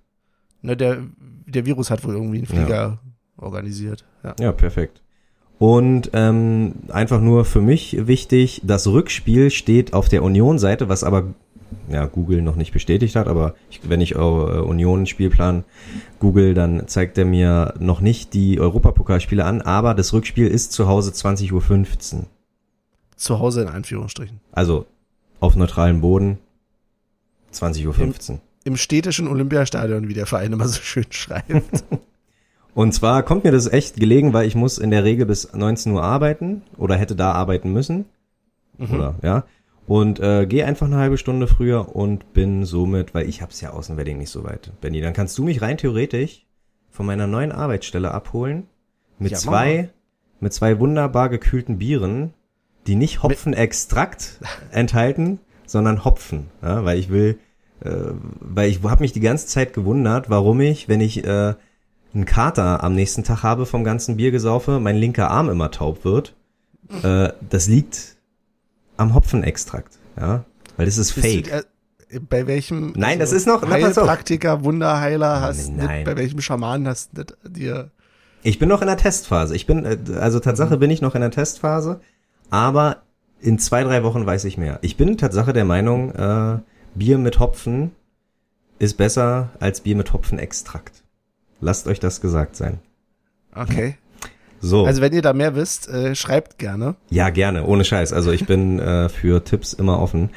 Ne, 0.63 0.77
der, 0.77 1.03
der 1.47 1.67
Virus 1.67 1.91
hat 1.91 2.05
wohl 2.05 2.15
irgendwie 2.15 2.39
einen 2.39 2.47
Flieger 2.47 2.69
ja. 2.69 2.99
Organisiert. 3.43 4.05
Ja. 4.23 4.35
ja, 4.39 4.53
perfekt. 4.53 5.03
Und 5.59 6.11
ähm, 6.13 6.75
einfach 6.89 7.21
nur 7.21 7.45
für 7.45 7.61
mich 7.61 8.07
wichtig, 8.09 8.63
das 8.65 8.89
Rückspiel 8.89 9.51
steht 9.51 9.95
auf 9.95 10.09
der 10.09 10.25
Union-Seite, 10.25 10.89
was 10.89 11.05
aber 11.05 11.35
ja, 11.89 12.07
Google 12.07 12.43
noch 12.43 12.57
nicht 12.57 12.73
bestätigt 12.73 13.17
hat, 13.17 13.29
aber 13.29 13.55
ich, 13.71 13.81
wenn 13.89 14.01
ich 14.01 14.17
äh, 14.17 14.19
Union-Spielplan 14.19 15.65
google, 16.19 16.55
dann 16.55 16.89
zeigt 16.89 17.17
er 17.19 17.25
mir 17.25 17.75
noch 17.79 18.01
nicht 18.01 18.35
die 18.35 18.61
Europapokalspiele 18.61 19.45
an, 19.45 19.61
aber 19.61 19.95
das 19.95 20.13
Rückspiel 20.13 20.49
ist 20.49 20.73
zu 20.73 20.89
Hause 20.89 21.13
20.15 21.13 21.53
Uhr. 22.15 22.27
Zu 23.17 23.39
Hause 23.39 23.63
in 23.63 23.69
Anführungsstrichen. 23.69 24.41
Also 24.51 24.87
auf 25.41 25.57
neutralem 25.57 26.01
Boden 26.01 26.39
20.15 27.53 27.87
Uhr. 27.87 27.99
Im, 28.01 28.41
Im 28.65 28.77
städtischen 28.77 29.29
Olympiastadion, 29.29 30.09
wie 30.09 30.15
der 30.15 30.27
Verein 30.27 30.53
immer 30.53 30.69
so 30.69 30.81
schön 30.81 31.07
schreibt. 31.11 31.85
Und 32.75 32.93
zwar 32.93 33.23
kommt 33.23 33.45
mir 33.45 33.53
das 33.53 33.67
echt 33.67 33.97
gelegen, 33.97 34.33
weil 34.33 34.47
ich 34.47 34.55
muss 34.55 34.79
in 34.79 34.91
der 34.91 35.05
Regel 35.05 35.27
bis 35.27 35.53
19 35.53 35.93
Uhr 35.93 36.03
arbeiten 36.03 36.63
oder 36.77 36.97
hätte 36.97 37.15
da 37.15 37.33
arbeiten 37.33 37.73
müssen. 37.73 38.07
Mhm. 38.79 38.95
Oder, 38.95 39.15
ja. 39.23 39.45
Und 39.87 40.21
äh, 40.21 40.47
gehe 40.47 40.65
einfach 40.65 40.87
eine 40.87 40.97
halbe 40.97 41.19
Stunde 41.19 41.47
früher 41.47 41.95
und 41.95 42.33
bin 42.33 42.65
somit, 42.65 43.15
weil 43.15 43.29
ich 43.29 43.43
hab's 43.43 43.61
ja 43.61 43.71
Außenwedding 43.71 44.17
nicht 44.17 44.31
so 44.31 44.45
weit. 44.45 44.73
Benny, 44.81 45.01
dann 45.01 45.13
kannst 45.13 45.37
du 45.37 45.45
mich 45.45 45.61
rein 45.61 45.77
theoretisch 45.77 46.47
von 46.89 47.05
meiner 47.05 47.27
neuen 47.27 47.53
Arbeitsstelle 47.53 48.13
abholen 48.13 48.69
mit 49.19 49.33
ja, 49.33 49.39
zwei, 49.39 49.91
mit 50.41 50.53
zwei 50.53 50.79
wunderbar 50.79 51.29
gekühlten 51.29 51.79
Bieren, 51.79 52.33
die 52.87 52.95
nicht 52.95 53.23
Hopfenextrakt 53.23 54.41
enthalten, 54.71 55.41
sondern 55.67 56.05
Hopfen. 56.05 56.49
Ja, 56.63 56.85
weil 56.85 56.99
ich 56.99 57.11
will, 57.11 57.39
äh, 57.85 57.91
weil 58.41 58.71
ich 58.71 58.83
habe 58.83 59.03
mich 59.03 59.13
die 59.13 59.21
ganze 59.21 59.47
Zeit 59.47 59.75
gewundert, 59.75 60.31
warum 60.31 60.61
ich, 60.61 60.89
wenn 60.89 61.01
ich 61.01 61.25
äh, 61.25 61.55
einen 62.15 62.25
Kater 62.25 62.83
am 62.83 62.95
nächsten 62.95 63.25
Tag 63.25 63.43
habe 63.43 63.67
vom 63.67 63.85
ganzen 63.85 64.17
Biergesaufe, 64.17 64.81
mein 64.81 64.97
linker 64.97 65.31
Arm 65.31 65.49
immer 65.49 65.71
taub 65.71 66.05
wird. 66.05 66.35
Äh, 67.03 67.33
das 67.49 67.69
liegt 67.69 68.17
am 68.97 69.15
Hopfenextrakt, 69.15 69.99
ja, 70.19 70.45
weil 70.77 70.87
das 70.87 70.99
ist 70.99 71.15
Bist 71.15 71.27
fake. 71.27 71.45
Du, 71.45 72.17
äh, 72.17 72.21
bei 72.21 72.47
welchem 72.47 72.93
Nein, 72.97 73.19
das 73.19 73.33
ist 73.33 73.47
noch 73.47 73.67
Heilpraktiker, 73.69 74.65
Wunderheiler 74.65 75.41
hast 75.41 75.69
du 75.69 75.77
bei 75.77 76.17
welchem 76.17 76.41
Schamanen 76.41 76.87
hast 76.87 77.11
du 77.15 77.25
dir 77.49 77.91
Ich 78.43 78.59
bin 78.59 78.69
noch 78.69 78.83
in 78.83 78.89
der 78.89 78.99
Testphase. 78.99 79.57
Ich 79.57 79.67
bin 79.67 79.85
äh, 79.85 79.99
also 80.19 80.41
Tatsache 80.41 80.77
mhm. 80.77 80.81
bin 80.81 80.91
ich 80.91 81.01
noch 81.01 81.15
in 81.15 81.23
der 81.23 81.31
Testphase, 81.31 82.01
aber 82.51 83.03
in 83.41 83.59
zwei, 83.59 83.83
drei 83.83 84.05
Wochen 84.05 84.27
weiß 84.27 84.45
ich 84.45 84.59
mehr. 84.59 84.79
Ich 84.83 84.97
bin 84.97 85.17
Tatsache 85.17 85.53
der 85.53 85.65
Meinung, 85.65 86.15
äh, 86.15 86.59
Bier 86.95 87.19
mit 87.19 87.41
Hopfen 87.41 87.93
ist 88.79 88.99
besser 88.99 89.51
als 89.61 89.81
Bier 89.81 89.97
mit 89.97 90.13
Hopfenextrakt. 90.13 91.02
Lasst 91.63 91.87
euch 91.87 92.01
das 92.01 92.21
gesagt 92.21 92.57
sein. 92.57 92.81
Okay. 93.55 93.97
So. 94.61 94.85
Also 94.85 95.01
wenn 95.01 95.13
ihr 95.13 95.23
da 95.23 95.33
mehr 95.33 95.55
wisst, 95.55 95.89
äh, 95.89 96.15
schreibt 96.15 96.59
gerne. 96.59 96.97
Ja, 97.09 97.31
gerne, 97.31 97.65
ohne 97.65 97.85
Scheiß. 97.85 98.13
Also 98.13 98.33
ich 98.33 98.47
bin 98.47 98.79
äh, 98.81 99.09
für 99.09 99.45
Tipps 99.45 99.73
immer 99.73 100.01
offen. 100.01 100.31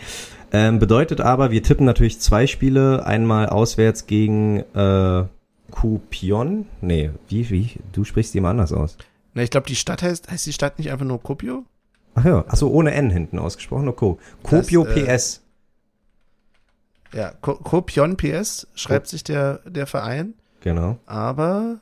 Ähm, 0.53 0.80
bedeutet 0.80 1.21
aber, 1.21 1.51
wir 1.51 1.63
tippen 1.63 1.86
natürlich 1.86 2.19
zwei 2.19 2.45
Spiele. 2.47 3.05
Einmal 3.05 3.49
auswärts 3.49 4.05
gegen 4.05 4.59
äh, 4.76 5.23
Kupion. 5.71 6.67
Nee, 6.82 7.09
wie, 7.28 7.49
wie? 7.49 7.71
Du 7.91 8.03
sprichst 8.03 8.34
die 8.34 8.38
immer 8.38 8.49
anders 8.49 8.71
aus. 8.71 8.97
Na, 9.34 9.41
ich 9.41 9.49
glaube, 9.49 9.67
die 9.67 9.76
Stadt 9.76 10.03
heißt, 10.03 10.30
heißt 10.30 10.45
die 10.45 10.53
Stadt 10.53 10.78
nicht 10.78 10.91
einfach 10.91 11.05
nur 11.05 11.21
Kuopio? 11.21 11.65
Ach 12.13 12.23
ja, 12.23 12.45
achso, 12.47 12.69
ohne 12.69 12.93
N 12.93 13.09
hinten 13.09 13.39
ausgesprochen, 13.39 13.88
okay. 13.88 14.15
Kopio 14.43 14.86
PS. 14.86 15.41
Äh, 17.13 17.17
ja, 17.17 17.32
Kopion 17.41 18.15
PS 18.15 18.67
schreibt 18.76 19.07
Ko 19.07 19.11
sich 19.11 19.23
der, 19.23 19.59
der 19.65 19.88
Verein. 19.88 20.36
Genau. 20.66 20.97
Aber 21.05 21.78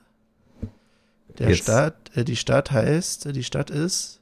der 1.39 1.49
Jetzt. 1.49 1.63
Stadt, 1.63 1.95
äh, 2.15 2.25
die 2.25 2.35
Stadt 2.35 2.69
heißt, 2.69 3.33
die 3.33 3.43
Stadt 3.43 3.69
ist 3.69 4.19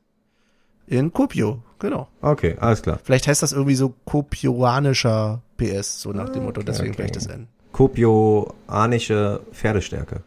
in 0.86 1.12
Kuopio, 1.12 1.64
genau. 1.80 2.08
Okay, 2.22 2.56
alles 2.60 2.84
klar. 2.84 3.00
Vielleicht 3.04 3.28
heißt 3.28 3.42
das 3.42 3.54
irgendwie 3.54 3.74
so 3.74 3.96
kopioanischer 4.06 5.42
PS, 5.58 6.02
so 6.02 6.14
nach 6.14 6.30
dem 6.30 6.44
Motto, 6.44 6.62
deswegen 6.62 6.90
okay. 6.90 6.98
vielleicht 6.98 7.16
das 7.16 7.26
N. 7.26 7.48
Kopioanische 7.72 9.42
Pferdestärke. 9.52 10.22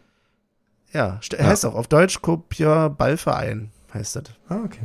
Ja, 0.91 1.21
ja, 1.31 1.45
heißt 1.45 1.65
auch 1.65 1.75
auf 1.75 1.87
Deutsch 1.87 2.21
Kopia 2.21 2.89
Ballverein 2.89 3.71
heißt 3.93 4.17
das. 4.17 4.23
Ah, 4.49 4.59
okay. 4.65 4.81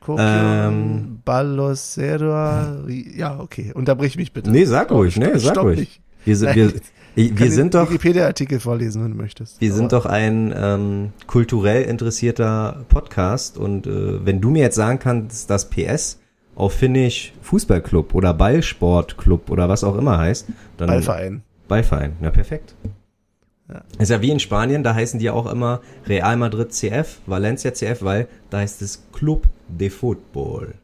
Kopio 0.00 0.24
ähm, 0.24 1.20
Ballosera, 1.26 2.86
ja, 2.88 3.38
okay, 3.38 3.72
unterbrich 3.74 4.16
mich 4.16 4.32
bitte. 4.32 4.50
Nee, 4.50 4.64
sag 4.64 4.90
ruhig, 4.90 5.18
nee, 5.18 5.36
sag 5.36 5.58
ruhig. 5.58 6.00
Wir, 6.24 6.40
wir, 6.54 6.72
ich, 7.18 7.38
wir 7.38 7.50
sind 7.50 7.74
doch 7.74 7.88
Wikipedia-Artikel 7.90 8.60
vorlesen, 8.60 9.02
wenn 9.02 9.12
du 9.12 9.16
möchtest. 9.16 9.60
Wir 9.60 9.70
Aber 9.70 9.76
sind 9.76 9.92
doch 9.92 10.06
ein 10.06 10.54
ähm, 10.56 11.12
kulturell 11.26 11.82
interessierter 11.84 12.84
Podcast 12.88 13.58
und 13.58 13.86
äh, 13.86 14.24
wenn 14.24 14.40
du 14.40 14.50
mir 14.50 14.62
jetzt 14.62 14.76
sagen 14.76 14.98
kannst, 14.98 15.50
dass 15.50 15.68
PS 15.68 16.20
auf 16.54 16.72
Finnisch 16.74 17.32
Fußballclub 17.42 18.14
oder 18.14 18.34
Ballsportclub 18.34 19.50
oder 19.50 19.68
was 19.68 19.84
auch 19.84 19.96
immer 19.96 20.18
heißt, 20.18 20.46
dann 20.76 20.88
Ballverein. 20.88 21.42
Ballverein, 21.66 22.16
ja 22.20 22.30
perfekt. 22.30 22.74
Ja. 23.68 23.82
Ist 23.98 24.10
ja 24.10 24.22
wie 24.22 24.30
in 24.30 24.40
Spanien, 24.40 24.82
da 24.82 24.94
heißen 24.94 25.20
die 25.20 25.28
auch 25.30 25.50
immer 25.50 25.80
Real 26.06 26.36
Madrid 26.36 26.72
CF, 26.72 27.18
Valencia 27.26 27.72
CF, 27.74 28.02
weil 28.02 28.28
da 28.50 28.58
heißt 28.58 28.80
es 28.80 29.02
Club 29.12 29.46
de 29.68 29.90
Football. 29.90 30.74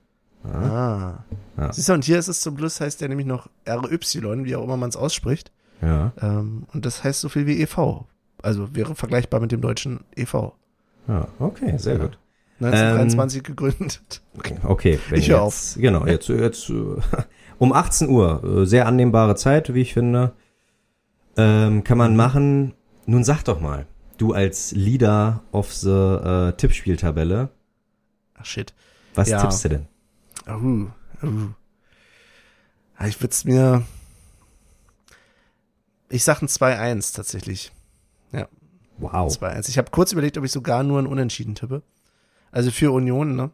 Ja. 0.45 0.51
Ah. 0.51 1.24
Ja. 1.57 1.72
Siehst 1.72 1.89
du, 1.89 1.93
und 1.95 2.05
hier 2.05 2.18
ist 2.18 2.28
es 2.28 2.41
zum 2.41 2.59
Schluss, 2.59 2.80
heißt 2.80 3.01
der 3.01 3.09
nämlich 3.09 3.26
noch 3.26 3.49
RY, 3.66 4.45
wie 4.45 4.57
auch 4.57 4.64
immer 4.64 4.76
man 4.76 4.91
es 4.91 4.97
ausspricht. 4.97 5.51
Ja. 5.85 6.12
Ähm, 6.20 6.66
und 6.72 6.87
das 6.87 7.05
heißt 7.05 7.20
so 7.20 7.28
viel 7.28 7.47
wie 7.47 7.61
EV. 7.62 8.05
Also 8.43 8.74
wäre 8.74 8.95
vergleichbar 8.95 9.41
mit 9.41 9.53
dem 9.53 9.61
deutschen 9.61 10.01
EV. 10.16 10.53
Ja, 11.09 11.28
okay, 11.39 11.76
sehr 11.78 11.97
ja. 11.97 12.03
gut. 12.05 12.18
1923 12.61 13.39
ähm, 13.39 13.43
gegründet. 13.43 14.22
Okay, 14.39 14.59
okay 14.62 14.99
ich 15.12 15.28
höre 15.28 15.43
auf. 15.43 15.74
Genau, 15.76 16.07
jetzt, 16.07 16.28
jetzt 16.28 16.70
um 17.59 17.72
18 17.72 18.09
Uhr, 18.09 18.43
äh, 18.45 18.66
sehr 18.66 18.87
annehmbare 18.87 19.35
Zeit, 19.37 19.74
wie 19.74 19.80
ich 19.80 19.93
finde. 19.93 20.32
Ähm, 21.37 21.82
kann 21.85 21.99
man 21.99 22.16
machen. 22.16 22.74
Nun 23.07 23.24
sag 23.24 23.43
doch 23.43 23.61
mal, 23.61 23.87
du 24.18 24.32
als 24.32 24.72
Leader 24.72 25.43
of 25.53 25.72
the 25.72 25.91
äh, 25.91 26.53
Tippspieltabelle. 26.53 27.51
Ach 28.35 28.45
shit. 28.45 28.72
Was 29.14 29.28
ja. 29.28 29.41
tippst 29.41 29.64
du 29.64 29.68
denn? 29.68 29.87
Uh, 30.49 30.87
uh. 31.26 31.49
Ich 33.07 33.20
würde 33.20 33.32
es 33.32 33.45
mir 33.45 33.82
ich 36.15 36.23
sag 36.23 36.43
ein 36.43 36.49
2-1 36.49 37.17
tatsächlich. 37.17 37.73
Ja. 38.33 38.49
Wow. 38.99 39.33
2-1. 39.33 39.69
Ich 39.69 39.79
habe 39.79 39.91
kurz 39.91 40.12
überlegt, 40.12 40.39
ob 40.39 40.45
ich 40.45 40.53
sogar 40.53 40.85
nur 40.85 41.01
ein 41.01 41.09
Unentschieden 41.09 41.57
tippe. 41.57 41.83
Also 42.53 42.71
für 42.71 42.93
Union, 42.93 43.35
ne? 43.35 43.51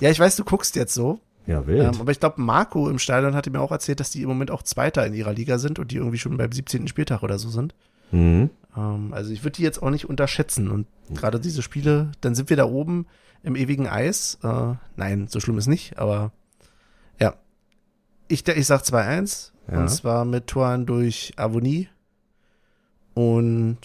Ja, 0.00 0.10
ich 0.10 0.20
weiß, 0.20 0.36
du 0.36 0.44
guckst 0.44 0.76
jetzt 0.76 0.94
so. 0.94 1.18
Ja, 1.46 1.66
wild. 1.66 1.82
Ähm, 1.82 2.00
aber 2.00 2.12
ich 2.12 2.20
glaube, 2.20 2.40
Marco 2.40 2.88
im 2.88 3.00
Stadion 3.00 3.34
hatte 3.34 3.50
mir 3.50 3.60
auch 3.60 3.72
erzählt, 3.72 3.98
dass 3.98 4.10
die 4.10 4.22
im 4.22 4.28
Moment 4.28 4.52
auch 4.52 4.62
Zweiter 4.62 5.04
in 5.06 5.14
ihrer 5.14 5.32
Liga 5.32 5.58
sind 5.58 5.80
und 5.80 5.90
die 5.90 5.96
irgendwie 5.96 6.18
schon 6.18 6.36
beim 6.36 6.52
17. 6.52 6.86
Spieltag 6.86 7.24
oder 7.24 7.38
so 7.38 7.50
sind. 7.50 7.74
Mhm. 8.12 8.50
Ähm, 8.76 9.12
also 9.12 9.32
ich 9.32 9.42
würde 9.42 9.56
die 9.56 9.62
jetzt 9.62 9.82
auch 9.82 9.90
nicht 9.90 10.08
unterschätzen. 10.08 10.70
Und 10.70 10.86
gerade 11.14 11.40
diese 11.40 11.62
Spiele, 11.62 12.12
dann 12.20 12.36
sind 12.36 12.48
wir 12.48 12.56
da 12.56 12.66
oben 12.66 13.06
im 13.42 13.56
ewigen 13.56 13.88
Eis. 13.88 14.38
Äh, 14.44 14.74
nein, 14.94 15.26
so 15.28 15.40
schlimm 15.40 15.58
ist 15.58 15.66
nicht, 15.66 15.98
aber 15.98 16.30
ja. 17.18 17.34
Ich, 18.28 18.46
ich 18.46 18.66
sag 18.66 18.82
2-1. 18.82 19.50
Ja. 19.70 19.80
Und 19.80 19.88
zwar 19.88 20.24
mit 20.24 20.46
Toren 20.46 20.86
durch 20.86 21.32
Avonie. 21.36 21.88
Und 23.14 23.78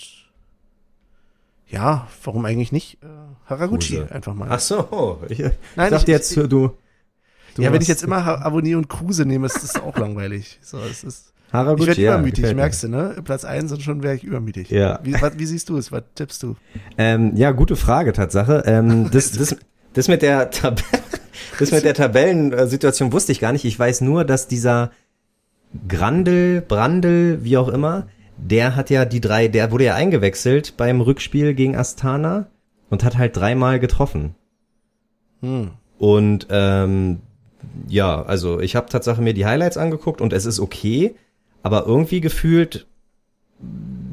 ja, 1.67 2.07
warum 2.23 2.45
eigentlich 2.45 2.71
nicht? 2.71 3.01
Äh, 3.01 3.07
Haraguchi 3.45 3.97
Kruse. 3.97 4.11
einfach 4.13 4.33
mal. 4.33 4.47
Ach 4.49 4.59
so, 4.59 5.21
ich, 5.29 5.39
ich 5.39 5.51
Nein, 5.75 5.91
dachte 5.91 6.03
ich- 6.03 6.07
jetzt, 6.09 6.31
ich- 6.31 6.37
du, 6.37 6.47
du 6.47 7.61
ja, 7.61 7.71
wenn 7.71 7.81
ich 7.81 7.87
jetzt 7.87 8.03
immer 8.03 8.45
Avonie 8.45 8.75
und 8.75 8.89
Kruse 8.89 9.25
nehme, 9.25 9.45
ist 9.47 9.63
das 9.63 9.75
auch 9.77 9.97
langweilig. 9.97 10.59
So, 10.61 10.79
es 10.79 11.03
ist, 11.03 11.33
Haraguchi, 11.51 11.81
ich 11.83 11.87
werde 11.87 12.01
ja, 12.01 12.13
übermütig, 12.15 12.55
merkst 12.55 12.83
du, 12.83 12.87
ne? 12.89 13.15
Platz 13.23 13.43
1 13.45 13.71
und 13.71 13.81
schon 13.81 14.03
wäre 14.03 14.15
ich 14.15 14.23
übermütig. 14.23 14.69
Ja. 14.69 14.99
Wie, 15.03 15.13
was, 15.21 15.37
wie 15.37 15.45
siehst 15.45 15.69
du 15.69 15.77
es? 15.77 15.91
Was 15.91 16.03
tippst 16.15 16.43
du? 16.43 16.55
Ähm, 16.97 17.35
ja, 17.35 17.51
gute 17.51 17.75
Frage, 17.75 18.13
Tatsache. 18.13 18.63
Ähm, 18.65 19.09
das, 19.11 19.31
das, 19.31 19.55
das 19.93 20.07
mit 20.07 20.21
der 20.21 20.49
Tab 20.51 20.81
das 21.59 21.71
mit 21.71 21.83
der 21.83 21.93
Tabellensituation 21.93 23.11
wusste 23.13 23.31
ich 23.31 23.39
gar 23.39 23.51
nicht. 23.53 23.65
Ich 23.65 23.77
weiß 23.77 24.01
nur, 24.01 24.23
dass 24.25 24.47
dieser 24.47 24.91
Grandel, 25.87 26.61
Brandel, 26.61 27.43
wie 27.43 27.57
auch 27.57 27.69
immer, 27.69 28.07
der 28.37 28.75
hat 28.75 28.89
ja 28.89 29.05
die 29.05 29.21
drei, 29.21 29.47
der 29.47 29.71
wurde 29.71 29.85
ja 29.85 29.95
eingewechselt 29.95 30.75
beim 30.77 31.01
Rückspiel 31.01 31.53
gegen 31.53 31.75
Astana 31.75 32.47
und 32.89 33.03
hat 33.03 33.17
halt 33.17 33.37
dreimal 33.37 33.79
getroffen. 33.79 34.35
Hm. 35.41 35.71
Und 35.97 36.47
ähm, 36.49 37.19
ja, 37.87 38.21
also 38.23 38.59
ich 38.59 38.75
habe 38.75 38.89
Tatsache 38.89 39.21
mir 39.21 39.33
die 39.33 39.45
Highlights 39.45 39.77
angeguckt 39.77 40.19
und 40.19 40.33
es 40.33 40.45
ist 40.45 40.59
okay, 40.59 41.15
aber 41.63 41.85
irgendwie 41.85 42.21
gefühlt 42.21 42.87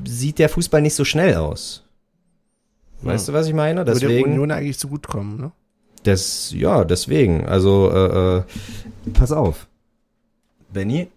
sieht 0.06 0.38
der 0.38 0.50
Fußball 0.50 0.82
nicht 0.82 0.94
so 0.94 1.04
schnell 1.04 1.34
aus. 1.36 1.84
Weißt 3.02 3.26
Hm. 3.26 3.32
du, 3.32 3.38
was 3.38 3.46
ich 3.48 3.54
meine? 3.54 3.86
Würde 3.86 3.98
der 3.98 4.08
Deswegen. 4.08 4.32
Union 4.32 4.50
eigentlich 4.50 4.78
zu 4.78 4.88
gut 4.88 5.06
kommen, 5.08 5.40
ne? 5.40 5.52
Das, 6.04 6.52
ja, 6.54 6.84
deswegen. 6.84 7.46
Also, 7.46 7.90
äh, 7.90 8.38
äh, 8.38 8.42
pass 9.14 9.32
auf. 9.32 9.66
Benny, 10.72 11.08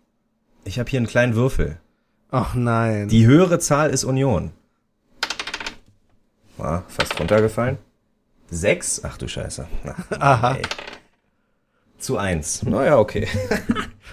ich 0.64 0.80
habe 0.80 0.89
hier 0.89 0.99
einen 0.99 1.07
kleinen 1.07 1.36
Würfel. 1.36 1.80
Ach 2.30 2.55
nein. 2.55 3.07
Die 3.09 3.26
höhere 3.26 3.59
Zahl 3.59 3.89
ist 3.89 4.03
Union. 4.03 4.51
Ah, 6.57 6.84
fast 6.88 7.20
runtergefallen. 7.20 7.78
Sechs? 8.49 9.01
Ach 9.03 9.18
du 9.18 9.28
Scheiße. 9.28 9.68
Na, 9.84 9.95
Aha. 10.20 10.55
ey. 10.55 10.62
Zu 11.97 12.18
eins. 12.18 12.64
Naja, 12.64 12.97
okay. 12.97 13.28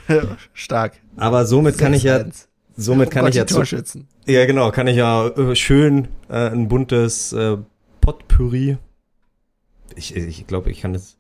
Stark. 0.53 0.95
Aber 1.17 1.47
somit 1.47 1.79
kann 1.79 1.95
ich 1.95 2.03
ja, 2.05 2.19
6-1. 2.19 2.47
somit 2.77 3.11
kann 3.11 3.23
Oh 3.23 3.25
Gott, 3.27 3.31
ich 3.31 3.37
ja 3.37 3.45
die 3.45 3.49
zu, 3.53 3.57
Torschützen. 3.57 4.09
ja 4.27 4.45
genau, 4.47 4.71
kann 4.71 4.87
ich 4.87 4.97
ja 4.97 5.29
äh, 5.29 5.55
schön 5.57 6.09
äh, 6.29 6.51
ein 6.51 6.69
buntes 6.69 7.33
äh, 7.33 7.57
Potpourri. 8.01 8.79
Ich, 9.97 10.15
ich 10.17 10.47
glaube, 10.47 10.71
ich 10.71 10.81
kann 10.83 10.93
das. 10.93 11.17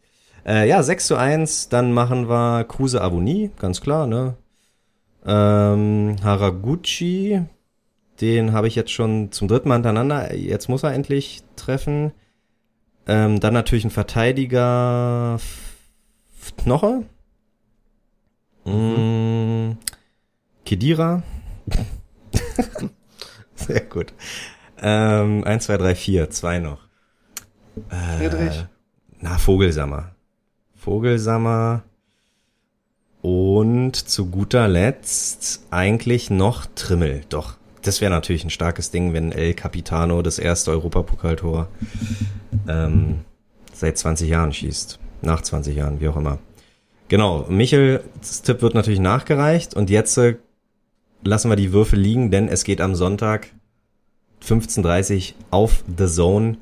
Äh, 0.46 0.68
ja, 0.68 0.82
6 0.82 1.06
zu 1.06 1.16
1, 1.16 1.68
dann 1.68 1.92
machen 1.92 2.28
wir 2.28 2.64
Kruse 2.64 3.00
Avonie, 3.02 3.50
ganz 3.58 3.80
klar, 3.80 4.06
ne? 4.06 4.36
Ähm, 5.26 6.16
Haraguchi, 6.22 7.42
den 8.20 8.52
habe 8.52 8.68
ich 8.68 8.74
jetzt 8.74 8.92
schon 8.92 9.32
zum 9.32 9.48
dritten 9.48 9.68
Mal 9.68 9.76
hintereinander. 9.76 10.34
Jetzt 10.34 10.68
muss 10.68 10.82
er 10.82 10.92
endlich 10.92 11.42
treffen. 11.56 12.12
Ähm, 13.06 13.40
dann 13.40 13.54
natürlich 13.54 13.84
ein 13.84 13.90
Verteidiger 13.90 15.38
Knoche. 16.58 17.04
Mm, 18.64 19.78
Kedira. 20.64 21.22
Sehr 23.54 23.80
gut. 23.82 24.12
Ähm, 24.80 25.44
1, 25.44 25.64
2, 25.64 25.76
3, 25.78 25.94
4, 25.94 26.30
zwei 26.30 26.58
noch. 26.58 26.86
Äh, 27.90 28.18
Friedrich. 28.18 28.66
Na, 29.20 29.38
Vogelsammer. 29.38 30.14
Vogelsammer. 30.74 31.84
Und 33.22 33.96
zu 33.96 34.26
guter 34.26 34.68
Letzt 34.68 35.66
eigentlich 35.70 36.30
noch 36.30 36.66
Trimmel. 36.74 37.22
Doch, 37.28 37.56
das 37.82 38.00
wäre 38.00 38.10
natürlich 38.10 38.44
ein 38.44 38.50
starkes 38.50 38.90
Ding, 38.90 39.12
wenn 39.12 39.32
El 39.32 39.54
Capitano 39.54 40.22
das 40.22 40.38
erste 40.38 40.70
Europapokaltor 40.70 41.68
ähm, 42.68 43.20
seit 43.72 43.98
20 43.98 44.28
Jahren 44.28 44.52
schießt. 44.52 44.98
Nach 45.22 45.40
20 45.40 45.76
Jahren, 45.76 46.00
wie 46.00 46.08
auch 46.08 46.16
immer. 46.16 46.38
Genau, 47.08 47.46
Michels 47.48 48.42
Tipp 48.42 48.62
wird 48.62 48.74
natürlich 48.74 49.00
nachgereicht 49.00 49.74
und 49.74 49.90
jetzt 49.90 50.16
äh, 50.18 50.36
lassen 51.24 51.50
wir 51.50 51.56
die 51.56 51.72
Würfel 51.72 51.98
liegen, 51.98 52.30
denn 52.30 52.48
es 52.48 52.64
geht 52.64 52.80
am 52.80 52.94
Sonntag 52.94 53.48
15.30 54.44 55.34
auf 55.50 55.82
The 55.96 56.06
Zone 56.06 56.58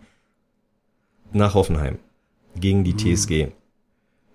nach 1.33 1.55
Hoffenheim 1.55 1.99
gegen 2.59 2.85
die 2.85 2.97
TSG. 2.97 3.49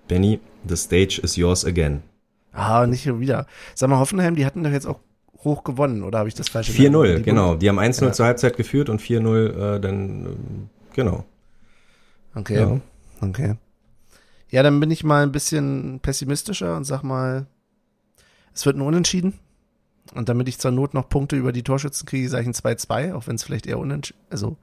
Benny, 0.07 0.39
the 0.67 0.75
stage 0.75 1.19
is 1.23 1.35
yours 1.37 1.65
again. 1.65 2.03
Ah, 2.51 2.85
nicht 2.87 3.03
schon 3.03 3.19
wieder. 3.19 3.47
Sag 3.75 3.89
mal, 3.89 3.99
Hoffenheim, 3.99 4.35
die 4.35 4.45
hatten 4.45 4.63
doch 4.63 4.71
jetzt 4.71 4.85
auch 4.87 4.99
hoch 5.43 5.63
gewonnen, 5.63 6.03
oder 6.03 6.19
habe 6.19 6.29
ich 6.29 6.35
das 6.35 6.49
falsch 6.49 6.69
4-0, 6.69 7.17
Die- 7.17 7.23
genau. 7.23 7.55
Die 7.55 7.67
haben 7.69 7.79
1-0 7.79 8.07
Ja. 8.07 8.11
zur 8.13 8.25
Halbzeit 8.25 8.57
geführt 8.57 8.89
und 8.89 9.01
4-0 9.01 9.47
äh, 9.75 9.79
dann, 9.79 10.25
ähm, 10.25 10.69
genau. 10.93 11.25
Okay, 12.35 12.59
Ja. 12.59 12.79
okay. 13.21 13.55
Ja, 14.49 14.63
dann 14.63 14.79
bin 14.79 14.91
ich 14.91 15.03
mal 15.03 15.23
ein 15.23 15.31
bisschen 15.31 15.99
pessimistischer 16.01 16.75
und 16.75 16.83
sag 16.83 17.03
mal, 17.03 17.47
es 18.53 18.65
wird 18.65 18.75
ein 18.77 18.81
Unentschieden. 18.81 19.39
Und 20.13 20.27
damit 20.27 20.49
ich 20.49 20.59
zur 20.59 20.71
Not 20.71 20.93
noch 20.93 21.07
Punkte 21.07 21.37
über 21.37 21.53
die 21.53 21.63
Torschützen 21.63 22.05
kriege, 22.05 22.27
sage 22.27 22.41
ich 22.41 22.47
ein 22.49 22.53
2-2, 22.53 23.13
auch 23.13 23.27
wenn 23.27 23.35
es 23.35 23.43
vielleicht 23.43 23.65
eher 23.65 23.79
also 24.29 24.57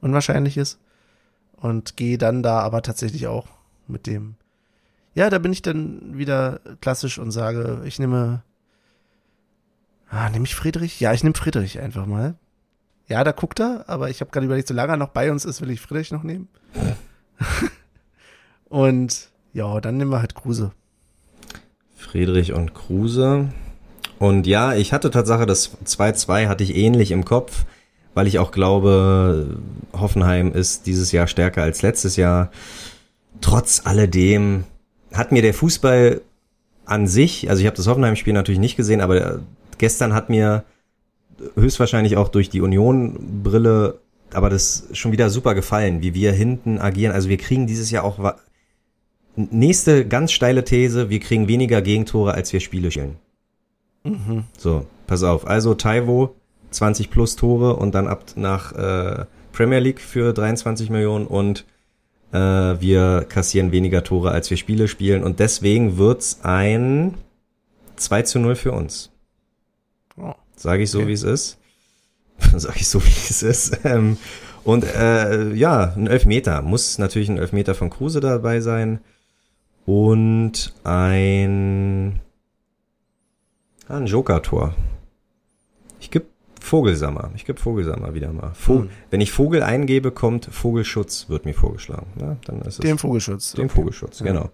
unwahrscheinlich 0.00 0.56
ist. 0.56 0.78
Und 1.56 1.96
gehe 1.96 2.16
dann 2.16 2.42
da 2.42 2.60
aber 2.60 2.80
tatsächlich 2.82 3.26
auch 3.26 3.46
mit 3.86 4.06
dem. 4.06 4.36
Ja, 5.18 5.30
da 5.30 5.40
bin 5.40 5.52
ich 5.52 5.62
dann 5.62 6.16
wieder 6.16 6.60
klassisch 6.80 7.18
und 7.18 7.32
sage, 7.32 7.82
ich 7.84 7.98
nehme. 7.98 8.44
Ah, 10.08 10.30
nehme 10.30 10.44
ich 10.44 10.54
Friedrich? 10.54 11.00
Ja, 11.00 11.12
ich 11.12 11.24
nehme 11.24 11.34
Friedrich 11.34 11.80
einfach 11.80 12.06
mal. 12.06 12.36
Ja, 13.08 13.24
da 13.24 13.32
guckt 13.32 13.58
er, 13.58 13.84
aber 13.88 14.10
ich 14.10 14.20
habe 14.20 14.30
gerade 14.30 14.46
überlegt, 14.46 14.68
solange 14.68 14.92
er 14.92 14.96
noch 14.96 15.08
bei 15.08 15.32
uns 15.32 15.44
ist, 15.44 15.60
will 15.60 15.70
ich 15.70 15.80
Friedrich 15.80 16.12
noch 16.12 16.22
nehmen. 16.22 16.46
und 18.68 19.30
ja, 19.52 19.80
dann 19.80 19.96
nehmen 19.96 20.12
wir 20.12 20.20
halt 20.20 20.36
Kruse. 20.36 20.70
Friedrich 21.96 22.52
und 22.52 22.74
Kruse. 22.74 23.48
Und 24.20 24.46
ja, 24.46 24.74
ich 24.74 24.92
hatte 24.92 25.10
Tatsache 25.10 25.46
das 25.46 25.76
2-2 25.84 26.46
hatte 26.46 26.62
ich 26.62 26.76
ähnlich 26.76 27.10
im 27.10 27.24
Kopf, 27.24 27.64
weil 28.14 28.28
ich 28.28 28.38
auch 28.38 28.52
glaube, 28.52 29.58
Hoffenheim 29.92 30.52
ist 30.52 30.86
dieses 30.86 31.10
Jahr 31.10 31.26
stärker 31.26 31.64
als 31.64 31.82
letztes 31.82 32.14
Jahr. 32.14 32.52
Trotz 33.40 33.84
alledem 33.84 34.62
hat 35.12 35.32
mir 35.32 35.42
der 35.42 35.54
Fußball 35.54 36.20
an 36.84 37.06
sich, 37.06 37.50
also 37.50 37.60
ich 37.60 37.66
habe 37.66 37.76
das 37.76 37.86
Hoffenheim-Spiel 37.86 38.32
natürlich 38.32 38.60
nicht 38.60 38.76
gesehen, 38.76 39.00
aber 39.00 39.16
äh, 39.16 39.38
gestern 39.78 40.14
hat 40.14 40.30
mir 40.30 40.64
höchstwahrscheinlich 41.54 42.16
auch 42.16 42.28
durch 42.28 42.50
die 42.50 42.60
Union-Brille, 42.60 43.98
aber 44.32 44.50
das 44.50 44.88
schon 44.92 45.12
wieder 45.12 45.30
super 45.30 45.54
gefallen, 45.54 46.02
wie 46.02 46.14
wir 46.14 46.32
hinten 46.32 46.78
agieren. 46.78 47.12
Also 47.12 47.28
wir 47.28 47.38
kriegen 47.38 47.66
dieses 47.66 47.90
Jahr 47.90 48.04
auch 48.04 48.34
nächste 49.36 50.06
ganz 50.06 50.32
steile 50.32 50.64
These, 50.64 51.10
wir 51.10 51.20
kriegen 51.20 51.48
weniger 51.48 51.80
Gegentore, 51.80 52.34
als 52.34 52.52
wir 52.52 52.60
Spiele 52.60 52.90
spielen. 52.90 53.16
Mhm. 54.04 54.44
So, 54.56 54.86
pass 55.06 55.22
auf. 55.22 55.46
Also 55.46 55.74
Taiwo, 55.74 56.34
20 56.70 57.10
plus 57.10 57.36
Tore 57.36 57.76
und 57.76 57.94
dann 57.94 58.08
ab 58.08 58.24
nach 58.36 58.72
äh, 58.72 59.24
Premier 59.52 59.78
League 59.78 60.00
für 60.00 60.32
23 60.32 60.90
Millionen 60.90 61.26
und 61.26 61.64
äh, 62.32 62.38
wir 62.38 63.26
kassieren 63.28 63.72
weniger 63.72 64.04
Tore, 64.04 64.30
als 64.30 64.50
wir 64.50 64.56
Spiele 64.56 64.88
spielen 64.88 65.22
und 65.24 65.40
deswegen 65.40 65.96
wird's 65.98 66.40
ein 66.42 67.14
2 67.96 68.22
zu 68.22 68.38
0 68.38 68.54
für 68.56 68.72
uns. 68.72 69.10
Oh. 70.16 70.34
Sage 70.56 70.82
ich 70.82 70.90
so, 70.90 70.98
Okay. 70.98 71.08
wie 71.08 71.12
es 71.12 71.22
ist. 71.22 71.58
Sage 72.56 72.78
ich 72.78 72.88
so, 72.88 73.02
wie 73.04 73.08
es 73.08 73.42
ist. 73.42 73.80
Ähm, 73.84 74.16
und 74.64 74.84
äh, 74.84 75.52
ja, 75.54 75.94
ein 75.96 76.06
Elfmeter. 76.06 76.62
Muss 76.62 76.98
natürlich 76.98 77.28
ein 77.28 77.38
Elfmeter 77.38 77.74
von 77.74 77.90
Kruse 77.90 78.20
dabei 78.20 78.60
sein. 78.60 79.00
Und 79.86 80.74
ein, 80.84 82.20
ah, 83.88 83.96
ein 83.96 84.06
Joker-Tor. 84.06 84.74
Ich 86.00 86.10
geb 86.10 86.26
Vogelsammer. 86.68 87.30
Ich 87.34 87.44
geb 87.44 87.58
Vogelsammer 87.58 88.14
wieder 88.14 88.32
mal. 88.32 88.52
Vo 88.54 88.80
Hm. 88.80 88.90
Wenn 89.10 89.20
ich 89.20 89.32
Vogel 89.32 89.62
eingebe, 89.62 90.10
kommt 90.12 90.46
Vogelschutz, 90.50 91.28
wird 91.28 91.44
mir 91.44 91.54
vorgeschlagen. 91.54 92.06
Ja, 92.20 92.36
dann 92.44 92.60
ist 92.60 92.74
es 92.74 92.78
Dem 92.78 92.98
Vogelschutz. 92.98 93.52
dem 93.52 93.64
Okay. 93.66 93.74
Vogelschutz, 93.74 94.20
Ja. 94.20 94.26
genau. 94.26 94.50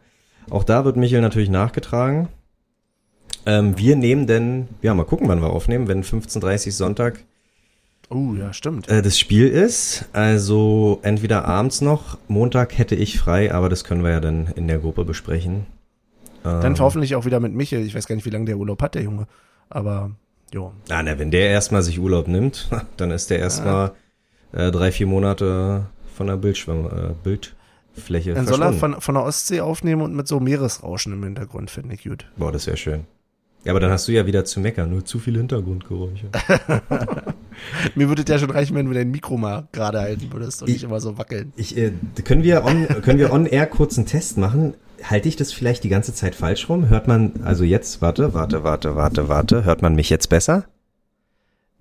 Auch 0.51 0.65
da 0.65 0.85
wird 0.85 0.97
Michel 0.97 1.21
natürlich 1.21 1.51
nachgetragen. 1.51 2.29
Ähm, 3.47 3.77
wir 3.77 3.97
nehmen 3.97 4.27
denn, 4.27 4.69
ja, 4.83 4.95
mal 4.95 5.05
gucken, 5.05 5.29
wann 5.29 5.41
wir 5.43 5.51
aufnehmen, 5.51 5.89
wenn 5.89 6.03
15.30 6.03 6.71
Sonntag 6.73 7.25
Oh, 8.11 8.35
ja, 8.39 8.53
stimmt. 8.53 8.89
äh, 8.89 9.03
das 9.03 9.19
Spiel 9.19 9.49
ist. 9.49 10.07
Also 10.13 11.01
entweder 11.03 11.47
abends 11.47 11.81
noch, 11.81 12.19
Montag 12.29 12.77
hätte 12.79 12.95
ich 12.95 13.19
frei, 13.19 13.53
aber 13.53 13.69
das 13.69 13.85
können 13.85 14.03
wir 14.05 14.11
ja 14.11 14.21
dann 14.21 14.49
in 14.57 14.69
der 14.69 14.79
Gruppe 14.79 15.05
besprechen. 15.05 15.67
Dann 16.43 16.75
ähm. 16.75 16.79
hoffentlich 16.79 17.15
auch 17.17 17.25
wieder 17.25 17.41
mit 17.41 17.55
Michel. 17.55 17.81
Ich 17.87 17.95
weiß 17.95 18.07
gar 18.07 18.15
nicht, 18.15 18.27
wie 18.27 18.31
lange 18.31 18.45
der 18.45 18.59
Urlaub 18.59 18.83
hat, 18.83 18.95
der 18.95 19.03
Junge. 19.03 19.27
Aber, 19.71 20.11
jo. 20.55 20.73
Ah, 20.89 21.03
na, 21.03 21.19
wenn 21.19 21.31
der 21.31 21.51
erstmal 21.51 21.83
sich 21.83 21.99
Urlaub 21.99 22.29
nimmt, 22.29 22.71
dann 22.97 23.11
ist 23.11 23.31
der 23.31 23.41
erstmal 23.41 23.93
ja. 24.53 24.69
äh, 24.69 24.71
drei, 24.71 24.93
vier 24.93 25.07
Monate 25.07 25.87
von 26.15 26.29
der 26.29 26.37
Bildschirm, 26.37 26.87
äh, 26.87 27.15
Bildfläche 27.23 28.35
Dann 28.35 28.47
soll 28.47 28.63
er 28.63 28.73
von, 28.73 29.01
von 29.01 29.15
der 29.17 29.25
Ostsee 29.25 29.61
aufnehmen 29.61 30.01
und 30.01 30.15
mit 30.15 30.29
so 30.29 30.41
Meeresrauschen 30.41 31.13
im 31.13 31.25
Hintergrund, 31.25 31.71
finde 31.71 31.95
ich 31.95 32.05
gut. 32.05 32.27
Boah, 32.37 32.53
das 32.53 32.67
wäre 32.67 32.77
schön. 32.77 33.05
Ja, 33.65 33.73
aber 33.73 33.81
dann 33.81 33.91
hast 33.91 34.07
du 34.09 34.13
ja 34.13 34.27
wieder 34.27 34.45
zu 34.45 34.61
meckern, 34.61 34.91
nur 34.91 35.07
zu 35.07 35.19
viele 35.19 35.39
Hintergrundgeräusche. 35.39 36.29
Mir 37.95 38.09
würde 38.09 38.23
ja 38.29 38.39
schon 38.39 38.51
reichen, 38.51 38.77
wenn 38.77 38.87
du 38.87 38.93
dein 38.93 39.11
Mikro 39.11 39.39
mal 39.39 39.69
gerade 39.73 40.01
halten 40.01 40.31
würdest 40.31 40.61
und 40.61 40.69
ich, 40.69 40.75
nicht 40.75 40.85
immer 40.85 41.01
so 41.01 41.17
wackeln. 41.17 41.55
Ich, 41.57 41.75
äh, 41.77 41.93
können 42.25 42.43
wir 42.43 42.63
on, 42.65 42.87
können 43.01 43.19
wir 43.19 43.33
on 43.33 43.47
air 43.47 43.67
kurz 43.67 43.97
einen 43.97 44.07
Test 44.07 44.37
machen? 44.37 44.75
Halte 45.05 45.29
ich 45.29 45.37
das 45.37 45.53
vielleicht 45.53 45.85
die 45.85 45.91
ganze 45.91 46.15
Zeit 46.15 46.35
falsch 46.35 46.69
rum? 46.69 46.89
Hört 46.89 47.09
man, 47.09 47.33
also 47.45 47.63
jetzt, 47.63 48.01
warte, 48.01 48.33
warte, 48.33 48.65
warte, 48.65 48.97
warte, 48.97 49.29
warte, 49.29 49.65
hört 49.65 49.83
man 49.83 49.95
mich 49.95 50.09
jetzt 50.09 50.29
besser? 50.29 50.65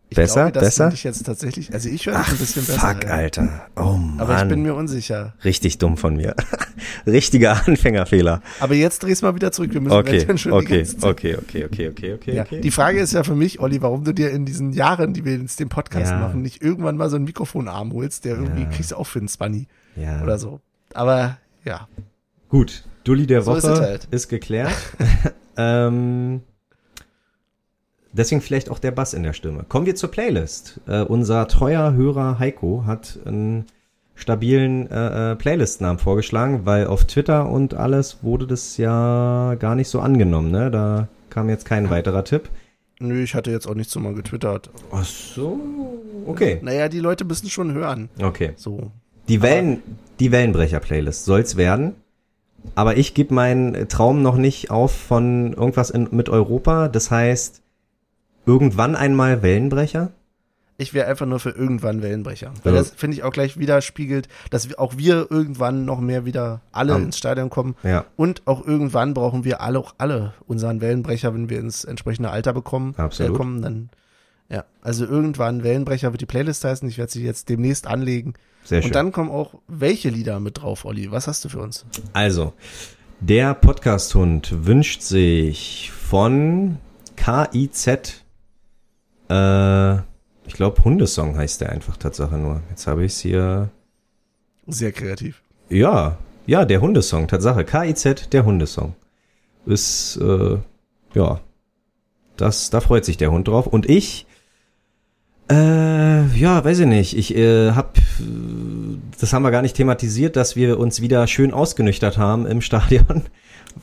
Ich 0.09 0.15
besser, 0.15 0.51
glaube, 0.51 0.65
besser. 0.65 0.91
Ich 0.93 1.03
jetzt 1.03 1.25
tatsächlich, 1.25 1.73
also 1.73 1.89
ich 1.89 2.05
höre 2.05 2.17
ein 2.17 2.37
bisschen 2.37 2.65
besser. 2.65 2.79
Fuck, 2.79 3.07
Alter. 3.07 3.67
Oh 3.75 3.93
Mann. 3.93 4.19
Aber 4.19 4.43
ich 4.43 4.47
bin 4.47 4.61
mir 4.61 4.75
unsicher. 4.75 5.33
Richtig 5.43 5.79
dumm 5.79 5.97
von 5.97 6.17
mir. 6.17 6.35
Richtiger 7.07 7.65
Anfängerfehler. 7.65 8.41
Aber 8.59 8.75
jetzt 8.75 9.01
dreh's 9.01 9.23
mal 9.23 9.33
wieder 9.33 9.51
zurück. 9.51 9.73
Wir 9.73 9.81
müssen 9.81 9.95
okay, 9.95 10.37
schon 10.37 10.51
okay, 10.51 10.85
okay, 11.01 11.37
okay, 11.37 11.65
okay, 11.65 11.87
okay, 11.87 12.13
okay, 12.13 12.35
ja. 12.35 12.43
okay. 12.43 12.61
Die 12.61 12.71
Frage 12.71 12.99
ist 12.99 13.13
ja 13.13 13.23
für 13.23 13.35
mich, 13.35 13.59
Olli, 13.59 13.81
warum 13.81 14.03
du 14.03 14.13
dir 14.13 14.29
in 14.29 14.45
diesen 14.45 14.73
Jahren, 14.73 15.13
die 15.13 15.25
wir 15.25 15.35
jetzt 15.35 15.59
den 15.59 15.69
Podcast 15.69 16.11
ja. 16.11 16.19
machen, 16.19 16.43
nicht 16.43 16.61
irgendwann 16.61 16.95
mal 16.95 17.09
so 17.09 17.15
einen 17.15 17.25
Mikrofonarm 17.25 17.93
holst, 17.93 18.25
der 18.25 18.35
irgendwie 18.35 18.63
ja. 18.63 18.69
kriegst 18.69 18.91
du 18.91 18.97
auch 18.97 19.07
für 19.07 19.17
einen 19.17 19.29
Spanny. 19.29 19.65
Ja. 19.95 20.21
Oder 20.21 20.37
so. 20.37 20.59
Aber 20.93 21.37
ja. 21.65 21.87
Gut. 22.49 22.83
Dulli 23.03 23.27
der 23.27 23.45
Woche 23.45 23.61
so 23.61 23.73
ist, 23.73 23.79
halt. 23.79 24.07
ist 24.11 24.29
geklärt. 24.29 24.73
ähm, 25.57 26.41
Deswegen 28.13 28.41
vielleicht 28.41 28.69
auch 28.69 28.77
der 28.77 28.91
Bass 28.91 29.15
in 29.15 29.23
der 29.23 29.33
Stimme. 29.33 29.65
Kommen 29.67 29.87
wir 29.87 29.95
zur 29.95 30.11
Playlist. 30.11 30.79
Äh, 30.87 31.01
unser 31.01 31.47
treuer 31.47 31.93
Hörer 31.93 32.37
Heiko 32.37 32.83
hat 32.85 33.17
einen 33.25 33.65
stabilen 34.13 34.89
äh, 34.91 35.31
äh, 35.31 35.35
Playlist-Namen 35.35 35.97
vorgeschlagen, 35.97 36.65
weil 36.65 36.85
auf 36.85 37.05
Twitter 37.05 37.49
und 37.49 37.73
alles 37.73 38.19
wurde 38.21 38.45
das 38.45 38.77
ja 38.77 39.55
gar 39.55 39.73
nicht 39.73 39.89
so 39.89 39.99
angenommen. 39.99 40.51
Ne? 40.51 40.69
Da 40.69 41.07
kam 41.31 41.49
jetzt 41.49 41.65
kein 41.65 41.89
weiterer 41.89 42.23
Tipp. 42.23 42.49
Nö, 42.99 43.23
ich 43.23 43.33
hatte 43.33 43.49
jetzt 43.49 43.65
auch 43.67 43.73
nichts 43.73 43.91
so 43.91 43.99
mal 43.99 44.13
getwittert. 44.13 44.69
Ach 44.91 45.03
so, 45.03 45.59
okay. 46.27 46.59
Naja, 46.61 46.89
die 46.89 46.99
Leute 46.99 47.25
müssen 47.25 47.49
schon 47.49 47.73
hören. 47.73 48.09
Okay. 48.21 48.53
So. 48.55 48.91
Die 49.27 49.41
Wellen, 49.41 49.81
die 50.19 50.31
Wellenbrecher-Playlist 50.31 51.25
soll's 51.25 51.57
werden. 51.57 51.95
Aber 52.75 52.97
ich 52.97 53.13
gebe 53.13 53.33
meinen 53.33 53.87
Traum 53.87 54.21
noch 54.21 54.35
nicht 54.35 54.71
auf 54.71 54.91
von 54.91 55.53
irgendwas 55.53 55.89
in, 55.89 56.09
mit 56.11 56.29
Europa. 56.29 56.87
Das 56.87 57.11
heißt, 57.11 57.61
irgendwann 58.45 58.95
einmal 58.95 59.41
Wellenbrecher? 59.41 60.11
Ich 60.77 60.93
wäre 60.93 61.07
einfach 61.07 61.27
nur 61.27 61.39
für 61.39 61.51
irgendwann 61.51 62.01
Wellenbrecher. 62.01 62.51
Weil 62.63 62.73
ja. 62.73 62.79
das, 62.79 62.91
finde 62.91 63.15
ich, 63.15 63.23
auch 63.23 63.31
gleich 63.31 63.57
widerspiegelt, 63.57 64.27
dass 64.49 64.75
auch 64.77 64.97
wir 64.97 65.27
irgendwann 65.29 65.85
noch 65.85 65.99
mehr 65.99 66.25
wieder 66.25 66.61
alle 66.71 66.95
um, 66.95 67.03
ins 67.03 67.17
Stadion 67.17 67.49
kommen. 67.49 67.75
Ja. 67.83 68.05
Und 68.15 68.41
auch 68.45 68.65
irgendwann 68.65 69.13
brauchen 69.13 69.43
wir 69.43 69.61
alle, 69.61 69.79
auch 69.79 69.93
alle 69.99 70.33
unseren 70.47 70.81
Wellenbrecher, 70.81 71.33
wenn 71.33 71.49
wir 71.49 71.59
ins 71.59 71.83
entsprechende 71.83 72.31
Alter 72.31 72.53
bekommen. 72.53 72.95
Absolut. 72.97 73.35
Äh, 73.35 73.37
kommen, 73.37 73.61
dann, 73.61 73.89
ja. 74.53 74.65
Also 74.81 75.05
irgendwann 75.05 75.63
Wellenbrecher 75.63 76.11
wird 76.11 76.21
die 76.21 76.25
Playlist 76.25 76.63
heißen. 76.63 76.87
Ich 76.87 76.97
werde 76.97 77.11
sie 77.11 77.23
jetzt 77.23 77.49
demnächst 77.49 77.87
anlegen. 77.87 78.33
Sehr 78.63 78.81
schön. 78.81 78.89
Und 78.89 78.95
dann 78.95 79.11
kommen 79.11 79.29
auch 79.29 79.55
welche 79.67 80.09
Lieder 80.09 80.39
mit 80.39 80.61
drauf, 80.61 80.85
Olli? 80.85 81.11
Was 81.11 81.27
hast 81.27 81.43
du 81.43 81.49
für 81.49 81.59
uns? 81.59 81.85
Also, 82.13 82.53
der 83.19 83.53
Podcast-Hund 83.53 84.65
wünscht 84.65 85.01
sich 85.01 85.91
von 85.91 86.77
KIZ 87.17 88.23
äh, 89.29 89.95
ich 90.45 90.53
glaube, 90.53 90.83
Hundesong 90.83 91.37
heißt 91.37 91.61
der 91.61 91.71
einfach 91.71 91.97
Tatsache 91.97 92.37
nur. 92.37 92.61
Jetzt 92.69 92.87
habe 92.87 93.05
ich 93.05 93.13
es 93.13 93.19
hier. 93.19 93.69
Sehr 94.67 94.91
kreativ. 94.91 95.41
Ja, 95.69 96.17
ja, 96.45 96.65
der 96.65 96.81
Hundesong, 96.81 97.27
Tatsache. 97.27 97.63
KIZ, 97.63 98.29
der 98.31 98.45
Hundesong. 98.45 98.95
Ist, 99.65 100.17
äh, 100.17 100.57
ja. 101.13 101.39
Das, 102.35 102.69
da 102.69 102.81
freut 102.81 103.05
sich 103.05 103.17
der 103.17 103.31
Hund 103.31 103.47
drauf. 103.47 103.67
Und 103.67 103.89
ich, 103.89 104.25
äh, 105.49 106.25
ja, 106.37 106.63
weiß 106.63 106.79
ich 106.79 106.87
nicht. 106.87 107.17
Ich 107.17 107.35
äh, 107.35 107.71
hab, 107.71 107.97
das 109.19 109.33
haben 109.33 109.43
wir 109.43 109.51
gar 109.51 109.61
nicht 109.61 109.75
thematisiert, 109.75 110.35
dass 110.35 110.55
wir 110.55 110.79
uns 110.79 111.01
wieder 111.01 111.27
schön 111.27 111.53
ausgenüchtert 111.53 112.17
haben 112.17 112.45
im 112.45 112.61
Stadion, 112.67 113.23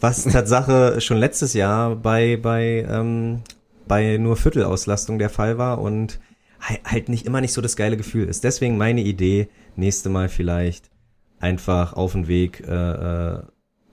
was 0.00 0.24
Tatsache 0.24 1.00
schon 1.00 1.18
letztes 1.18 1.54
Jahr 1.54 1.96
bei 1.96 2.36
bei 2.36 2.86
ähm, 2.88 3.42
bei 3.86 4.16
nur 4.18 4.36
Viertelauslastung 4.36 5.18
der 5.18 5.30
Fall 5.30 5.58
war 5.58 5.80
und 5.80 6.20
halt 6.84 7.08
nicht 7.08 7.26
immer 7.26 7.40
nicht 7.40 7.52
so 7.52 7.60
das 7.60 7.76
geile 7.76 7.96
Gefühl 7.96 8.28
ist. 8.28 8.44
Deswegen 8.44 8.76
meine 8.78 9.00
Idee, 9.00 9.48
nächste 9.76 10.08
Mal 10.08 10.28
vielleicht 10.28 10.90
einfach 11.40 11.94
auf 11.94 12.12
den 12.12 12.28
Weg, 12.28 12.62
äh, 12.66 12.72
äh, 13.34 13.42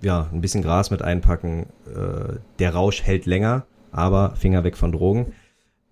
ja, 0.01 0.29
ein 0.31 0.41
bisschen 0.41 0.61
Gras 0.61 0.91
mit 0.91 1.01
einpacken. 1.01 1.67
Äh, 1.87 2.39
der 2.59 2.73
Rausch 2.73 3.03
hält 3.03 3.25
länger, 3.25 3.65
aber 3.91 4.35
Finger 4.35 4.63
weg 4.63 4.77
von 4.77 4.91
Drogen. 4.91 5.33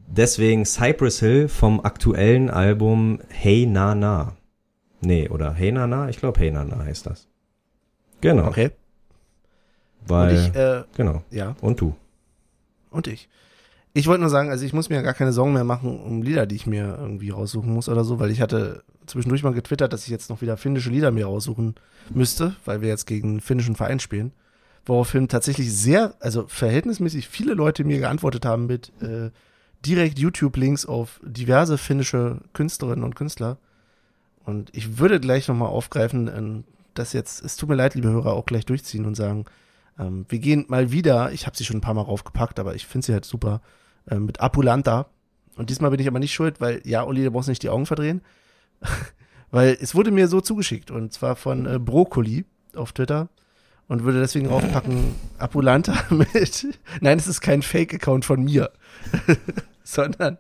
Deswegen 0.07 0.65
Cypress 0.65 1.19
Hill 1.19 1.47
vom 1.47 1.79
aktuellen 1.81 2.49
Album 2.49 3.19
Hey 3.29 3.65
Na 3.65 3.95
Na. 3.95 4.35
Nee, 5.01 5.29
oder 5.29 5.53
Hey 5.53 5.71
Na 5.71 5.87
Na? 5.87 6.09
Ich 6.09 6.17
glaube 6.17 6.39
Hey 6.39 6.51
Na 6.51 6.63
Na 6.63 6.83
heißt 6.83 7.05
das. 7.05 7.27
Genau. 8.21 8.47
Okay. 8.47 8.71
Weil, 10.07 10.35
Und 10.37 10.41
ich, 10.41 10.55
äh, 10.55 10.83
genau. 10.95 11.23
Ja. 11.31 11.55
Und 11.61 11.81
du. 11.81 11.95
Und 12.91 13.07
ich. 13.07 13.27
Ich 13.93 14.07
wollte 14.07 14.21
nur 14.21 14.29
sagen, 14.29 14.49
also 14.49 14.65
ich 14.65 14.73
muss 14.73 14.89
mir 14.89 14.95
ja 14.95 15.01
gar 15.01 15.13
keine 15.13 15.31
Sorgen 15.31 15.53
mehr 15.53 15.63
machen 15.63 15.99
um 15.99 16.21
Lieder, 16.21 16.45
die 16.45 16.55
ich 16.55 16.67
mir 16.67 16.97
irgendwie 16.99 17.29
raussuchen 17.29 17.73
muss 17.73 17.87
oder 17.87 18.03
so, 18.03 18.19
weil 18.19 18.29
ich 18.29 18.41
hatte 18.41 18.83
zwischendurch 19.05 19.43
mal 19.43 19.53
getwittert, 19.53 19.93
dass 19.93 20.03
ich 20.03 20.09
jetzt 20.09 20.29
noch 20.29 20.41
wieder 20.41 20.57
finnische 20.57 20.89
Lieder 20.89 21.11
mir 21.11 21.25
raussuchen 21.25 21.75
müsste, 22.09 22.55
weil 22.65 22.81
wir 22.81 22.89
jetzt 22.89 23.05
gegen 23.05 23.29
einen 23.29 23.41
finnischen 23.41 23.75
Verein 23.75 23.99
spielen. 23.99 24.33
Woraufhin 24.85 25.27
tatsächlich 25.27 25.73
sehr, 25.73 26.13
also 26.19 26.45
verhältnismäßig 26.47 27.27
viele 27.29 27.53
Leute 27.53 27.83
mir 27.83 27.99
geantwortet 27.99 28.45
haben 28.45 28.67
mit 28.67 28.91
äh, 29.01 29.31
direkt 29.85 30.19
YouTube-Links 30.19 30.85
auf 30.85 31.19
diverse 31.23 31.77
finnische 31.77 32.41
Künstlerinnen 32.53 33.03
und 33.03 33.15
Künstler. 33.15 33.57
Und 34.43 34.69
ich 34.75 34.97
würde 34.97 35.19
gleich 35.19 35.47
nochmal 35.47 35.69
aufgreifen, 35.69 36.27
äh, 36.27 36.63
das 36.93 37.13
jetzt, 37.13 37.43
es 37.43 37.57
tut 37.57 37.69
mir 37.69 37.75
leid, 37.75 37.95
liebe 37.95 38.09
Hörer, 38.09 38.33
auch 38.33 38.45
gleich 38.45 38.65
durchziehen 38.65 39.05
und 39.05 39.15
sagen, 39.15 39.45
ähm, 39.99 40.25
wir 40.29 40.39
gehen 40.39 40.65
mal 40.67 40.91
wieder, 40.91 41.31
ich 41.31 41.45
habe 41.45 41.57
sie 41.57 41.65
schon 41.65 41.77
ein 41.77 41.81
paar 41.81 41.93
Mal 41.93 42.01
raufgepackt, 42.01 42.59
aber 42.59 42.75
ich 42.75 42.85
finde 42.85 43.05
sie 43.05 43.13
halt 43.13 43.25
super, 43.25 43.61
äh, 44.09 44.15
mit 44.15 44.39
Apulanta. 44.39 45.07
Und 45.57 45.69
diesmal 45.69 45.91
bin 45.91 45.99
ich 45.99 46.07
aber 46.07 46.19
nicht 46.19 46.33
schuld, 46.33 46.59
weil, 46.59 46.81
ja, 46.85 47.05
Olli, 47.05 47.23
du 47.23 47.31
brauchst 47.31 47.49
nicht 47.49 47.63
die 47.63 47.69
Augen 47.69 47.85
verdrehen. 47.85 48.21
weil 49.51 49.77
es 49.79 49.95
wurde 49.95 50.11
mir 50.11 50.27
so 50.27 50.41
zugeschickt 50.41 50.91
und 50.91 51.13
zwar 51.13 51.35
von 51.35 51.65
äh, 51.65 51.79
Brokkoli 51.79 52.45
auf 52.75 52.91
Twitter 52.91 53.29
und 53.87 54.03
würde 54.03 54.19
deswegen 54.19 54.47
raufpacken 54.47 55.15
Apulanta 55.37 55.95
mit. 56.09 56.67
Nein, 57.01 57.17
es 57.17 57.27
ist 57.27 57.41
kein 57.41 57.61
Fake-Account 57.61 58.25
von 58.25 58.43
mir, 58.43 58.71
sondern 59.87 60.37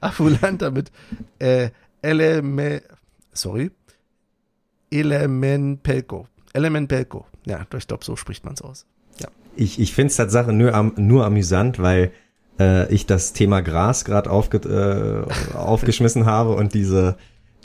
Apulanta 0.00 0.70
mit 0.70 0.92
äh, 1.38 1.70
Eleme, 2.02 2.82
sorry, 3.32 3.70
Elementelko. 4.90 6.28
Elementelko. 6.52 7.26
Ja, 7.46 7.66
ich 7.76 7.86
glaube, 7.88 8.04
so 8.04 8.14
spricht 8.16 8.44
man 8.44 8.54
es 8.54 8.62
aus. 8.62 8.86
Ja. 9.18 9.28
Ich, 9.56 9.80
ich 9.80 9.94
finde 9.94 10.08
es 10.08 10.16
Tatsache 10.16 10.52
nur, 10.52 10.92
nur 10.96 11.24
amüsant, 11.24 11.78
weil 11.78 12.12
äh, 12.60 12.92
ich 12.92 13.06
das 13.06 13.32
Thema 13.32 13.62
Gras 13.62 14.04
gerade 14.04 14.30
aufge, 14.30 14.58
äh, 14.58 15.54
aufgeschmissen 15.56 16.26
habe 16.26 16.54
und 16.54 16.74
diese 16.74 17.16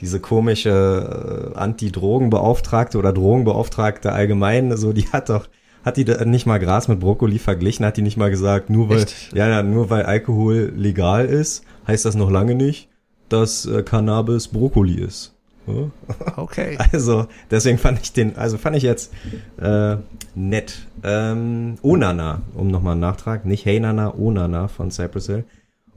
diese 0.02 0.20
komische 0.20 1.54
äh, 1.56 1.58
Anti-Drogenbeauftragte 1.58 2.98
oder 2.98 3.14
Drogenbeauftragte 3.14 4.12
allgemein, 4.12 4.76
so 4.78 4.94
die 4.94 5.10
hat 5.10 5.30
doch 5.30 5.48
hat 5.84 5.98
die 5.98 6.06
nicht 6.26 6.45
mal 6.45 6.60
Gras 6.60 6.88
mit 6.88 6.99
Brokkoli 6.99 7.40
verglichen, 7.40 7.86
hat 7.86 7.98
die 7.98 8.02
nicht 8.02 8.18
mal 8.18 8.30
gesagt, 8.30 8.70
nur 8.70 8.90
weil 8.90 9.04
Echt? 9.04 9.34
ja, 9.34 9.48
ja 9.48 9.64
nur 9.64 9.90
weil 9.90 10.04
Alkohol 10.04 10.74
legal 10.76 11.26
ist, 11.26 11.64
heißt 11.88 12.06
das 12.06 12.16
noch 12.16 12.30
lange 12.30 12.56
nicht, 12.56 12.90
dass 13.30 13.66
äh, 13.66 13.84
Cannabis 13.84 14.49
Brokkoli 14.49 14.95
ist. 14.95 15.34
Okay. 16.38 16.78
Also, 16.94 17.28
deswegen 17.52 17.78
fand 17.78 17.99
ich 18.02 18.14
den, 18.14 18.38
also 18.38 18.58
fand 18.58 18.76
ich 18.76 18.84
jetzt 18.84 19.14
äh, 19.60 19.98
nett. 20.36 20.88
Ähm, 21.04 21.76
Onana, 21.84 22.41
um 22.54 22.70
nochmal 22.70 22.94
einen 22.94 23.02
Nachtrag, 23.02 23.45
nicht 23.45 23.66
Hey 23.66 23.80
Nana, 23.80 24.16
Onana 24.16 24.68
von 24.68 24.91
Cypress 24.91 25.28
Hill. 25.28 25.44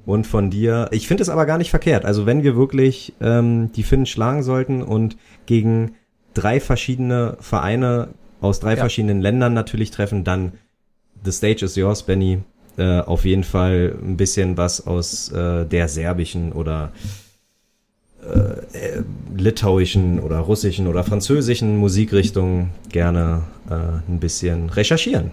Und 0.06 0.26
von 0.26 0.50
dir, 0.50 0.88
ich 0.92 1.06
finde 1.06 1.22
es 1.22 1.28
aber 1.28 1.46
gar 1.46 1.58
nicht 1.58 1.70
verkehrt. 1.70 2.04
Also 2.04 2.26
wenn 2.26 2.42
wir 2.42 2.56
wirklich 2.56 3.14
ähm, 3.20 3.70
die 3.72 3.82
Finnen 3.82 4.06
schlagen 4.06 4.42
sollten 4.42 4.82
und 4.82 5.16
gegen 5.46 5.92
drei 6.34 6.58
verschiedene 6.58 7.36
Vereine 7.40 8.08
aus 8.40 8.60
drei 8.60 8.72
ja. 8.72 8.76
verschiedenen 8.76 9.20
Ländern 9.20 9.54
natürlich 9.54 9.90
treffen, 9.90 10.24
dann 10.24 10.52
The 11.24 11.32
Stage 11.32 11.64
is 11.64 11.76
yours, 11.76 12.02
Benny. 12.02 12.40
Äh, 12.76 13.00
auf 13.00 13.24
jeden 13.24 13.44
Fall 13.44 13.94
ein 14.00 14.16
bisschen 14.16 14.56
was 14.56 14.86
aus 14.86 15.30
äh, 15.32 15.66
der 15.66 15.88
serbischen 15.88 16.52
oder 16.52 16.92
äh, 18.22 19.02
litauischen 19.36 20.20
oder 20.20 20.38
russischen 20.38 20.86
oder 20.86 21.04
französischen 21.04 21.76
Musikrichtungen 21.76 22.70
gerne 22.90 23.42
äh, 23.68 23.74
ein 23.74 24.20
bisschen 24.20 24.70
recherchieren. 24.70 25.30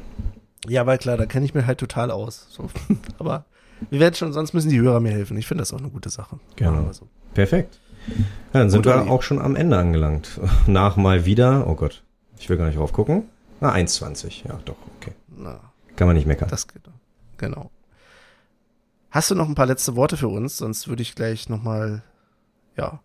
Ja, 0.67 0.85
weil 0.85 0.97
klar, 0.97 1.17
da 1.17 1.25
kenne 1.25 1.45
ich 1.45 1.53
mir 1.53 1.67
halt 1.67 1.77
total 1.77 2.11
aus. 2.11 2.47
So. 2.49 2.69
Aber 3.19 3.45
wir 3.89 3.99
werden 3.99 4.15
schon, 4.15 4.33
sonst 4.33 4.53
müssen 4.53 4.69
die 4.69 4.79
Hörer 4.79 4.99
mir 4.99 5.11
helfen. 5.11 5.37
Ich 5.37 5.47
finde 5.47 5.61
das 5.61 5.73
auch 5.73 5.79
eine 5.79 5.89
gute 5.89 6.09
Sache. 6.09 6.39
Genau. 6.55 6.91
So. 6.91 7.07
Perfekt. 7.33 7.79
Ja, 8.07 8.61
dann 8.61 8.69
sind 8.69 8.85
Gut, 8.85 8.93
wir 8.93 9.11
auch 9.11 9.21
schon 9.21 9.39
am 9.39 9.55
Ende 9.55 9.77
angelangt. 9.77 10.39
Nach 10.67 10.95
mal 10.95 11.25
wieder, 11.25 11.67
oh 11.67 11.75
Gott, 11.75 12.03
ich 12.39 12.49
will 12.49 12.57
gar 12.57 12.67
nicht 12.67 12.77
raufgucken. 12.77 13.23
Na, 13.59 13.73
1,20. 13.73 14.47
Ja, 14.47 14.59
doch, 14.65 14.75
okay. 14.97 15.13
Na, 15.35 15.59
Kann 15.95 16.07
man 16.07 16.15
nicht 16.15 16.27
meckern. 16.27 16.49
Das 16.49 16.67
geht. 16.67 16.81
Genau. 17.37 17.71
Hast 19.09 19.31
du 19.31 19.35
noch 19.35 19.47
ein 19.47 19.55
paar 19.55 19.65
letzte 19.65 19.95
Worte 19.95 20.17
für 20.17 20.27
uns? 20.27 20.57
Sonst 20.57 20.87
würde 20.87 21.01
ich 21.01 21.15
gleich 21.15 21.49
nochmal, 21.49 22.03
ja, 22.75 22.99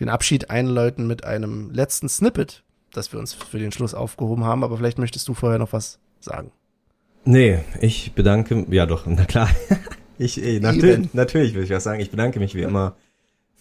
den 0.00 0.08
Abschied 0.08 0.50
einläuten 0.50 1.06
mit 1.06 1.24
einem 1.24 1.70
letzten 1.70 2.08
Snippet, 2.08 2.64
das 2.92 3.12
wir 3.12 3.20
uns 3.20 3.32
für 3.34 3.58
den 3.58 3.72
Schluss 3.72 3.94
aufgehoben 3.94 4.44
haben. 4.44 4.64
Aber 4.64 4.76
vielleicht 4.76 4.98
möchtest 4.98 5.28
du 5.28 5.34
vorher 5.34 5.58
noch 5.58 5.72
was 5.72 5.98
sagen. 6.20 6.50
Nee, 7.24 7.60
ich 7.80 8.12
bedanke, 8.14 8.66
ja 8.70 8.86
doch, 8.86 9.06
na 9.06 9.24
klar. 9.24 9.48
ich, 10.18 10.42
ey, 10.42 10.60
natürlich, 10.60 11.14
natürlich 11.14 11.54
will 11.54 11.64
ich 11.64 11.70
was 11.70 11.84
sagen. 11.84 12.00
Ich 12.00 12.10
bedanke 12.10 12.38
mich 12.38 12.54
wie 12.54 12.62
immer 12.62 12.96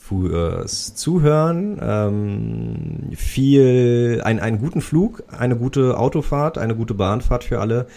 fürs 0.04 0.96
Zuhören, 0.96 1.80
ähm, 1.82 3.16
viel, 3.16 4.22
ein, 4.26 4.42
einen 4.42 4.60
guten 4.60 4.82
Flug, 4.82 5.24
eine 5.32 5.56
gute 5.56 5.98
Autofahrt, 5.98 6.58
eine 6.58 6.76
gute 6.76 6.94
Bahnfahrt 6.94 7.46
für 7.46 7.62
alle, 7.62 7.88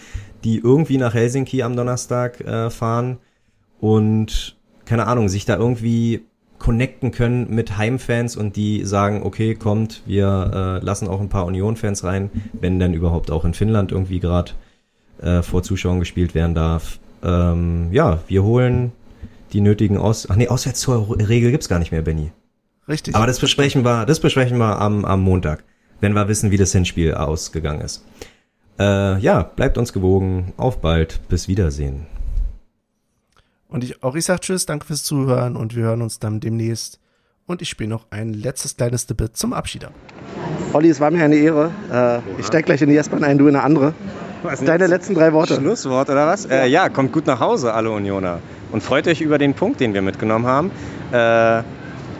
die 0.45 0.57
irgendwie 0.57 0.97
nach 0.97 1.13
Helsinki 1.13 1.63
am 1.63 1.75
Donnerstag 1.75 2.39
äh, 2.39 2.69
fahren 2.69 3.17
und 3.81 4.55
keine 4.85 5.05
Ahnung, 5.07 5.27
sich 5.27 5.43
da 5.43 5.57
irgendwie 5.57 6.21
connecten 6.59 7.11
können 7.11 7.53
mit 7.53 7.77
Heimfans 7.77 8.37
und 8.37 8.55
die 8.55 8.85
sagen, 8.85 9.23
okay, 9.23 9.55
kommt, 9.55 10.01
wir 10.05 10.79
äh, 10.81 10.85
lassen 10.85 11.09
auch 11.09 11.19
ein 11.19 11.29
paar 11.29 11.45
Union-Fans 11.45 12.05
rein, 12.05 12.29
wenn 12.53 12.79
denn 12.79 12.93
überhaupt 12.93 13.31
auch 13.31 13.43
in 13.43 13.53
Finnland 13.53 13.91
irgendwie 13.91 14.21
gerade 14.21 14.53
äh, 15.21 15.41
vor 15.41 15.61
Zuschauern 15.61 15.99
gespielt 15.99 16.33
werden 16.33 16.55
darf. 16.55 16.99
Ähm, 17.21 17.89
ja, 17.91 18.19
wir 18.29 18.43
holen 18.43 18.93
die 19.53 19.61
nötigen 19.61 19.97
Aus... 19.97 20.27
Ach 20.29 20.35
nee, 20.35 20.47
Auswärtstorregel 20.47 21.51
gibt's 21.51 21.69
gar 21.69 21.79
nicht 21.79 21.91
mehr, 21.91 22.01
Benny. 22.01 22.31
Richtig. 22.87 23.15
Aber 23.15 23.27
das 23.27 23.39
besprechen 23.39 23.83
wir, 23.83 24.05
das 24.05 24.19
besprechen 24.19 24.57
wir 24.57 24.79
am, 24.79 25.05
am 25.05 25.21
Montag, 25.21 25.63
wenn 25.99 26.13
wir 26.13 26.27
wissen, 26.27 26.51
wie 26.51 26.57
das 26.57 26.71
Hinspiel 26.71 27.13
ausgegangen 27.13 27.81
ist. 27.81 28.03
Äh, 28.79 29.19
ja, 29.19 29.43
bleibt 29.43 29.77
uns 29.77 29.93
gewogen. 29.93 30.53
Auf 30.57 30.79
bald. 30.81 31.19
Bis 31.27 31.47
Wiedersehen. 31.47 32.05
Und 33.67 33.83
ich, 33.83 34.03
auch 34.03 34.15
ich 34.15 34.23
sag 34.23 34.41
Tschüss, 34.41 34.65
danke 34.65 34.85
fürs 34.85 35.03
Zuhören 35.03 35.57
und 35.57 35.75
wir 35.75 35.83
hören 35.83 36.01
uns 36.01 36.19
dann 36.19 36.39
demnächst. 36.39 36.99
Und 37.45 37.61
ich 37.61 37.69
spiele 37.69 37.89
noch 37.89 38.05
ein 38.11 38.33
letztes 38.33 38.77
kleines 38.77 39.07
Dippe 39.07 39.31
zum 39.31 39.53
Abschied 39.53 39.85
ab. 39.85 39.93
Olli, 40.73 40.89
es 40.89 40.99
war 40.99 41.11
mir 41.11 41.23
eine 41.23 41.35
Ehre. 41.35 41.71
Äh, 41.91 42.39
ich 42.39 42.45
steig 42.45 42.65
gleich 42.65 42.81
in 42.81 42.89
die 42.89 42.97
S-Bahn 42.97 43.23
ein, 43.23 43.37
du 43.37 43.47
in 43.47 43.55
eine 43.55 43.63
andere. 43.63 43.93
Was 44.43 44.63
Deine 44.63 44.87
letzten 44.87 45.15
drei 45.15 45.33
Worte. 45.33 45.55
Schlusswort 45.55 46.09
oder 46.09 46.27
was? 46.27 46.45
Äh, 46.45 46.67
ja, 46.67 46.89
kommt 46.89 47.11
gut 47.11 47.25
nach 47.25 47.39
Hause, 47.39 47.73
alle 47.73 47.89
Unioner. 47.89 48.39
Und 48.71 48.83
freut 48.83 49.07
euch 49.07 49.21
über 49.21 49.37
den 49.37 49.53
Punkt, 49.53 49.79
den 49.79 49.93
wir 49.93 50.01
mitgenommen 50.01 50.45
haben. 50.45 50.71
Äh, 51.11 51.63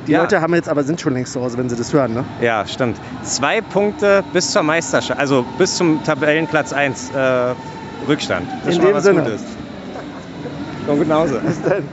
die 0.07 0.13
ja. 0.13 0.21
Leute 0.21 0.39
haben 0.39 0.55
jetzt 0.55 0.69
aber 0.69 0.83
sind 0.83 1.01
schon 1.01 1.13
längst 1.13 1.33
zu 1.33 1.41
Hause, 1.41 1.57
wenn 1.57 1.67
sie 1.67 1.75
das 1.75 1.91
hören, 1.91 2.13
ne? 2.13 2.23
Ja, 2.41 2.65
stimmt. 2.65 2.97
Zwei 3.23 3.59
Punkte 3.59 4.23
bis 4.31 4.51
zur 4.51 4.63
Meisterschaft, 4.63 5.19
also 5.19 5.45
bis 5.57 5.75
zum 5.75 6.01
Tabellenplatz 6.03 6.71
1 6.71 7.11
äh, 7.11 7.53
Rückstand. 8.07 8.47
Das 8.65 8.75
In 8.75 8.81
dem 8.81 8.99
Sinne. 9.01 9.23
Gutes. 9.23 9.41
Komm 10.85 10.99
gut 10.99 11.07
nach 11.09 11.17
Hause. 11.17 11.41
Bis 11.45 11.61
dann. 11.61 11.83